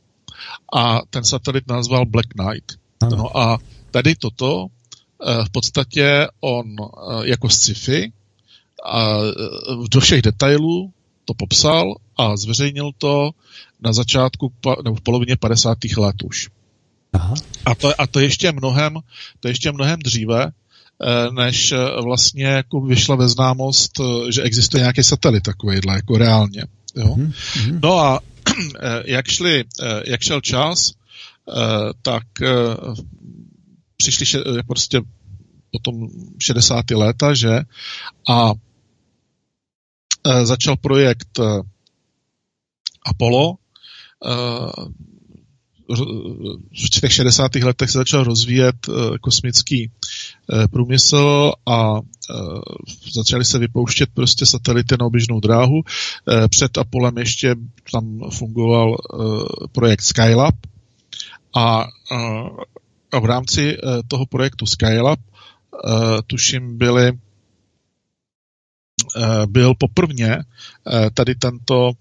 a 0.75 1.01
ten 1.09 1.23
satelit 1.23 1.67
nazval 1.67 2.05
Black 2.05 2.27
Knight. 2.27 2.73
No 3.11 3.37
a 3.37 3.57
tady 3.93 4.15
toto 4.15 4.65
e, 4.65 5.45
v 5.45 5.49
podstatě 5.49 6.27
on 6.41 6.65
e, 6.67 7.29
jako 7.29 7.49
sci-fi 7.49 8.11
a 8.85 9.17
e, 9.17 9.31
do 9.91 9.99
všech 9.99 10.21
detailů 10.21 10.91
to 11.25 11.33
popsal 11.33 11.95
a 12.17 12.37
zveřejnil 12.37 12.91
to 12.97 13.29
na 13.79 13.93
začátku 13.93 14.53
nebo 14.83 14.95
v 14.95 15.01
polovině 15.01 15.35
50. 15.35 15.77
let 15.97 16.15
už. 16.23 16.49
Aha. 17.13 17.33
A, 17.65 17.75
to, 17.75 18.01
a 18.01 18.07
to 18.07 18.19
ještě 18.19 18.51
mnohem, 18.51 18.97
to 19.39 19.47
ještě 19.47 19.71
mnohem 19.71 19.99
dříve, 19.99 20.51
Eh, 21.01 21.31
než 21.31 21.71
eh, 21.71 21.77
vlastně 22.03 22.45
jako 22.45 22.81
vyšla 22.81 23.15
ve 23.15 23.27
známost, 23.27 23.99
eh, 23.99 24.31
že 24.31 24.41
existuje 24.41 24.81
nějaký 24.81 25.03
satelit 25.03 25.43
takovýhle, 25.43 25.95
jako 25.95 26.17
reálně. 26.17 26.63
Jo? 26.95 27.15
Mm-hmm. 27.15 27.79
No 27.83 27.99
a 27.99 28.19
jak, 29.05 29.27
šli, 29.27 29.63
jak 30.05 30.21
šel 30.21 30.41
čas, 30.41 30.93
tak 32.01 32.23
přišli 33.97 34.43
prostě 34.67 35.01
potom 35.71 36.07
60. 36.39 36.91
léta, 36.91 37.33
že? 37.33 37.59
A 38.29 38.51
začal 40.43 40.77
projekt 40.77 41.39
Apollo, 43.05 43.57
v 46.85 46.89
těch 46.89 47.13
60. 47.13 47.55
letech 47.55 47.89
se 47.89 47.97
začal 47.97 48.23
rozvíjet 48.23 48.75
eh, 48.89 49.17
kosmický 49.21 49.91
eh, 49.91 50.67
průmysl 50.67 51.51
a 51.65 51.97
eh, 51.97 52.33
začaly 53.13 53.45
se 53.45 53.59
vypouštět 53.59 54.09
prostě 54.13 54.45
satelity 54.45 54.95
na 54.99 55.05
oběžnou 55.05 55.39
dráhu. 55.39 55.81
Před 56.49 56.77
Apolem 56.77 57.17
ještě 57.17 57.55
tam 57.91 58.19
fungoval 58.29 58.97
projekt 59.71 60.01
Skylab 60.01 60.55
a 61.55 61.87
v 63.19 63.25
rámci 63.25 63.77
toho 64.07 64.25
projektu 64.25 64.65
Skylab 64.65 65.19
tuším 66.27 66.77
byly 66.77 67.11
byl 69.45 69.73
poprvně 69.73 70.37
tady 71.13 71.35
tento 71.35 71.91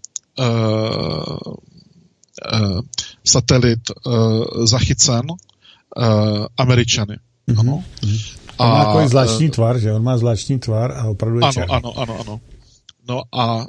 satelit 3.24 3.80
zachycen 4.64 5.22
Američany. 6.58 7.16
Mm-hmm. 7.48 7.60
Ano. 7.60 7.84
Mm-hmm. 8.02 8.38
A, 8.58 8.64
on 8.64 8.70
má 8.78 8.84
takový 8.84 9.08
zvláštní 9.08 9.46
uh, 9.46 9.52
tvar, 9.52 9.78
že? 9.78 9.92
On 9.92 10.02
má 10.02 10.18
zvláštní 10.18 10.58
tvar 10.58 10.92
a 10.92 11.04
opravdu 11.04 11.38
je 11.38 11.42
ano, 11.42 11.52
černý. 11.52 11.74
ano, 11.74 11.98
ano, 11.98 12.20
ano. 12.20 12.40
No 13.08 13.22
a 13.32 13.56
uh, 13.56 13.66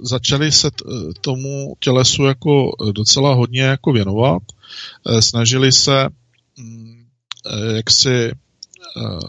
začali 0.00 0.52
se 0.52 0.70
t, 0.70 0.84
tomu 1.20 1.74
tělesu 1.80 2.24
jako 2.24 2.70
docela 2.92 3.34
hodně 3.34 3.62
jako 3.62 3.92
věnovat. 3.92 4.42
Uh, 5.06 5.18
snažili 5.18 5.72
se 5.72 6.08
jak 7.74 7.90
si 7.90 8.32
uh, 8.96 9.20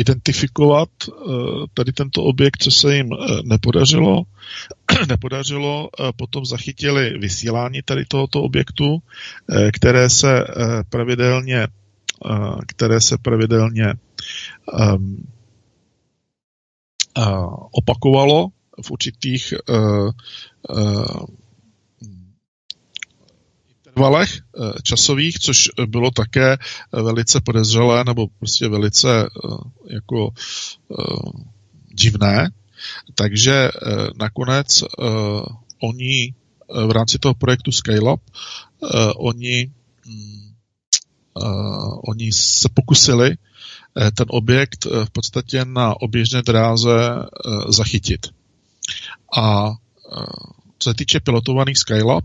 identifikovat 0.00 0.88
eh, 1.08 1.12
tady 1.74 1.92
tento 1.92 2.24
objekt, 2.24 2.62
co 2.62 2.70
se 2.70 2.96
jim 2.96 3.12
eh, 3.12 3.16
nepodařilo. 3.44 4.22
nepodařilo, 5.08 5.88
eh, 5.88 6.12
potom 6.16 6.44
zachytili 6.44 7.18
vysílání 7.18 7.82
tady 7.82 8.04
tohoto 8.04 8.42
objektu, 8.42 9.02
které 9.72 10.10
se 10.10 10.44
pravidelně 10.88 11.68
které 12.68 13.00
se 13.00 13.18
pravidelně 13.18 13.94
opakovalo 17.72 18.48
v 18.84 18.90
určitých 18.90 19.54
intervalech 23.90 24.30
eh, 24.38 24.72
časových, 24.82 25.38
což 25.38 25.68
bylo 25.86 26.10
také 26.10 26.52
eh, 26.52 27.02
velice 27.02 27.40
podezřelé 27.40 28.04
nebo 28.04 28.26
prostě 28.38 28.68
velice 28.68 29.08
eh, 29.22 29.94
jako 29.94 30.30
divné. 31.94 32.50
Takže 33.14 33.70
nakonec 34.18 34.84
oni 35.82 36.34
v 36.86 36.90
rámci 36.90 37.18
toho 37.18 37.34
projektu 37.34 37.70
Scale-up 37.70 38.20
oni, 39.16 39.70
mm, 40.06 40.54
oni 42.08 42.32
se 42.32 42.68
pokusili 42.74 43.36
ten 44.14 44.26
objekt 44.28 44.84
v 44.84 45.10
podstatě 45.10 45.64
na 45.64 46.00
oběžné 46.00 46.42
dráze 46.42 47.26
zachytit. 47.68 48.26
A 49.36 49.70
co 50.78 50.90
se 50.90 50.94
týče 50.94 51.20
pilotovaných 51.20 51.78
Skylab, 51.78 52.24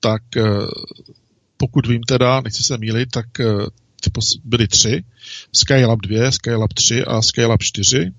tak 0.00 0.22
eh, 0.36 0.42
pokud 1.56 1.86
vím 1.86 2.02
teda, 2.02 2.40
nechci 2.40 2.62
se 2.62 2.78
mýlit, 2.78 3.10
tak 3.10 3.40
eh, 3.40 3.66
byly 4.44 4.68
tři. 4.68 5.04
Skylab 5.52 6.00
2, 6.00 6.30
Skylab 6.30 6.72
3 6.74 7.04
a 7.04 7.22
Skylab 7.22 7.62
4. 7.62 8.12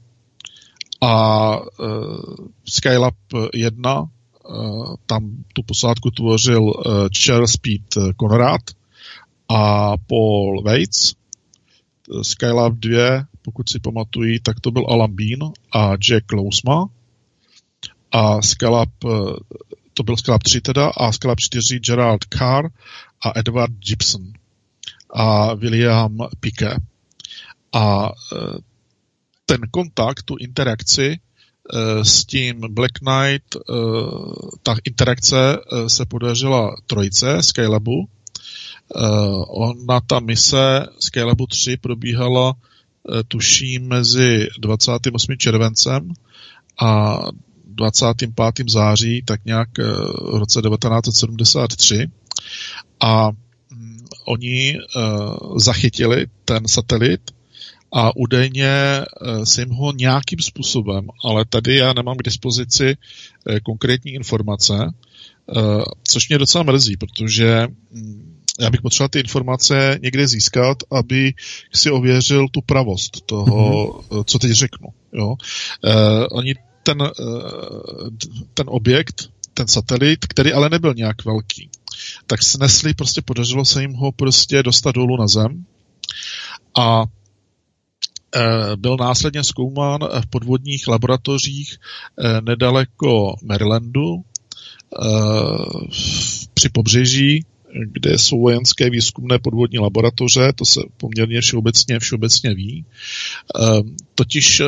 A 1.01 1.57
uh, 1.59 2.47
Skylab 2.65 3.15
1, 3.53 4.01
uh, 4.01 4.95
tam 5.05 5.43
tu 5.53 5.63
posádku 5.63 6.11
tvořil 6.11 6.63
uh, 6.63 6.73
Charles 7.09 7.57
Pete 7.57 8.13
Conrad 8.19 8.61
a 9.49 9.93
Paul 9.97 10.63
Waits. 10.63 11.13
Skylab 12.21 12.73
2, 12.73 13.23
pokud 13.41 13.69
si 13.69 13.79
pamatují, 13.79 14.39
tak 14.39 14.59
to 14.59 14.71
byl 14.71 14.85
Alan 14.89 15.15
Bean 15.15 15.51
a 15.71 15.91
Jack 16.09 16.31
Lousma. 16.31 16.89
A 18.11 18.41
Skylab 18.41 18.89
to 19.99 20.03
byl 20.03 20.17
Skylab 20.17 20.43
3 20.43 20.61
teda, 20.61 20.87
a 20.87 21.11
Skylab 21.11 21.39
4 21.39 21.79
Gerald 21.79 22.25
Carr 22.29 22.69
a 23.25 23.39
Edward 23.39 23.71
Gibson 23.71 24.33
a 25.13 25.53
William 25.53 26.17
Piquet. 26.39 26.77
A 27.73 28.09
ten 29.45 29.61
kontakt, 29.71 30.23
tu 30.23 30.35
interakci 30.35 31.19
s 32.03 32.25
tím 32.25 32.59
Black 32.69 32.91
Knight, 32.99 33.55
ta 34.63 34.75
interakce 34.83 35.57
se 35.87 36.05
podařila 36.05 36.75
trojce 36.87 37.43
Skylabu. 37.43 38.09
Ona, 39.47 40.01
ta 40.07 40.19
mise 40.19 40.85
Skylabu 40.99 41.47
3 41.47 41.77
probíhala 41.77 42.53
tuším 43.27 43.87
mezi 43.87 44.47
28. 44.59 45.37
červencem 45.37 46.13
a 46.81 47.19
25. 47.79 48.69
září, 48.69 49.23
tak 49.25 49.45
nějak 49.45 49.69
eh, 49.79 49.83
v 50.33 50.37
roce 50.39 50.61
1973. 50.61 52.07
A 52.99 53.31
mm, 53.71 54.05
oni 54.25 54.77
uh, 54.77 55.57
zachytili 55.57 56.25
ten 56.45 56.67
satelit 56.67 57.21
a 57.91 58.15
údajně 58.15 59.01
uh, 59.21 59.43
si 59.43 59.61
jim 59.61 59.69
ho 59.69 59.91
nějakým 59.91 60.39
způsobem, 60.39 61.07
ale 61.23 61.45
tady 61.45 61.75
já 61.75 61.93
nemám 61.93 62.17
k 62.17 62.23
dispozici 62.23 62.97
konkrétní 63.63 64.11
informace, 64.11 64.93
což 66.03 66.29
mě 66.29 66.37
docela 66.37 66.63
mrzí, 66.63 66.97
protože 66.97 67.67
um, 67.91 68.39
já 68.59 68.69
bych 68.69 68.81
potřeboval 68.81 69.09
ty 69.09 69.19
informace 69.19 69.99
někde 70.01 70.27
získat, 70.27 70.77
aby 70.91 71.33
si 71.73 71.91
ověřil 71.91 72.47
tu 72.51 72.61
pravost 72.61 73.25
toho, 73.25 73.85
mm-hmm. 73.87 74.23
co 74.23 74.39
teď 74.39 74.51
řeknu. 74.51 74.87
Jo? 75.13 75.35
Oni 76.31 76.55
ten, 76.89 77.01
eh, 77.01 77.11
ten 78.53 78.65
objekt, 78.69 79.29
ten 79.53 79.67
satelit, 79.67 80.25
který 80.25 80.53
ale 80.53 80.69
nebyl 80.69 80.93
nějak 80.93 81.25
velký, 81.25 81.69
tak 82.27 82.43
snesli, 82.43 82.93
prostě 82.93 83.21
podařilo 83.21 83.65
se 83.65 83.81
jim 83.81 83.93
ho 83.93 84.11
prostě 84.11 84.63
dostat 84.63 84.95
dolů 84.95 85.17
na 85.17 85.27
zem 85.27 85.65
a 86.77 87.03
eh, 88.35 88.75
byl 88.75 88.97
následně 88.99 89.43
zkoumán 89.43 89.99
v 90.21 90.27
podvodních 90.29 90.87
laboratořích 90.87 91.77
eh, 91.77 92.41
nedaleko 92.41 93.35
Marylandu 93.43 94.23
při 96.53 96.69
pobřeží, 96.69 97.45
kde 97.91 98.17
jsou 98.17 98.41
vojenské 98.41 98.89
výzkumné 98.89 99.39
podvodní 99.39 99.79
laboratoře, 99.79 100.53
to 100.55 100.65
se 100.65 100.81
poměrně 100.97 101.41
všeobecně, 101.41 101.99
všeobecně 101.99 102.53
ví. 102.53 102.85
Totiž 104.15 104.61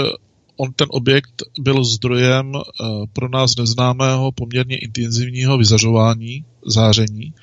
on 0.57 0.73
ten 0.73 0.87
objekt 0.89 1.43
byl 1.59 1.83
zdrojem 1.83 2.51
eh, 2.55 2.83
pro 3.13 3.29
nás 3.29 3.55
neznámého 3.55 4.31
poměrně 4.31 4.77
intenzivního 4.77 5.57
vyzařování, 5.57 6.45
záření 6.65 7.33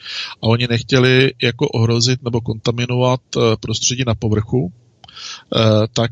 a 0.42 0.42
oni 0.42 0.66
nechtěli 0.70 1.32
jako 1.42 1.68
ohrozit 1.68 2.22
nebo 2.22 2.40
kontaminovat 2.40 3.20
eh, 3.36 3.40
prostředí 3.60 4.02
na 4.06 4.14
povrchu, 4.14 4.72
eh, 4.72 5.60
tak 5.92 6.10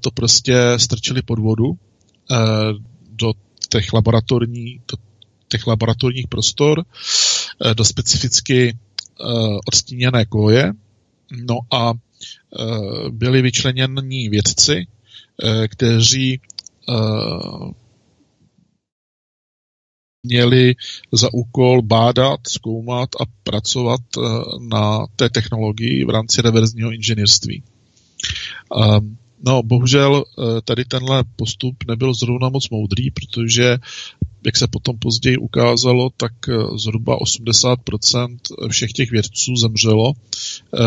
to 0.00 0.10
prostě 0.10 0.56
strčili 0.76 1.22
pod 1.22 1.38
vodu 1.38 1.78
do 3.10 3.32
těch, 3.68 3.92
laboratorní, 3.92 4.80
do 4.90 4.96
těch 5.48 5.66
laboratorních 5.66 6.28
prostor, 6.28 6.84
do 7.74 7.84
specificky 7.84 8.78
odstíněné 9.66 10.24
koje, 10.24 10.72
no 11.48 11.58
a 11.70 11.92
byli 13.10 13.42
vyčleněni 13.42 14.28
vědci, 14.28 14.86
kteří 15.68 16.40
eh, 16.88 16.94
měli 20.22 20.74
za 21.12 21.28
úkol 21.34 21.82
bádat, 21.82 22.40
zkoumat 22.48 23.08
a 23.20 23.24
pracovat 23.42 24.00
eh, 24.18 24.20
na 24.60 25.06
té 25.16 25.30
technologii 25.30 26.04
v 26.04 26.10
rámci 26.10 26.42
reverzního 26.42 26.92
inženýrství. 26.92 27.62
No, 29.46 29.62
bohužel 29.62 30.24
tady 30.64 30.84
tenhle 30.84 31.24
postup 31.36 31.76
nebyl 31.88 32.14
zrovna 32.14 32.48
moc 32.48 32.70
moudrý, 32.70 33.10
protože 33.10 33.78
jak 34.44 34.56
se 34.56 34.66
potom 34.66 34.98
později 34.98 35.36
ukázalo, 35.36 36.10
tak 36.16 36.32
eh, 36.48 36.52
zhruba 36.78 37.18
80% 37.18 38.36
všech 38.68 38.92
těch 38.92 39.10
vědců 39.10 39.56
zemřelo 39.56 40.12
eh, 40.12 40.78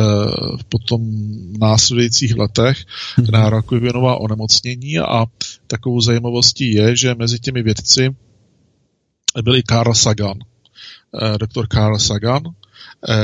v 0.58 0.64
potom 0.70 1.02
následujících 1.60 2.36
letech 2.36 2.78
mhm. 3.18 3.32
na 3.32 3.50
rakovinová 3.50 4.22
onemocnění 4.22 5.00
a 5.00 5.26
takovou 5.68 6.02
zajímavostí 6.02 6.74
je, 6.74 6.96
že 6.96 7.16
mezi 7.16 7.40
těmi 7.40 7.64
vědci 7.64 8.16
byl 9.44 9.56
i 9.56 9.64
Carl 9.64 9.94
Sagan, 9.94 10.38
eh, 11.22 11.38
doktor 11.38 11.68
Carl 11.68 12.00
Sagan, 12.00 12.44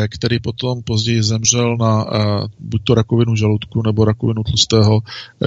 který 0.10 0.40
potom 0.40 0.84
později 0.84 1.24
zemřel 1.24 1.78
na 1.78 2.06
buď 2.60 2.82
to 2.84 2.94
rakovinu 2.96 3.36
žaludku 3.36 3.82
nebo 3.82 4.06
rakovinu 4.06 4.44
tlustého, 4.44 5.00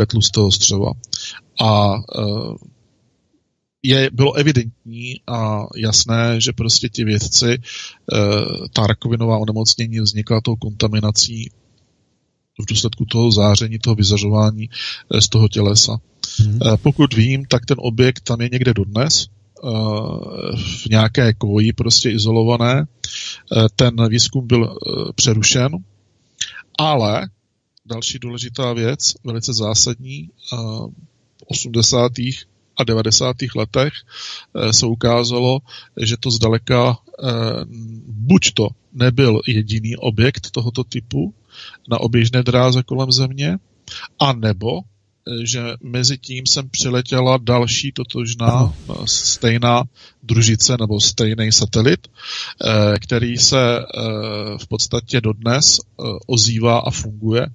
tlustého 0.06 0.52
střeva. 0.52 0.92
A 1.62 1.94
je, 3.88 4.10
bylo 4.12 4.32
evidentní 4.32 5.20
a 5.26 5.62
jasné, 5.76 6.40
že 6.40 6.52
prostě 6.52 6.88
ti 6.88 7.04
vědci, 7.04 7.50
e, 7.52 7.58
ta 8.72 8.86
rakovinová 8.86 9.38
onemocnění 9.38 10.00
vznikla 10.00 10.40
tou 10.40 10.56
kontaminací 10.56 11.50
v 12.62 12.66
důsledku 12.68 13.04
toho 13.04 13.32
záření, 13.32 13.78
toho 13.78 13.96
vyzařování 13.96 14.68
e, 15.14 15.20
z 15.20 15.28
toho 15.28 15.48
tělesa. 15.48 15.96
Hmm. 16.38 16.58
E, 16.62 16.76
pokud 16.76 17.14
vím, 17.14 17.44
tak 17.44 17.66
ten 17.66 17.76
objekt 17.80 18.20
tam 18.20 18.40
je 18.40 18.48
někde 18.52 18.74
dodnes, 18.74 19.22
e, 19.22 19.28
v 20.56 20.86
nějaké 20.90 21.34
koji 21.34 21.72
prostě 21.72 22.10
izolované. 22.10 22.80
E, 22.80 22.86
ten 23.76 24.08
výzkum 24.08 24.46
byl 24.46 24.64
e, 24.64 25.12
přerušen, 25.12 25.72
ale 26.78 27.28
další 27.86 28.18
důležitá 28.18 28.72
věc, 28.72 29.14
velice 29.24 29.52
zásadní, 29.52 30.30
v 31.38 31.42
80 31.46 32.12
a 32.76 32.84
90. 32.84 33.36
letech 33.56 33.92
eh, 33.92 34.72
se 34.72 34.86
ukázalo, 34.86 35.58
že 35.96 36.16
to 36.20 36.30
zdaleka 36.30 36.98
eh, 36.98 37.30
buď 38.06 38.54
to 38.54 38.68
nebyl 38.92 39.40
jediný 39.46 39.96
objekt 39.96 40.50
tohoto 40.50 40.84
typu 40.84 41.34
na 41.88 42.00
oběžné 42.00 42.42
dráze 42.42 42.82
kolem 42.82 43.12
Země, 43.12 43.58
a 44.18 44.32
nebo 44.32 44.80
že 45.42 45.62
mezi 45.82 46.18
tím 46.18 46.46
jsem 46.46 46.68
přiletěla 46.68 47.38
další 47.42 47.92
totožná 47.92 48.74
eh, 48.90 48.94
stejná 49.04 49.84
družice 50.22 50.76
nebo 50.80 51.00
stejný 51.00 51.52
satelit, 51.52 52.08
eh, 52.08 52.98
který 52.98 53.38
se 53.38 53.78
eh, 53.78 53.82
v 54.58 54.66
podstatě 54.68 55.20
dodnes 55.20 55.80
ozývá 56.26 56.78
a 56.78 56.90
funguje 56.90 57.46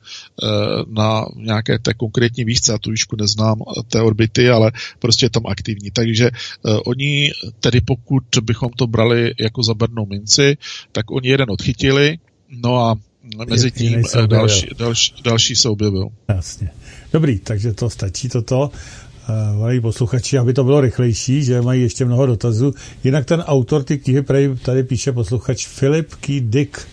na 0.88 1.26
nějaké 1.36 1.80
té 1.80 1.94
konkrétní 1.94 2.46
výšce, 2.46 2.74
a 2.74 2.78
tu 2.78 2.92
výšku 2.92 3.16
neznám 3.16 3.60
té 3.88 4.02
orbity, 4.02 4.50
ale 4.50 4.72
prostě 5.00 5.26
je 5.26 5.30
tam 5.30 5.48
aktivní. 5.48 5.92
Takže 5.92 6.32
oni 6.86 7.32
tedy 7.60 7.82
pokud 7.82 8.24
bychom 8.42 8.70
to 8.70 8.88
brali 8.88 9.34
jako 9.40 9.64
za 9.64 9.74
brnou 9.74 10.06
minci, 10.06 10.58
tak 10.92 11.12
oni 11.12 11.30
jeden 11.30 11.52
odchytili, 11.52 12.18
no 12.50 12.86
a 12.86 12.96
mezi 13.50 13.72
tím 13.72 14.04
další, 14.28 14.68
další, 14.78 15.14
další 15.24 15.56
se 15.56 15.70
objevil. 15.70 16.08
Jasně. 16.28 16.70
Dobrý, 17.14 17.40
takže 17.40 17.74
to 17.74 17.90
stačí 17.90 18.30
toto. 18.30 18.72
Uh, 19.60 19.82
posluchači, 19.82 20.38
aby 20.38 20.54
to 20.54 20.64
bylo 20.64 20.82
rychlejší, 20.82 21.44
že 21.44 21.62
mají 21.62 21.82
ještě 21.82 22.06
mnoho 22.06 22.26
dotazů. 22.26 22.74
Jinak 23.04 23.26
ten 23.26 23.42
autor 23.42 23.84
ty 23.84 23.98
knihy 23.98 24.24
tady 24.62 24.84
píše 24.84 25.12
posluchač 25.12 25.68
Filip 25.68 26.16
K. 26.16 26.42
Dick. 26.42 26.88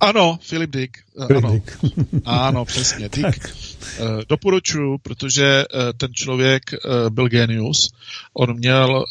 Ano, 0.00 0.38
Filip 0.42 0.70
Dick. 0.70 0.96
Eh, 1.22 1.26
Filip 1.26 1.44
ano. 1.44 1.52
Dick. 1.52 1.78
ano, 2.24 2.64
přesně. 2.64 3.08
Dick. 3.08 3.56
Uh, 4.00 4.06
doporučuji, 4.28 4.98
protože 4.98 5.64
ten 5.96 6.14
člověk 6.14 6.62
byl 7.10 7.28
genius. 7.28 7.90
On 8.32 8.56
měl, 8.56 9.04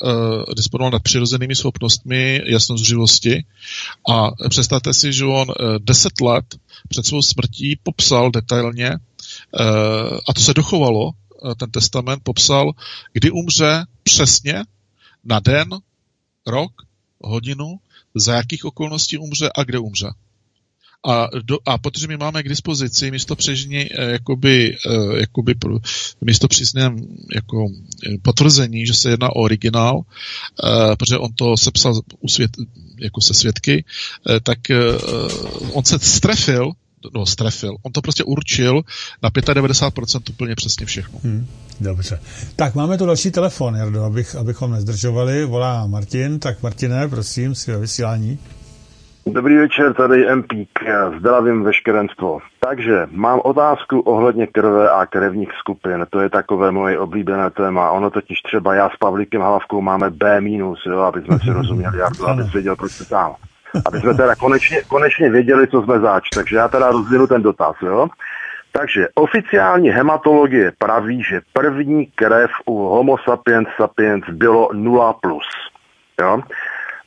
disponoval 0.56 0.92
nad 0.92 1.04
přirozenými 1.04 1.56
schopnostmi 1.56 2.42
jasnozřivosti 2.46 3.46
a 4.12 4.32
představte 4.50 4.94
si, 4.94 5.14
že 5.14 5.26
on 5.26 5.48
deset 5.80 6.22
let 6.22 6.46
před 6.88 7.06
svou 7.06 7.22
smrtí 7.22 7.80
popsal 7.84 8.32
detailně 8.32 8.92
Eh, 8.92 9.17
a 10.30 10.34
to 10.34 10.42
se 10.42 10.54
dochovalo, 10.54 11.12
eh, 11.12 11.56
ten 11.56 11.72
testament 11.72 12.24
popsal, 12.24 12.72
kdy 13.14 13.32
umře 13.32 13.86
přesně 14.04 14.64
na 15.24 15.40
den, 15.40 15.70
rok, 16.48 16.72
hodinu, 17.22 17.80
za 18.16 18.36
jakých 18.36 18.66
okolností 18.66 19.18
umře 19.18 19.50
a 19.56 19.64
kde 19.64 19.80
umře. 19.80 20.08
A, 21.08 21.28
do, 21.42 21.58
a 21.66 21.78
protože 21.78 22.08
my 22.08 22.18
máme 22.18 22.44
k 22.44 22.50
dispozici 22.50 23.12
místo 23.12 23.36
přežní, 23.36 23.78
eh, 23.78 24.12
jakoby, 24.12 24.78
jakoby 25.18 25.56
místo 26.22 26.48
přísném 26.48 27.18
jako 27.36 27.68
potvrzení, 28.22 28.86
že 28.86 28.94
se 28.94 29.10
jedná 29.10 29.30
o 29.30 29.42
originál, 29.42 30.02
protože 30.98 31.18
on 31.18 31.34
to 31.34 31.58
sepsal 31.58 32.02
u 32.20 32.28
svět, 32.28 32.52
jako 33.00 33.22
se 33.22 33.34
svědky, 33.34 33.86
tak 34.44 34.60
on 35.74 35.84
se 35.84 36.00
strefil 36.00 36.74
no, 37.14 37.26
strefil. 37.26 37.76
On 37.84 37.92
to 37.92 38.02
prostě 38.02 38.24
určil 38.24 38.82
na 39.24 39.30
95% 39.30 40.22
úplně 40.30 40.56
přesně 40.56 40.86
všechno. 40.86 41.20
Hmm, 41.24 41.48
dobře. 41.80 42.20
Tak 42.56 42.76
máme 42.76 42.98
tu 42.98 43.06
další 43.06 43.32
telefon, 43.32 43.76
Jardo, 43.76 44.04
abych, 44.04 44.36
abychom 44.36 44.72
nezdržovali. 44.72 45.46
Volá 45.46 45.88
Martin. 45.88 46.40
Tak 46.40 46.64
Martine, 46.64 47.08
prosím, 47.08 47.56
si 47.56 47.76
vysílání. 47.76 48.40
Dobrý 49.32 49.56
večer, 49.58 49.94
tady 49.94 50.28
Empík, 50.28 50.70
zdravím 51.20 51.64
veškerenstvo. 51.64 52.40
Takže 52.60 53.08
mám 53.12 53.40
otázku 53.44 54.00
ohledně 54.00 54.48
krve 54.48 54.90
a 54.90 55.06
krevních 55.06 55.50
skupin. 55.60 56.06
To 56.10 56.20
je 56.20 56.30
takové 56.30 56.72
moje 56.72 57.00
oblíbené 57.00 57.50
téma. 57.50 57.92
Ono 57.92 58.10
totiž 58.10 58.42
třeba 58.42 58.76
já 58.76 58.90
s 58.90 58.98
Pavlíkem 59.00 59.42
Hlavkou 59.42 59.82
máme 59.82 60.10
B 60.10 60.42
minus, 60.42 60.80
jo, 60.86 61.00
aby 61.00 61.22
jsme 61.22 61.40
si 61.40 61.50
rozuměli, 61.50 61.98
Jardo, 61.98 62.28
aby 62.28 62.44
věděl, 62.44 62.76
proč 62.76 62.92
se 62.92 63.06
tam. 63.06 63.36
Aby 63.86 64.00
jsme 64.00 64.14
teda 64.14 64.36
konečně, 64.36 64.82
konečně 64.88 65.30
věděli, 65.30 65.68
co 65.68 65.82
jsme 65.82 66.00
zač. 66.00 66.30
Takže 66.30 66.56
já 66.56 66.68
teda 66.68 66.92
rozdělu 66.92 67.28
ten 67.28 67.42
dotaz, 67.42 67.76
jo. 67.82 68.08
Takže 68.72 69.08
oficiální 69.16 69.90
hematologie 69.90 70.72
praví, 70.78 71.24
že 71.24 71.42
první 71.54 72.06
krev 72.06 72.52
u 72.66 72.74
Homo 72.74 73.18
sapiens 73.18 73.68
sapiens 73.78 74.24
bylo 74.30 74.68
0+. 74.68 75.14
Plus, 75.22 75.46
jo? 76.22 76.42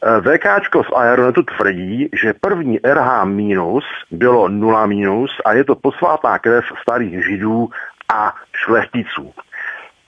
Eh, 0.03 0.21
VKčko 0.21 0.85
z 0.85 0.93
Aeronetu 0.97 1.43
tvrdí, 1.43 2.09
že 2.13 2.35
první 2.41 2.79
RH 2.85 3.25
minus 3.25 3.85
bylo 4.11 4.49
0 4.49 4.87
minus 4.87 5.31
a 5.45 5.53
je 5.53 5.65
to 5.65 5.75
posvátná 5.75 6.39
krev 6.39 6.65
starých 6.83 7.25
židů 7.25 7.69
a 8.15 8.35
šlechticů. 8.53 9.33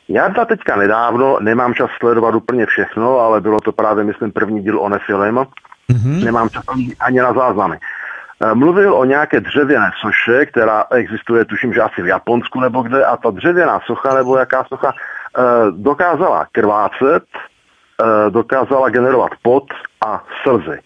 Já 0.08 0.28
ta 0.28 0.44
teďka 0.44 0.76
nedávno, 0.76 1.38
nemám 1.40 1.74
čas 1.74 1.90
sledovat 1.98 2.34
úplně 2.34 2.66
všechno, 2.66 3.18
ale 3.18 3.40
bylo 3.40 3.60
to 3.60 3.72
právě, 3.72 4.04
myslím, 4.04 4.32
první 4.32 4.62
díl 4.62 4.80
o 4.80 4.88
Nefilim. 4.88 5.40
Mm-hmm. 5.92 6.24
Nemám 6.24 6.48
čas 6.48 6.64
ani, 6.68 6.96
ani 7.00 7.18
na 7.18 7.32
záznamy. 7.32 7.78
Eh, 8.44 8.54
mluvil 8.54 8.94
o 8.94 9.04
nějaké 9.04 9.40
dřevěné 9.40 9.90
soše, 10.00 10.46
která 10.46 10.84
existuje, 10.90 11.44
tuším, 11.44 11.72
že 11.72 11.82
asi 11.82 12.02
v 12.02 12.06
Japonsku 12.06 12.60
nebo 12.60 12.82
kde, 12.82 13.04
a 13.04 13.16
ta 13.16 13.30
dřevěná 13.30 13.80
socha 13.86 14.14
nebo 14.14 14.36
jaká 14.36 14.64
socha 14.64 14.92
eh, 14.92 15.42
dokázala 15.70 16.46
krvácet, 16.52 17.24
Eh, 18.02 18.30
dokázala 18.30 18.88
generovat 18.88 19.30
pot 19.42 19.64
a 20.06 20.24
slzy. 20.42 20.78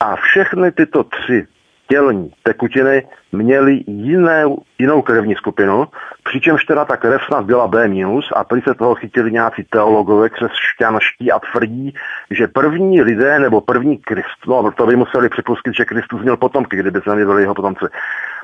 A 0.00 0.16
všechny 0.16 0.72
tyto 0.72 1.04
tři 1.04 1.46
tělní 1.88 2.32
tekutiny 2.42 3.06
měly 3.32 3.84
jiné, 3.86 4.44
jinou 4.78 5.02
krevní 5.02 5.34
skupinu, 5.34 5.86
přičemž 6.24 6.64
teda 6.64 6.84
ta 6.84 6.96
krev 6.96 7.20
snad 7.26 7.44
byla 7.44 7.68
B- 7.68 7.88
a 8.36 8.44
prý 8.44 8.60
se 8.60 8.74
toho 8.74 8.94
chytili 8.94 9.32
nějací 9.32 9.64
teologové 9.70 10.28
křesťanští 10.28 11.32
a 11.32 11.38
tvrdí, 11.38 11.94
že 12.30 12.48
první 12.48 13.02
lidé 13.02 13.38
nebo 13.38 13.60
první 13.60 13.98
Kristus, 13.98 14.46
no 14.46 14.72
to 14.72 14.86
by 14.86 14.96
museli 14.96 15.28
připustit, 15.28 15.74
že 15.74 15.84
Kristus 15.84 16.22
měl 16.22 16.36
potomky, 16.36 16.76
kdyby 16.76 17.00
se 17.00 17.16
nebyli 17.16 17.42
jeho 17.42 17.54
potomci. 17.54 17.84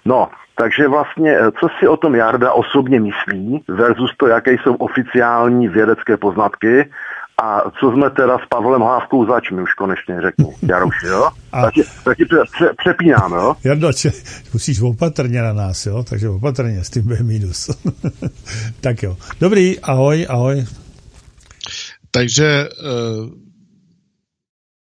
No, 0.04 0.28
takže 0.54 0.88
vlastně, 0.88 1.36
eh, 1.38 1.50
co 1.60 1.68
si 1.78 1.88
o 1.88 1.96
tom 1.96 2.14
Jarda 2.14 2.52
osobně 2.52 3.00
myslí 3.00 3.64
versus 3.68 4.16
to, 4.16 4.26
jaké 4.26 4.52
jsou 4.52 4.74
oficiální 4.74 5.68
vědecké 5.68 6.16
poznatky, 6.16 6.90
a 7.42 7.70
co 7.80 7.92
jsme 7.92 8.10
teda 8.10 8.38
s 8.38 8.48
Pavlem 8.48 8.80
Hlávkou 8.80 9.26
zač, 9.26 9.50
mi 9.50 9.62
už 9.62 9.74
konečně 9.74 10.20
řeknu. 10.22 10.54
Jaroš, 10.62 10.94
jo? 11.06 11.28
A... 11.52 11.62
Taky, 11.62 11.82
taky 12.04 12.24
pře, 12.24 12.38
pře, 12.52 12.70
přepínám, 12.76 13.32
jo? 13.32 13.54
Jardo, 13.64 13.92
če, 13.92 14.10
musíš 14.52 14.80
opatrně 14.80 15.42
na 15.42 15.52
nás, 15.52 15.86
jo? 15.86 16.04
Takže 16.10 16.28
opatrně 16.28 16.84
s 16.84 16.90
tím 16.90 17.02
B 17.02 17.22
minus. 17.22 17.70
tak 18.80 19.02
jo. 19.02 19.16
Dobrý, 19.40 19.80
ahoj, 19.80 20.26
ahoj. 20.30 20.64
Takže 22.10 22.68
uh 22.68 23.49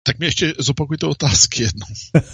tak 0.02 0.18
mi 0.18 0.26
ještě 0.26 0.52
zopakujte 0.58 1.06
otázky 1.06 1.62
jednou. 1.62 1.86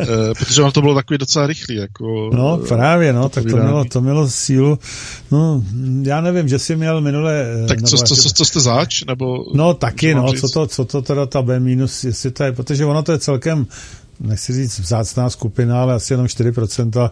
e, 0.00 0.34
protože 0.34 0.62
ono 0.62 0.72
to 0.72 0.80
bylo 0.80 0.94
takový 0.94 1.18
docela 1.18 1.46
rychlý. 1.46 1.76
Jako, 1.76 2.30
no 2.34 2.56
právě, 2.56 3.12
no, 3.12 3.28
tak 3.28 3.44
to 3.44 3.56
mělo, 3.56 3.84
to 3.84 4.00
mělo 4.00 4.30
sílu. 4.30 4.78
No, 5.30 5.64
já 6.02 6.20
nevím, 6.20 6.48
že 6.48 6.58
jsi 6.58 6.76
měl 6.76 7.00
minule... 7.00 7.46
Eh, 7.64 7.66
tak 7.66 7.82
co, 7.82 7.96
co, 7.96 8.16
co, 8.16 8.30
co 8.30 8.44
jste 8.44 8.60
zač? 8.60 9.04
Nebo, 9.04 9.44
no 9.54 9.74
taky, 9.74 10.14
no, 10.14 10.32
co 10.32 10.48
to, 10.48 10.66
co 10.66 10.84
to 10.84 11.02
teda 11.02 11.26
ta 11.26 11.42
B 11.42 11.60
minus, 11.60 12.04
jestli 12.04 12.30
to 12.30 12.44
je, 12.44 12.52
protože 12.52 12.84
ono 12.84 13.02
to 13.02 13.12
je 13.12 13.18
celkem, 13.18 13.66
nechci 14.20 14.52
říct 14.52 14.78
vzácná 14.78 15.30
skupina, 15.30 15.82
ale 15.82 15.94
asi 15.94 16.12
jenom 16.12 16.26
4% 16.26 17.10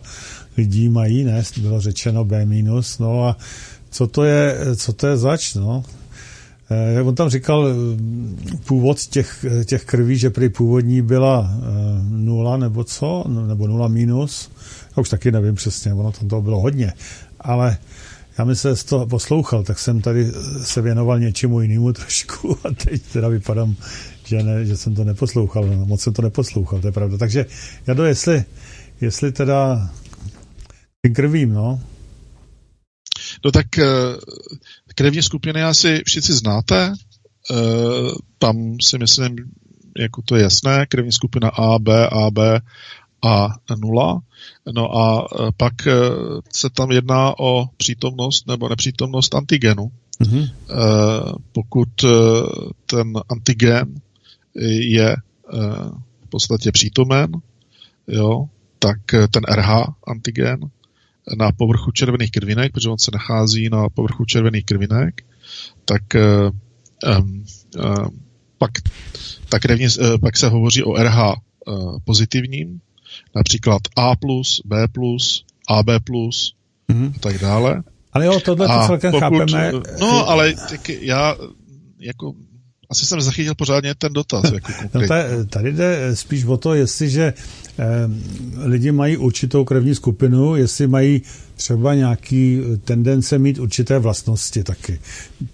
lidí 0.57 0.89
mají, 0.89 1.25
ne, 1.25 1.43
bylo 1.57 1.81
řečeno 1.81 2.25
B 2.25 2.47
minus, 2.47 2.99
no 2.99 3.25
a 3.25 3.37
co 3.91 4.07
to 4.07 4.25
je, 4.25 4.59
co 4.77 4.93
to 4.93 5.07
je 5.07 5.17
zač, 5.17 5.55
no, 5.55 5.85
Eh, 6.04 6.04
on 7.05 7.15
tam 7.15 7.29
říkal 7.29 7.69
eh, 7.69 7.73
původ 8.65 9.01
těch, 9.01 9.45
eh, 9.61 9.65
těch 9.65 9.85
krví, 9.85 10.19
že 10.19 10.31
prý 10.31 10.49
původní 10.49 11.03
byla 11.03 11.55
nula 12.09 12.57
nebo 12.57 12.85
co, 12.85 13.25
nebo 13.47 13.67
nula 13.67 13.89
minus. 13.89 14.51
Já 14.97 15.01
už 15.01 15.09
taky 15.09 15.33
nevím 15.33 15.55
přesně, 15.55 15.95
ono 15.95 16.12
tam 16.12 16.29
toho 16.29 16.43
bylo 16.43 16.61
hodně. 16.61 16.93
Ale 17.41 17.79
já 18.39 18.45
mi 18.45 18.57
se 18.57 18.77
z 18.77 18.85
toho 18.85 19.07
poslouchal, 19.07 19.62
tak 19.62 19.79
jsem 19.79 20.01
tady 20.01 20.33
se 20.62 20.83
věnoval 20.83 21.21
něčemu 21.21 21.61
jinému 21.61 21.93
trošku 22.03 22.59
a 22.65 22.75
teď 22.85 23.03
teda 23.03 23.29
vypadám, 23.29 23.77
že, 24.25 24.43
ne, 24.43 24.67
že 24.67 24.77
jsem 24.77 24.95
to 24.95 25.05
neposlouchal, 25.05 25.67
no, 25.67 25.87
moc 25.87 26.01
jsem 26.01 26.12
to 26.12 26.23
neposlouchal, 26.23 26.81
to 26.81 26.89
je 26.89 26.93
pravda. 26.93 27.19
Takže 27.19 27.47
já 27.87 27.95
do, 27.95 28.05
jestli, 28.05 28.45
jestli 29.01 29.33
teda 29.33 29.91
krvím, 31.15 31.53
no. 31.53 31.81
No 33.45 33.51
tak 33.51 33.67
Krevní 34.95 35.23
skupiny 35.23 35.63
asi 35.63 36.03
všichni 36.07 36.35
znáte, 36.35 36.87
e, 36.87 36.93
tam 38.39 38.57
si 38.81 38.99
myslím, 38.99 39.37
jako 39.99 40.23
to 40.23 40.37
je 40.37 40.43
jasné, 40.43 40.87
krevní 40.87 41.13
skupina 41.13 41.49
A, 41.49 41.79
B, 41.79 42.09
AB 42.09 42.39
a 43.25 43.49
0. 43.77 44.21
No 44.75 44.97
a 44.97 45.27
e, 45.27 45.53
pak 45.57 45.87
e, 45.87 45.93
se 46.55 46.71
tam 46.71 46.91
jedná 46.91 47.39
o 47.39 47.67
přítomnost 47.77 48.47
nebo 48.47 48.69
nepřítomnost 48.69 49.35
antigenu. 49.35 49.91
Mm-hmm. 50.21 50.51
Pokud 51.53 51.89
ten 52.87 53.13
antigen 53.29 53.95
je 54.79 55.17
v 56.25 56.29
podstatě 56.29 56.73
přítomen, 56.73 57.31
jo, 58.09 58.45
tak 58.79 58.99
ten 59.31 59.43
RH 59.55 59.71
antigen 60.07 60.61
na 61.39 61.53
povrchu 61.53 61.91
červených 61.91 62.31
krvinek, 62.31 62.72
protože 62.72 62.89
on 62.89 62.99
se 62.99 63.11
nachází 63.14 63.68
na 63.68 63.89
povrchu 63.89 64.25
červených 64.25 64.64
krvinek, 64.64 65.22
tak 65.85 66.03
um, 66.14 67.45
um, 67.85 68.20
pak, 68.59 68.70
tak 69.49 69.62
krevně, 69.62 69.89
uh, 70.01 70.18
pak 70.20 70.37
se 70.37 70.49
hovoří 70.49 70.83
o 70.83 70.95
RH 70.95 71.18
pozitivním, 72.05 72.81
například 73.37 73.83
A+, 73.97 74.12
B+, 74.64 74.87
AB+, 75.68 75.89
mm-hmm. 75.89 77.12
a 77.16 77.18
tak 77.20 77.39
dále. 77.39 77.83
Ale 78.12 78.27
jo, 78.27 78.41
tohle 78.41 78.68
to 78.68 78.87
celkem 78.87 79.12
pokud, 79.12 79.20
chápeme. 79.20 79.72
No, 80.01 80.29
ale 80.29 80.55
tak 80.70 80.89
já 80.89 81.37
jako 81.99 82.35
asi 82.95 83.07
jsem 83.07 83.21
zachytil 83.21 83.55
pořádně 83.55 83.95
ten 83.95 84.13
dotaz. 84.13 84.53
Jako 84.53 84.73
no 84.95 85.07
tady, 85.09 85.47
tady 85.51 85.73
jde 85.73 86.17
spíš 86.17 86.45
o 86.45 86.57
to, 86.57 86.75
jestliže 86.75 87.35
eh, 87.79 87.85
lidi 88.65 88.93
mají 88.93 89.17
určitou 89.17 89.65
krevní 89.65 89.95
skupinu, 89.95 90.57
jestli 90.57 90.87
mají 90.87 91.23
třeba 91.57 91.95
nějaký 91.95 92.61
tendence 92.85 93.39
mít 93.39 93.59
určité 93.59 93.99
vlastnosti 93.99 94.65
taky 94.65 95.01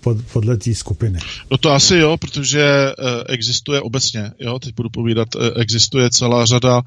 pod, 0.01 0.16
podle 0.32 0.57
té 0.57 0.74
skupiny. 0.74 1.18
No 1.51 1.59
to 1.59 1.70
asi 1.70 1.96
jo, 1.96 2.16
protože 2.16 2.62
eh, 2.62 2.92
existuje 3.28 3.80
obecně, 3.80 4.32
jo, 4.38 4.59
teď 4.59 4.74
budu 4.74 4.90
povídat, 4.90 5.28
eh, 5.36 5.61
existuje 5.61 6.11
celá 6.11 6.46
řada, 6.46 6.82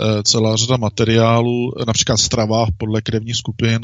eh, 0.00 0.22
celá 0.22 0.56
řada 0.56 0.76
materiálů, 0.76 1.72
například 1.86 2.16
strava 2.16 2.66
podle 2.76 3.02
krevních 3.02 3.36
skupin. 3.36 3.80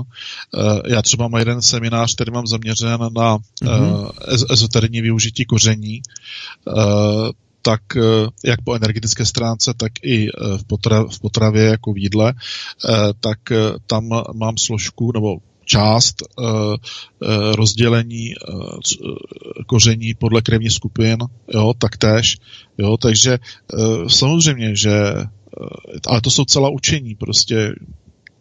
Já 0.87 1.03
třeba 1.03 1.29
mám 1.29 1.39
jeden 1.39 1.63
seminář, 1.63 2.15
který 2.15 2.33
mám 2.33 2.47
zaměřen 2.47 3.01
na 3.01 3.39
mm-hmm. 3.39 4.11
ezoterní 4.51 5.01
využití 5.01 5.45
koření 5.45 6.03
tak 7.65 7.81
jak 8.45 8.63
po 8.65 8.75
energetické 8.75 9.25
stránce, 9.25 9.75
tak 9.77 9.93
i 10.03 10.29
v, 10.57 10.65
potra, 10.67 11.05
v 11.05 11.21
potravě 11.21 11.65
jako 11.65 11.93
v 11.93 11.99
jídle, 11.99 12.35
tak 13.21 13.39
tam 13.87 14.09
mám 14.35 14.57
složku 14.57 15.13
nebo 15.13 15.37
část 15.65 16.23
rozdělení 17.55 18.35
koření 19.67 20.15
podle 20.15 20.43
krevní 20.43 20.71
skupin, 20.71 21.19
jo, 21.55 21.73
taktéž, 21.79 22.39
jo, 22.79 22.97
takže 22.97 23.39
samozřejmě, 24.09 24.77
že 24.77 25.15
ale 26.07 26.21
to 26.21 26.31
jsou 26.31 26.45
celá 26.45 26.69
učení, 26.69 27.15
prostě 27.15 27.75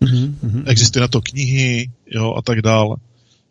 mm-hmm. 0.02 0.64
existují 0.66 1.02
na 1.02 1.08
to 1.08 1.22
knihy, 1.22 1.90
jo, 2.12 2.36
a 2.38 2.42
tak 2.42 2.62
dále. 2.62 2.96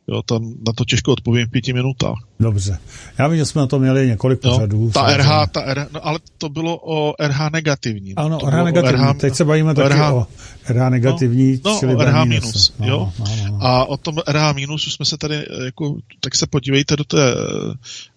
Jo, 0.09 0.23
tam 0.23 0.55
na 0.67 0.73
to 0.73 0.85
těžko 0.85 1.13
odpovím 1.13 1.47
v 1.47 1.51
pěti 1.51 1.73
minutách. 1.73 2.19
Dobře. 2.41 2.79
Já 3.19 3.29
vím, 3.29 3.39
že 3.39 3.47
jsme 3.47 3.61
na 3.61 3.67
to 3.67 3.79
měli 3.79 4.07
několik 4.07 4.41
pořadů. 4.41 4.91
Ta 4.91 5.17
RH, 5.17 5.47
ta 5.53 5.75
RH, 5.75 5.89
no, 5.93 6.07
ale 6.07 6.19
to 6.39 6.49
bylo 6.49 6.79
o 6.83 7.15
RH 7.27 7.51
negativní. 7.53 8.15
Ano, 8.15 8.39
to 8.39 8.51
RH 8.51 8.65
negativní. 8.65 9.05
RH, 9.05 9.17
Teď 9.17 9.35
se 9.35 9.45
bavíme 9.45 9.75
taky 9.75 9.89
RH, 9.89 10.13
o 10.13 10.27
RH 10.69 10.91
negativní, 10.91 11.61
no, 11.65 11.77
čili 11.79 11.93
no, 11.93 11.99
o 11.99 12.05
RH 12.05 12.25
minus. 12.25 12.75
No, 12.79 12.87
jo? 12.87 13.13
No, 13.19 13.25
no, 13.37 13.49
no. 13.49 13.59
A 13.61 13.85
o 13.85 13.97
tom 13.97 14.15
RH 14.29 14.55
minus 14.55 14.87
už 14.87 14.93
jsme 14.93 15.05
se 15.05 15.19
tady, 15.19 15.47
jako, 15.65 15.97
tak 16.21 16.35
se 16.35 16.47
podívejte 16.47 16.97
do 16.97 17.05
té, 17.05 17.35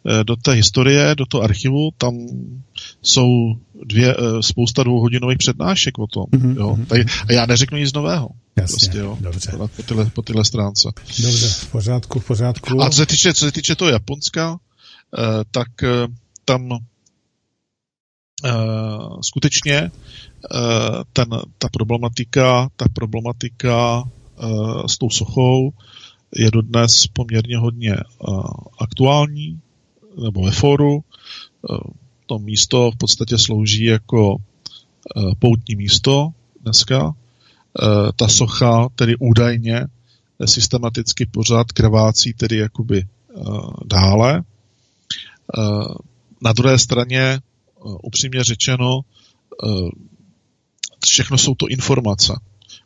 eh, 0.10 0.24
do 0.24 0.36
té 0.36 0.52
historie, 0.52 1.16
do 1.16 1.26
toho 1.26 1.44
archivu, 1.44 1.90
tam 1.98 2.14
jsou 3.06 3.56
dvě, 3.86 4.16
eh, 4.16 4.44
spousta 4.44 4.84
dvouhodinových 4.84 5.38
přednášek 5.38 6.00
o 6.00 6.08
tom. 6.08 6.24
Mm-hmm. 6.24 6.58
Jo? 6.58 6.76
Mhm. 6.76 6.86
Tak, 6.86 7.02
a 7.30 7.34
já 7.34 7.46
neřeknu 7.46 7.78
nic 7.78 7.94
nového. 7.94 8.30
Jasně, 8.58 8.78
prostě, 8.78 8.98
jo, 8.98 9.18
dobře. 9.22 9.52
Po 9.76 9.84
tyhle, 9.84 10.06
po 10.06 10.22
tyhle 10.22 10.46
stránce. 10.46 10.90
Dobře, 11.22 11.48
v 11.48 11.72
pořádku, 11.72 12.20
v 12.20 12.28
pořádku. 12.28 12.82
A 12.82 12.90
co 12.90 12.98
se 12.98 13.06
týče, 13.06 13.34
co 13.34 13.46
se 13.46 13.52
týče 13.52 13.76
toho 13.76 13.92
Japonska, 13.92 14.60
eh, 15.18 15.44
tak 15.52 15.84
eh, 15.84 16.08
tam 16.46 16.70
eh, 18.46 18.52
skutečně 19.22 19.76
eh, 19.76 19.92
ten, 21.14 21.28
ta 21.58 21.70
problematika, 21.70 22.70
ta 22.76 22.86
problematika 22.94 24.04
eh, 24.04 24.88
s 24.88 24.98
tou 24.98 25.10
sochou 25.10 25.74
je 26.36 26.52
dodnes 26.52 27.08
poměrně 27.08 27.58
hodně 27.58 27.94
eh, 27.94 28.04
aktuální, 28.80 29.60
nebo 30.24 30.44
ve 30.44 30.52
fóru. 30.52 31.04
Eh, 31.72 31.78
to 32.26 32.40
místo 32.40 32.92
v 32.92 32.98
podstatě 32.98 33.38
slouží 33.38 33.86
jako 33.86 34.36
eh, 34.38 35.22
poutní 35.40 35.76
místo 35.76 36.30
dneska. 36.62 37.12
Eh, 37.12 37.86
ta 38.16 38.28
socha 38.28 38.88
tedy 38.96 39.16
údajně 39.16 39.88
systematicky 40.46 41.26
pořád 41.26 41.72
krvácí 41.72 42.34
tedy 42.34 42.58
jakoby 42.58 43.08
dále. 43.86 44.44
Na 46.42 46.54
druhé 46.54 46.80
straně, 46.80 47.40
upřímně 48.04 48.44
řečeno, 48.44 49.02
všechno 51.06 51.38
jsou 51.38 51.56
to 51.56 51.68
informace, 51.68 52.34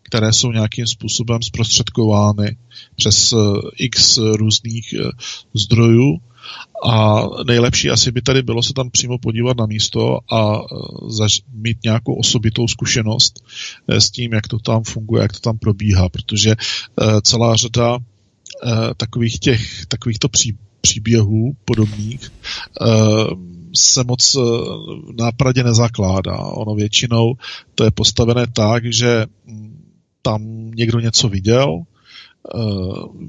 které 0.03 0.33
jsou 0.33 0.51
nějakým 0.51 0.87
způsobem 0.87 1.41
zprostředkovány 1.41 2.57
přes 2.95 3.33
x 3.77 4.17
různých 4.17 4.93
zdrojů 5.53 6.17
a 6.83 7.23
nejlepší 7.47 7.89
asi 7.89 8.11
by 8.11 8.21
tady 8.21 8.41
bylo 8.41 8.63
se 8.63 8.73
tam 8.73 8.89
přímo 8.89 9.17
podívat 9.17 9.57
na 9.57 9.65
místo 9.65 10.17
a 10.31 10.55
e, 10.55 10.65
zaž- 11.07 11.43
mít 11.53 11.77
nějakou 11.83 12.13
osobitou 12.13 12.67
zkušenost 12.67 13.43
e, 13.87 14.01
s 14.01 14.11
tím, 14.11 14.33
jak 14.33 14.47
to 14.47 14.59
tam 14.59 14.83
funguje, 14.83 15.21
jak 15.21 15.33
to 15.33 15.39
tam 15.39 15.57
probíhá, 15.57 16.09
protože 16.09 16.51
e, 16.51 16.55
celá 17.21 17.55
řada 17.55 17.97
takových 18.97 19.39
těch, 19.39 19.85
takovýchto 19.85 20.29
pří, 20.29 20.57
příběhů 20.81 21.55
podobných 21.65 22.31
se 23.75 24.03
moc 24.03 24.37
nápradě 25.19 25.63
nezakládá. 25.63 26.37
Ono 26.37 26.75
většinou 26.75 27.33
to 27.75 27.83
je 27.83 27.91
postavené 27.91 28.47
tak, 28.53 28.93
že 28.93 29.25
mm, 29.45 29.83
tam 30.21 30.71
někdo 30.71 30.99
něco 30.99 31.29
viděl, 31.29 31.83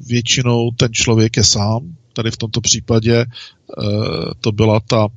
většinou 0.06 0.70
ten 0.70 0.88
člověk 0.92 1.36
je 1.36 1.44
sám, 1.44 1.96
tady 2.12 2.30
v 2.30 2.36
tomto 2.36 2.60
případě 2.60 3.16
eh, 3.20 3.26
to 4.40 4.52
byla 4.52 4.80
ta 4.80 5.08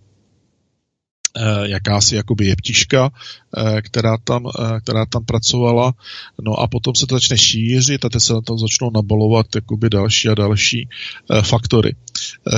eh, 1.37 1.69
jakási 1.69 2.15
jakoby 2.15 2.45
jeptiška, 2.45 3.09
eh, 3.57 3.81
která 3.81 4.17
tam, 4.23 4.45
která 4.83 5.05
tam 5.05 5.25
pracovala, 5.25 5.93
no 6.41 6.53
a 6.59 6.67
potom 6.67 6.95
se 6.95 7.07
to 7.07 7.15
začne 7.15 7.37
šířit 7.37 8.05
a 8.05 8.09
ty 8.09 8.19
se 8.19 8.33
tam 8.47 8.57
začnou 8.57 8.91
nabalovat 8.95 9.45
jakoby 9.55 9.89
další 9.89 10.29
a 10.29 10.35
další 10.35 10.89
faktory. 11.41 11.95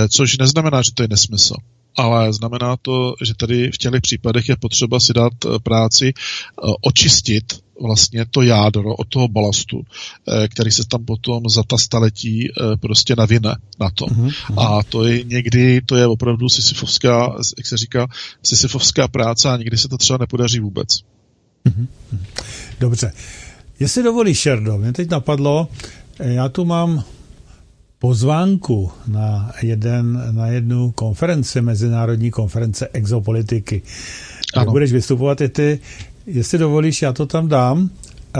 Což 0.09 0.37
neznamená, 0.37 0.81
že 0.81 0.91
to 0.93 1.03
je 1.03 1.07
nesmysl 1.07 1.55
ale 1.97 2.33
znamená 2.33 2.75
to, 2.81 3.13
že 3.23 3.33
tady 3.35 3.71
v 3.71 3.77
těch 3.77 4.01
případech 4.01 4.49
je 4.49 4.55
potřeba 4.55 4.99
si 4.99 5.13
dát 5.13 5.33
práci 5.63 6.13
očistit 6.81 7.64
vlastně 7.81 8.25
to 8.25 8.41
jádro 8.41 8.95
od 8.95 9.07
toho 9.07 9.27
balastu, 9.27 9.81
eh, 10.27 10.47
který 10.47 10.71
se 10.71 10.83
tam 10.87 11.05
potom 11.05 11.49
za 11.49 11.63
ta 11.63 11.77
staletí 11.77 12.47
eh, 12.49 12.77
prostě 12.77 13.15
navine 13.15 13.55
na 13.79 13.89
to. 13.95 14.05
Mm-hmm. 14.05 14.33
A 14.57 14.83
to 14.83 15.03
je 15.03 15.23
někdy, 15.23 15.81
to 15.81 15.95
je 15.95 16.07
opravdu 16.07 16.49
sisyfovská, 16.49 17.35
jak 17.57 17.65
se 17.65 17.77
říká, 17.77 18.07
sisyfovská 18.43 19.07
práce 19.07 19.49
a 19.49 19.57
někdy 19.57 19.77
se 19.77 19.87
to 19.87 19.97
třeba 19.97 20.17
nepodaří 20.17 20.59
vůbec. 20.59 20.99
Mm-hmm. 21.65 21.87
Dobře. 22.79 23.11
Jestli 23.79 24.03
dovolíš, 24.03 24.39
Šerdo, 24.39 24.77
mě 24.77 24.93
teď 24.93 25.09
napadlo, 25.09 25.67
eh, 26.19 26.33
já 26.33 26.49
tu 26.49 26.65
mám 26.65 27.03
pozvánku 27.99 28.91
na, 29.07 29.51
jeden, 29.61 30.35
na 30.35 30.47
jednu 30.47 30.91
konferenci, 30.91 31.61
mezinárodní 31.61 32.31
konference 32.31 32.87
exopolitiky. 32.93 33.81
Ano. 34.55 34.71
Budeš 34.71 34.91
vystupovat 34.91 35.41
i 35.41 35.49
ty. 35.49 35.79
Jestli 36.25 36.57
dovolíš, 36.57 37.01
já 37.01 37.13
to 37.13 37.25
tam 37.25 37.47
dám. 37.47 37.89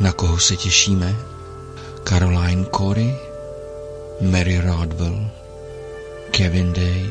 Na 0.00 0.12
koho 0.12 0.38
se 0.38 0.56
těšíme? 0.56 1.33
Caroline 2.04 2.68
Corey, 2.68 3.16
Mary 4.20 4.60
Rodwell, 4.60 5.16
Kevin 6.32 6.70
Day, 6.76 7.08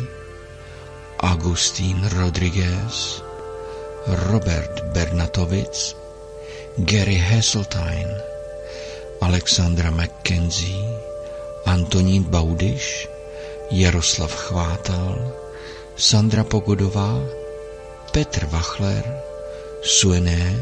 Augustín 1.18 1.98
Rodriguez, 2.14 3.24
Robert 4.30 4.94
Bernatovic, 4.94 5.98
Gary 6.86 7.18
Hasseltine, 7.18 8.22
Alexandra 9.20 9.90
McKenzie, 9.90 10.86
Antonín 11.66 12.30
Baudiš, 12.30 13.10
Jaroslav 13.72 14.30
Chvátal, 14.30 15.18
Sandra 15.98 16.44
Pogodová, 16.44 17.18
Petr 18.14 18.46
Wachler, 18.46 19.04
Suené, 19.82 20.54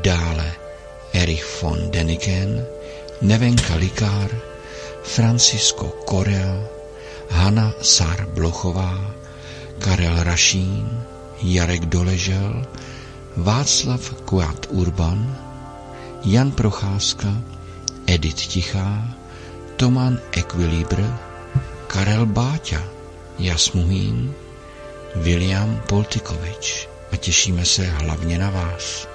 dále 0.00 0.56
Erich 1.12 1.44
von 1.60 1.90
Deniken, 1.90 2.64
Nevenka 3.22 3.78
Likár, 3.78 4.30
Francisco 5.02 5.94
Korea, 6.04 6.58
Hanna 7.30 7.70
Sár 7.78 8.26
Blochová, 8.34 8.98
Karel 9.78 10.26
Rašín, 10.26 10.90
Jarek 11.38 11.86
Doležel, 11.86 12.66
Václav 13.36 14.02
Kuat 14.26 14.66
Urban, 14.74 15.38
Jan 16.26 16.50
Procházka, 16.50 17.30
Edit 18.10 18.42
Tichá, 18.50 19.14
Toman 19.78 20.18
Equilibr, 20.34 20.98
Karel 21.86 22.26
Báťa, 22.26 22.82
Jasmuhín, 23.38 24.34
William 25.14 25.78
Poltikovič 25.86 26.88
a 27.12 27.16
těšíme 27.16 27.64
se 27.64 27.86
hlavně 27.86 28.38
na 28.38 28.50
vás. 28.50 29.11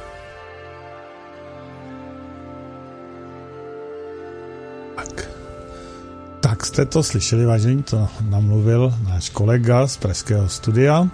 Tak 6.58 6.66
jste 6.66 6.86
to 6.86 7.04
slyšeli, 7.04 7.46
vážení, 7.46 7.84
to 7.84 8.08
namluvil 8.30 8.94
náš 9.06 9.30
kolega 9.30 9.88
z 9.88 9.98
Pražského 9.98 10.50
studia. 10.50 11.10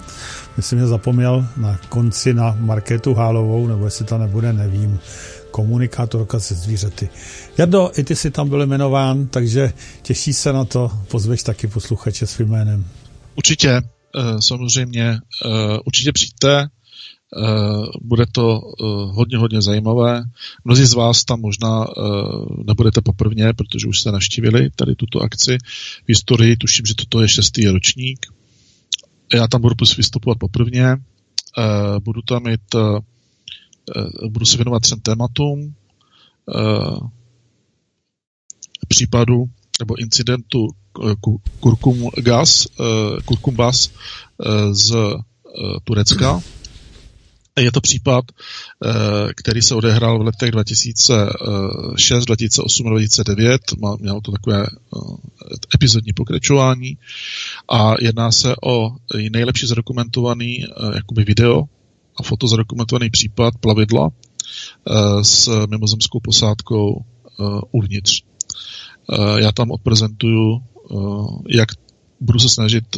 Myslím, 0.58 0.80
že 0.80 0.88
zapomněl 0.88 1.48
na 1.58 1.80
konci 1.90 2.34
na 2.34 2.56
Marketu 2.60 3.14
Hálovou, 3.14 3.68
nebo 3.68 3.86
jestli 3.86 4.06
to 4.06 4.18
nebude, 4.18 4.54
nevím, 4.54 5.00
komunikátorka 5.52 6.40
se 6.40 6.56
zvířaty. 6.56 7.10
Jardo, 7.58 7.92
i 7.98 8.04
ty 8.04 8.16
jsi 8.16 8.32
tam 8.32 8.50
byl 8.50 8.62
jmenován, 8.62 9.28
takže 9.28 9.74
těší 10.02 10.34
se 10.34 10.54
na 10.54 10.66
to, 10.66 10.92
pozveš 11.08 11.44
taky 11.44 11.68
posluchače 11.68 12.28
svým 12.28 12.48
jménem. 12.50 12.86
Určitě, 13.36 13.70
eh, 13.70 13.82
samozřejmě, 14.40 15.20
eh, 15.46 15.80
určitě 15.86 16.12
přijďte, 16.12 16.68
bude 18.02 18.26
to 18.32 18.62
eh, 18.62 18.86
hodně, 19.12 19.38
hodně 19.38 19.62
zajímavé. 19.62 20.24
Mnozí 20.66 20.86
z 20.86 20.94
vás 20.94 21.24
tam 21.24 21.42
možná 21.42 21.86
eh, 21.86 22.02
nebudete 22.64 23.02
poprvně, 23.02 23.54
protože 23.54 23.88
už 23.88 24.00
jste 24.00 24.12
naštívili 24.12 24.70
tady 24.76 24.96
tuto 24.96 25.20
akci 25.20 25.58
v 26.04 26.10
historii. 26.10 26.58
Tuším, 26.58 26.86
že 26.86 26.96
toto 26.96 27.22
je 27.22 27.30
šestý 27.30 27.68
ročník. 27.68 28.26
Já 29.34 29.48
tam 29.48 29.62
budu 29.62 29.76
vystupovat 29.98 30.38
poprvně. 30.38 30.98
Budu 32.04 32.22
tam 32.22 32.44
mít, 32.44 32.76
budu 34.30 34.46
se 34.46 34.58
věnovat 34.58 34.82
třem 34.82 35.00
tématům 35.00 35.76
případu 38.88 39.46
nebo 39.80 40.00
incidentu 40.00 40.68
Kurkum 41.60 42.10
Gas, 42.18 42.68
Kurkum 43.26 43.56
Bas 43.56 43.92
z 44.72 44.96
Turecka, 45.84 46.42
Je 47.60 47.72
to 47.72 47.82
případ, 47.82 48.26
eh, 48.32 48.90
který 49.36 49.62
se 49.62 49.76
odehrál 49.76 50.20
v 50.20 50.22
letech 50.22 50.52
2006, 50.52 52.26
2008, 52.26 52.90
2009. 52.90 53.62
Mělo 54.00 54.22
to 54.22 54.32
takové 54.32 54.64
eh, 54.64 54.70
epizodní 55.76 56.14
pokračování 56.14 56.98
a 57.70 57.94
jedná 58.02 58.32
se 58.32 58.56
o 58.64 58.90
nejlepší 59.32 59.68
zadokumentovaný 59.68 60.64
eh, 60.64 60.68
jakoby 60.96 61.24
video 61.24 61.64
a 62.20 62.24
foto 62.24 62.48
zadokumentovaný 62.48 63.10
případ 63.10 63.54
plavidla 63.60 64.10
s 65.22 65.66
mimozemskou 65.66 66.20
posádkou 66.20 67.06
uvnitř. 67.72 68.22
Já 69.38 69.52
tam 69.52 69.72
odprezentuju, 69.72 70.64
jak 71.50 71.70
budu 72.20 72.40
se 72.40 72.50
snažit 72.50 72.98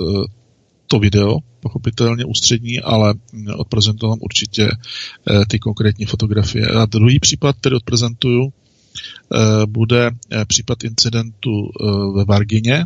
to 0.88 1.00
video, 1.00 1.38
pochopitelně 1.60 2.26
ústřední, 2.26 2.80
ale 2.80 3.14
odprezentuju 3.58 4.16
určitě 4.16 4.70
eh, 4.70 5.46
ty 5.48 5.60
konkrétní 5.60 6.06
fotografie. 6.06 6.68
A 6.68 6.86
druhý 6.86 7.20
případ, 7.20 7.56
který 7.60 7.76
odprezentuju, 7.76 8.50
eh, 8.50 9.66
bude 9.66 10.12
eh, 10.32 10.46
případ 10.46 10.84
incidentu 10.84 11.52
ve 12.16 12.26
Vargině, 12.26 12.86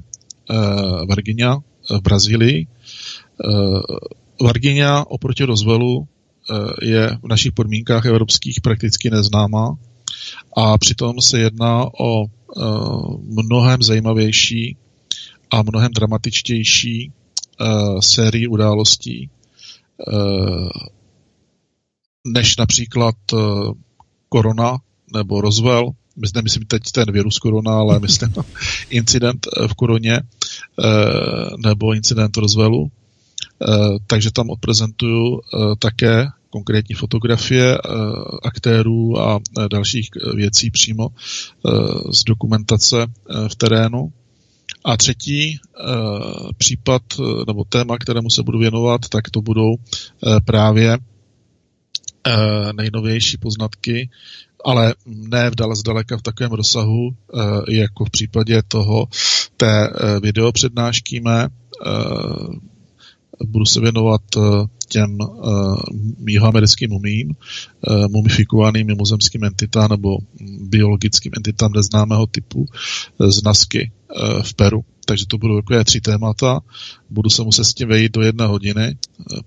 Varginia 1.10 1.58
v 1.90 2.02
Brazílii. 2.02 2.68
Varginia 4.42 5.06
oproti 5.08 5.44
rozvelu 5.44 6.08
je 6.82 7.18
v 7.24 7.28
našich 7.28 7.52
podmínkách 7.52 8.06
evropských 8.06 8.62
prakticky 8.62 9.10
neznámá 9.10 9.78
a 10.58 10.78
přitom 10.78 11.22
se 11.22 11.40
jedná 11.40 11.86
o 12.00 12.26
mnohem 13.24 13.82
zajímavější 13.82 14.78
a 15.52 15.62
mnohem 15.62 15.92
dramatičtější 15.92 17.12
uh, 17.62 18.00
sérii 18.00 18.48
událostí, 18.48 19.30
uh, 20.08 20.70
než 22.28 22.58
například 22.58 23.16
uh, 23.34 23.74
korona 24.30 24.78
nebo 25.14 25.42
rozvel, 25.42 25.90
myslím, 26.16 26.40
nemyslím 26.40 26.66
teď 26.66 26.92
ten 26.92 27.12
virus 27.12 27.40
korona, 27.40 27.72
ale 27.72 28.00
myslím 28.00 28.34
incident 28.90 29.48
v 29.68 29.74
koroně 29.74 30.22
nebo 31.66 31.94
incident 31.94 32.38
rozvelu. 32.38 32.92
Takže 34.08 34.32
tam 34.32 34.50
odprezentuju 34.50 35.42
také 35.80 36.28
konkrétní 36.50 36.96
fotografie 36.96 37.78
aktérů 38.44 39.20
a 39.20 39.40
dalších 39.72 40.10
věcí 40.36 40.72
přímo 40.72 41.10
z 42.14 42.24
dokumentace 42.24 43.06
v 43.48 43.56
terénu. 43.56 44.14
A 44.86 44.98
třetí 44.98 45.52
e, 45.52 45.58
případ 46.58 47.02
eh, 47.20 47.24
nebo 47.48 47.64
téma, 47.64 47.98
kterému 47.98 48.30
se 48.30 48.44
budu 48.44 48.60
věnovat, 48.60 49.02
tak 49.10 49.30
to 49.30 49.42
budou 49.42 49.76
e, 49.76 50.42
právě 50.46 50.98
nejnovější 52.72 53.38
poznatky, 53.38 54.10
ale 54.66 54.96
ne 55.06 55.50
vdale 55.50 55.76
zdaleka 55.76 56.18
v 56.18 56.22
takovém 56.22 56.52
rozsahu, 56.52 57.16
jako 57.70 58.06
v 58.06 58.10
případě 58.10 58.62
toho 58.68 59.08
té 59.58 59.88
e, 59.88 60.20
video 60.20 60.52
přednášky 60.52 61.20
mé. 61.20 61.50
Budu 63.46 63.66
se 63.66 63.80
věnovat 63.80 64.22
těm 64.88 65.18
jihoamerickým 66.28 66.90
mumím, 66.90 67.36
mumifikovaným 68.10 68.88
mimozemským 68.88 69.44
entitám 69.44 69.90
nebo 69.90 70.18
biologickým 70.60 71.32
entitám 71.38 71.72
neznámého 71.72 72.28
typu 72.28 72.66
z 73.20 73.44
Nasky 73.44 73.92
v 74.44 74.54
Peru. 74.54 74.86
Takže 75.06 75.26
to 75.28 75.38
budou 75.38 75.62
takové 75.62 75.84
tři 75.84 76.02
témata. 76.02 76.60
Budu 77.10 77.30
se 77.30 77.44
muset 77.44 77.64
s 77.64 77.74
tím 77.74 77.90
vejít 77.90 78.12
do 78.12 78.22
jedné 78.22 78.46
hodiny, 78.46 78.98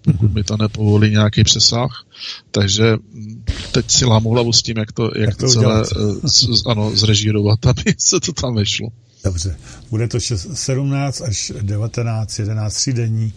pokud 0.03 0.27
mhm. 0.27 0.35
mi 0.35 0.45
to 0.45 0.57
nepovolí 0.57 1.11
nějaký 1.11 1.45
přesah. 1.45 2.07
Takže 2.51 2.97
mm, 3.13 3.45
teď 3.73 3.91
si 3.91 4.05
lámu 4.05 4.31
hlavu 4.31 4.53
s 4.53 4.63
tím, 4.63 4.77
jak 4.79 4.93
to, 4.93 5.11
jak, 5.17 5.37
to 5.37 5.49
celé 5.49 5.83
uh, 5.83 6.57
ano, 6.67 6.91
zrežírovat, 6.97 7.67
aby 7.67 7.95
se 7.99 8.21
to 8.21 8.33
tam 8.33 8.55
vešlo. 8.55 8.89
Dobře. 9.25 9.57
Bude 9.91 10.09
to 10.09 10.21
17 10.21 11.21
až 11.21 11.53
19, 11.63 12.39
11 12.39 12.75
třídení 12.75 13.33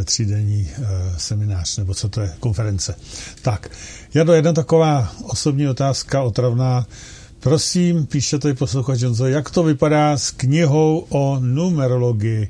Eh, 0.00 0.04
třídenní 0.04 0.70
eh, 0.78 0.84
seminář, 1.16 1.76
nebo 1.76 1.94
co 1.94 2.08
to 2.08 2.20
je, 2.20 2.34
konference. 2.40 2.94
Tak, 3.42 3.70
já 4.14 4.24
do 4.24 4.32
jedna 4.32 4.52
taková 4.52 5.12
osobní 5.22 5.68
otázka 5.68 6.22
otravná. 6.22 6.86
Prosím, 7.44 8.06
píše 8.06 8.38
tady 8.38 8.54
posluchač 8.54 9.00
Jonzo, 9.00 9.26
jak 9.26 9.50
to 9.50 9.62
vypadá 9.62 10.16
s 10.16 10.30
knihou 10.30 11.06
o 11.08 11.38
numerologii? 11.40 12.48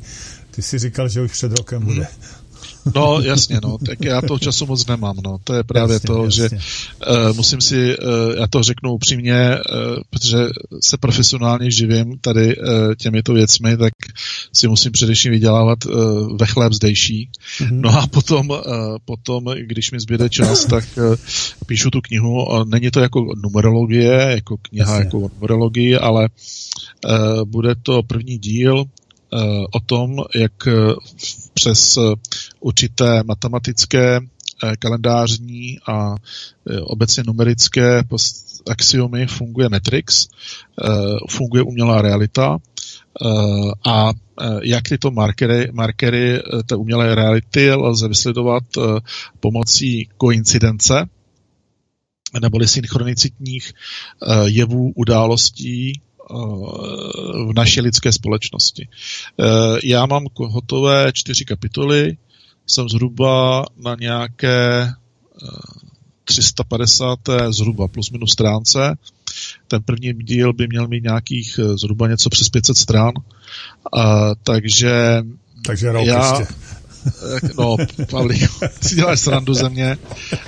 Ty 0.51 0.63
si 0.63 0.79
říkal, 0.79 1.09
že 1.09 1.23
už 1.23 1.33
před 1.33 1.59
rokem 1.59 1.85
bude. 1.85 2.07
No, 2.95 3.21
jasně, 3.21 3.59
no, 3.63 3.79
tak 3.87 4.05
já 4.05 4.23
toho 4.23 4.39
času 4.39 4.67
moc 4.67 4.87
nemám, 4.87 5.17
no, 5.25 5.39
to 5.45 5.55
je 5.55 5.65
právě 5.65 5.95
jasně, 5.95 6.07
to, 6.07 6.25
jasně. 6.25 6.49
že 6.49 6.49
uh, 7.11 7.37
musím 7.37 7.61
si, 7.61 7.99
uh, 7.99 8.39
já 8.39 8.47
to 8.47 8.63
řeknu 8.63 8.93
upřímně, 8.93 9.51
uh, 9.51 10.03
protože 10.11 10.39
se 10.81 10.97
profesionálně 10.97 11.71
živím 11.71 12.19
tady 12.21 12.57
uh, 12.57 12.95
těmito 12.95 13.33
věcmi, 13.33 13.77
tak 13.77 13.93
si 14.53 14.69
musím 14.69 14.93
především 14.93 15.33
vydělávat 15.33 15.87
uh, 15.87 15.93
ve 16.37 16.47
chléb 16.47 16.73
zdejší. 16.73 17.29
Mm-hmm. 17.59 17.81
No 17.81 17.99
a 17.99 18.07
potom, 18.07 18.51
uh, 18.51 18.59
potom, 19.05 19.45
když 19.45 19.91
mi 19.91 20.01
zbyde 20.01 20.29
čas, 20.29 20.65
tak 20.71 20.85
uh, 20.97 21.15
píšu 21.67 21.91
tu 21.91 22.01
knihu, 22.01 22.45
uh, 22.45 22.65
není 22.65 22.91
to 22.91 23.01
jako 23.01 23.25
numerologie, 23.43 24.13
jako 24.13 24.57
kniha 24.63 24.93
jasně. 24.93 25.05
jako 25.05 25.19
numerologie, 25.19 25.99
ale 25.99 26.29
uh, 26.29 27.45
bude 27.45 27.75
to 27.83 28.03
první 28.03 28.39
díl 28.39 28.85
o 29.73 29.81
tom, 29.81 30.17
jak 30.35 30.53
přes 31.55 31.99
určité 32.61 33.23
matematické, 33.23 34.21
eh, 34.65 34.77
kalendářní 34.77 35.79
a 35.87 36.15
eh, 36.71 36.81
obecně 36.81 37.23
numerické 37.27 38.03
axiomy 38.71 39.27
funguje 39.27 39.69
Matrix, 39.69 40.29
eh, 40.29 40.89
funguje 41.31 41.63
umělá 41.63 42.03
realita 42.03 42.59
a 43.87 44.13
jak 44.63 44.89
tyto 44.89 45.11
markery, 45.11 45.71
markery 45.73 46.43
té 46.67 46.77
umělé 46.77 47.15
reality 47.15 47.73
lze 47.73 48.09
vysledovat 48.09 48.63
pomocí 49.41 50.09
koincidence, 50.17 51.07
neboli 52.43 52.69
synchronicitních 52.69 53.73
jevů, 54.45 54.93
událostí 54.97 56.01
v 57.49 57.53
naší 57.57 57.81
lidské 57.81 58.13
společnosti. 58.13 58.89
Já 59.85 60.07
mám 60.07 60.27
hotové 60.37 61.13
čtyři 61.13 61.45
kapitoly, 61.45 62.17
jsem 62.67 62.89
zhruba 62.89 63.65
na 63.77 63.97
nějaké 64.01 64.93
350. 66.25 67.29
Eh, 67.29 67.53
zhruba 67.53 67.89
plus 67.89 68.11
minus 68.11 68.33
stránce. 68.33 68.97
Ten 69.69 69.83
první 69.83 70.13
díl 70.13 70.53
by 70.53 70.67
měl 70.69 70.89
mít 70.89 71.03
nějakých 71.03 71.59
eh, 71.59 71.79
zhruba 71.79 72.09
něco 72.09 72.31
přes 72.31 72.49
500 72.49 72.77
stran. 72.77 73.13
Takže 74.43 75.23
takže 75.67 75.93
rok 75.93 76.07
já, 76.07 76.39
ještě. 76.39 76.55
No, 77.59 77.77
Pavlí, 78.11 78.47
si 78.81 78.95
děláš 78.95 79.21
srandu 79.21 79.55
ze 79.55 79.69
mě. 79.69 79.97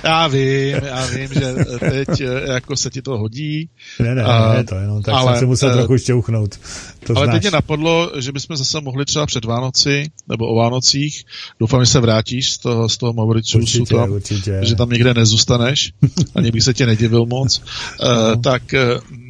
Já 0.03 0.27
vím, 0.27 0.75
já 0.83 1.05
vím, 1.05 1.29
že 1.33 1.55
teď 1.79 2.21
eh, 2.21 2.53
jako 2.53 2.77
se 2.77 2.89
ti 2.89 3.01
to 3.01 3.17
hodí. 3.17 3.69
Ne, 3.99 4.15
ne, 4.15 4.23
a, 4.23 4.53
ne, 4.53 4.63
to 4.63 4.75
jenom 4.75 5.03
tak 5.03 5.15
ale, 5.15 5.31
jsem 5.31 5.39
si 5.39 5.45
musel 5.45 5.69
uh, 5.69 5.75
trochu 5.75 5.93
ještě 5.93 6.13
uchnout. 6.13 6.59
To 7.03 7.17
ale 7.17 7.25
znáš. 7.25 7.35
teď 7.35 7.43
mě 7.43 7.51
napadlo, 7.51 8.11
že 8.19 8.31
bychom 8.31 8.57
zase 8.57 8.81
mohli 8.81 9.05
třeba 9.05 9.25
před 9.25 9.45
Vánoci, 9.45 10.11
nebo 10.27 10.47
o 10.47 10.55
Vánocích, 10.55 11.23
doufám, 11.59 11.85
že 11.85 11.91
se 11.91 11.99
vrátíš 11.99 12.51
z 12.51 12.57
toho, 12.57 12.89
z 12.89 12.97
toho 12.97 13.13
Mauritiusu 13.13 13.85
tam, 13.85 14.11
určitě. 14.11 14.59
že 14.61 14.75
tam 14.75 14.89
někde 14.89 15.13
nezůstaneš, 15.13 15.93
ani 16.35 16.51
bych 16.51 16.63
se 16.63 16.73
tě 16.73 16.85
nedivil 16.85 17.25
moc, 17.25 17.61
uh, 18.03 18.41
tak 18.41 18.63
uh, 18.73 19.26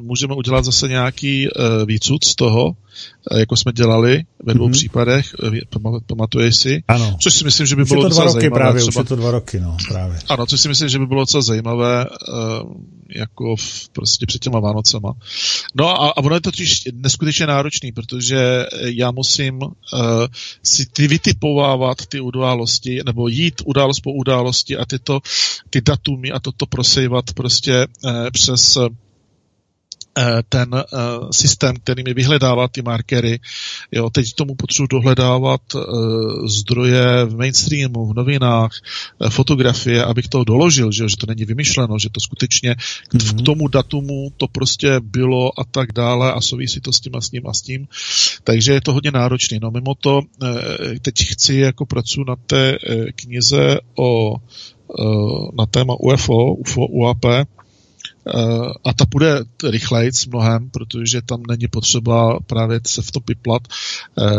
můžeme 0.00 0.34
udělat 0.34 0.64
zase 0.64 0.88
nějaký 0.88 1.48
uh, 1.48 1.86
výcud 1.86 2.24
z 2.24 2.34
toho, 2.34 2.76
Eh, 3.30 3.38
jako 3.40 3.56
jsme 3.56 3.72
dělali 3.72 4.24
ve 4.44 4.54
dvou 4.54 4.68
mm-hmm. 4.68 4.72
případech, 4.72 5.34
eh, 5.56 6.00
pamatuješ 6.06 6.56
si? 6.56 6.82
Ano. 6.88 7.16
Což 7.20 7.34
si 7.34 7.44
myslím, 7.44 7.66
že 7.66 7.76
by 7.76 7.82
už 7.82 7.88
bylo 7.88 8.02
to 8.02 8.08
dva 8.08 8.24
roky 8.24 8.32
zajímavé. 8.32 8.60
Právě, 8.60 8.82
třeba... 8.82 9.00
Už 9.00 9.04
je 9.04 9.08
to 9.08 9.16
dva 9.16 9.30
roky, 9.30 9.60
no, 9.60 9.76
právě. 9.88 10.18
Ano, 10.28 10.46
což 10.46 10.60
si 10.60 10.68
myslím, 10.68 10.88
že 10.88 10.98
by 10.98 11.06
bylo 11.06 11.22
docela 11.22 11.42
zajímavé 11.42 12.06
jako 13.08 13.56
v, 13.56 13.88
prostě 13.88 14.26
před 14.26 14.38
těma 14.38 14.60
Vánocema. 14.60 15.12
No 15.74 15.88
a, 15.88 16.08
a 16.08 16.16
ono 16.16 16.34
je 16.34 16.40
to 16.40 16.50
totiž 16.50 16.88
neskutečně 16.92 17.46
náročný, 17.46 17.92
protože 17.92 18.66
já 18.82 19.10
musím 19.10 19.58
uh, 19.62 19.70
si 20.62 20.86
ty 20.86 21.08
vytipovávat 21.08 22.06
ty 22.06 22.20
události, 22.20 23.00
nebo 23.06 23.28
jít 23.28 23.62
událost 23.64 24.00
po 24.00 24.12
události 24.12 24.76
a 24.76 24.84
tyto, 24.84 25.20
ty 25.70 25.80
datumy 25.80 26.32
a 26.32 26.40
toto 26.40 26.66
prosejvat 26.66 27.32
prostě 27.34 27.86
uh, 28.04 28.12
přes 28.32 28.76
Eh, 28.76 29.07
ten 30.48 30.74
uh, 30.74 31.30
systém, 31.30 31.76
který 31.76 32.02
mi 32.02 32.14
vyhledává 32.14 32.68
ty 32.68 32.82
markery. 32.82 33.40
Jo, 33.92 34.10
teď 34.10 34.32
tomu 34.34 34.54
potřebuji 34.54 34.86
dohledávat 34.86 35.60
uh, 35.74 35.82
zdroje 36.46 37.24
v 37.24 37.36
mainstreamu, 37.36 38.06
v 38.06 38.14
novinách, 38.14 38.70
fotografie, 39.28 40.04
abych 40.04 40.28
to 40.28 40.44
doložil, 40.44 40.92
že, 40.92 41.08
že 41.08 41.16
to 41.16 41.26
není 41.26 41.44
vymyšleno, 41.44 41.98
že 41.98 42.08
to 42.12 42.20
skutečně 42.20 42.72
mm-hmm. 42.72 43.18
k 43.18 43.34
mhm. 43.34 43.44
tomu 43.44 43.68
datumu 43.68 44.32
to 44.36 44.48
prostě 44.48 45.00
bylo 45.00 45.60
a 45.60 45.64
tak 45.64 45.92
dále 45.92 46.32
a 46.32 46.40
souvisí 46.40 46.80
to 46.80 46.92
s 46.92 47.00
tím 47.00 47.12
a 47.16 47.20
s 47.20 47.30
tím 47.30 47.46
a 47.46 47.52
s 47.52 47.62
tím. 47.62 47.88
Takže 48.44 48.72
je 48.72 48.80
to 48.80 48.92
hodně 48.92 49.10
náročné. 49.10 49.58
No 49.62 49.70
mimo 49.70 49.94
to, 49.94 50.20
teď 51.02 51.14
chci 51.24 51.54
jako 51.54 51.86
pracuji 51.86 52.24
na 52.24 52.36
té 52.36 52.78
knize 53.14 53.78
o 53.98 54.36
na 55.58 55.66
téma 55.66 55.94
UFO, 56.00 56.54
UFO, 56.54 56.86
UAP, 56.86 57.24
a 58.84 58.94
ta 58.94 59.04
bude 59.10 59.44
rychlejc 59.70 60.26
mnohem, 60.26 60.70
protože 60.70 61.22
tam 61.22 61.42
není 61.48 61.68
potřeba 61.68 62.38
právě 62.46 62.80
se 62.86 63.02
v 63.02 63.10
to 63.10 63.20
piplat, 63.20 63.62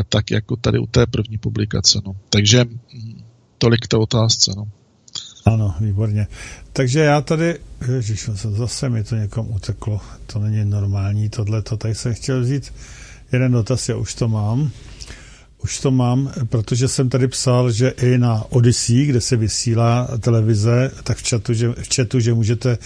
tak 0.10 0.32
jako 0.32 0.56
tady 0.56 0.80
u 0.80 0.88
té 0.88 1.06
první 1.06 1.38
publikace. 1.38 1.99
No. 2.06 2.16
Takže 2.30 2.66
hm, 2.66 3.22
tolik 3.57 3.88
té 3.88 3.98
otázce. 3.98 4.52
No. 4.57 4.68
Ano, 5.45 5.76
výborně. 5.80 6.28
Takže 6.74 6.99
já 6.99 7.22
tady, 7.22 7.60
ježiš, 7.95 8.30
zase 8.34 8.90
mi 8.90 9.03
to 9.03 9.16
někom 9.16 9.52
uteklo, 9.52 10.02
to 10.26 10.40
není 10.40 10.66
normální, 10.66 11.30
tohle 11.30 11.61
to 11.61 11.78
tady 11.78 11.95
jsem 11.95 12.14
chtěl 12.14 12.41
vzít 12.41 12.74
jeden 13.32 13.52
dotaz, 13.52 13.90
já 13.90 13.95
už 13.95 14.16
to 14.16 14.28
mám. 14.28 14.72
Už 15.64 15.80
to 15.80 15.91
mám, 15.91 16.31
protože 16.49 16.88
jsem 16.88 17.10
tady 17.10 17.27
psal, 17.27 17.72
že 17.72 17.90
i 17.90 18.18
na 18.18 18.45
Odyssey, 18.49 19.06
kde 19.06 19.22
se 19.22 19.36
vysílá 19.36 20.07
televize, 20.19 20.91
tak 21.03 21.18
v 21.18 21.30
chatu, 21.30 21.53
že, 21.53 21.69
v 21.69 21.95
chatu, 21.95 22.19
že 22.19 22.34
můžete 22.34 22.77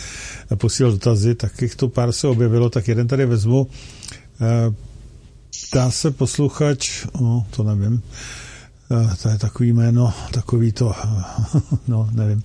posílat 0.56 0.94
dotazy, 0.94 1.36
tak 1.36 1.62
jich 1.62 1.76
to 1.76 1.90
pár 1.90 2.12
se 2.12 2.28
objevilo, 2.28 2.70
tak 2.70 2.88
jeden 2.88 3.08
tady 3.08 3.26
vezmu. 3.26 3.68
Eh, 4.42 4.74
dá 5.74 5.92
se 5.92 6.12
posluchač, 6.12 7.06
no, 7.22 7.46
to 7.50 7.64
nevím, 7.64 8.02
eh, 8.92 9.16
to 9.22 9.30
je 9.30 9.38
takový 9.38 9.74
jméno, 9.74 10.14
takový 10.32 10.72
to, 10.72 10.94
no, 11.88 12.10
nevím. 12.12 12.44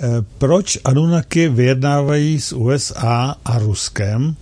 Eh, 0.00 0.08
proč 0.38 0.78
Anunnaki 0.84 1.48
vyjednávají 1.48 2.40
s 2.40 2.52
USA 2.52 3.34
a 3.44 3.58
Ruskem 3.58 4.36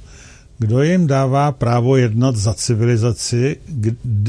kdo 0.59 0.83
jim 0.83 1.07
dává 1.07 1.53
právo 1.53 1.97
jednat 1.97 2.37
za 2.37 2.55
civilizaci, 2.55 3.57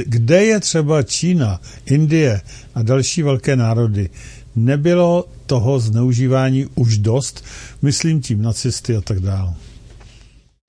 kde 0.05 0.45
je 0.45 0.59
třeba 0.59 1.03
Čína, 1.03 1.59
Indie 1.85 2.41
a 2.75 2.81
další 2.83 3.23
velké 3.23 3.55
národy. 3.55 4.09
Nebylo 4.55 5.25
toho 5.45 5.79
zneužívání 5.79 6.65
už 6.75 6.97
dost, 6.97 7.45
myslím 7.81 8.21
tím 8.21 8.41
nacisty 8.41 8.95
a 8.95 9.01
tak 9.01 9.19
dále. 9.19 9.53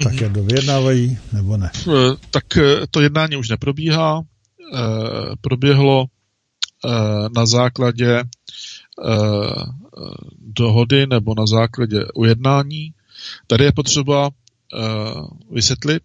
Tak 0.02 0.12
mhm. 0.12 0.22
jak 0.22 0.32
dovědnávají, 0.32 1.18
nebo 1.32 1.56
ne? 1.56 1.70
Eh, 1.88 2.16
tak 2.30 2.56
eh, 2.56 2.86
to 2.90 3.00
jednání 3.00 3.36
už 3.36 3.48
neprobíhá. 3.48 4.22
Eh, 4.74 4.80
proběhlo 5.40 6.06
na 7.36 7.46
základě 7.46 8.22
dohody 10.38 11.06
nebo 11.06 11.34
na 11.38 11.46
základě 11.46 12.04
ujednání. 12.14 12.92
Tady 13.46 13.64
je 13.64 13.72
potřeba 13.72 14.30
vysvětlit 15.50 16.02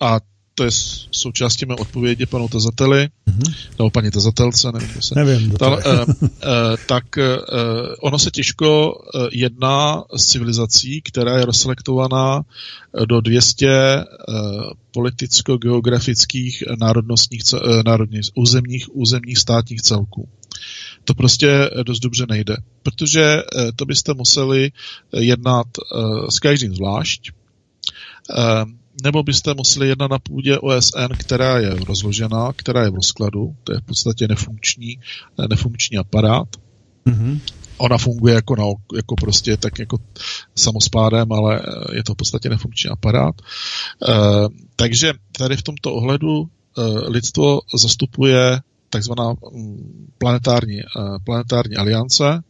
a 0.00 0.20
to 0.58 0.64
je 0.64 0.70
součástí 1.10 1.66
mé 1.66 1.74
odpovědi 1.74 2.26
panu 2.26 2.48
tazateli, 2.48 3.08
mm-hmm. 3.28 3.54
nebo 3.78 3.90
paní 3.90 4.10
tazatelce, 4.10 4.72
nevím, 4.72 5.02
se. 5.02 5.14
Nevím, 5.14 5.50
Ta, 5.50 5.76
uh, 5.76 5.82
uh, 5.82 6.26
tak 6.86 7.04
uh, 7.16 7.24
ono 8.00 8.18
se 8.18 8.30
těžko 8.30 8.92
uh, 8.92 9.26
jedná 9.32 10.04
s 10.16 10.26
civilizací, 10.26 11.02
která 11.02 11.38
je 11.38 11.44
rozselektovaná 11.44 12.42
do 13.04 13.20
200 13.20 13.66
uh, 13.96 14.04
politicko-geografických 14.90 16.62
národnostních, 16.80 17.42
uh, 17.52 17.82
národních, 17.84 18.30
územních, 18.34 18.96
územních 18.96 19.38
státních 19.38 19.82
celků. 19.82 20.28
To 21.04 21.14
prostě 21.14 21.70
dost 21.82 22.00
dobře 22.00 22.26
nejde, 22.28 22.56
protože 22.82 23.42
to 23.76 23.84
byste 23.84 24.14
museli 24.14 24.72
jednat 25.12 25.66
s 26.30 26.38
každým 26.38 26.74
zvlášť, 26.74 27.30
nebo 29.02 29.22
byste 29.22 29.54
museli 29.54 29.88
jednat 29.88 30.10
na 30.10 30.18
půdě 30.18 30.58
OSN, 30.58 31.12
která 31.18 31.58
je 31.58 31.74
rozložená, 31.74 32.52
která 32.56 32.82
je 32.82 32.90
v 32.90 32.94
rozkladu, 32.94 33.56
to 33.64 33.72
je 33.72 33.80
v 33.80 33.84
podstatě 33.84 34.28
nefunkční, 34.28 34.98
eh, 35.40 35.48
nefunkční 35.48 35.98
aparát. 35.98 36.48
Mm-hmm. 37.06 37.40
Ona 37.76 37.98
funguje 37.98 38.34
jako, 38.34 38.56
na, 38.56 38.64
jako 38.96 39.14
prostě 39.14 39.56
tak 39.56 39.78
jako 39.78 39.98
samospádem, 40.54 41.32
ale 41.32 41.60
eh, 41.60 41.96
je 41.96 42.04
to 42.04 42.14
v 42.14 42.16
podstatě 42.16 42.48
nefunkční 42.48 42.90
aparát. 42.90 43.34
E, 43.38 44.14
takže 44.76 45.12
tady 45.32 45.56
v 45.56 45.62
tomto 45.62 45.94
ohledu 45.94 46.42
e, 46.42 46.46
lidstvo 47.10 47.60
zastupuje 47.82 48.60
takzvaná 48.90 49.30
mm, 49.52 50.08
planetární, 50.18 50.80
e, 50.80 50.84
planetární 51.24 51.76
aliance, 51.76 52.28
e, 52.28 52.40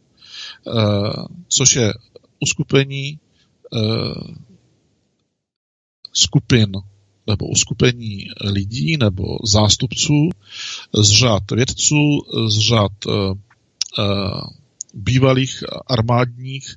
což 1.49 1.75
je 1.75 1.93
uskupení 2.39 3.07
e, 3.07 3.17
skupin 6.13 6.71
nebo 7.27 7.47
uskupení 7.47 8.25
lidí 8.41 8.97
nebo 8.97 9.23
zástupců 9.45 10.29
z 11.01 11.11
řad 11.11 11.43
vědců, 11.51 12.19
z 12.47 12.59
řad 12.59 12.91
uh, 13.07 13.13
uh, 13.13 13.35
bývalých 14.93 15.63
armádních, 15.87 16.75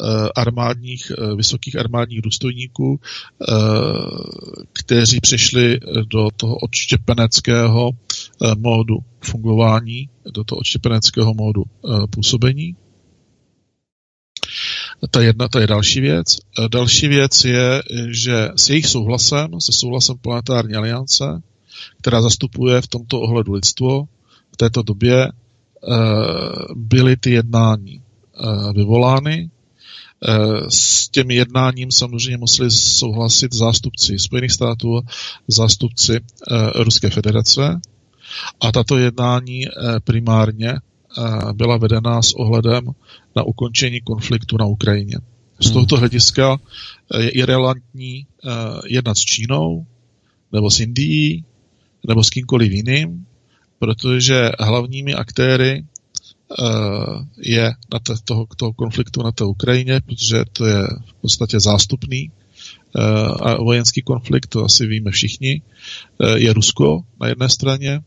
uh, 0.00 0.28
armádních, 0.36 1.12
vysokých 1.36 1.78
armádních 1.78 2.22
důstojníků, 2.22 3.00
kteří 4.72 5.20
přišli 5.20 5.80
do 6.06 6.28
toho 6.36 6.56
odštěpeneckého 6.56 7.90
módu 8.56 8.96
fungování, 9.20 10.08
do 10.34 10.44
toho 10.44 10.58
odštěpeneckého 10.58 11.34
módu 11.34 11.64
působení. 12.10 12.76
To 15.10 15.20
je, 15.20 15.26
jedna, 15.26 15.48
to 15.48 15.58
je 15.58 15.66
další 15.66 16.00
věc. 16.00 16.36
E, 16.36 16.68
další 16.68 17.08
věc 17.08 17.44
je, 17.44 17.82
že 18.10 18.48
s 18.56 18.68
jejich 18.70 18.86
souhlasem, 18.86 19.60
se 19.60 19.72
souhlasem 19.72 20.18
Planetární 20.18 20.74
aliance, 20.74 21.42
která 22.00 22.22
zastupuje 22.22 22.80
v 22.80 22.86
tomto 22.86 23.20
ohledu 23.20 23.52
lidstvo, 23.52 24.04
v 24.52 24.56
této 24.56 24.82
době 24.82 25.22
e, 25.24 25.30
byly 26.74 27.16
ty 27.16 27.30
jednání 27.30 27.94
e, 27.94 28.02
vyvolány. 28.72 29.50
S 30.68 31.08
těmi 31.08 31.34
jednáním 31.34 31.90
samozřejmě 31.92 32.36
museli 32.36 32.70
souhlasit 32.70 33.54
zástupci 33.54 34.18
Spojených 34.18 34.52
států, 34.52 35.00
zástupci 35.48 36.20
Ruské 36.74 37.10
federace. 37.10 37.80
A 38.60 38.72
tato 38.72 38.98
jednání 38.98 39.66
primárně 40.04 40.74
byla 41.52 41.76
vedena 41.76 42.22
s 42.22 42.32
ohledem 42.32 42.90
na 43.38 43.42
ukončení 43.42 44.00
konfliktu 44.00 44.56
na 44.58 44.66
Ukrajině. 44.66 45.16
Z 45.60 45.64
hmm. 45.64 45.72
tohoto 45.72 45.96
hlediska 45.96 46.58
eh, 46.58 47.30
je 47.38 47.46
relevantní 47.46 48.26
eh, 48.26 48.50
jednat 48.86 49.18
s 49.18 49.20
Čínou, 49.20 49.86
nebo 50.52 50.70
s 50.70 50.80
Indií, 50.80 51.44
nebo 52.08 52.24
s 52.24 52.30
kýmkoliv 52.30 52.72
jiným, 52.72 53.26
protože 53.78 54.50
hlavními 54.58 55.14
aktéry 55.14 55.84
eh, 55.84 56.64
je 57.38 57.74
na 57.92 57.98
te, 57.98 58.14
toho, 58.24 58.46
toho 58.56 58.72
konfliktu 58.72 59.22
na 59.22 59.32
té 59.32 59.44
Ukrajině, 59.44 60.00
protože 60.00 60.44
to 60.52 60.66
je 60.66 60.82
v 61.06 61.14
podstatě 61.20 61.60
zástupný 61.60 62.30
a 63.42 63.62
vojenský 63.62 64.02
konflikt, 64.02 64.46
to 64.46 64.64
asi 64.64 64.86
víme 64.86 65.10
všichni, 65.10 65.62
je 66.34 66.52
Rusko 66.52 67.04
na 67.20 67.28
jedné 67.28 67.48
straně, 67.48 68.00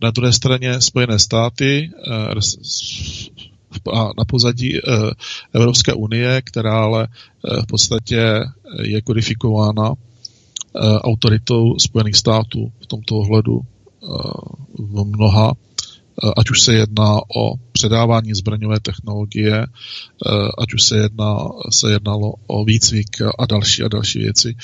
na 0.00 0.10
druhé 0.10 0.32
straně 0.32 0.80
Spojené 0.80 1.18
státy 1.18 1.90
na 4.18 4.24
pozadí 4.24 4.78
eh, 4.78 4.80
Evropské 5.52 5.92
unie, 5.92 6.42
která 6.44 6.84
ale 6.84 7.08
eh, 7.08 7.62
v 7.62 7.66
podstatě 7.66 8.40
je 8.82 9.02
kodifikována 9.02 9.92
eh, 9.92 10.78
autoritou 10.98 11.78
Spojených 11.78 12.16
států 12.16 12.72
v 12.80 12.86
tomto 12.86 13.16
ohledu 13.16 13.60
v 14.78 15.04
mnoha 15.04 15.52
ať 16.36 16.50
už 16.50 16.60
se 16.60 16.74
jedná 16.74 17.16
o 17.36 17.54
předávání 17.72 18.34
zbraňové 18.34 18.80
technologie, 18.80 19.66
ať 20.58 20.74
už 20.74 20.82
se, 20.82 20.96
jedná, 20.96 21.38
se 21.70 21.90
jednalo 21.90 22.34
o 22.46 22.64
výcvik 22.64 23.22
a 23.38 23.46
další 23.46 23.82
a 23.82 23.88
další 23.88 24.18
věci, 24.18 24.54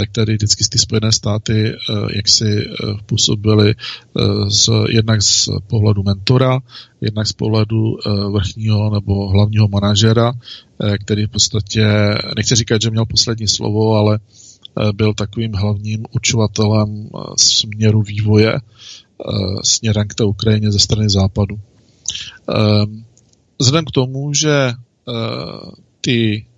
tak 0.00 0.10
tady 0.10 0.34
vždycky 0.34 0.64
ty 0.70 0.78
Spojené 0.78 1.12
státy 1.12 1.74
jak 2.16 2.28
si 2.28 2.64
působily 3.06 3.74
z, 4.48 4.68
jednak 4.88 5.22
z 5.22 5.48
pohledu 5.66 6.02
mentora, 6.02 6.58
jednak 7.00 7.26
z 7.26 7.32
pohledu 7.32 7.96
vrchního 8.32 8.90
nebo 8.90 9.28
hlavního 9.28 9.68
manažera, 9.68 10.32
který 11.04 11.26
v 11.26 11.30
podstatě, 11.30 11.86
nechci 12.36 12.54
říkat, 12.54 12.82
že 12.82 12.90
měl 12.90 13.06
poslední 13.06 13.48
slovo, 13.48 13.94
ale 13.94 14.18
byl 14.92 15.14
takovým 15.14 15.52
hlavním 15.54 16.04
učovatelem 16.12 17.08
směru 17.36 18.02
vývoje 18.02 18.60
Eh, 19.20 19.56
směrem 19.64 20.08
k 20.08 20.14
té 20.14 20.24
Ukrajině 20.24 20.72
ze 20.72 20.78
strany 20.78 21.10
západu. 21.10 21.60
Vzhledem 23.58 23.84
k 23.84 23.90
tomu, 23.90 24.34
že 24.34 24.50
eh, 24.50 24.72
ty 26.00 26.46
eh, 26.46 26.49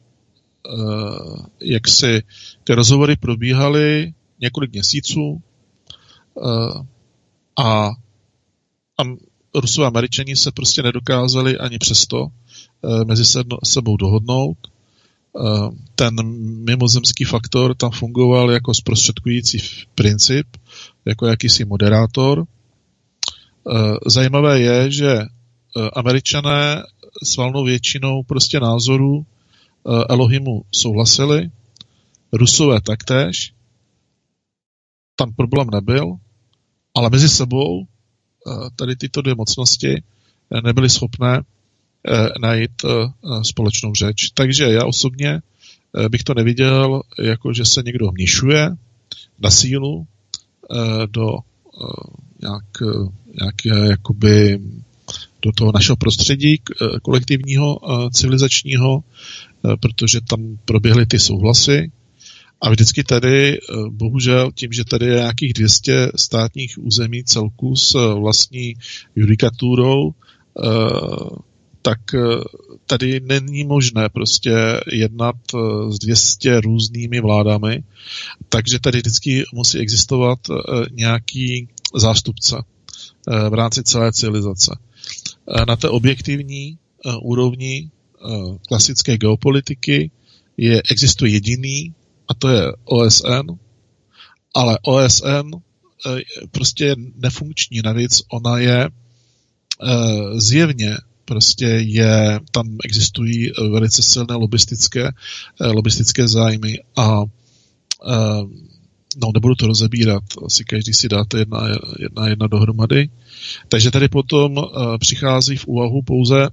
jak 1.61 1.89
si 1.89 2.23
ty 2.65 2.75
rozhovory 2.75 3.17
probíhaly 3.17 4.15
několik 4.41 4.73
měsíců 4.73 5.43
a, 7.59 7.89
a 8.99 9.03
Rusové 9.55 9.87
a 9.87 9.89
Američani 9.89 10.37
se 10.37 10.53
prostě 10.53 10.83
nedokázali 10.83 11.59
ani 11.59 11.79
přesto 11.79 12.27
mezi 13.07 13.25
sebou 13.65 13.97
dohodnout. 13.97 14.57
Ten 15.95 16.15
mimozemský 16.65 17.25
faktor 17.25 17.75
tam 17.75 17.91
fungoval 17.91 18.51
jako 18.51 18.75
zprostředkující 18.75 19.59
princip, 19.95 20.47
jako 21.05 21.27
jakýsi 21.27 21.65
moderátor. 21.65 22.47
Eh, 23.71 23.97
zajímavé 24.07 24.61
je, 24.61 24.91
že 24.91 25.13
eh, 25.13 25.27
američané 25.93 26.83
s 27.23 27.37
valnou 27.37 27.65
většinou 27.65 28.23
prostě 28.23 28.61
názorů 28.61 29.27
Elohimu 30.09 30.65
souhlasili, 30.73 31.51
Rusové 32.33 32.81
taktéž, 32.81 33.53
tam 35.17 35.35
problém 35.35 35.71
nebyl, 35.71 36.17
ale 36.95 37.11
mezi 37.11 37.29
sebou 37.29 37.87
tady 38.77 38.97
tyto 38.97 39.23
dvě 39.23 39.35
mocnosti 39.35 40.03
nebyly 40.65 40.91
schopné 40.91 41.41
najít 42.41 42.85
společnou 43.43 43.95
řeč. 43.95 44.31
Takže 44.35 44.65
já 44.65 44.85
osobně 44.85 45.43
bych 46.09 46.25
to 46.25 46.35
neviděl, 46.35 47.03
jako 47.23 47.53
že 47.53 47.65
se 47.65 47.83
někdo 47.83 48.09
vměšuje 48.09 48.71
na 49.39 49.51
sílu 49.51 50.07
do 51.07 51.37
nějak, 52.41 52.65
nějaké 53.41 53.91
jakoby 53.91 54.61
do 55.43 55.53
toho 55.53 55.73
našeho 55.75 55.97
prostředí 55.97 56.63
kolektivního, 57.03 57.81
civilizačního, 58.13 59.05
protože 59.81 60.21
tam 60.29 60.59
proběhly 60.65 61.07
ty 61.07 61.19
souhlasy. 61.19 61.93
A 62.61 62.71
vždycky 62.71 63.05
tady, 63.05 63.59
bohužel, 63.91 64.53
tím, 64.55 64.73
že 64.73 64.85
tady 64.85 65.07
je 65.07 65.17
nějakých 65.17 65.53
200 65.53 66.09
státních 66.17 66.79
území 66.79 67.25
celku 67.25 67.77
s 67.77 68.15
vlastní 68.15 68.75
judikaturou, 69.17 70.15
tak 71.83 71.99
tady 72.87 73.21
není 73.21 73.65
možné 73.65 74.09
prostě 74.09 74.55
jednat 74.93 75.37
s 75.91 75.99
200 75.99 76.61
různými 76.61 77.21
vládami, 77.21 77.85
takže 78.49 78.79
tady 78.81 78.99
vždycky 78.99 79.45
musí 79.55 79.79
existovat 79.79 80.39
nějaký 80.91 81.69
zástupce 81.95 82.57
v 83.51 83.55
rámci 83.55 83.83
celé 83.83 84.13
civilizace. 84.13 84.79
Na 85.69 85.77
té 85.77 85.89
objektivní 85.89 86.79
úrovni 87.23 87.91
klasické 88.69 89.19
geopolitiky 89.19 90.11
je, 90.57 90.83
existuje 90.91 91.33
jediný 91.33 91.95
a 92.29 92.35
to 92.35 92.49
je 92.49 92.73
OSN, 92.85 93.51
ale 94.55 94.79
OSN 94.83 95.51
prostě 96.51 96.85
je 96.85 96.97
nefunkční. 97.17 97.81
Navíc 97.85 98.23
ona 98.33 98.59
je 98.59 98.91
zjevně 100.37 100.97
prostě 101.25 101.67
je, 101.67 102.41
tam 102.51 102.77
existují 102.85 103.51
velice 103.71 104.03
silné 104.03 104.35
lobistické, 104.35 105.11
lobistické 105.61 106.29
zájmy 106.29 106.79
a 106.97 107.23
no 109.17 109.31
nebudu 109.35 109.55
to 109.55 109.67
rozebírat, 109.67 110.23
asi 110.47 110.65
každý 110.65 110.95
si 110.95 111.09
dáte 111.09 111.39
jedna, 111.39 111.69
jedna, 111.99 112.29
jedna 112.29 112.47
dohromady. 112.47 113.09
Takže 113.69 113.91
tady 113.91 114.09
potom 114.09 114.57
přichází 115.01 115.57
v 115.57 115.67
úvahu 115.67 116.03
pouze 116.03 116.49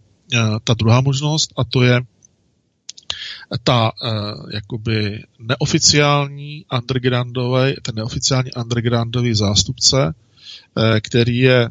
ta 0.63 0.73
druhá 0.73 1.01
možnost 1.01 1.53
a 1.57 1.63
to 1.63 1.83
je 1.83 2.01
ta 3.63 3.91
jakoby 4.53 5.23
neoficiální 5.39 6.65
undergroundový, 6.77 7.75
ten 7.81 7.95
neoficiální 7.95 8.51
undergroundový 8.53 9.35
zástupce, 9.35 10.13
který 11.01 11.37
je 11.37 11.69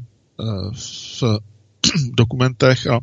v 0.73 1.23
dokumentech 2.17 2.87
a 2.87 3.01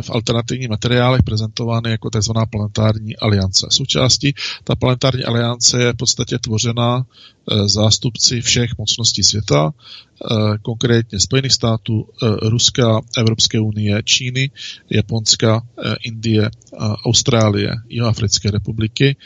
v 0.00 0.10
alternativních 0.10 0.68
materiálech 0.68 1.22
prezentovány 1.22 1.90
jako 1.90 2.10
tzv. 2.10 2.32
planetární 2.50 3.16
aliance. 3.16 3.66
Součástí 3.70 4.34
ta 4.64 4.74
planetární 4.76 5.24
aliance 5.24 5.82
je 5.82 5.92
v 5.92 5.96
podstatě 5.96 6.38
tvořena 6.38 6.98
e, 6.98 7.68
zástupci 7.68 8.40
všech 8.40 8.70
mocností 8.78 9.22
světa, 9.22 9.70
e, 9.70 10.34
konkrétně 10.62 11.20
Spojených 11.20 11.52
států, 11.52 12.08
Ruska, 12.42 13.00
Evropské 13.18 13.60
unie, 13.60 14.02
Číny, 14.04 14.50
Japonska, 14.90 15.62
Indie, 16.04 16.50
Austrálie, 17.06 17.72
Jihoafrické 17.88 18.50
republiky, 18.50 19.16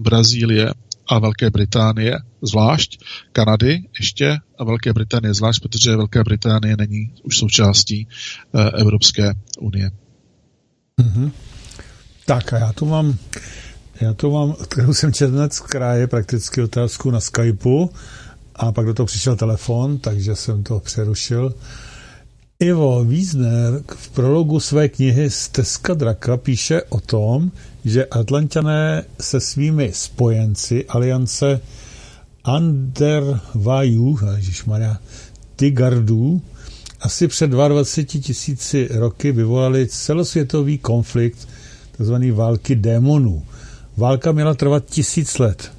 Brazílie, 0.00 0.70
a 1.06 1.18
Velké 1.18 1.50
Británie 1.50 2.18
zvlášť, 2.42 3.04
Kanady 3.32 3.82
ještě 4.00 4.38
a 4.58 4.64
Velké 4.64 4.92
Británie 4.92 5.34
zvlášť, 5.34 5.62
protože 5.62 5.96
Velká 5.96 6.24
Británie 6.24 6.76
není 6.76 7.14
už 7.22 7.38
součástí 7.38 8.08
eh, 8.54 8.70
Evropské 8.80 9.32
unie. 9.60 9.90
Mm-hmm. 11.00 11.30
Tak 12.26 12.52
a 12.52 12.58
já 12.58 12.72
tu 12.72 12.86
mám, 12.86 13.16
já 14.00 14.14
tu 14.14 14.30
mám, 14.30 14.54
kterou 14.68 14.94
jsem 14.94 15.12
četl 15.12 15.48
z 15.50 15.60
kraje, 15.60 16.06
prakticky 16.06 16.62
otázku 16.62 17.10
na 17.10 17.20
Skypeu 17.20 17.88
a 18.54 18.72
pak 18.72 18.86
do 18.86 18.94
toho 18.94 19.06
přišel 19.06 19.36
telefon, 19.36 19.98
takže 19.98 20.36
jsem 20.36 20.62
to 20.62 20.80
přerušil. 20.80 21.54
Ivo 22.60 23.04
Wiesner 23.04 23.82
v 23.96 24.08
prologu 24.08 24.60
své 24.60 24.88
knihy 24.88 25.30
Steska 25.30 25.94
draka 25.94 26.36
píše 26.36 26.82
o 26.82 27.00
tom, 27.00 27.50
že 27.84 28.06
Atlantané 28.06 29.04
se 29.20 29.40
svými 29.40 29.90
spojenci 29.94 30.84
aliance 30.86 31.60
Undervaju, 32.56 34.18
ježišmarja, 34.36 34.98
Tigardů, 35.56 36.42
asi 37.00 37.28
před 37.28 37.50
22 37.50 38.20
tisíci 38.20 38.88
roky 38.90 39.32
vyvolali 39.32 39.86
celosvětový 39.86 40.78
konflikt 40.78 41.48
tzv. 41.96 42.14
války 42.32 42.74
démonů. 42.74 43.42
Válka 43.96 44.32
měla 44.32 44.54
trvat 44.54 44.84
tisíc 44.86 45.38
let. 45.38 45.72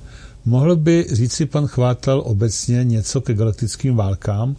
Mohl 0.46 0.76
by 0.76 1.06
říci 1.12 1.46
pan 1.46 1.68
Chvátal 1.68 2.24
obecně 2.26 2.84
něco 2.84 3.22
ke 3.22 3.34
galaktickým 3.34 3.96
válkám 3.96 4.56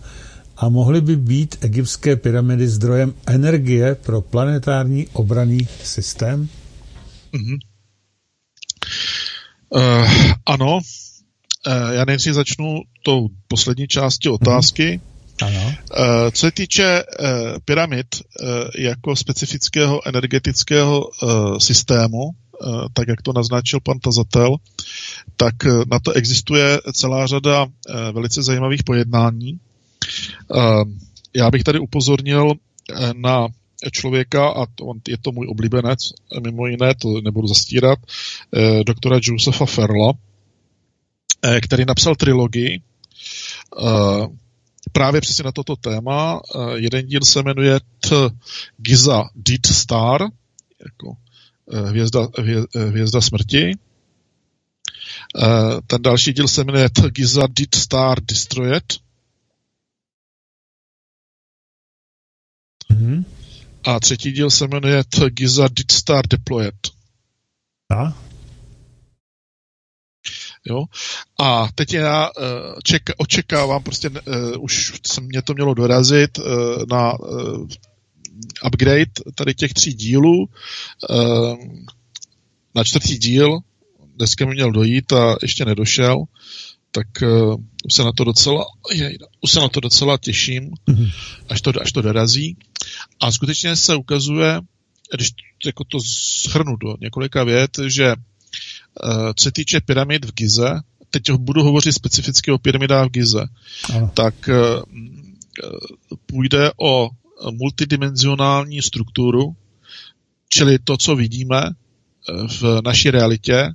a 0.56 0.68
mohly 0.68 1.00
by 1.00 1.16
být 1.16 1.56
egyptské 1.60 2.16
pyramidy 2.16 2.68
zdrojem 2.68 3.14
energie 3.26 3.94
pro 3.94 4.20
planetární 4.20 5.06
obraný 5.12 5.68
systém? 5.84 6.48
Mm-hmm. 7.32 7.58
Uh, 9.68 10.32
ano, 10.46 10.78
uh, 11.66 11.90
já 11.90 12.04
nejdřív 12.04 12.34
začnu 12.34 12.80
tou 13.02 13.28
poslední 13.48 13.88
části 13.88 14.28
otázky. 14.28 15.00
Mm-hmm. 15.00 15.16
Ano. 15.42 15.66
Uh, 15.66 16.30
co 16.32 16.40
se 16.46 16.50
týče 16.50 17.02
uh, 17.02 17.28
pyramid 17.64 18.06
uh, 18.16 18.48
jako 18.78 19.16
specifického 19.16 20.08
energetického 20.08 21.00
uh, 21.00 21.58
systému, 21.58 22.22
uh, 22.24 22.86
tak 22.92 23.08
jak 23.08 23.22
to 23.22 23.32
naznačil 23.32 23.80
pan 23.80 23.98
tazatel, 23.98 24.56
tak 25.36 25.54
uh, 25.64 25.82
na 25.90 25.98
to 25.98 26.12
existuje 26.12 26.80
celá 26.92 27.26
řada 27.26 27.64
uh, 27.64 27.70
velice 28.12 28.42
zajímavých 28.42 28.84
pojednání. 28.84 29.60
Uh, 30.48 30.84
já 31.34 31.50
bych 31.50 31.64
tady 31.64 31.78
upozornil 31.78 32.46
uh, 32.46 32.54
na 33.14 33.48
člověka, 33.92 34.48
a 34.48 34.66
to, 34.66 34.84
on, 34.84 35.00
je 35.08 35.18
to 35.18 35.32
můj 35.32 35.46
oblíbenec, 35.48 35.98
mimo 36.42 36.66
jiné, 36.66 36.94
to 36.94 37.20
nebudu 37.20 37.48
zastírat, 37.48 37.98
eh, 38.56 38.84
doktora 38.84 39.18
Josefa 39.22 39.66
Ferla, 39.66 40.12
eh, 41.42 41.60
který 41.60 41.84
napsal 41.84 42.16
trilogii 42.16 42.80
eh, 43.82 44.26
právě 44.92 45.20
přesně 45.20 45.44
na 45.44 45.52
toto 45.52 45.76
téma. 45.76 46.40
Eh, 46.54 46.58
jeden 46.74 47.06
díl 47.06 47.20
se 47.20 47.42
jmenuje 47.42 47.80
T. 48.00 48.16
Giza 48.76 49.24
Dead 49.34 49.66
Star, 49.66 50.20
jako 50.84 51.16
eh, 51.72 51.88
hvězda, 51.88 52.28
hvě, 52.38 52.56
eh, 52.76 52.84
hvězda 52.84 53.20
smrti. 53.20 53.72
Eh, 55.42 55.80
ten 55.86 56.02
další 56.02 56.32
díl 56.32 56.48
se 56.48 56.64
jmenuje 56.64 56.90
T. 56.90 57.10
Giza 57.10 57.46
Dead 57.46 57.74
Star 57.74 58.20
Destroyed. 58.20 58.84
Mm-hmm. 62.90 63.24
A 63.84 64.00
třetí 64.00 64.32
díl 64.32 64.50
se 64.50 64.68
jmenuje 64.68 65.02
The 65.18 65.30
Giza 65.30 65.68
Did 65.68 65.90
Star 65.90 66.26
Deployed. 66.26 66.74
A? 67.90 68.26
Jo? 70.64 70.84
A 71.40 71.68
teď 71.74 71.94
já 71.94 72.30
uh, 72.30 72.44
ček, 72.84 73.02
očekávám, 73.16 73.82
prostě 73.82 74.10
uh, 74.10 74.16
už 74.60 74.92
se 75.06 75.20
mě 75.20 75.42
to 75.42 75.54
mělo 75.54 75.74
dorazit 75.74 76.38
uh, 76.38 76.44
na 76.90 77.18
uh, 77.18 77.68
upgrade 78.66 79.10
tady 79.34 79.54
těch 79.54 79.72
tří 79.72 79.92
dílů. 79.92 80.48
Uh, 81.10 81.56
na 82.74 82.84
čtvrtý 82.84 83.18
díl 83.18 83.58
dneska 84.16 84.46
mi 84.46 84.54
měl 84.54 84.72
dojít 84.72 85.12
a 85.12 85.36
ještě 85.42 85.64
nedošel, 85.64 86.24
tak 86.96 87.22
uh, 87.22 87.56
se 87.90 88.04
na 88.04 88.12
to 88.12 88.24
docela, 88.24 88.64
je, 88.92 89.16
už 89.40 89.50
se 89.50 89.60
na 89.60 89.68
to 89.68 89.80
docela 89.80 90.18
těším, 90.18 90.70
mm-hmm. 90.88 91.12
až, 91.48 91.60
to, 91.60 91.72
až 91.82 91.92
to 91.92 92.02
dorazí. 92.02 92.56
A 93.20 93.32
skutečně 93.32 93.76
se 93.76 93.96
ukazuje, 93.96 94.60
když 95.14 95.30
jako 95.66 95.84
to 95.84 95.98
shrnu 96.00 96.76
do 96.76 96.94
několika 97.00 97.44
vět, 97.44 97.78
že 97.86 98.14
uh, 98.14 99.32
co 99.36 99.42
se 99.44 99.52
týče 99.52 99.80
pyramid 99.80 100.24
v 100.24 100.32
Gize, 100.32 100.80
teď 101.10 101.30
budu 101.30 101.62
hovořit 101.62 101.92
specificky 101.92 102.50
o 102.50 102.58
pyramidách 102.58 103.08
v 103.08 103.10
Gize, 103.10 103.44
ano. 103.94 104.10
tak 104.14 104.34
uh, 104.48 104.82
půjde 106.26 106.70
o 106.80 107.08
multidimenzionální 107.50 108.82
strukturu, 108.82 109.56
čili 110.48 110.78
to, 110.78 110.96
co 110.96 111.16
vidíme 111.16 111.62
v 112.60 112.80
naší 112.84 113.10
realitě, 113.10 113.74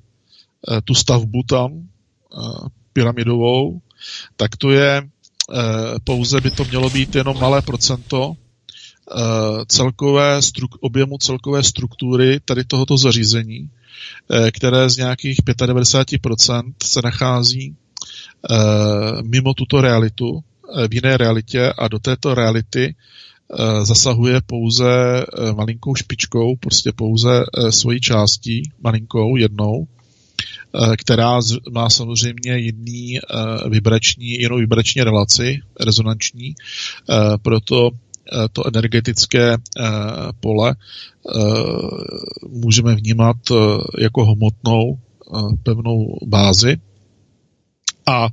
tu 0.84 0.96
stavbu 0.96 1.44
tam, 1.50 1.88
pyramidovou, 2.94 3.82
tak 4.36 4.56
to 4.56 4.72
je 4.72 5.02
pouze 6.04 6.42
by 6.42 6.52
to 6.52 6.66
mělo 6.66 6.90
být 6.90 7.16
jenom 7.16 7.40
malé 7.40 7.62
procento 7.62 8.34
celkové 9.68 10.42
struk, 10.42 10.76
objemu 10.82 11.18
celkové 11.18 11.64
struktury 11.64 12.40
tady 12.46 12.64
tohoto 12.64 12.98
zařízení, 12.98 13.70
které 14.52 14.90
z 14.90 14.98
nějakých 14.98 15.38
95% 15.40 16.74
se 16.84 17.02
nachází 17.04 17.76
mimo 19.24 19.54
tuto 19.54 19.82
realitu, 19.82 20.44
v 20.88 20.94
jiné 20.94 21.18
realitě 21.18 21.74
a 21.78 21.88
do 21.88 22.00
této 22.00 22.36
reality 22.36 22.96
zasahuje 23.84 24.42
pouze 24.46 25.24
malinkou 25.56 25.96
špičkou, 25.96 26.56
prostě 26.56 26.92
pouze 26.92 27.44
svojí 27.70 28.02
částí, 28.02 28.72
malinkou, 28.84 29.36
jednou, 29.36 29.88
Eh, 30.01 30.01
která 30.98 31.40
má 31.72 31.90
samozřejmě 31.90 32.58
jiný 32.58 33.20
eh, 33.20 33.70
vibrační, 33.70 34.28
jinou 34.28 34.58
vibrační 34.58 35.02
relaci, 35.02 35.60
rezonanční, 35.80 36.54
eh, 37.10 37.16
proto 37.42 37.90
to 38.54 38.68
energetické 38.68 39.58
pole 40.40 40.76
můžeme 42.50 42.96
vnímat 42.96 43.36
jako 44.00 44.26
hmotnou 44.26 45.00
pevnou 45.64 46.18
bázi, 46.28 46.78
a 48.06 48.28
e, 48.28 48.30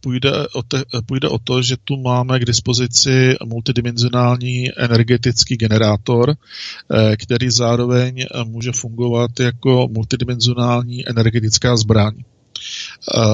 půjde 0.00 0.48
o, 0.48 0.62
te, 0.62 0.82
půjde 1.06 1.28
o 1.28 1.38
to, 1.38 1.62
že 1.62 1.76
tu 1.84 1.96
máme 1.96 2.40
k 2.40 2.44
dispozici 2.44 3.36
multidimenzionální 3.44 4.68
energetický 4.76 5.56
generátor, 5.56 6.30
e, 6.30 7.16
který 7.16 7.50
zároveň 7.50 8.26
může 8.44 8.72
fungovat 8.72 9.40
jako 9.40 9.88
multidimenzionální 9.90 11.08
energetická 11.08 11.76
zbraň. 11.76 12.14
E, 12.18 12.24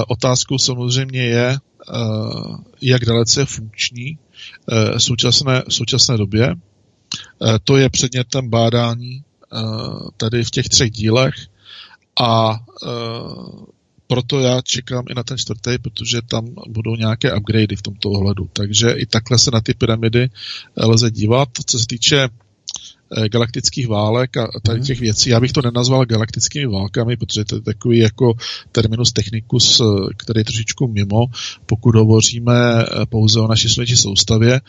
otázkou 0.07 0.57
samozřejmě 0.57 1.23
je, 1.23 1.57
jak 2.81 3.05
dalece 3.05 3.41
je 3.41 3.45
funkční 3.45 4.17
v 4.97 4.99
současné, 4.99 5.63
v 5.69 5.73
současné 5.73 6.17
době. 6.17 6.55
To 7.63 7.77
je 7.77 7.89
předmětem 7.89 8.49
bádání 8.49 9.23
tady 10.17 10.43
v 10.43 10.51
těch 10.51 10.69
třech 10.69 10.91
dílech 10.91 11.33
a 12.21 12.59
proto 14.11 14.39
já 14.39 14.61
čekám 14.61 15.05
i 15.09 15.13
na 15.13 15.23
ten 15.23 15.37
čtvrtý, 15.37 15.77
protože 15.81 16.21
tam 16.21 16.45
budou 16.67 16.95
nějaké 16.95 17.33
upgradey 17.33 17.75
v 17.77 17.81
tomto 17.81 18.09
ohledu. 18.09 18.49
Takže 18.53 18.91
i 18.91 19.05
takhle 19.05 19.39
se 19.39 19.51
na 19.51 19.61
ty 19.61 19.73
pyramidy 19.73 20.23
eh, 20.23 20.85
lze 20.85 21.11
dívat. 21.11 21.49
Co 21.65 21.79
se 21.79 21.87
týče 21.87 22.27
eh, 22.27 23.29
galaktických 23.29 23.87
válek 23.87 24.37
a 24.37 24.47
tady 24.63 24.79
mhm. 24.79 24.87
těch 24.87 24.99
věcí. 24.99 25.29
Já 25.29 25.39
bych 25.39 25.51
to 25.51 25.61
nenazval 25.61 26.05
galaktickými 26.05 26.65
válkami, 26.65 27.17
protože 27.17 27.45
to 27.45 27.55
je 27.55 27.61
takový 27.61 27.97
jako 27.97 28.33
terminus 28.71 29.11
technicus, 29.11 29.79
eh, 29.79 29.83
který 30.17 30.39
je 30.39 30.45
trošičku 30.45 30.87
mimo, 30.87 31.25
pokud 31.65 31.95
hovoříme 31.95 32.85
pouze 33.09 33.39
o 33.39 33.47
naší 33.47 33.69
sluneční 33.69 33.97
soustavě, 33.97 34.61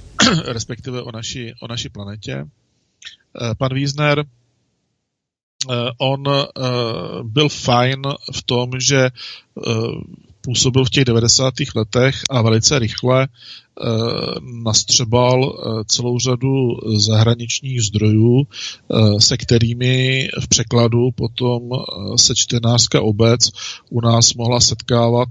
respektive 0.44 1.02
o 1.02 1.12
naší, 1.12 1.52
o 1.60 1.68
naší 1.68 1.88
planetě. 1.88 2.44
Pan 3.58 3.74
Wiesner 3.74 4.24
on 5.98 6.24
eh, 6.28 6.42
byl 7.22 7.48
fajn 7.48 8.02
v 8.32 8.42
tom, 8.42 8.70
že 8.80 8.96
eh, 8.96 9.10
působil 10.40 10.84
v 10.84 10.90
těch 10.90 11.04
90. 11.04 11.54
letech 11.76 12.14
a 12.30 12.42
velice 12.42 12.78
rychle 12.78 13.28
nastřebal 14.64 15.58
celou 15.86 16.18
řadu 16.18 16.50
zahraničních 16.96 17.82
zdrojů, 17.82 18.42
se 19.18 19.36
kterými 19.36 20.28
v 20.40 20.48
překladu 20.48 21.10
potom 21.14 21.62
se 22.16 22.34
čtenářská 22.36 23.00
obec 23.00 23.50
u 23.90 24.00
nás 24.00 24.34
mohla 24.34 24.60
setkávat 24.60 25.28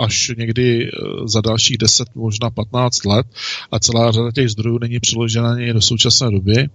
až 0.00 0.30
někdy 0.38 0.90
za 1.24 1.40
dalších 1.40 1.78
10, 1.78 2.08
možná 2.14 2.50
15 2.50 3.04
let 3.04 3.26
a 3.72 3.78
celá 3.78 4.12
řada 4.12 4.32
těch 4.32 4.48
zdrojů 4.48 4.78
není 4.78 5.00
přiložena 5.00 5.50
ani 5.50 5.72
do 5.72 5.80
současné 5.80 6.30
doby. 6.30 6.68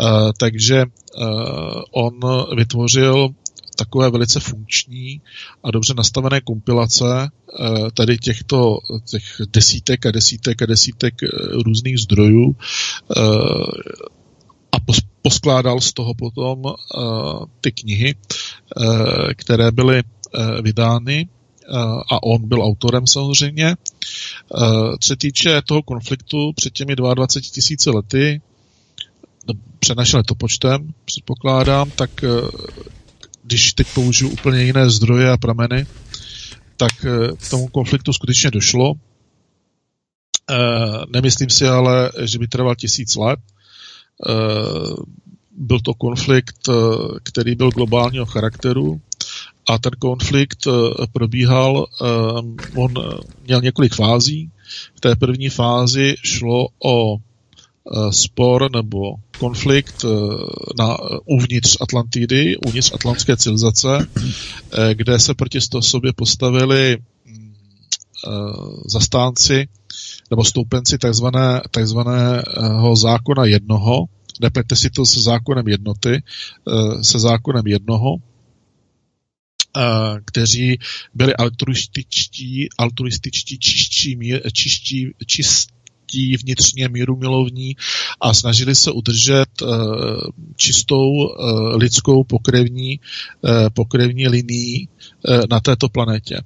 Eh, 0.00 0.32
takže 0.38 0.76
eh, 0.76 1.24
on 1.90 2.12
vytvořil 2.56 3.28
takové 3.76 4.10
velice 4.10 4.40
funkční 4.40 5.20
a 5.64 5.70
dobře 5.70 5.94
nastavené 5.96 6.40
kompilace 6.40 7.04
eh, 7.04 7.90
tady 7.94 8.18
těchto 8.18 8.78
těch 9.10 9.24
desítek 9.52 10.06
a 10.06 10.10
desítek 10.10 10.62
a 10.62 10.66
desítek 10.66 11.14
různých 11.50 11.98
zdrojů 11.98 12.56
a 14.72 14.76
poskládal 15.22 15.80
z 15.80 15.92
toho 15.92 16.14
potom 16.14 16.62
ty 17.60 17.72
knihy, 17.72 18.14
které 19.36 19.72
byly 19.72 20.02
vydány 20.62 21.28
a 22.10 22.22
on 22.22 22.48
byl 22.48 22.62
autorem 22.62 23.06
samozřejmě. 23.06 23.76
Co 25.00 25.08
se 25.08 25.16
týče 25.16 25.62
toho 25.62 25.82
konfliktu 25.82 26.52
před 26.52 26.72
těmi 26.72 26.96
22 26.96 27.50
tisíci 27.50 27.90
lety, 27.90 28.40
přenašel 29.78 30.22
počtem, 30.38 30.94
předpokládám, 31.04 31.90
tak 31.90 32.24
eh, 32.24 32.28
když 33.42 33.72
teď 33.72 33.86
použiju 33.94 34.30
úplně 34.30 34.62
jiné 34.62 34.90
zdroje 34.90 35.30
a 35.30 35.36
prameny, 35.36 35.86
tak 36.76 36.92
eh, 37.04 37.36
k 37.36 37.50
tomu 37.50 37.68
konfliktu 37.68 38.12
skutečně 38.12 38.50
došlo. 38.50 38.92
Eh, 40.50 40.54
nemyslím 41.08 41.50
si 41.50 41.66
ale, 41.66 42.10
že 42.24 42.38
by 42.38 42.48
trval 42.48 42.74
tisíc 42.74 43.16
let. 43.16 43.40
Byl 45.56 45.80
to 45.80 45.94
konflikt, 45.94 46.68
který 47.22 47.54
byl 47.54 47.70
globálního 47.70 48.26
charakteru 48.26 49.00
a 49.68 49.78
ten 49.78 49.92
konflikt 49.98 50.68
probíhal, 51.12 51.86
on 52.74 52.94
měl 53.44 53.60
několik 53.60 53.94
fází. 53.94 54.50
V 54.94 55.00
té 55.00 55.16
první 55.16 55.48
fázi 55.48 56.14
šlo 56.22 56.68
o 56.84 57.18
spor 58.10 58.70
nebo 58.72 59.14
konflikt 59.38 60.04
eh, 60.04 60.08
na, 60.78 60.96
uvnitř 61.24 61.76
Atlantidy, 61.80 62.56
uvnitř 62.56 62.92
atlantské 62.94 63.36
civilizace, 63.36 64.08
eh, 64.08 64.94
kde 64.94 65.18
se 65.18 65.34
proti 65.34 65.58
sobě 65.80 66.12
postavili 66.12 66.96
mm, 67.26 67.54
zastánci 68.86 69.68
nebo 70.30 70.44
stoupenci 70.44 70.98
takzvané, 70.98 71.62
takzvaného 71.70 72.96
zákona 72.96 73.44
jednoho, 73.44 74.04
nepleťte 74.40 74.76
si 74.76 74.90
to 74.90 75.06
se 75.06 75.20
zákonem 75.20 75.68
jednoty, 75.68 76.22
se 77.02 77.18
zákonem 77.18 77.66
jednoho, 77.66 78.16
kteří 80.24 80.78
byli 81.14 81.36
altruističtí, 81.36 82.68
altruističtí, 82.78 83.58
čistí, 83.58 84.18
čistí, 84.52 85.10
čist, 85.26 85.73
ctí, 86.14 86.36
vnitřně 86.36 86.88
míru 86.88 87.16
milovní 87.16 87.76
a 88.20 88.34
snažili 88.34 88.74
se 88.74 88.90
udržet 88.90 89.62
eh, 89.62 89.66
čistou 90.56 91.10
eh, 91.10 91.76
lidskou 91.76 92.24
pokrevní, 92.24 93.00
eh, 93.44 93.70
pokrevní 93.70 94.28
linii 94.28 94.88
na 95.50 95.60
této 95.60 95.88
planetě. 95.88 96.40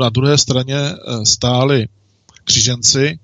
Na 0.00 0.08
druhé 0.08 0.38
straně 0.38 0.76
stáli 1.24 1.88
křiženci 2.44 3.18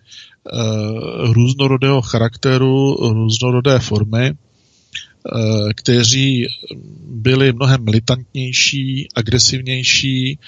různorodého 1.18 2.02
charakteru, 2.02 2.94
různorodé 2.94 3.78
formy, 3.78 4.32
kteří 5.74 6.46
byli 7.06 7.52
mnohem 7.52 7.84
militantnější, 7.84 9.08
agresivnější 9.14 10.38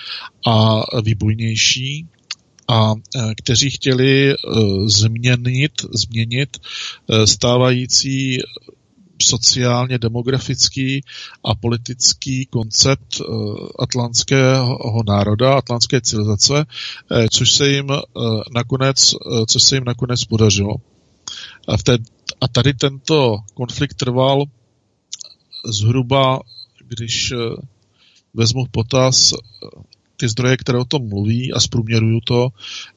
a 0.47 0.83
výbojnější 1.03 2.07
a 2.69 2.93
e, 2.93 3.35
kteří 3.35 3.71
chtěli 3.71 4.33
e, 4.33 4.37
změnit, 4.87 5.73
změnit 5.95 6.59
e, 6.59 7.27
stávající 7.27 8.39
sociálně 9.23 9.99
demografický 9.99 11.01
a 11.45 11.55
politický 11.55 12.47
koncept 12.47 13.23
atlantského 13.79 15.03
národa, 15.07 15.55
atlantské 15.55 16.01
civilizace, 16.01 16.65
což 17.31 17.51
se 17.51 17.69
jim 17.69 17.87
nakonec, 18.55 19.15
což 19.49 19.63
se 19.63 19.77
jim 19.77 19.85
nakonec 19.85 20.25
podařilo. 20.25 20.75
A, 21.69 21.77
v 21.77 21.83
té, 21.83 21.99
a 22.41 22.49
tady 22.49 22.75
tento 22.75 23.37
konflikt 23.55 23.95
trval 23.95 24.45
zhruba, 25.67 26.41
když 26.89 27.33
vezmu 28.35 28.65
v 28.65 28.69
potaz 28.69 29.35
ty 30.25 30.29
zdroje, 30.29 30.57
které 30.57 30.79
o 30.79 30.85
tom 30.85 31.09
mluví 31.09 31.53
a 31.53 31.61
zprůměruju 31.61 32.21
to 32.21 32.49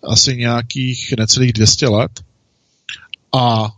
asi 0.03 0.37
nějakých 0.37 1.13
necelých 1.17 1.53
200 1.53 1.87
let 1.87 2.23
a 3.35 3.71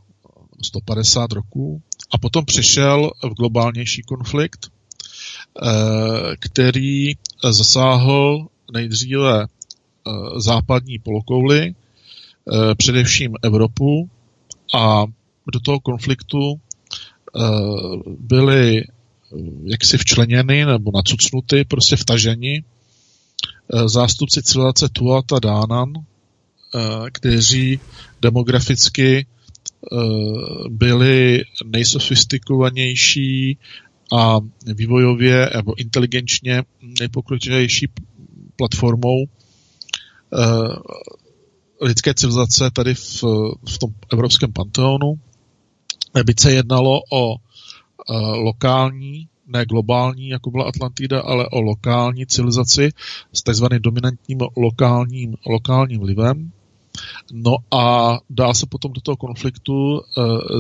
150 0.61 1.31
roků. 1.31 1.81
A 2.11 2.17
potom 2.17 2.45
přišel 2.45 3.11
v 3.23 3.33
globálnější 3.33 4.01
konflikt, 4.01 4.67
eh, 4.69 6.35
který 6.39 7.13
zasáhl 7.43 8.47
nejdříve 8.73 9.43
eh, 9.43 10.11
západní 10.37 10.99
polokouly, 10.99 11.73
eh, 11.73 12.75
především 12.75 13.33
Evropu 13.41 14.09
a 14.75 15.05
do 15.53 15.59
toho 15.59 15.79
konfliktu 15.79 16.61
byly 18.19 18.83
jaksi 19.63 19.97
včleněny 19.97 20.65
nebo 20.65 20.91
nacucnuty, 20.91 21.65
prostě 21.65 21.95
vtaženi 21.95 22.63
zástupci 23.85 24.43
civilizace 24.43 24.89
Tuata 24.89 25.39
Dánan, 25.39 25.93
kteří 27.11 27.79
demograficky 28.21 29.25
byli 30.69 31.43
nejsofistikovanější 31.65 33.57
a 34.17 34.39
vývojově 34.65 35.49
nebo 35.55 35.79
inteligenčně 35.79 36.63
nejpokročilejší 36.99 37.87
platformou 38.55 39.25
lidské 41.81 42.13
civilizace 42.13 42.71
tady 42.71 42.95
v, 42.95 43.23
v 43.69 43.77
tom 43.79 43.93
evropském 44.13 44.53
panteonu. 44.53 45.19
Byť 46.23 46.39
se 46.39 46.51
jednalo 46.51 46.99
o 47.11 47.35
lokální, 48.35 49.27
ne 49.49 49.65
globální, 49.65 50.29
jako 50.29 50.51
byla 50.51 50.65
Atlantida, 50.65 51.21
ale 51.21 51.49
o 51.49 51.61
lokální 51.61 52.25
civilizaci 52.25 52.89
s 53.33 53.43
takzvaným 53.43 53.81
dominantním 53.81 54.37
lokálním, 54.57 55.35
lokálním 55.45 55.99
vlivem. 55.99 56.51
No 57.33 57.55
a 57.71 58.17
dál 58.29 58.53
se 58.53 58.65
potom 58.65 58.93
do 58.93 59.01
toho 59.01 59.17
konfliktu 59.17 59.73
uh, 59.73 60.01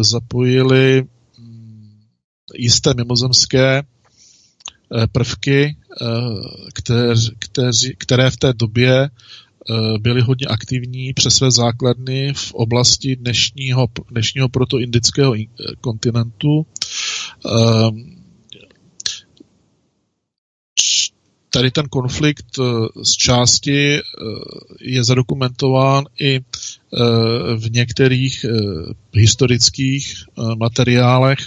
zapojili 0.01 1.03
um, 1.39 1.99
jisté 2.55 2.93
mimozemské 2.93 3.81
uh, 3.81 5.03
prvky, 5.11 5.75
uh, 6.01 6.39
které, 6.73 7.13
které, 7.39 7.71
které 7.97 8.31
v 8.31 8.37
té 8.37 8.53
době 8.53 9.09
byly 9.99 10.21
hodně 10.21 10.47
aktivní 10.47 11.13
přes 11.13 11.35
své 11.35 11.51
základny 11.51 12.33
v 12.33 12.53
oblasti 12.53 13.15
dnešního, 13.15 13.87
dnešního 14.11 14.49
protoindického 14.49 15.33
kontinentu. 15.81 16.65
Tady 21.49 21.71
ten 21.71 21.85
konflikt 21.89 22.59
z 23.03 23.11
části 23.11 23.99
je 24.81 25.03
zadokumentován 25.03 26.05
i 26.19 26.39
v 27.55 27.71
některých 27.71 28.45
historických 29.13 30.23
materiálech 30.57 31.39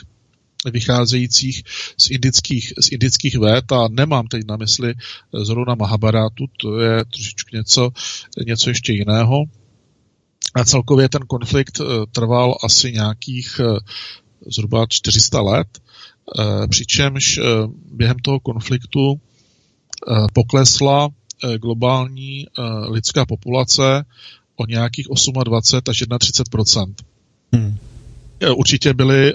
vycházejících 0.70 1.62
z 1.96 2.10
indických, 2.10 2.72
z 2.80 2.92
indických 2.92 3.38
vét 3.38 3.72
a 3.72 3.88
nemám 3.90 4.26
teď 4.26 4.42
na 4.48 4.56
mysli 4.56 4.94
zrovna 5.42 5.74
Mahabharátu, 5.74 6.44
to 6.60 6.80
je 6.80 7.04
trošičku 7.04 7.56
něco, 7.56 7.90
něco 8.46 8.70
ještě 8.70 8.92
jiného. 8.92 9.44
A 10.54 10.64
celkově 10.64 11.08
ten 11.08 11.22
konflikt 11.26 11.80
eh, 11.80 11.84
trval 12.12 12.58
asi 12.64 12.92
nějakých 12.92 13.60
eh, 13.60 13.78
zhruba 14.46 14.86
400 14.88 15.40
let, 15.40 15.68
eh, 15.78 16.68
přičemž 16.68 17.40
během 17.92 18.16
toho 18.18 18.40
konfliktu 18.40 19.20
poklesla 20.32 21.08
globální 21.60 22.46
lidská 22.88 23.26
populace 23.26 24.04
o 24.56 24.66
nějakých 24.66 25.06
28 25.44 26.12
až 26.12 26.18
31 26.18 26.64
hmm. 27.52 27.76
Určitě 28.56 28.94
byly 28.94 29.34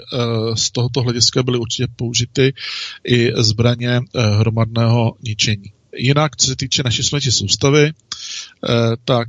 z 0.54 0.70
tohoto 0.70 1.00
hlediska 1.00 1.42
byly 1.42 1.58
určitě 1.58 1.86
použity 1.96 2.52
i 3.04 3.32
zbraně 3.36 4.00
hromadného 4.14 5.14
ničení. 5.22 5.72
Jinak, 5.96 6.36
co 6.36 6.46
se 6.46 6.56
týče 6.56 6.82
naší 6.82 7.02
sluneční 7.02 7.32
soustavy, 7.32 7.92
tak 9.04 9.28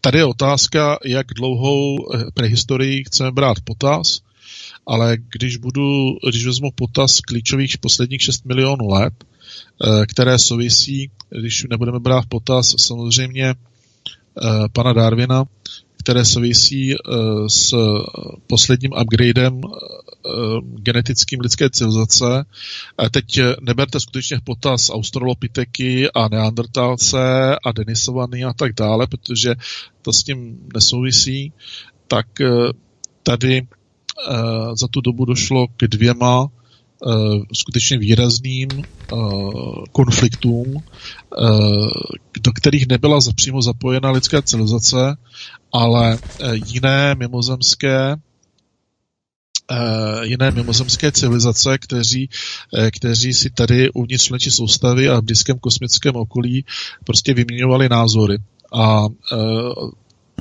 tady 0.00 0.18
je 0.18 0.24
otázka, 0.24 0.98
jak 1.04 1.26
dlouhou 1.26 1.96
prehistorii 2.34 3.04
chceme 3.04 3.32
brát 3.32 3.56
potaz, 3.64 4.20
ale 4.86 5.16
když, 5.32 5.56
budu, 5.56 6.16
když 6.28 6.46
vezmu 6.46 6.70
potaz 6.74 7.20
klíčových 7.20 7.78
posledních 7.78 8.22
6 8.22 8.44
milionů 8.44 8.88
let, 8.88 9.24
které 10.08 10.38
souvisí, 10.38 11.10
když 11.30 11.66
nebudeme 11.70 12.00
brát 12.00 12.20
v 12.20 12.28
potaz 12.28 12.74
samozřejmě 12.78 13.54
pana 14.72 14.92
Darwina, 14.92 15.44
které 16.04 16.24
souvisí 16.24 16.92
eh, 16.92 16.96
s 17.48 17.74
posledním 18.46 18.90
upgradem 19.02 19.60
eh, 19.64 20.30
genetickým 20.62 21.40
lidské 21.40 21.70
civilizace. 21.70 22.44
Teď 23.10 23.40
neberte 23.60 24.00
skutečně 24.00 24.36
v 24.36 24.44
potaz 24.44 24.90
australopiteky 24.90 26.10
a 26.10 26.28
neandertalce 26.28 27.18
a 27.64 27.72
denisovaný 27.72 28.44
a 28.44 28.52
tak 28.52 28.72
dále, 28.72 29.06
protože 29.06 29.54
to 30.02 30.12
s 30.12 30.22
tím 30.22 30.58
nesouvisí. 30.74 31.52
Tak 32.08 32.40
eh, 32.40 32.48
tady 33.22 33.66
za 34.80 34.88
tu 34.88 35.00
dobu 35.00 35.24
došlo 35.24 35.66
k 35.76 35.88
dvěma 35.88 36.46
skutečně 37.52 37.98
výrazným 37.98 38.68
konfliktům, 39.92 40.82
do 42.40 42.52
kterých 42.54 42.88
nebyla 42.88 43.18
přímo 43.36 43.62
zapojena 43.62 44.10
lidská 44.10 44.42
civilizace, 44.42 45.16
ale 45.72 46.18
eh, 46.40 46.52
jiné 46.54 47.14
mimozemské 47.14 48.16
jiné 50.22 50.50
mimozemské 50.50 51.12
civilizace, 51.12 51.78
kteří, 51.78 52.28
kteří 52.90 53.34
si 53.34 53.50
tady 53.50 53.90
uvnitř 53.90 54.24
sluneční 54.24 54.50
soustavy 54.50 55.08
a 55.08 55.20
v 55.20 55.24
blízkém 55.24 55.58
kosmickém 55.58 56.16
okolí 56.16 56.64
prostě 57.04 57.34
vyměňovali 57.34 57.88
názory. 57.88 58.38
A 58.74 59.06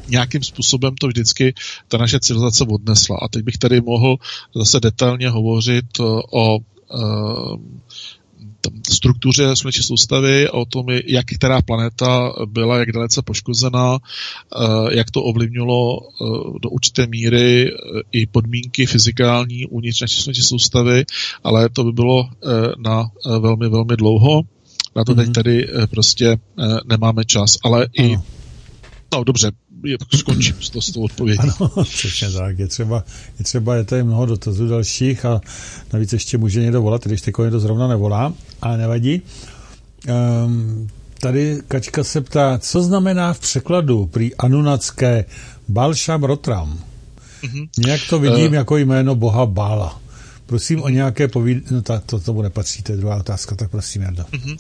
nějakým 0.07 0.43
způsobem 0.43 0.95
to 0.95 1.07
vždycky 1.07 1.53
ta 1.88 1.97
naše 1.97 2.19
civilizace 2.19 2.63
odnesla. 2.63 3.17
A 3.21 3.27
teď 3.27 3.43
bych 3.43 3.57
tady 3.57 3.81
mohl 3.81 4.17
zase 4.55 4.80
detailně 4.80 5.30
hovořit 5.30 5.85
o 6.34 6.59
struktuře 8.89 9.55
sluneční 9.55 9.84
soustavy, 9.84 10.49
o 10.49 10.65
tom, 10.65 10.85
jak 11.05 11.25
která 11.25 11.61
planeta 11.61 12.34
byla, 12.45 12.77
jak 12.77 12.91
dalece 12.91 13.21
poškozená, 13.21 13.97
eh, 13.97 14.97
jak 14.97 15.11
to 15.11 15.23
ovlivnilo 15.23 15.99
eh, 15.99 16.25
do 16.61 16.69
určité 16.69 17.07
míry 17.07 17.67
eh, 17.67 17.73
i 18.11 18.25
podmínky 18.25 18.85
fyzikální 18.85 19.65
uvnitř 19.65 20.01
naší 20.01 20.21
sluneční 20.21 20.43
soustavy, 20.43 21.05
ale 21.43 21.69
to 21.69 21.84
by 21.84 21.91
bylo 21.91 22.30
na 22.77 23.05
velmi, 23.39 23.69
velmi 23.69 23.97
dlouho. 23.97 24.41
Na 24.95 25.03
to 25.03 25.15
teď 25.15 25.25
mhm. 25.25 25.34
tady 25.34 25.67
prostě 25.89 26.38
nemáme 26.85 27.25
čas, 27.25 27.57
ale 27.63 27.88
i 27.99 28.17
No 29.13 29.23
dobře, 29.23 29.51
je, 29.85 29.97
skončím 30.15 30.55
s, 30.61 30.69
to, 30.69 30.81
s 30.81 30.91
tou 30.91 31.01
odpovědí. 31.01 31.39
Ano, 31.39 31.84
přesně 31.84 32.31
tak. 32.31 32.60
Je 32.60 32.68
třeba, 32.68 33.03
je 33.39 33.45
třeba, 33.45 33.76
je 33.76 33.84
tady 33.84 34.03
mnoho 34.03 34.26
dotazů 34.26 34.68
dalších 34.68 35.26
a 35.26 35.41
navíc 35.93 36.14
ještě 36.14 36.38
může 36.38 36.61
někdo 36.61 36.81
volat, 36.81 37.05
když 37.05 37.22
teď 37.22 37.38
někdo 37.38 37.60
zrovna 37.60 37.88
nevolá, 37.88 38.34
ale 38.61 38.77
nevadí. 38.77 39.22
Um, 40.45 40.89
tady 41.19 41.61
Kačka 41.68 42.03
se 42.03 42.22
ptá, 42.22 42.57
co 42.57 42.84
znamená 42.84 43.34
v 43.34 43.39
překladu 43.39 44.05
prý 44.05 44.35
anunacké 44.35 45.26
Balšam 45.68 46.23
Rotram? 46.23 46.80
Mm-hmm. 47.43 47.69
Nějak 47.77 48.01
to 48.10 48.19
vidím 48.19 48.47
uh, 48.47 48.53
jako 48.53 48.77
jméno 48.77 49.15
boha 49.15 49.45
Bála. 49.45 50.01
Prosím 50.45 50.84
o 50.84 50.89
nějaké 50.89 51.27
povídání, 51.27 51.65
no 51.72 51.81
ta, 51.81 51.99
to 51.99 52.19
tomu 52.19 52.41
nepatří, 52.41 52.84
to 52.84 52.91
je 52.91 52.97
druhá 52.97 53.15
otázka, 53.15 53.55
tak 53.55 53.72
prosím, 53.72 54.01
Jardo. 54.01 54.23
Uh-huh. 54.23 54.55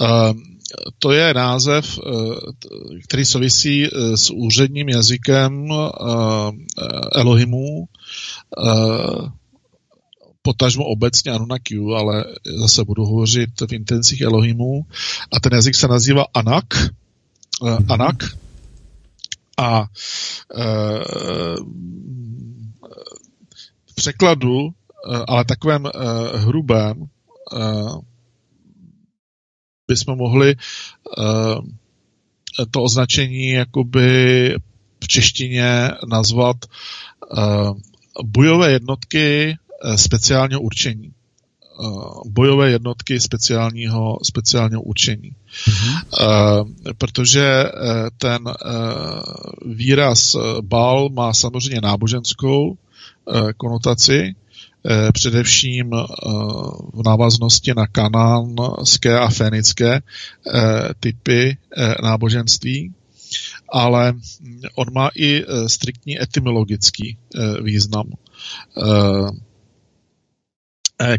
Uh, 0.00 0.36
to 0.98 1.12
je 1.12 1.34
název, 1.34 1.98
uh, 1.98 2.34
který 3.04 3.24
souvisí 3.24 3.90
uh, 3.90 4.14
s 4.14 4.30
úředním 4.30 4.88
jazykem 4.88 5.70
uh, 5.70 5.80
Elohimů, 7.12 7.88
potažmo 10.42 10.84
obecně 10.84 11.32
Anunnakiu, 11.32 11.90
ale 11.90 12.24
zase 12.60 12.84
budu 12.84 13.04
hovořit 13.04 13.50
v 13.68 13.72
intencích 13.72 14.20
Elohimů. 14.20 14.82
A 15.32 15.40
ten 15.40 15.52
jazyk 15.52 15.74
se 15.74 15.88
nazývá 15.88 16.24
Anak. 16.34 16.64
Uh, 17.60 17.78
Anak. 17.88 18.16
A 19.58 19.84
v 23.86 23.94
překladu 23.94 24.74
Eh, 25.10 25.24
ale 25.28 25.44
takovém 25.44 25.86
eh, 25.86 25.90
hrubém 26.38 27.04
eh, 27.52 27.58
bychom 29.92 30.18
mohli 30.18 30.56
to 32.70 32.82
označení 32.82 33.50
jakoby 33.50 34.54
v 35.04 35.08
češtině 35.08 35.90
nazvat 36.08 36.56
bojové 38.24 38.72
jednotky 38.72 39.56
speciálního 39.96 40.60
určení. 40.60 41.12
Bojové 42.26 42.70
jednotky 42.70 43.20
speciálního, 43.20 44.18
speciálního 44.22 44.82
určení. 44.82 45.32
Mm-hmm. 45.68 46.74
Protože 46.98 47.64
ten 48.18 48.40
výraz 49.66 50.36
bal 50.60 51.08
má 51.08 51.34
samozřejmě 51.34 51.80
náboženskou 51.80 52.76
konotaci, 53.56 54.34
Eh, 54.34 54.41
především 55.12 55.90
eh, 55.94 56.04
v 56.94 57.02
návaznosti 57.06 57.74
na 57.76 57.86
kanánské 57.86 59.18
a 59.18 59.28
fénické 59.28 59.94
eh, 59.94 60.00
typy 61.00 61.56
náboženství, 62.02 62.92
ale 63.72 64.12
on 64.74 64.86
má 64.92 65.08
i 65.16 65.44
striktní 65.66 66.22
etymologický 66.22 67.18
význam, 67.62 68.04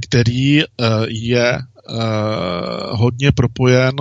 který 0.02 0.62
je 1.08 1.60
hodně 2.92 3.32
propojen 3.32 3.94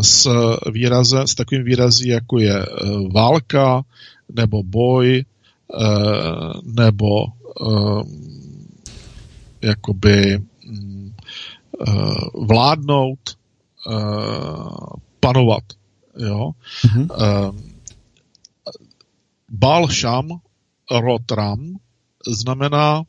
s 0.00 0.28
výrazem, 0.72 1.26
s 1.26 1.34
takovým 1.34 1.64
výrazí, 1.64 2.08
jako 2.08 2.38
je 2.38 2.66
válka, 3.12 3.82
nebo 4.32 4.62
boj, 4.62 5.24
nebo 6.64 7.24
jakoby 9.62 10.38
mm, 10.66 11.12
vládnout, 12.34 13.18
panovat. 15.20 15.64
Jo? 16.18 16.50
Mm-hmm. 16.84 17.06
Sham 19.90 20.28
Rotram 20.90 21.76
znamená 22.26 23.02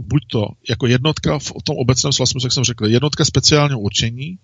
buď 0.00 0.22
to 0.30 0.46
jako 0.68 0.86
jednotka 0.86 1.38
v 1.38 1.52
tom 1.64 1.76
obecném 1.76 2.12
slova 2.12 2.26
jak 2.44 2.52
jsem 2.52 2.64
řekl, 2.64 2.86
jednotka 2.86 3.24
speciálního 3.24 3.80
určení, 3.80 4.38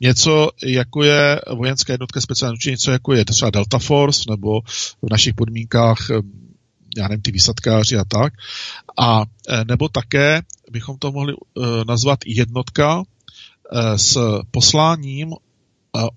něco 0.00 0.50
jako 0.66 1.04
je 1.04 1.40
vojenská 1.56 1.92
jednotka 1.92 2.20
speciálního 2.20 2.54
určení, 2.54 2.72
něco 2.72 2.90
jako 2.90 3.14
je 3.14 3.24
třeba 3.24 3.50
Delta 3.50 3.78
Force, 3.78 4.22
nebo 4.30 4.60
v 5.02 5.10
našich 5.10 5.34
podmínkách 5.34 5.98
já 6.96 7.08
nevím, 7.08 7.22
ty 7.22 7.32
výsadkáři 7.32 7.96
a 7.96 8.04
tak. 8.04 8.32
A 8.98 9.22
e, 9.48 9.64
nebo 9.64 9.88
také 9.88 10.42
bychom 10.70 10.98
to 10.98 11.12
mohli 11.12 11.34
uh, 11.34 11.66
nazvat 11.86 12.18
jednotka 12.26 12.98
uh, 12.98 13.04
s 13.96 14.18
posláním 14.50 15.34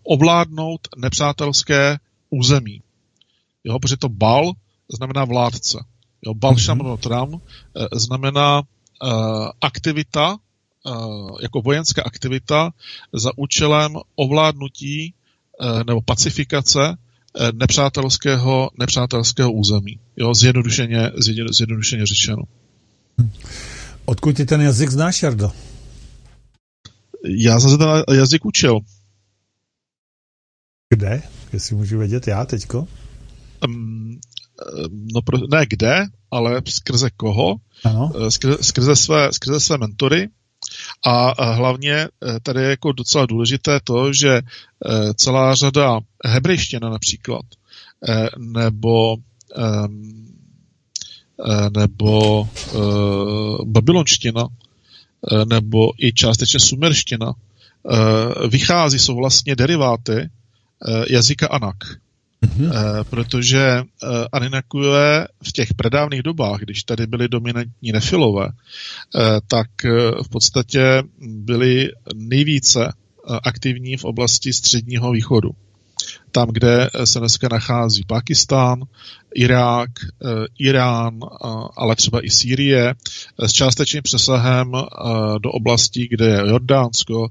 ovládnout 0.04 0.88
nepřátelské 0.98 1.98
území. 2.30 2.82
Jo, 3.64 3.80
protože 3.80 3.98
to 3.98 4.10
bal 4.10 4.52
znamená 4.98 5.26
vládce. 5.26 5.78
Jo, 6.26 6.34
bal 6.34 6.54
mm-hmm. 6.54 7.40
znamená 7.94 8.64
aktivita, 9.62 10.38
jako 11.42 11.62
vojenská 11.62 12.04
aktivita 12.06 12.72
za 13.14 13.32
účelem 13.36 13.98
ovládnutí 14.16 15.14
nebo 15.88 16.02
pacifikace 16.02 16.98
nepřátelského, 17.54 18.70
nepřátelského 18.80 19.52
území. 19.52 20.00
Jo, 20.18 20.34
zjednodušeně, 20.34 21.12
zjednodušeně 21.52 22.06
řečeno. 22.06 22.44
Odkud 24.06 24.36
ty 24.36 24.46
ten 24.46 24.62
jazyk 24.62 24.90
znáš, 24.90 25.24
Jardo? 25.24 25.52
Já 27.26 27.60
jsem 27.60 27.70
se 27.70 27.78
ten 27.78 27.88
jazyk 28.14 28.46
učil. 28.46 28.80
Kde? 30.90 31.22
Jestli 31.54 31.76
můžu 31.76 32.00
vědět 32.00 32.28
já 32.28 32.46
teďko? 32.46 32.88
Um, 33.68 34.20
no, 35.14 35.22
pro, 35.22 35.38
ne 35.52 35.66
kde, 35.70 36.06
ale 36.32 36.62
skrze 36.68 37.10
koho? 37.10 37.56
Ano. 37.84 38.12
Eh, 38.16 38.32
skrze, 38.32 38.58
skrze, 38.62 38.96
své, 38.96 39.34
skrze 39.34 39.60
své 39.60 39.78
mentory. 39.78 40.30
A 41.06 41.46
hlavně 41.54 41.94
eh, 41.94 42.40
tady 42.44 42.62
je 42.62 42.70
jako 42.70 42.92
docela 42.92 43.26
důležité 43.26 43.80
to, 43.84 44.14
že 44.14 44.42
celá 45.16 45.56
řada 45.56 46.00
hebrejština 46.26 46.90
například, 46.90 47.46
nebo 48.38 49.16
nebo 51.78 52.48
babylonština, 53.66 54.48
nebo 55.46 55.92
i 55.98 56.14
částečně 56.14 56.60
sumerština, 56.60 57.34
vychází, 58.50 59.00
jsou 59.00 59.16
vlastně 59.16 59.56
deriváty 59.56 60.30
jazyka 61.10 61.48
Anak. 61.48 61.76
Mm-hmm. 62.44 62.66
Uh, 62.66 63.04
protože 63.10 63.82
uh, 63.82 64.10
Aninakuje 64.32 65.28
v 65.44 65.52
těch 65.52 65.74
predávných 65.74 66.24
dobách, 66.24 66.60
když 66.60 66.84
tady 66.84 67.08
byly 67.08 67.28
dominantní 67.28 67.92
nefilové, 67.92 68.46
uh, 68.46 69.22
tak 69.48 69.68
uh, 69.86 70.24
v 70.24 70.30
podstatě 70.30 71.04
byli 71.20 71.92
nejvíce 72.16 72.94
aktivní 73.44 73.98
v 73.98 74.04
oblasti 74.04 74.54
středního 74.54 75.12
východu 75.12 75.50
tam, 76.34 76.48
kde 76.52 76.90
se 77.04 77.20
dneska 77.20 77.48
nachází 77.52 78.04
Pakistán, 78.08 78.84
Irák, 79.36 79.90
eh, 80.00 80.46
Irán, 80.60 81.20
eh, 81.24 81.48
ale 81.78 81.96
třeba 81.96 82.26
i 82.26 82.30
Sýrie, 82.30 82.90
eh, 82.90 83.48
s 83.48 83.52
částečným 83.52 84.04
přesahem 84.04 84.72
do 85.42 85.52
oblastí, 85.52 86.08
kde 86.08 86.26
je 86.26 86.50
Jordánsko, 86.50 87.28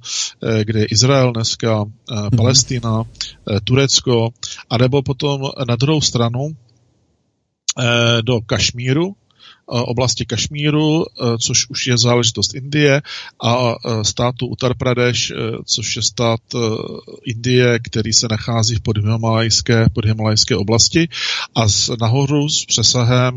kde 0.64 0.80
je 0.80 0.86
Izrael 0.86 1.32
dneska, 1.32 1.84
mhm. 1.84 2.36
Palestina, 2.36 3.04
Turecko, 3.64 4.28
anebo 4.70 5.02
potom 5.02 5.50
na 5.68 5.76
druhou 5.76 6.00
stranu 6.00 6.56
do 8.22 8.40
Kašmíru, 8.40 9.16
oblasti 9.66 10.26
Kašmíru, 10.26 11.04
e, 11.04 11.38
což 11.38 11.70
už 11.70 11.86
je 11.86 11.98
záležitost 11.98 12.54
Indie, 12.54 13.02
a 13.44 13.74
e, 13.74 14.04
státu 14.04 14.46
Uttar 14.46 14.74
Pradesh, 14.74 15.32
což 15.64 15.96
je 15.96 16.02
stát 16.02 16.40
Indie, 17.24 17.78
který 17.78 18.12
se 18.12 18.26
nachází 18.30 18.74
v 18.74 18.80
podhimalajské, 18.80 19.86
podhimalajské 19.92 20.56
oblasti 20.56 21.08
a 21.54 21.68
z, 21.68 21.90
nahoru 22.00 22.48
s 22.48 22.64
přesahem 22.64 23.34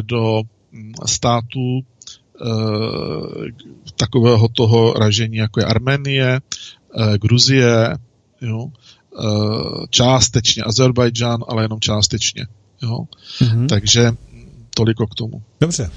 do 0.00 0.42
států 1.06 1.80
takového 3.96 4.48
toho 4.48 4.92
ražení, 4.92 5.36
jako 5.36 5.60
je 5.60 5.66
Arménie, 5.66 6.40
Gruzie, 7.20 7.96
jo, 8.40 8.68
částečně 9.90 10.62
Azerbajdžán, 10.62 11.44
ale 11.48 11.64
jenom 11.64 11.80
částečně. 11.80 12.46
Jo. 12.82 12.98
Mm-hmm. 13.40 13.66
Takže 13.66 14.10
Toliko 14.74 15.06
k 15.06 15.14
tomu. 15.14 15.42
Dobře. 15.60 15.90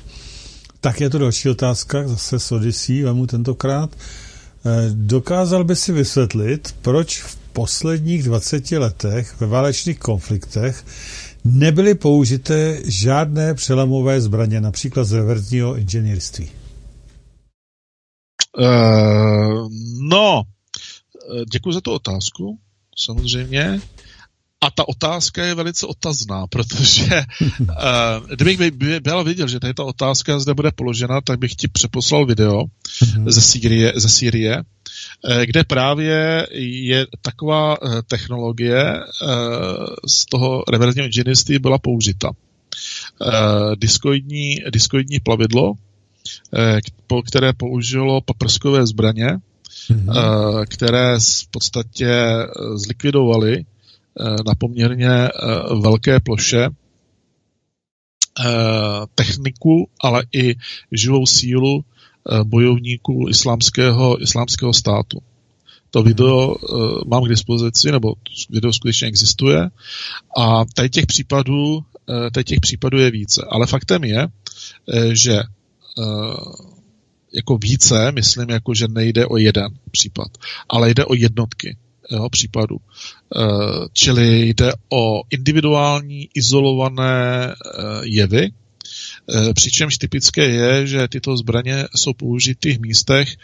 Tak 0.81 1.01
je 1.01 1.09
to 1.09 1.17
další 1.17 1.49
otázka, 1.49 2.07
zase 2.07 2.39
s 2.39 2.51
Odyssey, 2.51 3.03
vemu 3.03 3.27
tentokrát. 3.27 3.95
Eh, 3.95 4.89
dokázal 4.93 5.63
by 5.63 5.75
si 5.75 5.93
vysvětlit, 5.93 6.75
proč 6.81 7.21
v 7.21 7.35
posledních 7.35 8.23
20 8.23 8.77
letech 8.77 9.39
ve 9.39 9.47
válečných 9.47 9.99
konfliktech 9.99 10.85
nebyly 11.43 11.95
použité 11.95 12.81
žádné 12.85 13.53
přelamové 13.53 14.21
zbraně, 14.21 14.61
například 14.61 15.03
z 15.03 15.11
reverzního 15.11 15.75
inženýrství? 15.75 16.49
Uh, 18.57 19.69
no, 20.01 20.43
eh, 20.43 21.45
děkuji 21.51 21.71
za 21.71 21.81
tu 21.81 21.91
otázku, 21.91 22.59
samozřejmě. 22.97 23.81
A 24.61 24.71
ta 24.71 24.87
otázka 24.87 25.45
je 25.45 25.55
velice 25.55 25.85
otazná, 25.85 26.47
protože 26.47 27.23
uh, 27.61 27.67
kdybych 28.35 28.71
byl 29.01 29.23
viděl, 29.23 29.47
že 29.47 29.59
tady 29.59 29.73
ta 29.73 29.83
otázka 29.83 30.39
zde 30.39 30.53
bude 30.53 30.71
položena, 30.71 31.21
tak 31.21 31.39
bych 31.39 31.55
ti 31.55 31.67
přeposlal 31.67 32.25
video 32.25 32.63
mm-hmm. 32.63 33.29
ze 33.29 33.41
Sýrie, 33.41 33.93
ze 33.95 34.09
Sýrie 34.09 34.63
eh, 35.29 35.45
kde 35.45 35.63
právě 35.63 36.47
je 36.61 37.07
taková 37.21 37.81
uh, 37.81 38.01
technologie 38.07 38.93
uh, 38.93 39.29
z 40.07 40.25
toho 40.25 40.63
reverzního 40.71 41.05
inženýrství 41.05 41.59
byla 41.59 41.77
použita. 41.77 42.29
Uh, 42.29 43.75
diskoidní, 43.75 44.59
diskoidní 44.69 45.19
plavidlo, 45.19 45.71
uh, 45.71 47.21
které 47.27 47.53
použilo 47.53 48.21
paprskové 48.21 48.87
zbraně, 48.87 49.27
mm-hmm. 49.27 50.65
které 50.67 51.19
v 51.19 51.47
podstatě 51.51 52.07
zlikvidovali 52.75 53.65
Eh, 53.65 53.74
na 54.19 54.55
poměrně 54.57 55.09
eh, 55.09 55.29
velké 55.81 56.19
ploše 56.19 56.63
eh, 56.65 56.71
techniku, 59.15 59.89
ale 60.01 60.23
i 60.33 60.55
živou 60.91 61.25
sílu 61.25 61.85
bojovníků 62.43 63.29
islámského, 63.29 64.21
islámského 64.21 64.73
státu. 64.73 65.21
To 65.89 66.03
video 66.03 66.55
mám 67.07 67.23
k 67.23 67.29
dispozici, 67.29 67.91
nebo 67.91 68.13
video 68.49 68.73
skutečně 68.73 69.07
existuje. 69.07 69.69
A 70.37 70.65
tady 70.65 70.89
těch 70.89 71.05
případů, 71.05 71.79
tady 72.33 72.43
těch 72.43 72.59
případů 72.59 72.97
je 72.97 73.11
více. 73.11 73.45
Ale 73.49 73.67
faktem 73.67 74.03
je, 74.03 74.27
že 75.11 75.43
jako 77.33 77.57
více, 77.57 78.11
myslím, 78.11 78.49
jako 78.49 78.73
že 78.73 78.87
nejde 78.87 79.25
o 79.25 79.37
jeden 79.37 79.67
případ, 79.91 80.27
ale 80.69 80.89
jde 80.91 81.05
o 81.05 81.13
jednotky 81.13 81.77
jo, 82.11 82.29
případů. 82.29 82.77
Eh, 82.77 83.41
čili 83.93 84.49
jde 84.49 84.71
o 84.89 85.21
individuální, 85.29 86.29
izolované 86.33 87.47
eh, 87.47 87.81
jevy, 88.03 88.49
eh, 88.49 89.53
přičemž 89.53 89.97
typické 89.97 90.45
je, 90.45 90.87
že 90.87 91.07
tyto 91.07 91.37
zbraně 91.37 91.85
jsou 91.95 92.13
použity 92.13 92.73
v 92.73 92.81
místech, 92.81 93.35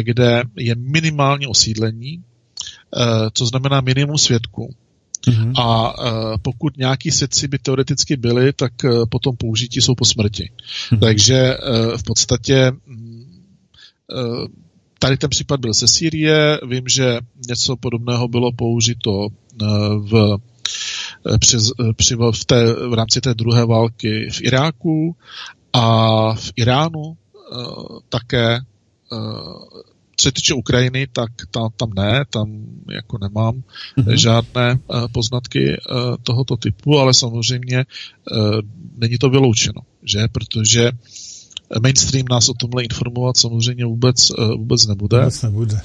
kde 0.00 0.42
je 0.56 0.74
minimální 0.74 1.46
osídlení, 1.46 2.22
co 3.34 3.46
znamená 3.46 3.80
minimum 3.80 4.18
svědků. 4.18 4.74
Mm-hmm. 5.28 5.52
A 5.62 5.94
pokud 6.42 6.76
nějaký 6.76 7.10
svědci 7.10 7.48
by 7.48 7.58
teoreticky 7.58 8.16
byli, 8.16 8.52
tak 8.52 8.72
potom 9.10 9.36
použití 9.36 9.80
jsou 9.80 9.94
po 9.94 10.04
smrti. 10.04 10.50
Mm-hmm. 10.90 10.98
Takže 10.98 11.56
v 11.96 12.02
podstatě 12.02 12.70
mm, 12.86 13.44
Tady 15.02 15.16
ten 15.16 15.30
případ 15.30 15.60
byl 15.60 15.72
ze 15.72 15.88
Sýrie, 15.88 16.58
vím, 16.68 16.88
že 16.88 17.18
něco 17.48 17.76
podobného 17.76 18.28
bylo 18.28 18.52
použito 18.52 19.26
eh, 19.28 19.66
v, 19.98 20.38
eh, 21.34 21.38
při, 21.38 21.56
eh, 21.56 21.92
při, 21.96 22.14
v, 22.14 22.44
té, 22.46 22.72
v 22.88 22.94
rámci 22.94 23.20
té 23.20 23.34
druhé 23.34 23.66
války 23.66 24.28
v 24.30 24.42
Iráku 24.42 25.16
a 25.72 26.34
v 26.34 26.52
Iránu 26.56 27.16
také 28.08 28.58
co 30.16 30.28
se 30.28 30.32
týče 30.32 30.54
Ukrajiny, 30.54 31.06
tak 31.12 31.30
tam, 31.50 31.68
tam 31.76 31.90
ne, 31.96 32.24
tam 32.30 32.64
jako 32.90 33.18
nemám 33.18 33.54
mm-hmm. 33.98 34.12
žádné 34.14 34.78
poznatky 35.12 35.76
tohoto 36.22 36.56
typu, 36.56 36.98
ale 36.98 37.14
samozřejmě 37.14 37.84
není 38.96 39.18
to 39.18 39.30
vyloučeno, 39.30 39.80
že? 40.02 40.28
Protože 40.32 40.92
mainstream 41.82 42.24
nás 42.30 42.48
o 42.48 42.54
tomhle 42.54 42.82
informovat 42.82 43.36
samozřejmě 43.36 43.84
vůbec, 43.84 44.30
uh, 44.30 44.48
vůbec 44.48 44.86
nebude. 44.86 45.18
Vůbec 45.18 45.42
nebude. 45.42 45.80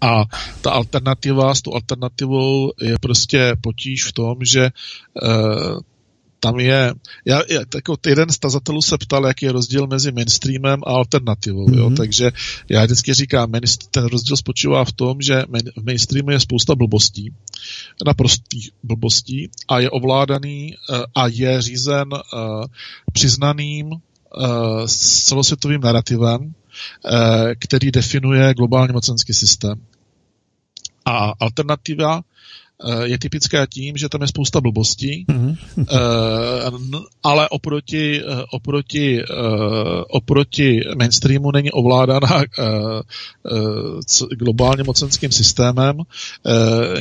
A 0.00 0.24
ta 0.60 0.70
alternativa 0.70 1.54
s 1.54 1.62
tou 1.62 1.74
alternativou 1.74 2.72
je 2.80 2.98
prostě 2.98 3.56
potíž 3.60 4.04
v 4.04 4.12
tom, 4.12 4.36
že 4.42 4.70
uh, 5.22 5.80
tam 6.44 6.60
je, 6.60 6.94
já, 7.24 7.42
já, 7.50 7.60
jako 7.74 7.96
jeden 8.06 8.30
z 8.30 8.38
tazatelů 8.38 8.82
se 8.82 8.98
ptal, 8.98 9.26
jaký 9.26 9.46
je 9.46 9.52
rozdíl 9.52 9.86
mezi 9.86 10.12
mainstreamem 10.12 10.80
a 10.86 10.90
alternativou, 10.90 11.66
mm-hmm. 11.66 11.78
jo, 11.78 11.86
mhm. 11.86 11.96
takže 11.96 12.32
já 12.68 12.84
vždycky 12.84 13.14
říkám, 13.14 13.52
ten 13.90 14.04
rozdíl 14.04 14.36
spočívá 14.36 14.84
v 14.84 14.92
tom, 14.92 15.20
že 15.20 15.42
v 15.76 15.84
mainstreamu 15.84 16.30
je 16.30 16.40
spousta 16.40 16.74
blbostí, 16.74 17.32
naprostých 18.06 18.70
blbostí 18.82 19.50
a 19.68 19.80
je 19.80 19.90
ovládaný 19.90 20.74
uh, 20.74 20.96
a 21.14 21.28
je 21.28 21.62
řízen 21.62 22.08
uh, 22.12 22.20
přiznaným 23.12 23.90
uh, 24.36 24.86
celosvětovým 24.86 25.80
narrativem, 25.80 26.40
uh, 26.40 26.52
který 27.58 27.90
definuje 27.90 28.54
globální 28.54 28.92
mocenský 28.92 29.34
systém. 29.34 29.80
A 31.04 31.32
alternativa 31.40 32.22
Eh, 32.82 33.08
je 33.08 33.18
typická 33.18 33.66
tím, 33.66 33.96
že 33.96 34.08
tam 34.08 34.22
je 34.22 34.28
spousta 34.28 34.60
blbostí, 34.60 35.26
mm-hmm. 35.28 35.56
ale 37.22 37.48
oproti, 37.48 38.20
eh, 38.20 38.44
oproti, 38.50 39.22
oproti 40.08 40.80
mainstreamu 40.98 41.50
není 41.50 41.70
ovládána 41.70 42.42
globálně 44.38 44.82
mocenským 44.82 45.32
systémem, 45.32 45.98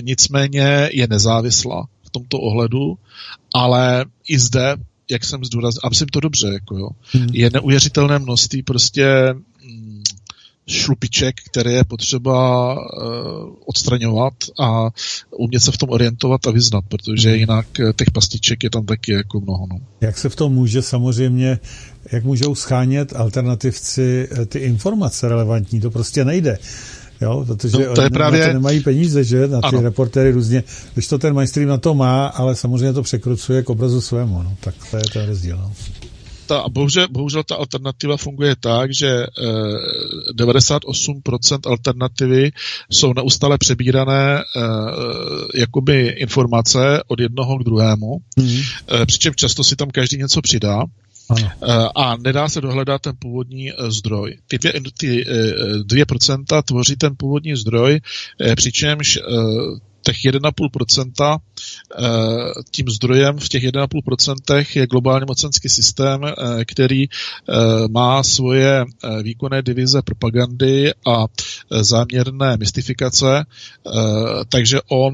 nicméně 0.02 0.90
je 0.94 1.08
nezávislá 1.08 1.88
v 2.04 2.10
tomto 2.10 2.40
ohledu, 2.40 2.98
ale 3.54 4.06
i 4.28 4.40
zde 4.40 4.76
jak 5.12 5.26
jsem 5.26 5.46
zdůraznil, 5.46 5.82
a 5.84 5.90
myslím 5.90 6.08
to 6.08 6.20
dobře, 6.20 6.48
jako 6.48 6.78
jo, 6.78 6.90
hmm. 7.12 7.30
je 7.34 7.50
neuvěřitelné 7.54 8.20
množství 8.20 8.64
prostě 8.64 9.36
šlupiček, 10.68 11.36
které 11.46 11.72
je 11.72 11.84
potřeba 11.84 12.74
uh, 12.74 12.80
odstraňovat 13.66 14.34
a 14.60 14.90
umět 15.32 15.60
se 15.60 15.72
v 15.72 15.78
tom 15.78 15.90
orientovat 15.90 16.48
a 16.48 16.52
vyznat, 16.52 16.84
protože 16.90 17.30
mhm. 17.30 17.40
jinak 17.40 17.80
eh, 17.80 17.94
těch 17.94 18.12
pastiček 18.12 18.64
je 18.64 18.70
tam 18.70 18.86
taky 18.86 19.14
jako 19.14 19.40
mnoho. 19.40 19.68
No. 19.70 19.80
Jak 20.02 20.18
se 20.18 20.30
v 20.30 20.36
tom 20.36 20.54
může 20.54 20.82
samozřejmě, 20.82 21.60
jak 22.12 22.24
můžou 22.24 22.56
schánět 22.56 23.16
alternativci 23.16 24.28
eh, 24.32 24.46
ty 24.46 24.60
informace 24.60 25.30
relevantní, 25.30 25.82
to 25.82 25.92
prostě 25.92 26.26
nejde. 26.26 26.58
Jo, 27.24 27.44
protože 27.48 27.78
no, 27.88 27.96
to 27.96 28.02
je 28.02 28.10
právě... 28.10 28.48
to 28.48 28.54
nemají 28.54 28.80
peníze, 28.80 29.24
že, 29.24 29.48
na 29.48 29.62
ty 29.62 29.68
ano. 29.68 29.82
reportéry 29.82 30.32
různě, 30.32 30.64
když 30.94 31.08
to 31.08 31.18
ten 31.18 31.34
mainstream 31.34 31.70
na 31.70 31.78
to 31.78 31.94
má, 31.94 32.28
ale 32.28 32.56
samozřejmě 32.56 32.94
to 32.94 33.04
překrucuje 33.04 33.64
k 33.64 33.70
obrazu 33.70 34.02
svému, 34.02 34.44
no, 34.44 34.56
tak 34.60 34.76
to 34.92 34.98
je 34.98 35.04
ten 35.14 35.26
rozdíl. 35.26 35.58
No 35.58 35.72
ta, 36.46 36.70
bohužel, 36.70 37.08
bohužel 37.12 37.44
ta 37.44 37.56
alternativa 37.56 38.18
funguje 38.18 38.56
tak, 38.60 38.90
že 39.00 39.08
eh, 39.08 40.44
98% 40.44 41.60
alternativy 41.66 42.52
jsou 42.90 43.14
neustále 43.14 43.58
přebírané 43.58 44.40
eh, 44.40 44.62
jakoby 45.60 46.08
informace 46.08 47.04
od 47.08 47.20
jednoho 47.20 47.58
k 47.58 47.64
druhému, 47.64 48.18
mm. 48.38 48.60
eh, 48.88 49.06
přičemž 49.06 49.36
často 49.36 49.64
si 49.64 49.76
tam 49.76 49.90
každý 49.90 50.18
něco 50.18 50.42
přidá. 50.42 50.84
Ano. 51.30 51.52
Eh, 51.62 51.90
a 51.96 52.18
nedá 52.18 52.50
se 52.50 52.62
dohledat 52.62 53.02
ten 53.02 53.14
původní 53.20 53.72
eh, 53.72 53.92
zdroj. 53.92 54.38
Ty 54.48 54.58
dvě, 54.58 54.74
ty 54.98 55.26
eh, 55.28 55.34
dvě 55.84 56.06
procenta 56.06 56.62
tvoří 56.62 56.96
ten 56.96 57.16
původní 57.18 57.56
zdroj, 57.56 58.02
přičemž 58.56 59.20
těch 60.06 60.16
1,5% 60.16 61.38
eh, 61.38 62.04
tím 62.72 62.90
zdrojem 62.90 63.38
v 63.38 63.50
těch 63.50 63.64
1,5% 63.64 64.80
je 64.80 64.88
globálně 64.88 65.26
mocenský 65.28 65.70
systém, 65.70 66.22
který 66.68 67.06
má 67.90 68.24
svoje 68.24 68.86
výkonné 69.24 69.62
divize 69.62 70.02
propagandy 70.02 70.94
a 71.08 71.26
záměrné 71.82 72.58
mystifikace, 72.58 73.46
takže 74.50 74.82
on 74.88 75.14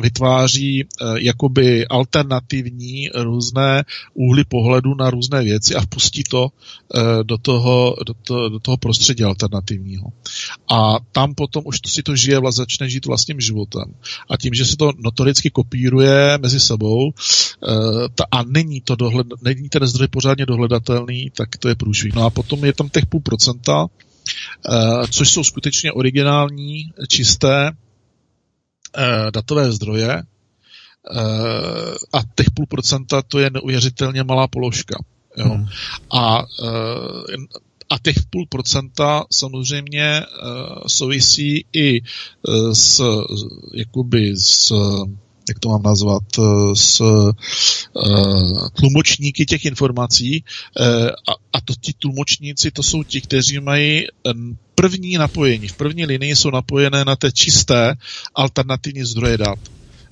vytváří 0.00 0.82
eh, 0.82 1.04
jakoby 1.18 1.86
alternativní 1.86 3.08
různé 3.14 3.84
úhly 4.14 4.44
pohledu 4.44 4.94
na 4.94 5.10
různé 5.10 5.42
věci 5.42 5.74
a 5.74 5.80
vpustí 5.80 6.24
to 6.24 6.48
eh, 6.94 7.00
do 7.22 7.38
toho, 7.38 7.96
do, 8.06 8.14
to, 8.14 8.48
do 8.48 8.60
toho 8.60 8.76
prostředí 8.76 9.24
alternativního. 9.24 10.12
A 10.70 10.96
tam 11.12 11.34
potom 11.34 11.62
už 11.66 11.78
si 11.86 12.02
to 12.02 12.16
žije, 12.16 12.40
začne 12.50 12.90
žít 12.90 13.06
vlastním 13.06 13.40
životem. 13.40 13.94
A 14.30 14.36
tím, 14.36 14.54
že 14.54 14.64
se 14.64 14.76
to 14.76 14.92
notoricky 14.98 15.50
kopíruje 15.50 16.38
mezi 16.38 16.60
sebou 16.60 17.12
a 18.30 18.42
není, 18.42 18.80
to 18.80 18.96
dohled, 18.96 19.26
není 19.42 19.68
ten 19.68 19.86
zdroj 19.86 20.08
pořádně 20.08 20.46
dohledatelný, 20.46 21.30
tak 21.36 21.56
to 21.56 21.68
je 21.68 21.74
průšvih. 21.74 22.14
No 22.14 22.24
a 22.24 22.30
potom 22.30 22.64
je 22.64 22.72
tam 22.72 22.88
těch 22.88 23.06
půl 23.06 23.20
procenta, 23.20 23.86
což 25.10 25.30
jsou 25.30 25.44
skutečně 25.44 25.92
originální, 25.92 26.92
čisté 27.08 27.72
Eh, 28.96 29.30
datové 29.30 29.72
zdroje 29.72 30.10
eh, 30.12 30.24
a 32.12 32.18
těch 32.34 32.50
půl 32.50 32.66
procenta 32.66 33.22
to 33.22 33.38
je 33.38 33.50
neuvěřitelně 33.50 34.22
malá 34.24 34.48
položka. 34.48 34.98
Jo? 35.36 35.48
Hmm. 35.48 35.66
A 36.10 36.44
eh, 36.64 37.36
a 37.90 37.98
těch 38.02 38.16
půl 38.30 38.46
procenta 38.48 39.24
samozřejmě 39.32 40.22
souvisí 40.86 41.64
i 41.72 42.00
s, 42.72 43.02
jakoby 43.74 44.36
s 44.36 44.72
jak 45.48 45.58
to 45.58 45.68
mám 45.68 45.82
nazvat, 45.82 46.22
s 46.74 47.02
tlumočníky 48.76 49.46
těch 49.46 49.64
informací. 49.64 50.44
A, 51.28 51.32
a 51.52 51.60
to 51.60 51.74
ti 51.80 51.92
tlumočníci, 51.92 52.70
to 52.70 52.82
jsou 52.82 53.02
ti, 53.02 53.20
kteří 53.20 53.60
mají 53.60 54.06
první 54.74 55.16
napojení, 55.16 55.68
v 55.68 55.76
první 55.76 56.06
linii 56.06 56.36
jsou 56.36 56.50
napojené 56.50 57.04
na 57.04 57.16
té 57.16 57.32
čisté 57.32 57.94
alternativní 58.34 59.04
zdroje 59.04 59.38
dat. 59.38 59.58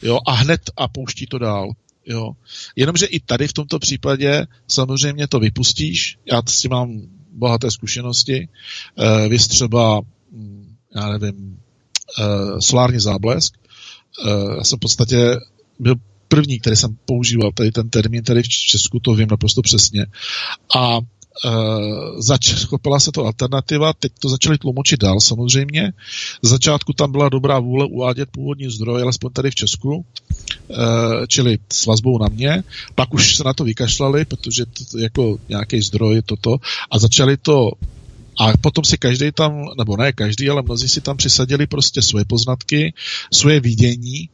Jo, 0.03 0.19
a 0.27 0.33
hned 0.33 0.61
a 0.77 0.89
pouští 0.89 1.27
to 1.27 1.39
dál. 1.39 1.71
Jo. 2.07 2.33
Jenomže 2.77 3.07
i 3.07 3.21
tady 3.21 3.49
v 3.49 3.53
tomto 3.53 3.79
případě 3.79 4.47
samozřejmě 4.69 5.29
to 5.29 5.41
vypustíš. 5.41 6.19
Já 6.33 6.43
s 6.47 6.61
tím 6.61 6.71
mám 6.71 7.03
bohaté 7.33 7.71
zkušenosti. 7.71 8.49
E, 9.35 9.39
třeba, 9.39 10.01
hm, 10.33 10.77
já 10.95 11.09
nevím, 11.09 11.59
e, 12.19 12.25
solární 12.61 13.01
záblesk. 13.01 13.55
E, 14.27 14.57
já 14.57 14.65
jsem 14.65 14.77
v 14.77 14.81
podstatě 14.81 15.37
byl 15.79 15.95
první, 16.29 16.61
který 16.61 16.77
jsem 16.77 16.97
používal 17.05 17.53
tady 17.53 17.73
ten 17.73 17.91
termín, 17.91 18.25
tady 18.25 18.43
v 18.43 18.49
Česku 18.49 19.01
to 19.01 19.15
vím 19.15 19.29
naprosto 19.31 19.63
přesně. 19.63 20.07
A 20.77 20.99
Uh, 21.45 22.21
zač, 22.21 22.65
chopila 22.65 23.01
se 23.01 23.13
to 23.13 23.25
alternativa, 23.25 23.93
teď 23.93 24.13
to 24.19 24.29
začali 24.29 24.59
tlumočit 24.59 25.01
dál 25.01 25.21
samozřejmě. 25.21 25.93
Z 26.43 26.49
začátku 26.49 26.93
tam 26.93 27.13
byla 27.13 27.29
dobrá 27.29 27.59
vůle 27.59 27.87
uvádět 27.87 28.31
původní 28.31 28.71
zdroj, 28.71 29.03
alespoň 29.03 29.33
tady 29.33 29.51
v 29.51 29.55
Česku, 29.55 29.95
uh, 29.97 30.05
čili 31.29 31.59
s 31.73 31.87
vazbou 31.87 32.19
na 32.19 32.29
mě. 32.29 32.63
Pak 32.95 33.15
už 33.15 33.37
se 33.37 33.45
na 33.45 33.53
to 33.53 33.65
vykašlali, 33.65 34.25
protože 34.25 34.67
to, 34.67 34.99
jako 34.99 35.39
nějaký 35.49 35.81
zdroj 35.81 36.23
toto 36.27 36.57
a 36.91 36.99
začali 36.99 37.37
to 37.37 37.71
a 38.39 38.57
potom 38.61 38.85
si 38.85 38.99
každý 38.99 39.33
tam, 39.33 39.65
nebo 39.79 39.97
ne 39.97 40.13
každý, 40.13 40.51
ale 40.51 40.63
mnozí 40.63 40.89
si 40.89 41.01
tam 41.01 41.17
přisadili 41.17 41.67
prostě 41.67 42.03
svoje 42.03 42.25
poznatky, 42.25 42.95
svoje 43.33 43.61
vidění 43.61 44.29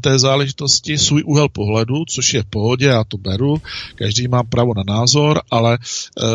té 0.00 0.18
záležitosti 0.18 0.98
svůj 0.98 1.22
úhel 1.26 1.48
pohledu, 1.48 2.04
což 2.08 2.34
je 2.34 2.42
v 2.42 2.46
pohodě, 2.46 2.86
já 2.86 3.04
to 3.04 3.18
beru, 3.18 3.62
každý 3.94 4.28
má 4.28 4.42
právo 4.42 4.74
na 4.74 4.82
názor, 4.86 5.40
ale 5.50 5.78
eh, 5.78 6.26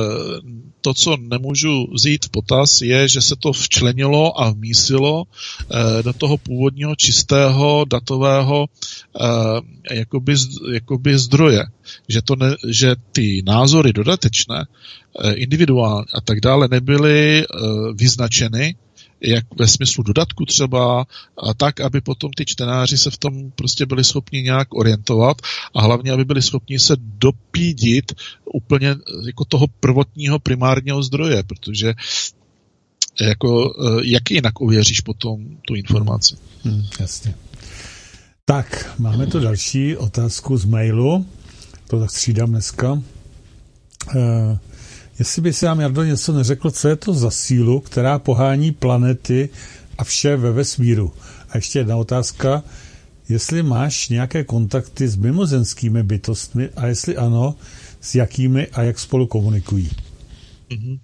to, 0.82 0.94
co 0.94 1.18
nemůžu 1.18 1.88
vzít 1.94 2.26
v 2.26 2.30
potaz, 2.30 2.82
je, 2.82 3.10
že 3.10 3.22
se 3.22 3.36
to 3.36 3.53
včlenilo 3.53 4.41
a 4.41 4.49
vmísilo 4.49 5.24
eh, 5.24 6.03
do 6.03 6.14
toho 6.14 6.38
původního 6.38 6.95
čistého 6.95 7.86
datového 7.90 8.66
jakoby, 9.91 10.36
jakoby 10.74 11.18
zdroje. 11.18 11.64
Že, 12.07 12.22
to 12.22 12.36
ne, 12.36 12.56
že 12.68 12.95
ty 13.12 13.44
názory 13.45 13.94
dodatečné, 13.94 14.66
individuální 15.34 16.06
a 16.14 16.22
tak 16.22 16.40
dále 16.40 16.68
nebyly 16.72 17.45
vyznačeny 17.95 18.76
jak 19.26 19.45
ve 19.60 19.68
smyslu 19.68 20.03
dodatku 20.03 20.45
třeba, 20.45 21.06
a 21.38 21.53
tak, 21.57 21.80
aby 21.80 22.02
potom 22.02 22.31
ty 22.31 22.45
čtenáři 22.45 22.97
se 22.97 23.11
v 23.11 23.18
tom 23.18 23.52
prostě 23.52 23.85
byli 23.85 24.03
schopni 24.03 24.41
nějak 24.41 24.73
orientovat 24.73 25.41
a 25.76 25.81
hlavně, 25.81 26.11
aby 26.11 26.26
byli 26.26 26.41
schopni 26.41 26.80
se 26.80 26.95
dopídit 26.99 28.14
úplně 28.53 28.95
jako 29.26 29.45
toho 29.45 29.68
prvotního 29.80 30.39
primárního 30.39 31.03
zdroje, 31.03 31.43
protože 31.43 31.93
jako, 33.22 33.73
eh, 33.88 34.02
jak 34.03 34.31
jinak 34.31 34.61
uvěříš 34.61 35.02
potom 35.02 35.45
tu 35.68 35.76
informaci. 35.76 36.35
Hmm, 36.64 36.84
jasně. 36.99 37.35
Tak, 38.45 38.93
máme 38.99 39.27
tu 39.27 39.39
další 39.39 39.97
otázku 39.97 40.57
z 40.57 40.65
mailu. 40.65 41.26
To 41.88 41.99
tak 41.99 42.11
střídám 42.11 42.49
dneska. 42.49 43.02
Jestli 45.20 45.42
by 45.42 45.54
si 45.54 45.66
nám 45.66 45.80
Jardo 45.80 46.04
něco 46.04 46.34
neřekl, 46.34 46.72
co 46.72 46.88
je 46.88 46.96
to 46.96 47.14
za 47.14 47.32
sílu, 47.32 47.80
která 47.80 48.20
pohání 48.20 48.72
planety 48.72 49.50
a 49.98 50.04
vše 50.04 50.36
ve 50.36 50.52
vesmíru. 50.52 51.14
A 51.50 51.58
ještě 51.58 51.80
jedna 51.80 51.98
otázka, 51.98 52.64
jestli 53.30 53.64
máš 53.64 54.10
nějaké 54.10 54.44
kontakty 54.44 55.08
s 55.08 55.16
mimozemskými 55.16 56.04
bytostmi 56.04 56.70
a 56.70 56.88
jestli 56.88 57.18
ano, 57.18 57.56
s 58.02 58.16
jakými 58.16 58.68
a 58.68 58.82
jak 58.82 59.00
spolu 59.00 59.28
komunikují. 59.28 59.90
Mm-hmm. 60.70 61.00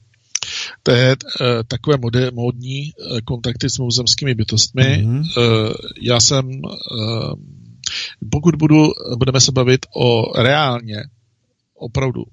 To 0.83 0.91
je 0.91 1.09
uh, 1.09 1.47
takové 1.67 1.97
mode, 1.97 2.31
módní 2.31 2.93
uh, 2.93 3.19
kontakty 3.25 3.69
s 3.69 3.77
mimozemskými 3.77 4.35
bytostmi. 4.35 4.83
Mm-hmm. 4.83 5.19
Uh, 5.19 5.73
já 6.01 6.19
jsem, 6.19 6.45
uh, 6.49 7.33
pokud 8.31 8.55
budu, 8.55 8.91
budeme 9.17 9.41
se 9.41 9.51
bavit 9.51 9.85
o 9.95 10.41
reálně, 10.41 11.03
opravdu 11.75 12.23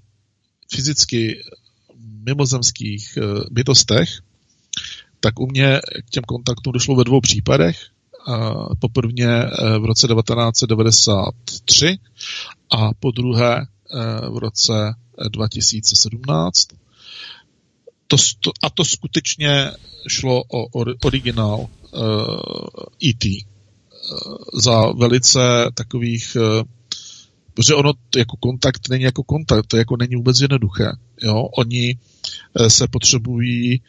fyzicky 0.74 1.36
mimozemských 2.26 3.18
uh, 3.22 3.42
bytostech, 3.50 4.08
tak 5.20 5.40
u 5.40 5.46
mě 5.46 5.80
k 6.06 6.10
těm 6.10 6.22
kontaktům 6.22 6.72
došlo 6.72 6.96
ve 6.96 7.04
dvou 7.04 7.20
případech. 7.20 7.86
Poprvně 8.78 9.28
v 9.78 9.84
roce 9.84 10.08
1993 10.08 11.98
a 12.70 12.94
po 12.94 13.10
druhé 13.10 13.66
v 14.30 14.38
roce 14.38 14.94
2017. 15.28 16.66
To, 18.06 18.16
to, 18.40 18.50
a 18.62 18.70
to 18.70 18.84
skutečně 18.84 19.70
šlo 20.08 20.42
o, 20.42 20.66
originál 21.04 21.66
E.T. 23.04 23.28
Uh, 23.28 23.40
za 24.60 24.92
velice 24.92 25.70
takových 25.74 26.36
protože 27.58 27.74
ono 27.74 27.92
jako 28.16 28.36
kontakt 28.36 28.88
není 28.88 29.04
jako 29.04 29.22
kontakt, 29.22 29.66
to 29.66 29.76
jako 29.76 29.96
není 29.96 30.16
vůbec 30.16 30.40
jednoduché. 30.40 30.92
Jo? 31.22 31.48
Oni 31.58 31.98
se 32.68 32.88
potřebují 32.88 33.80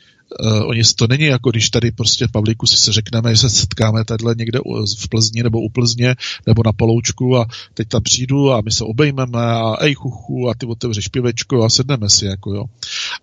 Uh, 0.46 0.70
oni 0.70 0.82
to 0.96 1.08
není 1.08 1.24
jako 1.24 1.52
když 1.52 1.70
tady 1.70 1.92
prostě 1.92 2.28
v 2.28 2.32
Pavlíku 2.32 2.68
si 2.68 2.78
se 2.78 2.92
řekneme, 2.92 3.36
že 3.36 3.42
se 3.42 3.50
setkáme 3.50 4.06
tady 4.06 4.24
někde 4.38 4.60
v 5.00 5.10
Plzni 5.10 5.44
nebo 5.44 5.62
u 5.62 5.70
Plzně 5.70 6.16
nebo 6.48 6.62
na 6.66 6.74
Paloučku 6.74 7.38
a 7.38 7.46
teď 7.74 7.88
tam 7.88 8.04
přijdu 8.04 8.52
a 8.52 8.62
my 8.62 8.72
se 8.72 8.84
obejmeme 8.84 9.40
a 9.42 9.76
ej 9.80 9.94
chuchu 9.94 10.50
a 10.50 10.54
ty 10.58 10.66
otevřeš 10.66 11.08
pivečko 11.08 11.64
a 11.64 11.70
sedneme 11.70 12.10
si 12.10 12.26
jako 12.26 12.54
jo. 12.54 12.66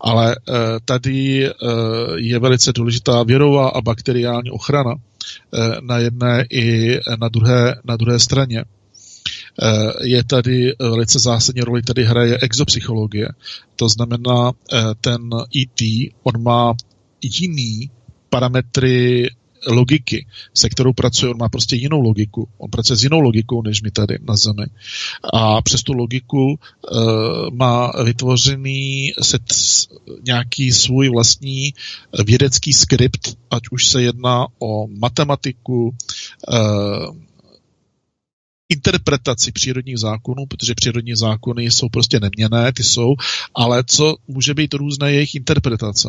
Ale 0.01 0.36
uh, 0.36 0.55
tady 0.85 1.51
uh, 1.51 1.70
je 2.16 2.39
velice 2.39 2.73
důležitá 2.73 3.23
věrová 3.23 3.68
a 3.68 3.81
bakteriální 3.81 4.51
ochrana 4.51 4.94
uh, 4.94 5.01
na 5.82 5.98
jedné 5.98 6.44
i 6.51 6.98
na 7.20 7.28
druhé, 7.28 7.74
na 7.85 7.97
druhé 7.97 8.18
straně 8.18 8.64
je 10.04 10.24
tady 10.24 10.72
velice 10.78 11.18
zásadní 11.18 11.60
roli, 11.60 11.82
tady 11.82 12.04
hraje 12.04 12.38
exopsychologie. 12.42 13.28
To 13.76 13.88
znamená, 13.88 14.52
ten 15.00 15.30
ET, 15.56 16.10
on 16.22 16.42
má 16.42 16.74
jiný 17.22 17.90
parametry 18.28 19.28
logiky, 19.66 20.26
se 20.54 20.68
kterou 20.68 20.92
pracuje, 20.92 21.30
on 21.30 21.38
má 21.38 21.48
prostě 21.48 21.76
jinou 21.76 22.00
logiku. 22.00 22.48
On 22.58 22.70
pracuje 22.70 22.96
s 22.96 23.02
jinou 23.02 23.20
logikou, 23.20 23.62
než 23.62 23.82
my 23.82 23.90
tady 23.90 24.18
na 24.28 24.36
Zemi. 24.36 24.66
A 25.32 25.62
přes 25.62 25.82
tu 25.82 25.92
logiku 25.92 26.46
uh, 26.46 26.58
má 27.52 27.92
vytvořený 28.04 29.12
set 29.22 29.42
nějaký 30.26 30.72
svůj 30.72 31.08
vlastní 31.10 31.74
vědecký 32.24 32.72
skript, 32.72 33.36
ať 33.50 33.62
už 33.70 33.86
se 33.86 34.02
jedná 34.02 34.46
o 34.58 34.86
matematiku, 34.88 35.94
uh, 36.48 37.25
interpretaci 38.68 39.52
přírodních 39.52 39.98
zákonů, 39.98 40.47
protože 40.47 40.74
přírodní 40.74 41.16
zákony 41.16 41.64
jsou 41.64 41.88
prostě 41.88 42.20
neměné, 42.20 42.72
ty 42.72 42.84
jsou, 42.84 43.14
ale 43.55 43.84
co 43.86 44.16
může 44.28 44.55
být 44.55 44.74
různé 44.74 45.12
jejich 45.12 45.34
interpretace. 45.34 46.09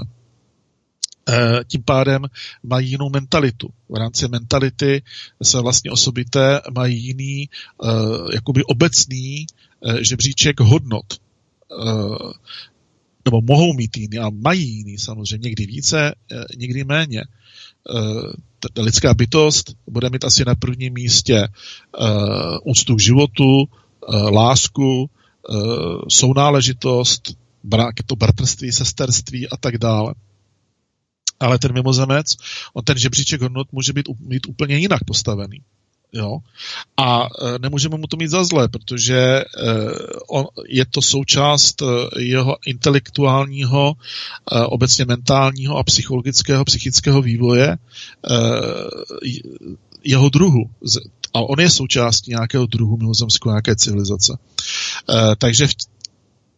Eh, 1.30 1.64
tím 1.68 1.84
pádem 1.84 2.26
mají 2.64 2.90
jinou 2.90 3.10
mentalitu. 3.10 3.70
V 3.90 3.96
rámci 3.96 4.28
mentality 4.28 5.04
se 5.44 5.62
vlastně 5.62 5.92
osobité 5.92 6.62
mají 6.76 7.04
jiný, 7.04 7.50
eh, 7.50 7.88
jakoby 8.34 8.64
obecný 8.64 9.46
eh, 9.86 10.04
žebříček 10.04 10.60
hodnot. 10.60 11.06
Nebo 13.26 13.42
mohou 13.42 13.74
mít 13.74 13.98
jiný 13.98 14.18
a 14.18 14.30
mají 14.30 14.70
jiný 14.70 14.98
samozřejmě, 14.98 15.48
někdy 15.48 15.66
více, 15.66 16.16
někdy 16.58 16.84
méně. 16.84 17.24
Lidská 18.78 19.14
bytost 19.14 19.72
bude 19.88 20.10
mít 20.10 20.24
asi 20.24 20.46
na 20.46 20.56
prvním 20.56 20.94
místě 20.94 21.48
úctu 22.64 22.96
k 22.96 23.02
životu, 23.02 23.46
lásku, 24.32 25.10
sounáležitost, 26.10 27.38
to 28.06 28.16
bratrství, 28.16 28.72
sesterství 28.72 29.50
a 29.50 29.58
tak 29.58 29.78
dále 29.78 30.14
ale 31.40 31.60
ten 31.60 31.74
mimozemec, 31.74 32.36
on 32.74 32.84
ten 32.84 32.98
žebříček 32.98 33.42
hodnot 33.42 33.72
může 33.72 33.94
být, 33.94 34.06
mít 34.20 34.48
úplně 34.48 34.78
jinak 34.78 35.04
postavený. 35.04 35.62
Jo? 36.14 36.38
A 36.98 37.24
e, 37.26 37.60
nemůžeme 37.60 37.98
mu 37.98 38.08
to 38.08 38.18
mít 38.18 38.28
za 38.28 38.44
zlé, 38.44 38.68
protože 38.68 39.18
e, 39.18 39.44
on, 40.28 40.46
je 40.68 40.86
to 40.86 41.02
součást 41.02 41.82
e, 41.82 41.86
jeho 42.22 42.58
intelektuálního, 42.66 43.94
e, 44.52 44.64
obecně 44.64 45.06
mentálního 45.06 45.78
a 45.78 45.84
psychologického, 45.84 46.66
psychického 46.66 47.22
vývoje 47.22 47.68
e, 47.68 47.78
jeho 50.04 50.30
druhu. 50.30 50.70
A 51.34 51.40
on 51.42 51.60
je 51.60 51.70
součástí 51.70 52.32
nějakého 52.32 52.66
druhu 52.66 52.98
mimozemského, 52.98 53.54
nějaké 53.54 53.76
civilizace. 53.76 54.38
E, 55.10 55.36
takže 55.36 55.68
v 55.68 55.76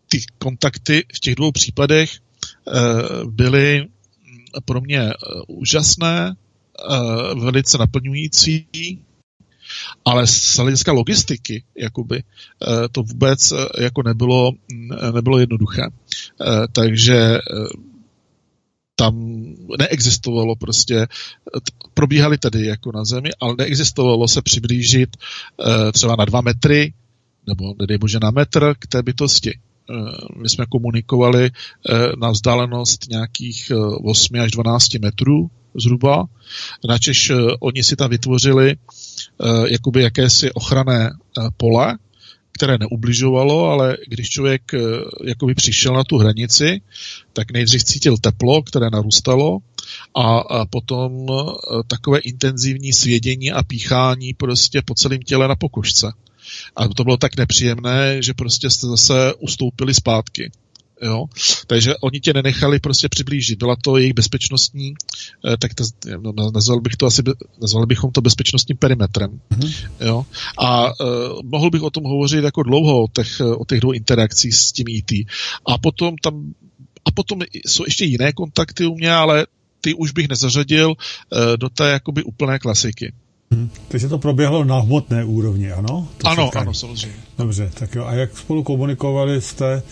ty 0.08 0.22
kontakty 0.38 1.06
v 1.16 1.20
těch 1.20 1.36
dvou 1.36 1.52
případech 1.52 2.12
e, 2.14 2.20
byly 3.26 3.88
pro 4.66 4.82
mě 4.82 5.00
eh, 5.00 5.14
úžasné, 5.48 6.36
eh, 6.36 7.36
velice 7.36 7.78
naplňující, 7.78 8.68
ale 10.06 10.28
z 10.28 10.58
hlediska 10.58 10.92
logistiky, 10.92 11.64
jakoby, 11.78 12.24
eh, 12.24 12.90
to 12.92 13.04
vůbec 13.04 13.54
jako 13.80 14.04
nebylo, 14.04 14.52
mm, 14.52 14.90
nebylo 15.14 15.40
jednoduché. 15.40 15.82
Takže 16.72 17.38
tam 18.96 19.16
neexistovalo 19.80 20.56
prostě, 20.56 21.08
probíhaly 21.94 22.38
tedy 22.38 22.66
jako 22.66 22.92
na 22.92 23.06
zemi, 23.06 23.30
ale 23.40 23.56
neexistovalo 23.58 24.28
se 24.28 24.42
přiblížit 24.42 25.18
třeba 25.94 26.16
na 26.16 26.26
dva 26.26 26.42
metry, 26.42 26.94
nebo 27.48 27.76
nedej 27.80 27.98
bože 27.98 28.20
na 28.22 28.32
metr 28.32 28.74
k 28.80 28.88
té 28.88 29.04
bytosti. 29.04 29.60
Eh, 29.90 30.42
my 30.42 30.50
jsme 30.50 30.66
komunikovali 30.66 31.46
eh, 31.46 31.94
na 32.18 32.32
vzdálenost 32.32 33.10
nějakých 33.10 33.72
8 34.04 34.36
eh, 34.36 34.40
až 34.40 34.52
12 34.52 35.00
metrů 35.00 35.50
zhruba. 35.76 36.26
Načež 36.88 37.32
oni 37.60 37.84
si 37.84 37.96
tam 37.96 38.10
vytvořili 38.10 38.76
jakoby 39.66 40.02
jakési 40.02 40.52
ochranné 40.52 41.12
pole, 41.58 41.98
které 42.52 42.78
neubližovalo, 42.78 43.66
ale 43.66 43.98
když 44.08 44.30
člověk 44.30 44.62
jakoby 45.26 45.56
přišel 45.56 45.94
na 45.94 46.04
tu 46.04 46.18
hranici, 46.18 46.82
tak 47.34 47.52
nejdřív 47.52 47.84
cítil 47.84 48.18
teplo, 48.18 48.62
které 48.64 48.90
narůstalo 48.90 49.58
a, 50.16 50.40
a 50.40 50.66
potom 50.66 51.28
takové 51.88 52.20
intenzivní 52.20 52.94
svědění 52.94 53.52
a 53.52 53.64
píchání 53.64 54.34
prostě 54.34 54.82
po 54.86 54.96
celém 54.96 55.20
těle 55.20 55.48
na 55.48 55.56
pokožce. 55.56 56.12
A 56.76 56.88
to 56.88 57.04
bylo 57.04 57.18
tak 57.18 57.38
nepříjemné, 57.38 58.22
že 58.24 58.34
prostě 58.34 58.70
jste 58.70 58.88
zase 58.88 59.34
ustoupili 59.34 59.94
zpátky. 59.94 60.52
Jo? 61.02 61.26
Takže 61.68 61.98
oni 61.98 62.20
tě 62.20 62.34
nenechali 62.34 62.80
prostě 62.80 63.10
přiblížit. 63.10 63.60
Byla 63.60 63.76
to 63.82 63.98
jejich 63.98 64.14
bezpečnostní, 64.14 64.94
eh, 65.54 65.58
tak 65.58 65.74
to, 65.74 65.84
no, 66.22 66.52
nazval 66.54 66.82
bych 66.82 66.96
to 66.96 67.06
asi, 67.06 67.24
nazvali 67.62 67.86
bychom 67.86 68.12
to 68.12 68.22
bezpečnostním 68.22 68.78
perimetrem. 68.78 69.40
Mm-hmm. 69.52 69.90
Jo? 70.00 70.26
A 70.58 70.86
uh, 70.88 71.42
mohl 71.44 71.70
bych 71.70 71.82
o 71.82 71.90
tom 71.90 72.04
hovořit 72.04 72.44
jako 72.44 72.64
dlouho, 72.64 73.04
o 73.04 73.08
těch, 73.08 73.42
o 73.58 73.66
těch 73.66 73.80
dvou 73.80 73.92
interakcích 73.92 74.56
s 74.56 74.72
tím 74.72 74.86
IT. 74.88 75.12
E 75.12 75.24
a 75.66 75.78
potom 75.78 76.16
tam 76.18 76.54
a 77.06 77.12
potom 77.12 77.40
jsou 77.66 77.84
ještě 77.86 78.06
jiné 78.06 78.34
kontakty 78.34 78.86
u 78.86 78.96
mě, 78.96 79.14
ale 79.14 79.48
ty 79.82 79.94
už 79.94 80.12
bych 80.12 80.30
nezařadil 80.30 80.90
uh, 80.90 80.98
do 81.58 81.70
té 81.70 81.90
jakoby 81.90 82.24
úplné 82.24 82.60
klasiky. 82.60 83.14
Hmm. 83.52 83.70
Takže 83.88 84.08
to 84.08 84.18
proběhlo 84.18 84.64
na 84.64 84.80
hmotné 84.80 85.26
úrovni, 85.26 85.72
ano? 85.72 86.08
To 86.18 86.28
ano, 86.28 86.44
setkání. 86.46 86.62
ano, 86.62 86.74
samozřejmě. 86.74 87.18
Dobře, 87.38 87.72
tak 87.74 87.96
jo. 87.96 88.06
A 88.06 88.14
jak 88.14 88.38
spolu 88.38 88.64
komunikovali 88.64 89.42
jste 89.42 89.84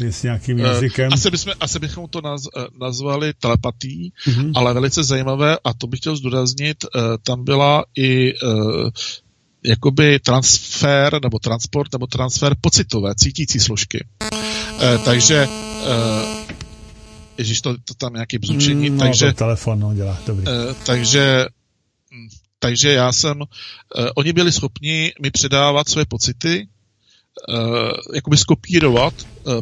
s 0.00 0.22
nějakým 0.22 0.60
eh, 0.60 0.62
jazykem? 0.62 1.12
Asi, 1.12 1.30
bychom, 1.30 1.52
asi 1.60 1.78
bychom 1.78 2.08
to 2.08 2.20
naz, 2.20 2.42
uh, 2.42 2.64
nazvali 2.80 3.32
telepatí, 3.32 4.12
uh-huh. 4.26 4.52
ale 4.54 4.74
velice 4.74 5.04
zajímavé, 5.04 5.58
a 5.64 5.74
to 5.74 5.86
bych 5.86 6.00
chtěl 6.00 6.16
zdůraznit, 6.16 6.84
uh, 6.84 7.00
tam 7.22 7.44
byla 7.44 7.84
i 7.98 8.32
jakoby 9.62 10.18
transfer, 10.18 11.18
nebo 11.22 11.38
transport, 11.38 11.92
nebo 11.92 12.06
transfer 12.06 12.56
pocitové, 12.60 13.14
cítící 13.14 13.60
složky. 13.60 14.06
Takže 15.04 15.48
Ježíš, 17.38 17.60
to, 17.60 17.74
to 17.84 17.94
tam 17.94 18.12
nějaký 18.12 18.38
bzučení, 18.38 18.90
mm, 18.90 18.96
no, 18.96 19.04
takže... 19.04 19.32
telefon, 19.32 19.80
no, 19.80 19.94
dělá, 19.94 20.18
dobrý. 20.26 20.44
Takže 20.86 21.46
hm, 22.12 22.28
takže 22.58 22.92
já 22.92 23.12
jsem, 23.12 23.40
uh, 23.40 23.46
oni 24.16 24.32
byli 24.32 24.52
schopni 24.52 25.12
mi 25.22 25.30
předávat 25.30 25.88
své 25.88 26.04
pocity, 26.04 26.68
jakoby 28.14 28.36
skopírovat 28.36 29.14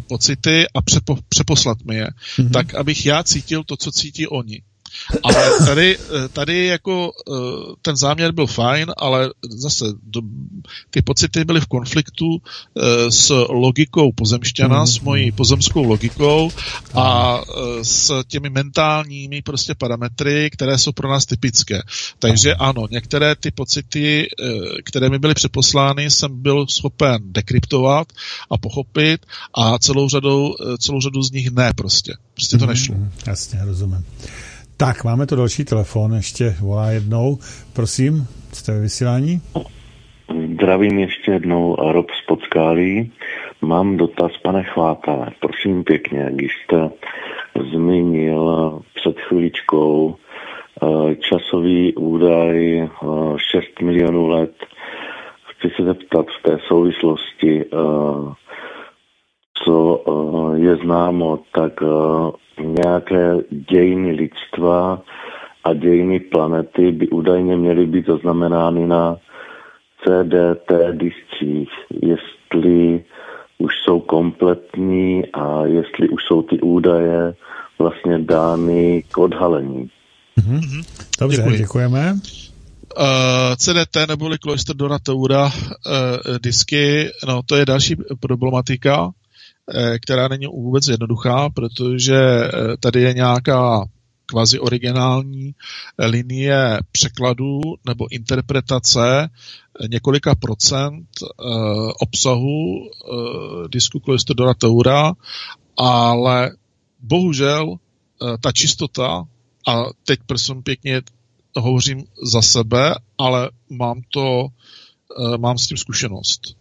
pocity 0.09 0.65
a 0.75 0.83
přepo, 0.83 1.19
přeposlat 1.29 1.79
mi 1.85 1.97
je, 1.97 2.07
mm-hmm. 2.07 2.51
tak 2.51 2.75
abych 2.75 3.07
já 3.07 3.23
cítil 3.23 3.65
to, 3.65 3.77
co 3.77 3.93
cítí 3.93 4.27
oni. 4.27 4.63
Ale 5.23 5.51
tady, 5.67 5.99
tady 6.33 6.67
jako 6.67 7.13
eh, 7.31 7.33
ten 7.83 7.97
záměr 7.97 8.33
byl 8.33 8.47
fajn, 8.47 8.93
ale 8.97 9.31
zase 9.51 9.85
ty 10.91 11.03
pocity 11.03 11.45
byly 11.45 11.61
v 11.61 11.67
konfliktu 11.67 12.27
eh, 12.37 13.11
s 13.11 13.47
logikou 13.49 14.13
pozemšťana, 14.13 14.81
mm. 14.81 14.87
s 14.87 15.01
mojí 15.01 15.33
pozemskou 15.33 15.85
logikou 15.85 16.51
a 16.95 17.41
eh, 17.41 17.85
s 17.85 18.23
těmi 18.29 18.51
mentálními 18.51 19.43
prostě 19.43 19.75
parametry, 19.75 20.51
které 20.53 20.79
jsou 20.79 20.93
pro 20.93 21.09
nás 21.09 21.27
typické. 21.27 21.83
Takže 22.19 22.55
ano, 22.55 22.87
některé 22.91 23.37
ty 23.37 23.51
pocity, 23.51 24.27
které 24.85 25.11
mi 25.11 25.19
byly 25.19 25.35
přeposlány, 25.35 26.11
jsem 26.11 26.43
byl 26.43 26.67
schopen 26.71 27.23
dekryptovat 27.25 28.13
a 28.51 28.59
pochopit 28.59 29.27
a 29.55 29.79
celou 29.79 30.09
řadou, 30.09 30.55
celou 30.79 31.01
řadu 31.01 31.23
z 31.23 31.31
nich 31.31 31.51
ne 31.51 31.73
prostě. 31.77 32.15
Prostě 32.35 32.59
to 32.59 32.65
mhm, 32.65 32.75
nešlo. 32.75 32.95
Mm, 32.95 33.11
jasně, 33.27 33.65
rozumím. 33.65 34.05
Tak, 34.79 35.05
máme 35.05 35.27
to 35.27 35.37
další 35.37 35.65
telefon, 35.65 36.15
ještě 36.15 36.55
volá 36.61 36.91
jednou. 36.91 37.39
Prosím, 37.73 38.27
jste 38.53 38.73
ve 38.73 38.81
vysílání? 38.81 39.41
Zdravím 40.53 40.99
ještě 40.99 41.31
jednou 41.33 41.77
Rob 41.93 42.11
z 42.11 42.27
Podskálí. 42.27 43.13
Mám 43.61 43.97
dotaz, 43.97 44.33
pane 44.43 44.63
Chvátale. 44.63 45.27
Prosím 45.41 45.85
pěkně, 45.85 46.29
když 46.31 46.53
jste 46.53 46.91
zmínil 47.73 48.81
před 48.95 49.21
chvíličkou 49.21 50.17
eh, 50.83 51.15
časový 51.15 51.95
údaj 51.95 52.89
6 53.37 53.65
eh, 53.81 53.85
milionů 53.85 54.29
let, 54.29 54.55
chci 55.51 55.75
se 55.77 55.85
zeptat 55.85 56.27
v 56.27 56.43
té 56.43 56.59
souvislosti, 56.69 57.65
eh, 57.65 57.77
co 59.67 60.05
je 60.57 60.77
známo, 60.77 61.39
tak 61.55 61.73
nějaké 62.63 63.37
dějiny 63.71 64.13
lidstva 64.13 65.03
a 65.65 65.75
dějiny 65.75 66.21
planety 66.21 66.93
by 66.93 67.09
údajně 67.09 67.57
měly 67.57 67.87
být 67.87 68.07
zaznamenány 68.07 68.87
na 68.87 69.17
CDT 70.05 70.73
discích, 70.93 71.69
jestli 72.03 73.05
už 73.59 73.73
jsou 73.85 74.01
kompletní 74.01 75.27
a 75.33 75.67
jestli 75.67 76.09
už 76.09 76.25
jsou 76.25 76.43
ty 76.43 76.61
údaje 76.61 77.35
vlastně 77.79 78.19
dány 78.19 79.05
k 79.11 79.19
odhalení. 79.19 79.91
Mm-hmm. 80.39 80.87
Dobře, 81.21 81.37
Děkuji. 81.37 81.59
děkujeme. 81.59 82.15
Uh, 82.99 83.55
CDT 83.57 84.09
neboli 84.09 84.39
Cloister 84.39 84.77
Donatura 84.77 85.45
uh, 85.45 85.51
disky, 86.43 87.11
no 87.29 87.41
to 87.47 87.57
je 87.57 87.67
další 87.67 87.97
problematika. 88.21 89.11
Eh, 89.75 89.99
která 89.99 90.29
není 90.29 90.47
vůbec 90.47 90.89
jednoduchá, 90.89 91.51
protože 91.51 92.17
eh, 92.17 92.77
tady 92.81 93.03
je 93.03 93.15
nějaká 93.15 93.85
kvazi 94.27 94.61
originální 94.61 95.55
eh, 95.99 96.07
linie 96.07 96.79
překladu 96.93 97.61
nebo 97.87 98.13
interpretace 98.13 99.29
několika 99.89 100.35
procent 100.35 101.09
obsahu 102.01 102.91
disku 103.69 104.01
Cloistodora 104.01 104.55
Taura, 104.55 105.13
ale 105.77 106.51
bohužel 107.01 107.77
ta 108.41 108.53
čistota, 108.53 109.25
a 109.69 109.85
teď 110.05 110.21
prosím 110.27 110.63
pěkně 110.63 111.03
hovořím 111.57 112.05
za 112.23 112.43
sebe, 112.43 112.95
ale 113.19 113.51
mám 113.71 114.01
to, 114.13 114.49
mám 115.39 115.59
s 115.59 115.67
tím 115.67 115.77
zkušenost 115.77 116.57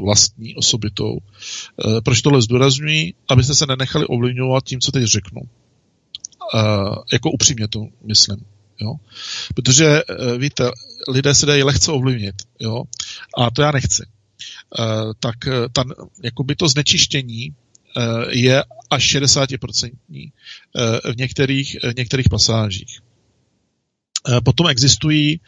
vlastní, 0.00 0.54
osobitou. 0.54 1.18
Eh, 1.18 2.00
proč 2.00 2.22
tohle 2.22 2.42
zdůrazňuji? 2.42 3.14
Abyste 3.28 3.54
se 3.54 3.66
nenechali 3.66 4.06
ovlivňovat 4.06 4.64
tím, 4.64 4.80
co 4.80 4.92
teď 4.92 5.04
řeknu. 5.04 5.40
Eh, 6.54 6.58
jako 7.12 7.30
upřímně 7.30 7.68
to 7.68 7.86
myslím. 8.04 8.36
Jo? 8.80 8.94
Protože 9.54 10.02
víte, 10.38 10.70
lidé 11.08 11.34
se 11.34 11.46
dají 11.46 11.62
lehce 11.62 11.92
ovlivnit. 11.92 12.34
Jo? 12.60 12.82
A 13.38 13.50
to 13.50 13.62
já 13.62 13.70
nechci. 13.70 14.02
Tak 15.20 15.36
ta, 15.72 15.84
jakoby 16.22 16.56
to 16.56 16.68
znečištění 16.68 17.54
je 18.28 18.64
až 18.90 19.16
60% 19.16 19.92
v 21.04 21.16
některých, 21.16 21.76
v 21.92 21.96
některých 21.96 22.28
pasážích. 22.28 23.00
Potom 24.44 24.66
existují 24.66 25.40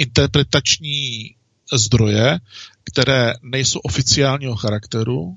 interpretační 0.00 1.34
zdroje, 1.72 2.38
které 2.84 3.32
nejsou 3.42 3.78
oficiálního 3.78 4.56
charakteru, 4.56 5.36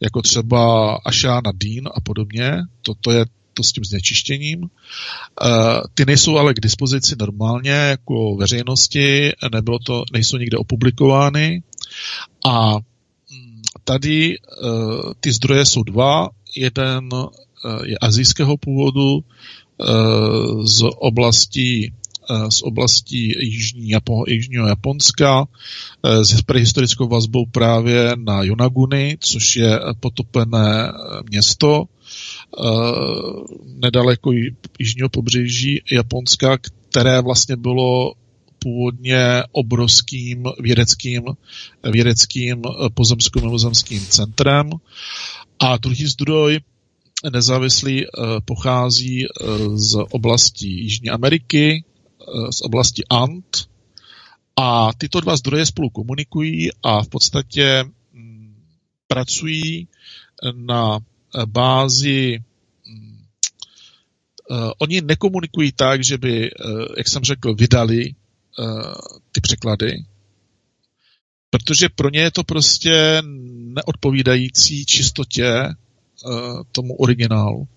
jako 0.00 0.22
třeba 0.22 0.94
Ashana 0.94 1.52
Dean 1.54 1.88
a 1.94 2.00
podobně, 2.00 2.52
to, 2.82 2.94
to 3.00 3.10
je 3.10 3.24
to 3.54 3.62
s 3.62 3.72
tím 3.72 3.84
znečištěním. 3.84 4.62
Uh, 4.62 4.68
ty 5.94 6.04
nejsou 6.04 6.36
ale 6.36 6.54
k 6.54 6.60
dispozici 6.60 7.14
normálně 7.18 7.70
jako 7.70 8.36
veřejnosti, 8.36 9.30
nebylo 9.52 9.78
to, 9.78 10.04
nejsou 10.12 10.36
nikde 10.36 10.58
opublikovány 10.58 11.62
a 12.46 12.74
mm, 12.74 13.62
tady 13.84 14.36
uh, 14.38 15.12
ty 15.20 15.32
zdroje 15.32 15.66
jsou 15.66 15.82
dva. 15.82 16.28
Jeden 16.56 17.08
uh, 17.12 17.28
je 17.84 17.98
azijského 17.98 18.56
původu 18.56 19.24
z 20.64 20.82
oblasti 20.96 21.92
Eh, 21.92 22.01
z 22.48 22.62
oblastí 22.62 23.34
Jižní 23.38 23.88
Japo, 23.88 24.24
Jižního 24.28 24.66
Japonska 24.66 25.44
eh, 26.04 26.24
s 26.24 26.42
prehistorickou 26.42 27.08
vazbou 27.08 27.46
právě 27.46 28.12
na 28.16 28.42
Yonaguni, 28.42 29.16
což 29.20 29.56
je 29.56 29.80
potopené 30.00 30.88
eh, 30.88 31.22
město 31.30 31.84
nedaleko 33.64 34.32
jižního 34.78 35.08
pobřeží 35.08 35.82
Japonska, 35.92 36.58
které 36.90 37.20
vlastně 37.20 37.56
bylo 37.56 38.14
původně 38.58 39.42
obrovským 39.52 40.44
vědeckým, 40.60 41.22
vědeckým 41.92 42.62
pozemským 42.94 43.42
mimozemským 43.42 44.00
centrem. 44.00 44.70
A 45.58 45.76
druhý 45.76 46.06
zdroj 46.06 46.60
nezávislý 47.32 48.06
pochází 48.44 49.26
z 49.74 49.98
oblasti 50.10 50.66
Jižní 50.66 51.10
Ameriky, 51.10 51.84
z 52.50 52.60
oblasti 52.62 53.02
Ant. 53.10 53.68
A 54.56 54.92
tyto 54.98 55.20
dva 55.20 55.36
zdroje 55.36 55.66
spolu 55.66 55.90
komunikují 55.90 56.68
a 56.82 57.02
v 57.02 57.08
podstatě 57.08 57.84
mm, 58.12 58.54
pracují 59.08 59.88
na 60.52 60.98
bázi 61.46 62.38
mm, 62.86 63.24
eh, 64.50 64.70
oni 64.78 65.00
nekomunikují 65.00 65.72
tak, 65.72 66.04
že 66.04 66.18
by, 66.18 66.50
eh, 66.50 66.50
jak 66.96 67.08
jsem 67.08 67.24
řekl, 67.24 67.54
vydali 67.54 68.04
eh, 68.08 68.64
ty 69.32 69.40
překlady, 69.40 70.04
protože 71.50 71.88
pro 71.88 72.10
ně 72.10 72.20
je 72.20 72.30
to 72.30 72.44
prostě 72.44 73.22
neodpovídající 73.74 74.86
čistotě 74.86 75.52
tomu 76.72 76.96
originálu 76.96 77.68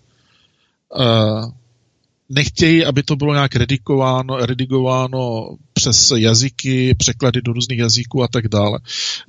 nechtějí, 2.30 2.86
aby 2.86 3.04
to 3.04 3.16
bylo 3.16 3.34
nějak 3.34 3.56
redikováno, 3.56 4.38
redigováno 4.38 5.50
přes 5.74 6.12
jazyky, 6.16 6.96
překlady 6.96 7.42
do 7.42 7.54
různých 7.54 7.80
jazyků 7.80 8.24
a 8.24 8.28
tak 8.28 8.48
dále. 8.48 8.80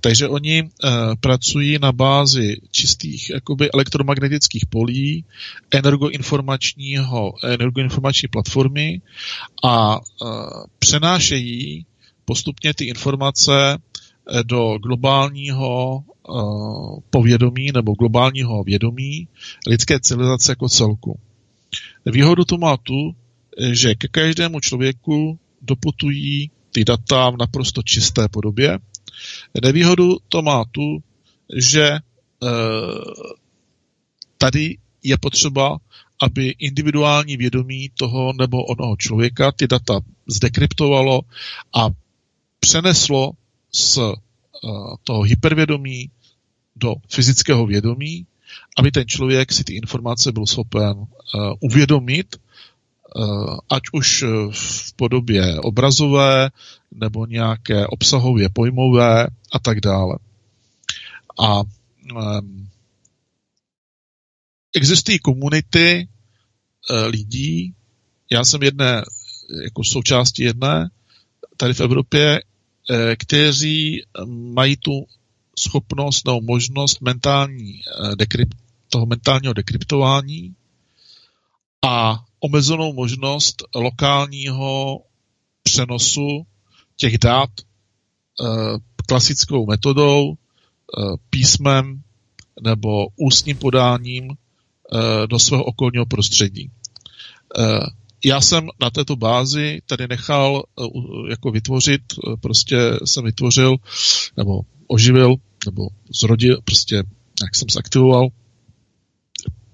Takže 0.01 0.29
oni 0.29 0.63
uh, 0.63 0.69
pracují 1.21 1.79
na 1.79 1.93
bázi 1.93 2.57
čistých 2.71 3.31
jakoby 3.31 3.71
elektromagnetických 3.71 4.67
polí, 4.67 5.25
energoinformačního, 5.71 7.33
energoinformační 7.45 8.29
platformy 8.29 9.01
a 9.65 9.97
uh, 9.97 10.01
přenášejí 10.79 11.87
postupně 12.25 12.75
ty 12.75 12.85
informace 12.85 13.79
eh, 13.79 14.45
do 14.45 14.79
globálního 14.79 16.05
uh, 16.29 16.99
povědomí 17.11 17.71
nebo 17.75 17.93
globálního 17.93 18.65
vědomí 18.65 19.29
lidské 19.67 20.01
civilizace 20.01 20.53
jako 20.53 20.69
celku. 20.69 21.19
Výhodu 22.07 22.45
to 22.45 22.59
má 22.59 22.77
tu, 22.77 23.17
že 23.73 23.95
ke 23.95 24.09
každému 24.09 24.61
člověku 24.61 25.39
doputují 25.63 26.51
ty 26.73 26.85
data 26.85 27.31
v 27.31 27.37
naprosto 27.37 27.83
čisté 27.83 28.29
podobě. 28.29 28.79
Nevýhodu 29.63 30.17
to 30.29 30.43
má 30.43 30.65
tu, 30.65 31.03
že 31.57 31.83
e, 31.83 32.01
tady 34.39 34.79
je 35.03 35.19
potřeba, 35.19 35.79
aby 36.23 36.55
individuální 36.59 37.37
vědomí 37.37 37.91
toho 37.99 38.33
nebo 38.33 38.65
onoho 38.65 38.97
člověka 38.97 39.53
ty 39.53 39.67
data 39.67 40.01
zdekryptovalo 40.27 41.21
a 41.75 41.89
přeneslo 42.61 43.31
z 43.73 43.99
e, 43.99 44.03
toho 45.05 45.23
hypervědomí 45.23 46.11
do 46.77 46.95
fyzického 47.09 47.67
vědomí 47.67 48.27
aby 48.79 48.91
ten 48.91 49.07
člověk 49.07 49.53
si 49.53 49.65
ty 49.65 49.75
informace 49.75 50.33
byl 50.33 50.47
schopen 50.47 50.97
uh, 50.99 51.07
uvědomit 51.61 52.37
ať 53.71 53.83
už 53.93 54.25
v 54.51 54.93
podobě 54.97 55.61
obrazové, 55.61 56.51
nebo 56.91 57.27
nějaké 57.27 57.87
obsahově 57.87 58.49
pojmové 58.49 59.27
a 59.53 59.59
tak 59.59 59.81
dále. 59.81 60.19
A 61.41 61.61
um, 61.61 62.69
existují 64.77 65.19
komunity 65.19 66.09
uh, 66.91 67.07
lidí, 67.07 67.75
já 68.31 68.45
jsem 68.45 68.63
jedné, 68.63 69.03
jako 69.65 69.85
součástí 69.85 70.43
jedné, 70.43 70.91
tady 71.57 71.75
v 71.75 71.81
Evropě, 71.81 72.41
uh, 72.91 72.97
kteří 73.19 74.03
mají 74.27 74.77
tu 74.77 75.07
schopnost 75.59 76.27
nebo 76.27 76.41
možnost 76.41 77.01
mentální 77.01 77.81
uh, 78.01 78.15
dekrypt, 78.15 78.57
toho 78.89 79.07
mentálního 79.07 79.53
dekryptování 79.53 80.55
a 81.85 82.25
omezenou 82.41 82.93
možnost 82.93 83.63
lokálního 83.75 85.01
přenosu 85.63 86.47
těch 86.97 87.19
dát 87.19 87.51
klasickou 89.09 89.67
metodou, 89.67 90.35
písmem 91.31 92.03
nebo 92.63 93.07
ústním 93.17 93.57
podáním 93.57 94.37
do 95.27 95.39
svého 95.39 95.65
okolního 95.65 96.07
prostředí. 96.07 96.71
Já 98.25 98.41
jsem 98.41 98.69
na 98.81 98.91
této 98.91 99.17
bázi 99.17 99.81
tady 99.87 100.09
nechal 100.09 100.63
jako 101.31 101.51
vytvořit, 101.51 102.03
prostě 102.41 102.77
jsem 103.05 103.25
vytvořil 103.25 103.77
nebo 104.37 104.61
oživil 104.87 105.35
nebo 105.67 105.89
zrodil, 106.21 106.61
prostě 106.65 106.97
jak 107.43 107.55
jsem 107.55 107.69
zaktivoval 107.71 108.29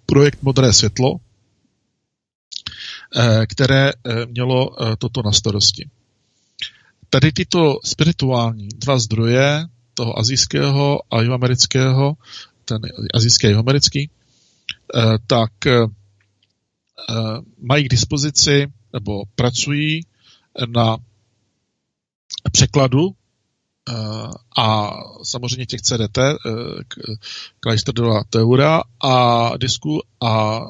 projekt 0.06 0.42
Modré 0.42 0.72
světlo, 0.72 1.16
které 3.48 3.92
mělo 4.26 4.70
toto 4.98 5.22
na 5.22 5.32
starosti. 5.32 5.90
Tady 7.10 7.32
tyto 7.32 7.78
spirituální 7.84 8.68
dva 8.68 8.98
zdroje, 8.98 9.66
toho 9.94 10.18
azijského 10.18 11.00
a 11.14 11.22
jihoamerického, 11.22 12.16
ten 12.64 12.80
azijský 13.14 13.46
a 13.46 13.50
jihoamerický, 13.50 14.10
eh, 14.10 15.18
tak 15.26 15.66
eh, 15.66 15.86
mají 17.58 17.84
k 17.84 17.88
dispozici 17.88 18.66
nebo 18.92 19.22
pracují 19.34 20.00
na 20.68 20.96
překladu 22.52 23.08
eh, 23.08 23.14
a 24.58 24.90
samozřejmě 25.22 25.66
těch 25.66 25.80
CDT, 25.80 26.18
Kleisterdova 27.60 28.22
teora 28.30 28.82
a 29.00 29.56
disku 29.56 30.00
a 30.20 30.60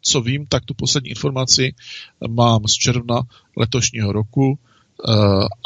co 0.00 0.20
vím, 0.20 0.46
tak 0.46 0.64
tu 0.64 0.74
poslední 0.74 1.10
informaci 1.10 1.74
mám 2.28 2.68
z 2.68 2.72
června 2.72 3.20
letošního 3.56 4.12
roku 4.12 4.58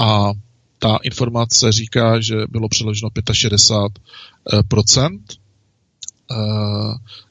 a 0.01 0.31
ta 0.79 0.97
informace 1.03 1.73
říká, 1.73 2.21
že 2.21 2.35
bylo 2.49 2.69
přeloženo 2.69 3.09
65% 3.09 5.19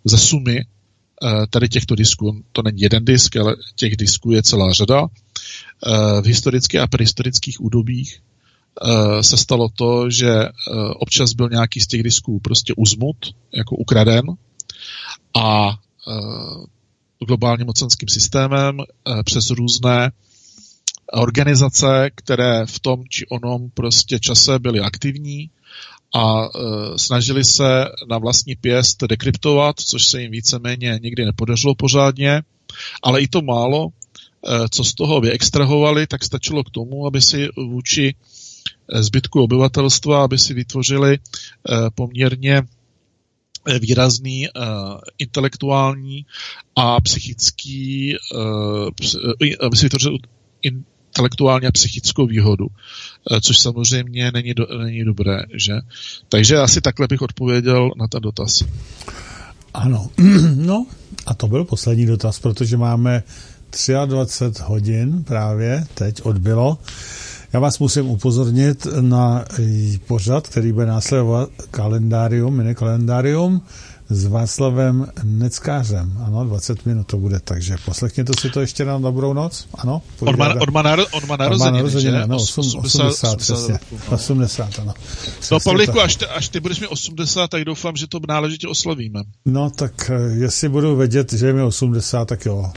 ze 0.06 0.18
sumy 0.18 0.66
tady 1.50 1.70
těchto 1.70 1.96
disků. 1.96 2.44
To 2.52 2.62
není 2.62 2.82
jeden 2.82 3.06
disk, 3.06 3.36
ale 3.36 3.56
těch 3.76 3.98
disků 3.98 4.32
je 4.32 4.44
celá 4.44 4.74
řada. 4.74 5.08
V 6.22 6.26
historických 6.26 6.80
a 6.80 6.88
prehistorických 6.88 7.62
údobích 7.62 8.22
se 9.22 9.38
stalo 9.38 9.70
to, 9.70 10.10
že 10.10 10.46
občas 10.96 11.34
byl 11.34 11.50
nějaký 11.50 11.80
z 11.80 11.88
těch 11.88 12.04
disků 12.04 12.40
prostě 12.40 12.74
uzmut, 12.78 13.16
jako 13.54 13.76
ukraden 13.76 14.26
a 15.36 15.78
globálním 17.28 17.68
mocenským 17.68 18.10
systémem 18.10 18.78
přes 19.26 19.50
různé 19.50 20.12
organizace, 21.14 22.10
které 22.16 22.66
v 22.66 22.80
tom 22.80 23.04
či 23.10 23.26
onom 23.28 23.70
prostě 23.74 24.20
čase 24.20 24.60
byly 24.60 24.80
aktivní 24.80 25.50
a 26.16 26.50
snažili 26.96 27.44
se 27.44 27.86
na 28.10 28.18
vlastní 28.18 28.56
pěst 28.56 29.04
dekryptovat, 29.04 29.80
což 29.80 30.06
se 30.06 30.22
jim 30.22 30.32
víceméně 30.32 31.00
nikdy 31.04 31.26
nepodařilo 31.26 31.76
pořádně, 31.76 32.42
ale 33.04 33.22
i 33.22 33.28
to 33.28 33.42
málo, 33.42 33.88
co 34.72 34.84
z 34.84 34.94
toho 34.94 35.22
vyextrahovali, 35.22 36.08
tak 36.08 36.24
stačilo 36.24 36.64
k 36.64 36.70
tomu, 36.70 37.08
aby 37.08 37.22
si 37.22 37.48
vůči 37.58 38.16
zbytku 38.94 39.44
obyvatelstva, 39.44 40.24
aby 40.24 40.38
si 40.38 40.54
vytvořili 40.54 41.14
e, 41.14 41.20
poměrně 41.96 42.64
výrazný 43.80 44.48
uh, 44.50 44.66
intelektuální 45.18 46.26
a 46.76 47.02
psychický, 47.02 48.16
aby 49.60 49.78
si 49.78 49.86
vytvořil 49.86 50.18
in, 50.62 50.84
intelektuálně 51.16 51.68
a 51.68 51.72
psychickou 51.72 52.28
výhodu, 52.28 52.68
eh, 53.32 53.42
což 53.42 53.58
samozřejmě 53.60 54.32
není, 54.32 54.54
do, 54.54 54.68
není 54.84 55.04
dobré, 55.04 55.44
že? 55.54 55.74
Takže 56.30 56.58
asi 56.58 56.82
takhle 56.82 57.08
bych 57.08 57.22
odpověděl 57.22 57.92
na 57.98 58.08
ten 58.08 58.22
dotaz. 58.22 58.64
Ano, 59.74 60.10
no 60.56 60.86
a 61.26 61.34
to 61.34 61.48
byl 61.48 61.66
poslední 61.66 62.06
dotaz, 62.06 62.40
protože 62.40 62.78
máme 62.78 63.24
23 64.06 64.64
hodin 64.66 65.24
právě 65.24 65.86
teď 65.94 66.22
odbylo. 66.22 66.78
Já 67.56 67.60
vás 67.60 67.80
musím 67.80 68.10
upozornit 68.10 68.88
na 69.02 69.46
pořad, 70.08 70.48
který 70.48 70.72
bude 70.72 70.86
následovat 70.86 71.50
kalendárium, 71.72 72.58
mini 72.58 72.76
kalendárium 72.76 73.62
s 74.10 74.26
Václavem 74.26 75.08
Neckářem. 75.24 76.18
Ano, 76.26 76.46
20 76.46 76.86
minut 76.86 77.08
to 77.08 77.18
bude, 77.18 77.40
takže 77.40 77.76
poslechněte 77.86 78.34
si 78.40 78.50
to 78.50 78.62
ještě 78.62 78.86
na 78.86 79.00
dobrou 79.00 79.34
noc. 79.34 79.68
Ano, 79.78 80.02
on 80.20 80.38
má, 80.38 80.54
on 80.54 80.74
má, 80.74 80.82
naro, 80.82 81.06
on 81.12 81.28
má 81.28 81.38
narozeniny, 81.38 81.78
narozeniny 81.78 82.18
ano, 82.18 82.36
80, 82.36 82.80
80, 82.80 83.08
80, 83.08 83.38
přesně. 83.38 83.80
80, 84.10 84.80
ano. 84.80 84.94
No, 85.52 85.60
Pavlíku, 85.60 86.02
až, 86.02 86.16
te, 86.16 86.28
až 86.28 86.50
ty 86.50 86.60
budeš 86.60 86.80
mi 86.80 86.88
80, 86.88 87.48
tak 87.48 87.66
doufám, 87.66 87.96
že 87.96 88.08
to 88.08 88.20
náležitě 88.28 88.68
oslovíme. 88.68 89.20
No, 89.46 89.70
tak 89.70 90.12
eh, 90.14 90.36
jestli 90.36 90.70
budu 90.70 90.96
vědět, 90.96 91.34
že 91.34 91.48
je 91.48 91.54
mi 91.54 91.62
80, 91.62 92.26
tak 92.26 92.46
jo. 92.46 92.72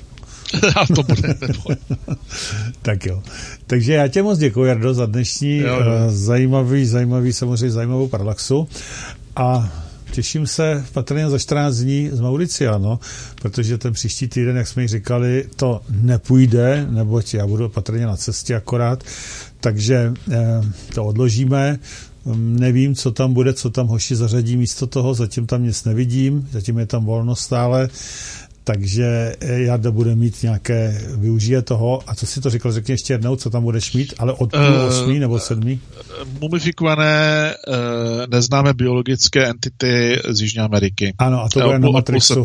A 0.76 0.86
to 0.86 1.02
bude 1.02 1.34
Tak 2.82 3.06
jo. 3.06 3.22
Takže 3.66 3.92
já 3.92 4.08
tě 4.08 4.22
moc 4.22 4.38
děkuji, 4.38 4.64
Jardo, 4.64 4.94
za 4.94 5.06
dnešní 5.06 5.58
jo, 5.58 5.66
jo. 5.66 5.78
Uh, 5.78 6.12
zajímavý, 6.14 6.86
zajímavý, 6.86 7.32
samozřejmě 7.32 7.70
zajímavou 7.70 8.08
parallaxu. 8.08 8.68
A 9.36 9.72
těším 10.10 10.46
se 10.46 10.84
patrně 10.92 11.30
za 11.30 11.38
14 11.38 11.76
dní 11.76 12.10
z 12.12 12.20
Mauricia, 12.20 12.78
no, 12.78 12.98
protože 13.42 13.78
ten 13.78 13.92
příští 13.92 14.28
týden, 14.28 14.56
jak 14.56 14.68
jsme 14.68 14.82
ji 14.82 14.88
říkali, 14.88 15.44
to 15.56 15.80
nepůjde, 15.90 16.86
neboť 16.90 17.34
já 17.34 17.46
budu 17.46 17.68
patrně 17.68 18.06
na 18.06 18.16
cestě 18.16 18.56
akorát, 18.56 19.04
takže 19.60 20.14
eh, 20.32 20.36
to 20.94 21.04
odložíme. 21.04 21.78
Nevím, 22.36 22.94
co 22.94 23.10
tam 23.10 23.34
bude, 23.34 23.52
co 23.52 23.70
tam 23.70 23.86
hoši 23.86 24.16
zařadí 24.16 24.56
místo 24.56 24.86
toho, 24.86 25.14
zatím 25.14 25.46
tam 25.46 25.62
nic 25.62 25.84
nevidím, 25.84 26.48
zatím 26.52 26.78
je 26.78 26.86
tam 26.86 27.04
volno 27.04 27.36
stále 27.36 27.88
takže 28.68 29.36
eh, 29.40 29.60
Jarda 29.60 29.90
bude 29.90 30.14
mít 30.14 30.42
nějaké, 30.42 31.02
využije 31.16 31.62
toho. 31.62 32.00
A 32.06 32.14
co 32.14 32.26
si 32.26 32.40
to 32.40 32.50
říkal, 32.50 32.72
řekni 32.72 32.92
ještě 32.92 33.12
jednou, 33.12 33.36
co 33.36 33.50
tam 33.50 33.62
budeš 33.62 33.92
mít, 33.92 34.14
ale 34.18 34.32
od 34.32 34.50
půl 34.50 34.60
uh, 34.60 34.84
osmí 34.84 35.18
nebo 35.18 35.38
sedmí? 35.38 35.80
Mumifikované 36.40 37.54
uh, 37.68 37.74
neznámé 38.30 38.74
biologické 38.74 39.46
entity 39.46 40.20
z 40.28 40.40
Jižní 40.40 40.60
Ameriky. 40.60 41.14
Ano, 41.18 41.44
a 41.44 41.48
to 41.48 41.60
bude 41.60 41.74
uh, 41.74 41.82
na 41.82 41.90
Matrixu. 41.90 42.44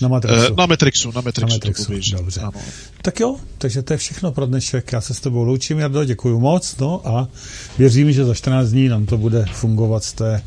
Na 0.00 0.08
Matrixu. 0.08 0.50
Uh, 0.50 0.56
na 0.56 0.66
Matrixu, 0.66 1.12
na 1.14 1.20
Matrixu. 1.20 1.48
Na 1.48 1.54
Matrixu, 1.54 2.10
to 2.10 2.16
dobře. 2.16 2.40
Ano. 2.40 2.60
Tak 3.02 3.20
jo, 3.20 3.36
takže 3.58 3.82
to 3.82 3.92
je 3.92 3.96
všechno 3.96 4.32
pro 4.32 4.46
dnešek. 4.46 4.92
Já 4.92 5.00
se 5.00 5.14
s 5.14 5.20
tebou 5.20 5.44
loučím, 5.44 5.78
Jardo, 5.78 6.04
děkuji 6.04 6.40
moc. 6.40 6.76
No 6.78 7.08
a 7.08 7.28
věřím, 7.78 8.12
že 8.12 8.24
za 8.24 8.34
14 8.34 8.68
dní 8.68 8.88
nám 8.88 9.06
to 9.06 9.18
bude 9.18 9.44
fungovat 9.52 10.04
z 10.04 10.12
té 10.12 10.42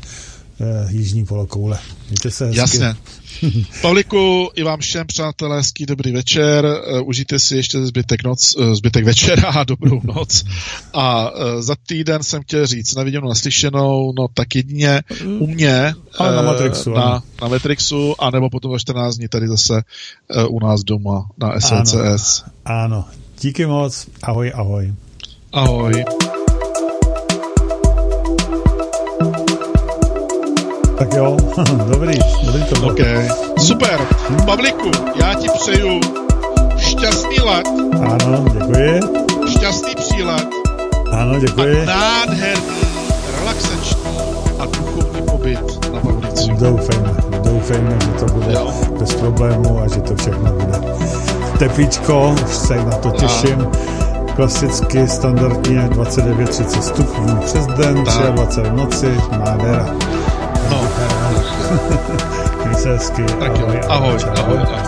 uh, 0.60 0.92
jižní 0.92 1.24
polokoule. 1.24 1.78
Mějte 2.08 2.30
se 2.30 2.46
hezky. 2.46 2.58
Jasně. 2.58 2.94
Pavliku, 3.82 4.50
i 4.54 4.62
vám 4.62 4.80
všem 4.80 5.06
přátelé, 5.06 5.56
hezký 5.56 5.86
dobrý 5.86 6.12
večer, 6.12 6.64
uh, 6.64 7.08
užijte 7.08 7.38
si 7.38 7.56
ještě 7.56 7.86
zbytek, 7.86 8.24
noc, 8.24 8.56
uh, 8.56 8.72
zbytek 8.74 9.04
večera 9.04 9.48
a 9.48 9.64
dobrou 9.64 10.00
noc. 10.04 10.44
A 10.92 11.30
uh, 11.30 11.60
za 11.60 11.76
týden 11.86 12.22
jsem 12.22 12.42
chtěl 12.42 12.66
říct, 12.66 12.94
na 12.94 13.02
viděnou, 13.02 13.28
naslyšenou, 13.28 14.12
no 14.18 14.26
tak 14.34 14.54
jedině 14.56 15.02
u 15.38 15.46
mě 15.46 15.94
a 16.18 16.30
na 16.30 16.42
Matrixu, 16.42 16.90
na, 16.90 17.22
na 17.42 17.48
Matrixu, 17.48 18.22
anebo 18.22 18.50
potom 18.50 18.72
za 18.72 18.78
14 18.78 19.16
dní 19.16 19.28
tady 19.28 19.48
zase 19.48 19.82
u 20.48 20.60
nás 20.60 20.80
doma 20.80 21.28
na 21.38 21.60
SLCS. 21.60 22.44
Ano, 22.64 22.84
ano. 22.84 23.04
díky 23.40 23.66
moc, 23.66 24.06
ahoj, 24.22 24.52
ahoj. 24.54 24.94
Ahoj. 25.52 26.04
Tak 30.98 31.14
jo, 31.14 31.36
dobrý, 31.92 32.18
dobrý 32.46 32.64
to 32.64 32.80
bylo. 32.80 32.92
Okay. 32.92 33.28
Super. 33.58 34.00
Pavliku, 34.46 34.90
já 35.14 35.34
ti 35.34 35.48
přeju 35.48 36.00
šťastný 36.78 37.40
let. 37.40 37.66
Ano, 38.02 38.44
děkuji. 38.52 39.00
Šťastný 39.48 39.94
přílet. 39.94 40.48
Ano, 41.12 41.40
děkuji. 41.40 41.82
A 41.82 41.84
nádherný, 41.84 42.62
relaxační 43.38 44.02
a 44.58 44.64
duchovní 44.66 45.22
pobyt 45.22 45.92
na 45.92 46.00
Mauriciu. 46.04 46.56
Doufejme, 46.56 47.14
doufejme, 47.44 47.96
že 48.00 48.08
to 48.08 48.24
bude 48.32 48.52
jo. 48.52 48.72
bez 48.98 49.14
problému 49.14 49.80
a 49.80 49.88
že 49.88 50.00
to 50.00 50.16
všechno 50.16 50.52
bude. 50.52 50.80
Teplíčko, 51.58 52.36
už 52.44 52.54
se 52.56 52.76
na 52.76 52.92
to 52.92 53.10
těším. 53.10 53.66
Klasicky, 54.36 55.08
standardně 55.08 55.80
29-30 55.80 56.80
stupňů 56.80 57.36
přes 57.36 57.66
den, 57.66 58.04
23 58.34 58.70
v 58.70 58.72
noci, 58.76 59.16
nádhera. 59.44 59.94
No. 61.70 61.78
Měj 62.64 62.74
se 62.74 62.92
hezky. 62.92 63.22
Tak 63.22 63.58
ahoj, 63.58 63.74
jo, 63.74 63.80
ahoj, 63.88 64.16
ahoj, 64.16 64.16
ahoj, 64.36 64.58
ahoj. 64.58 64.78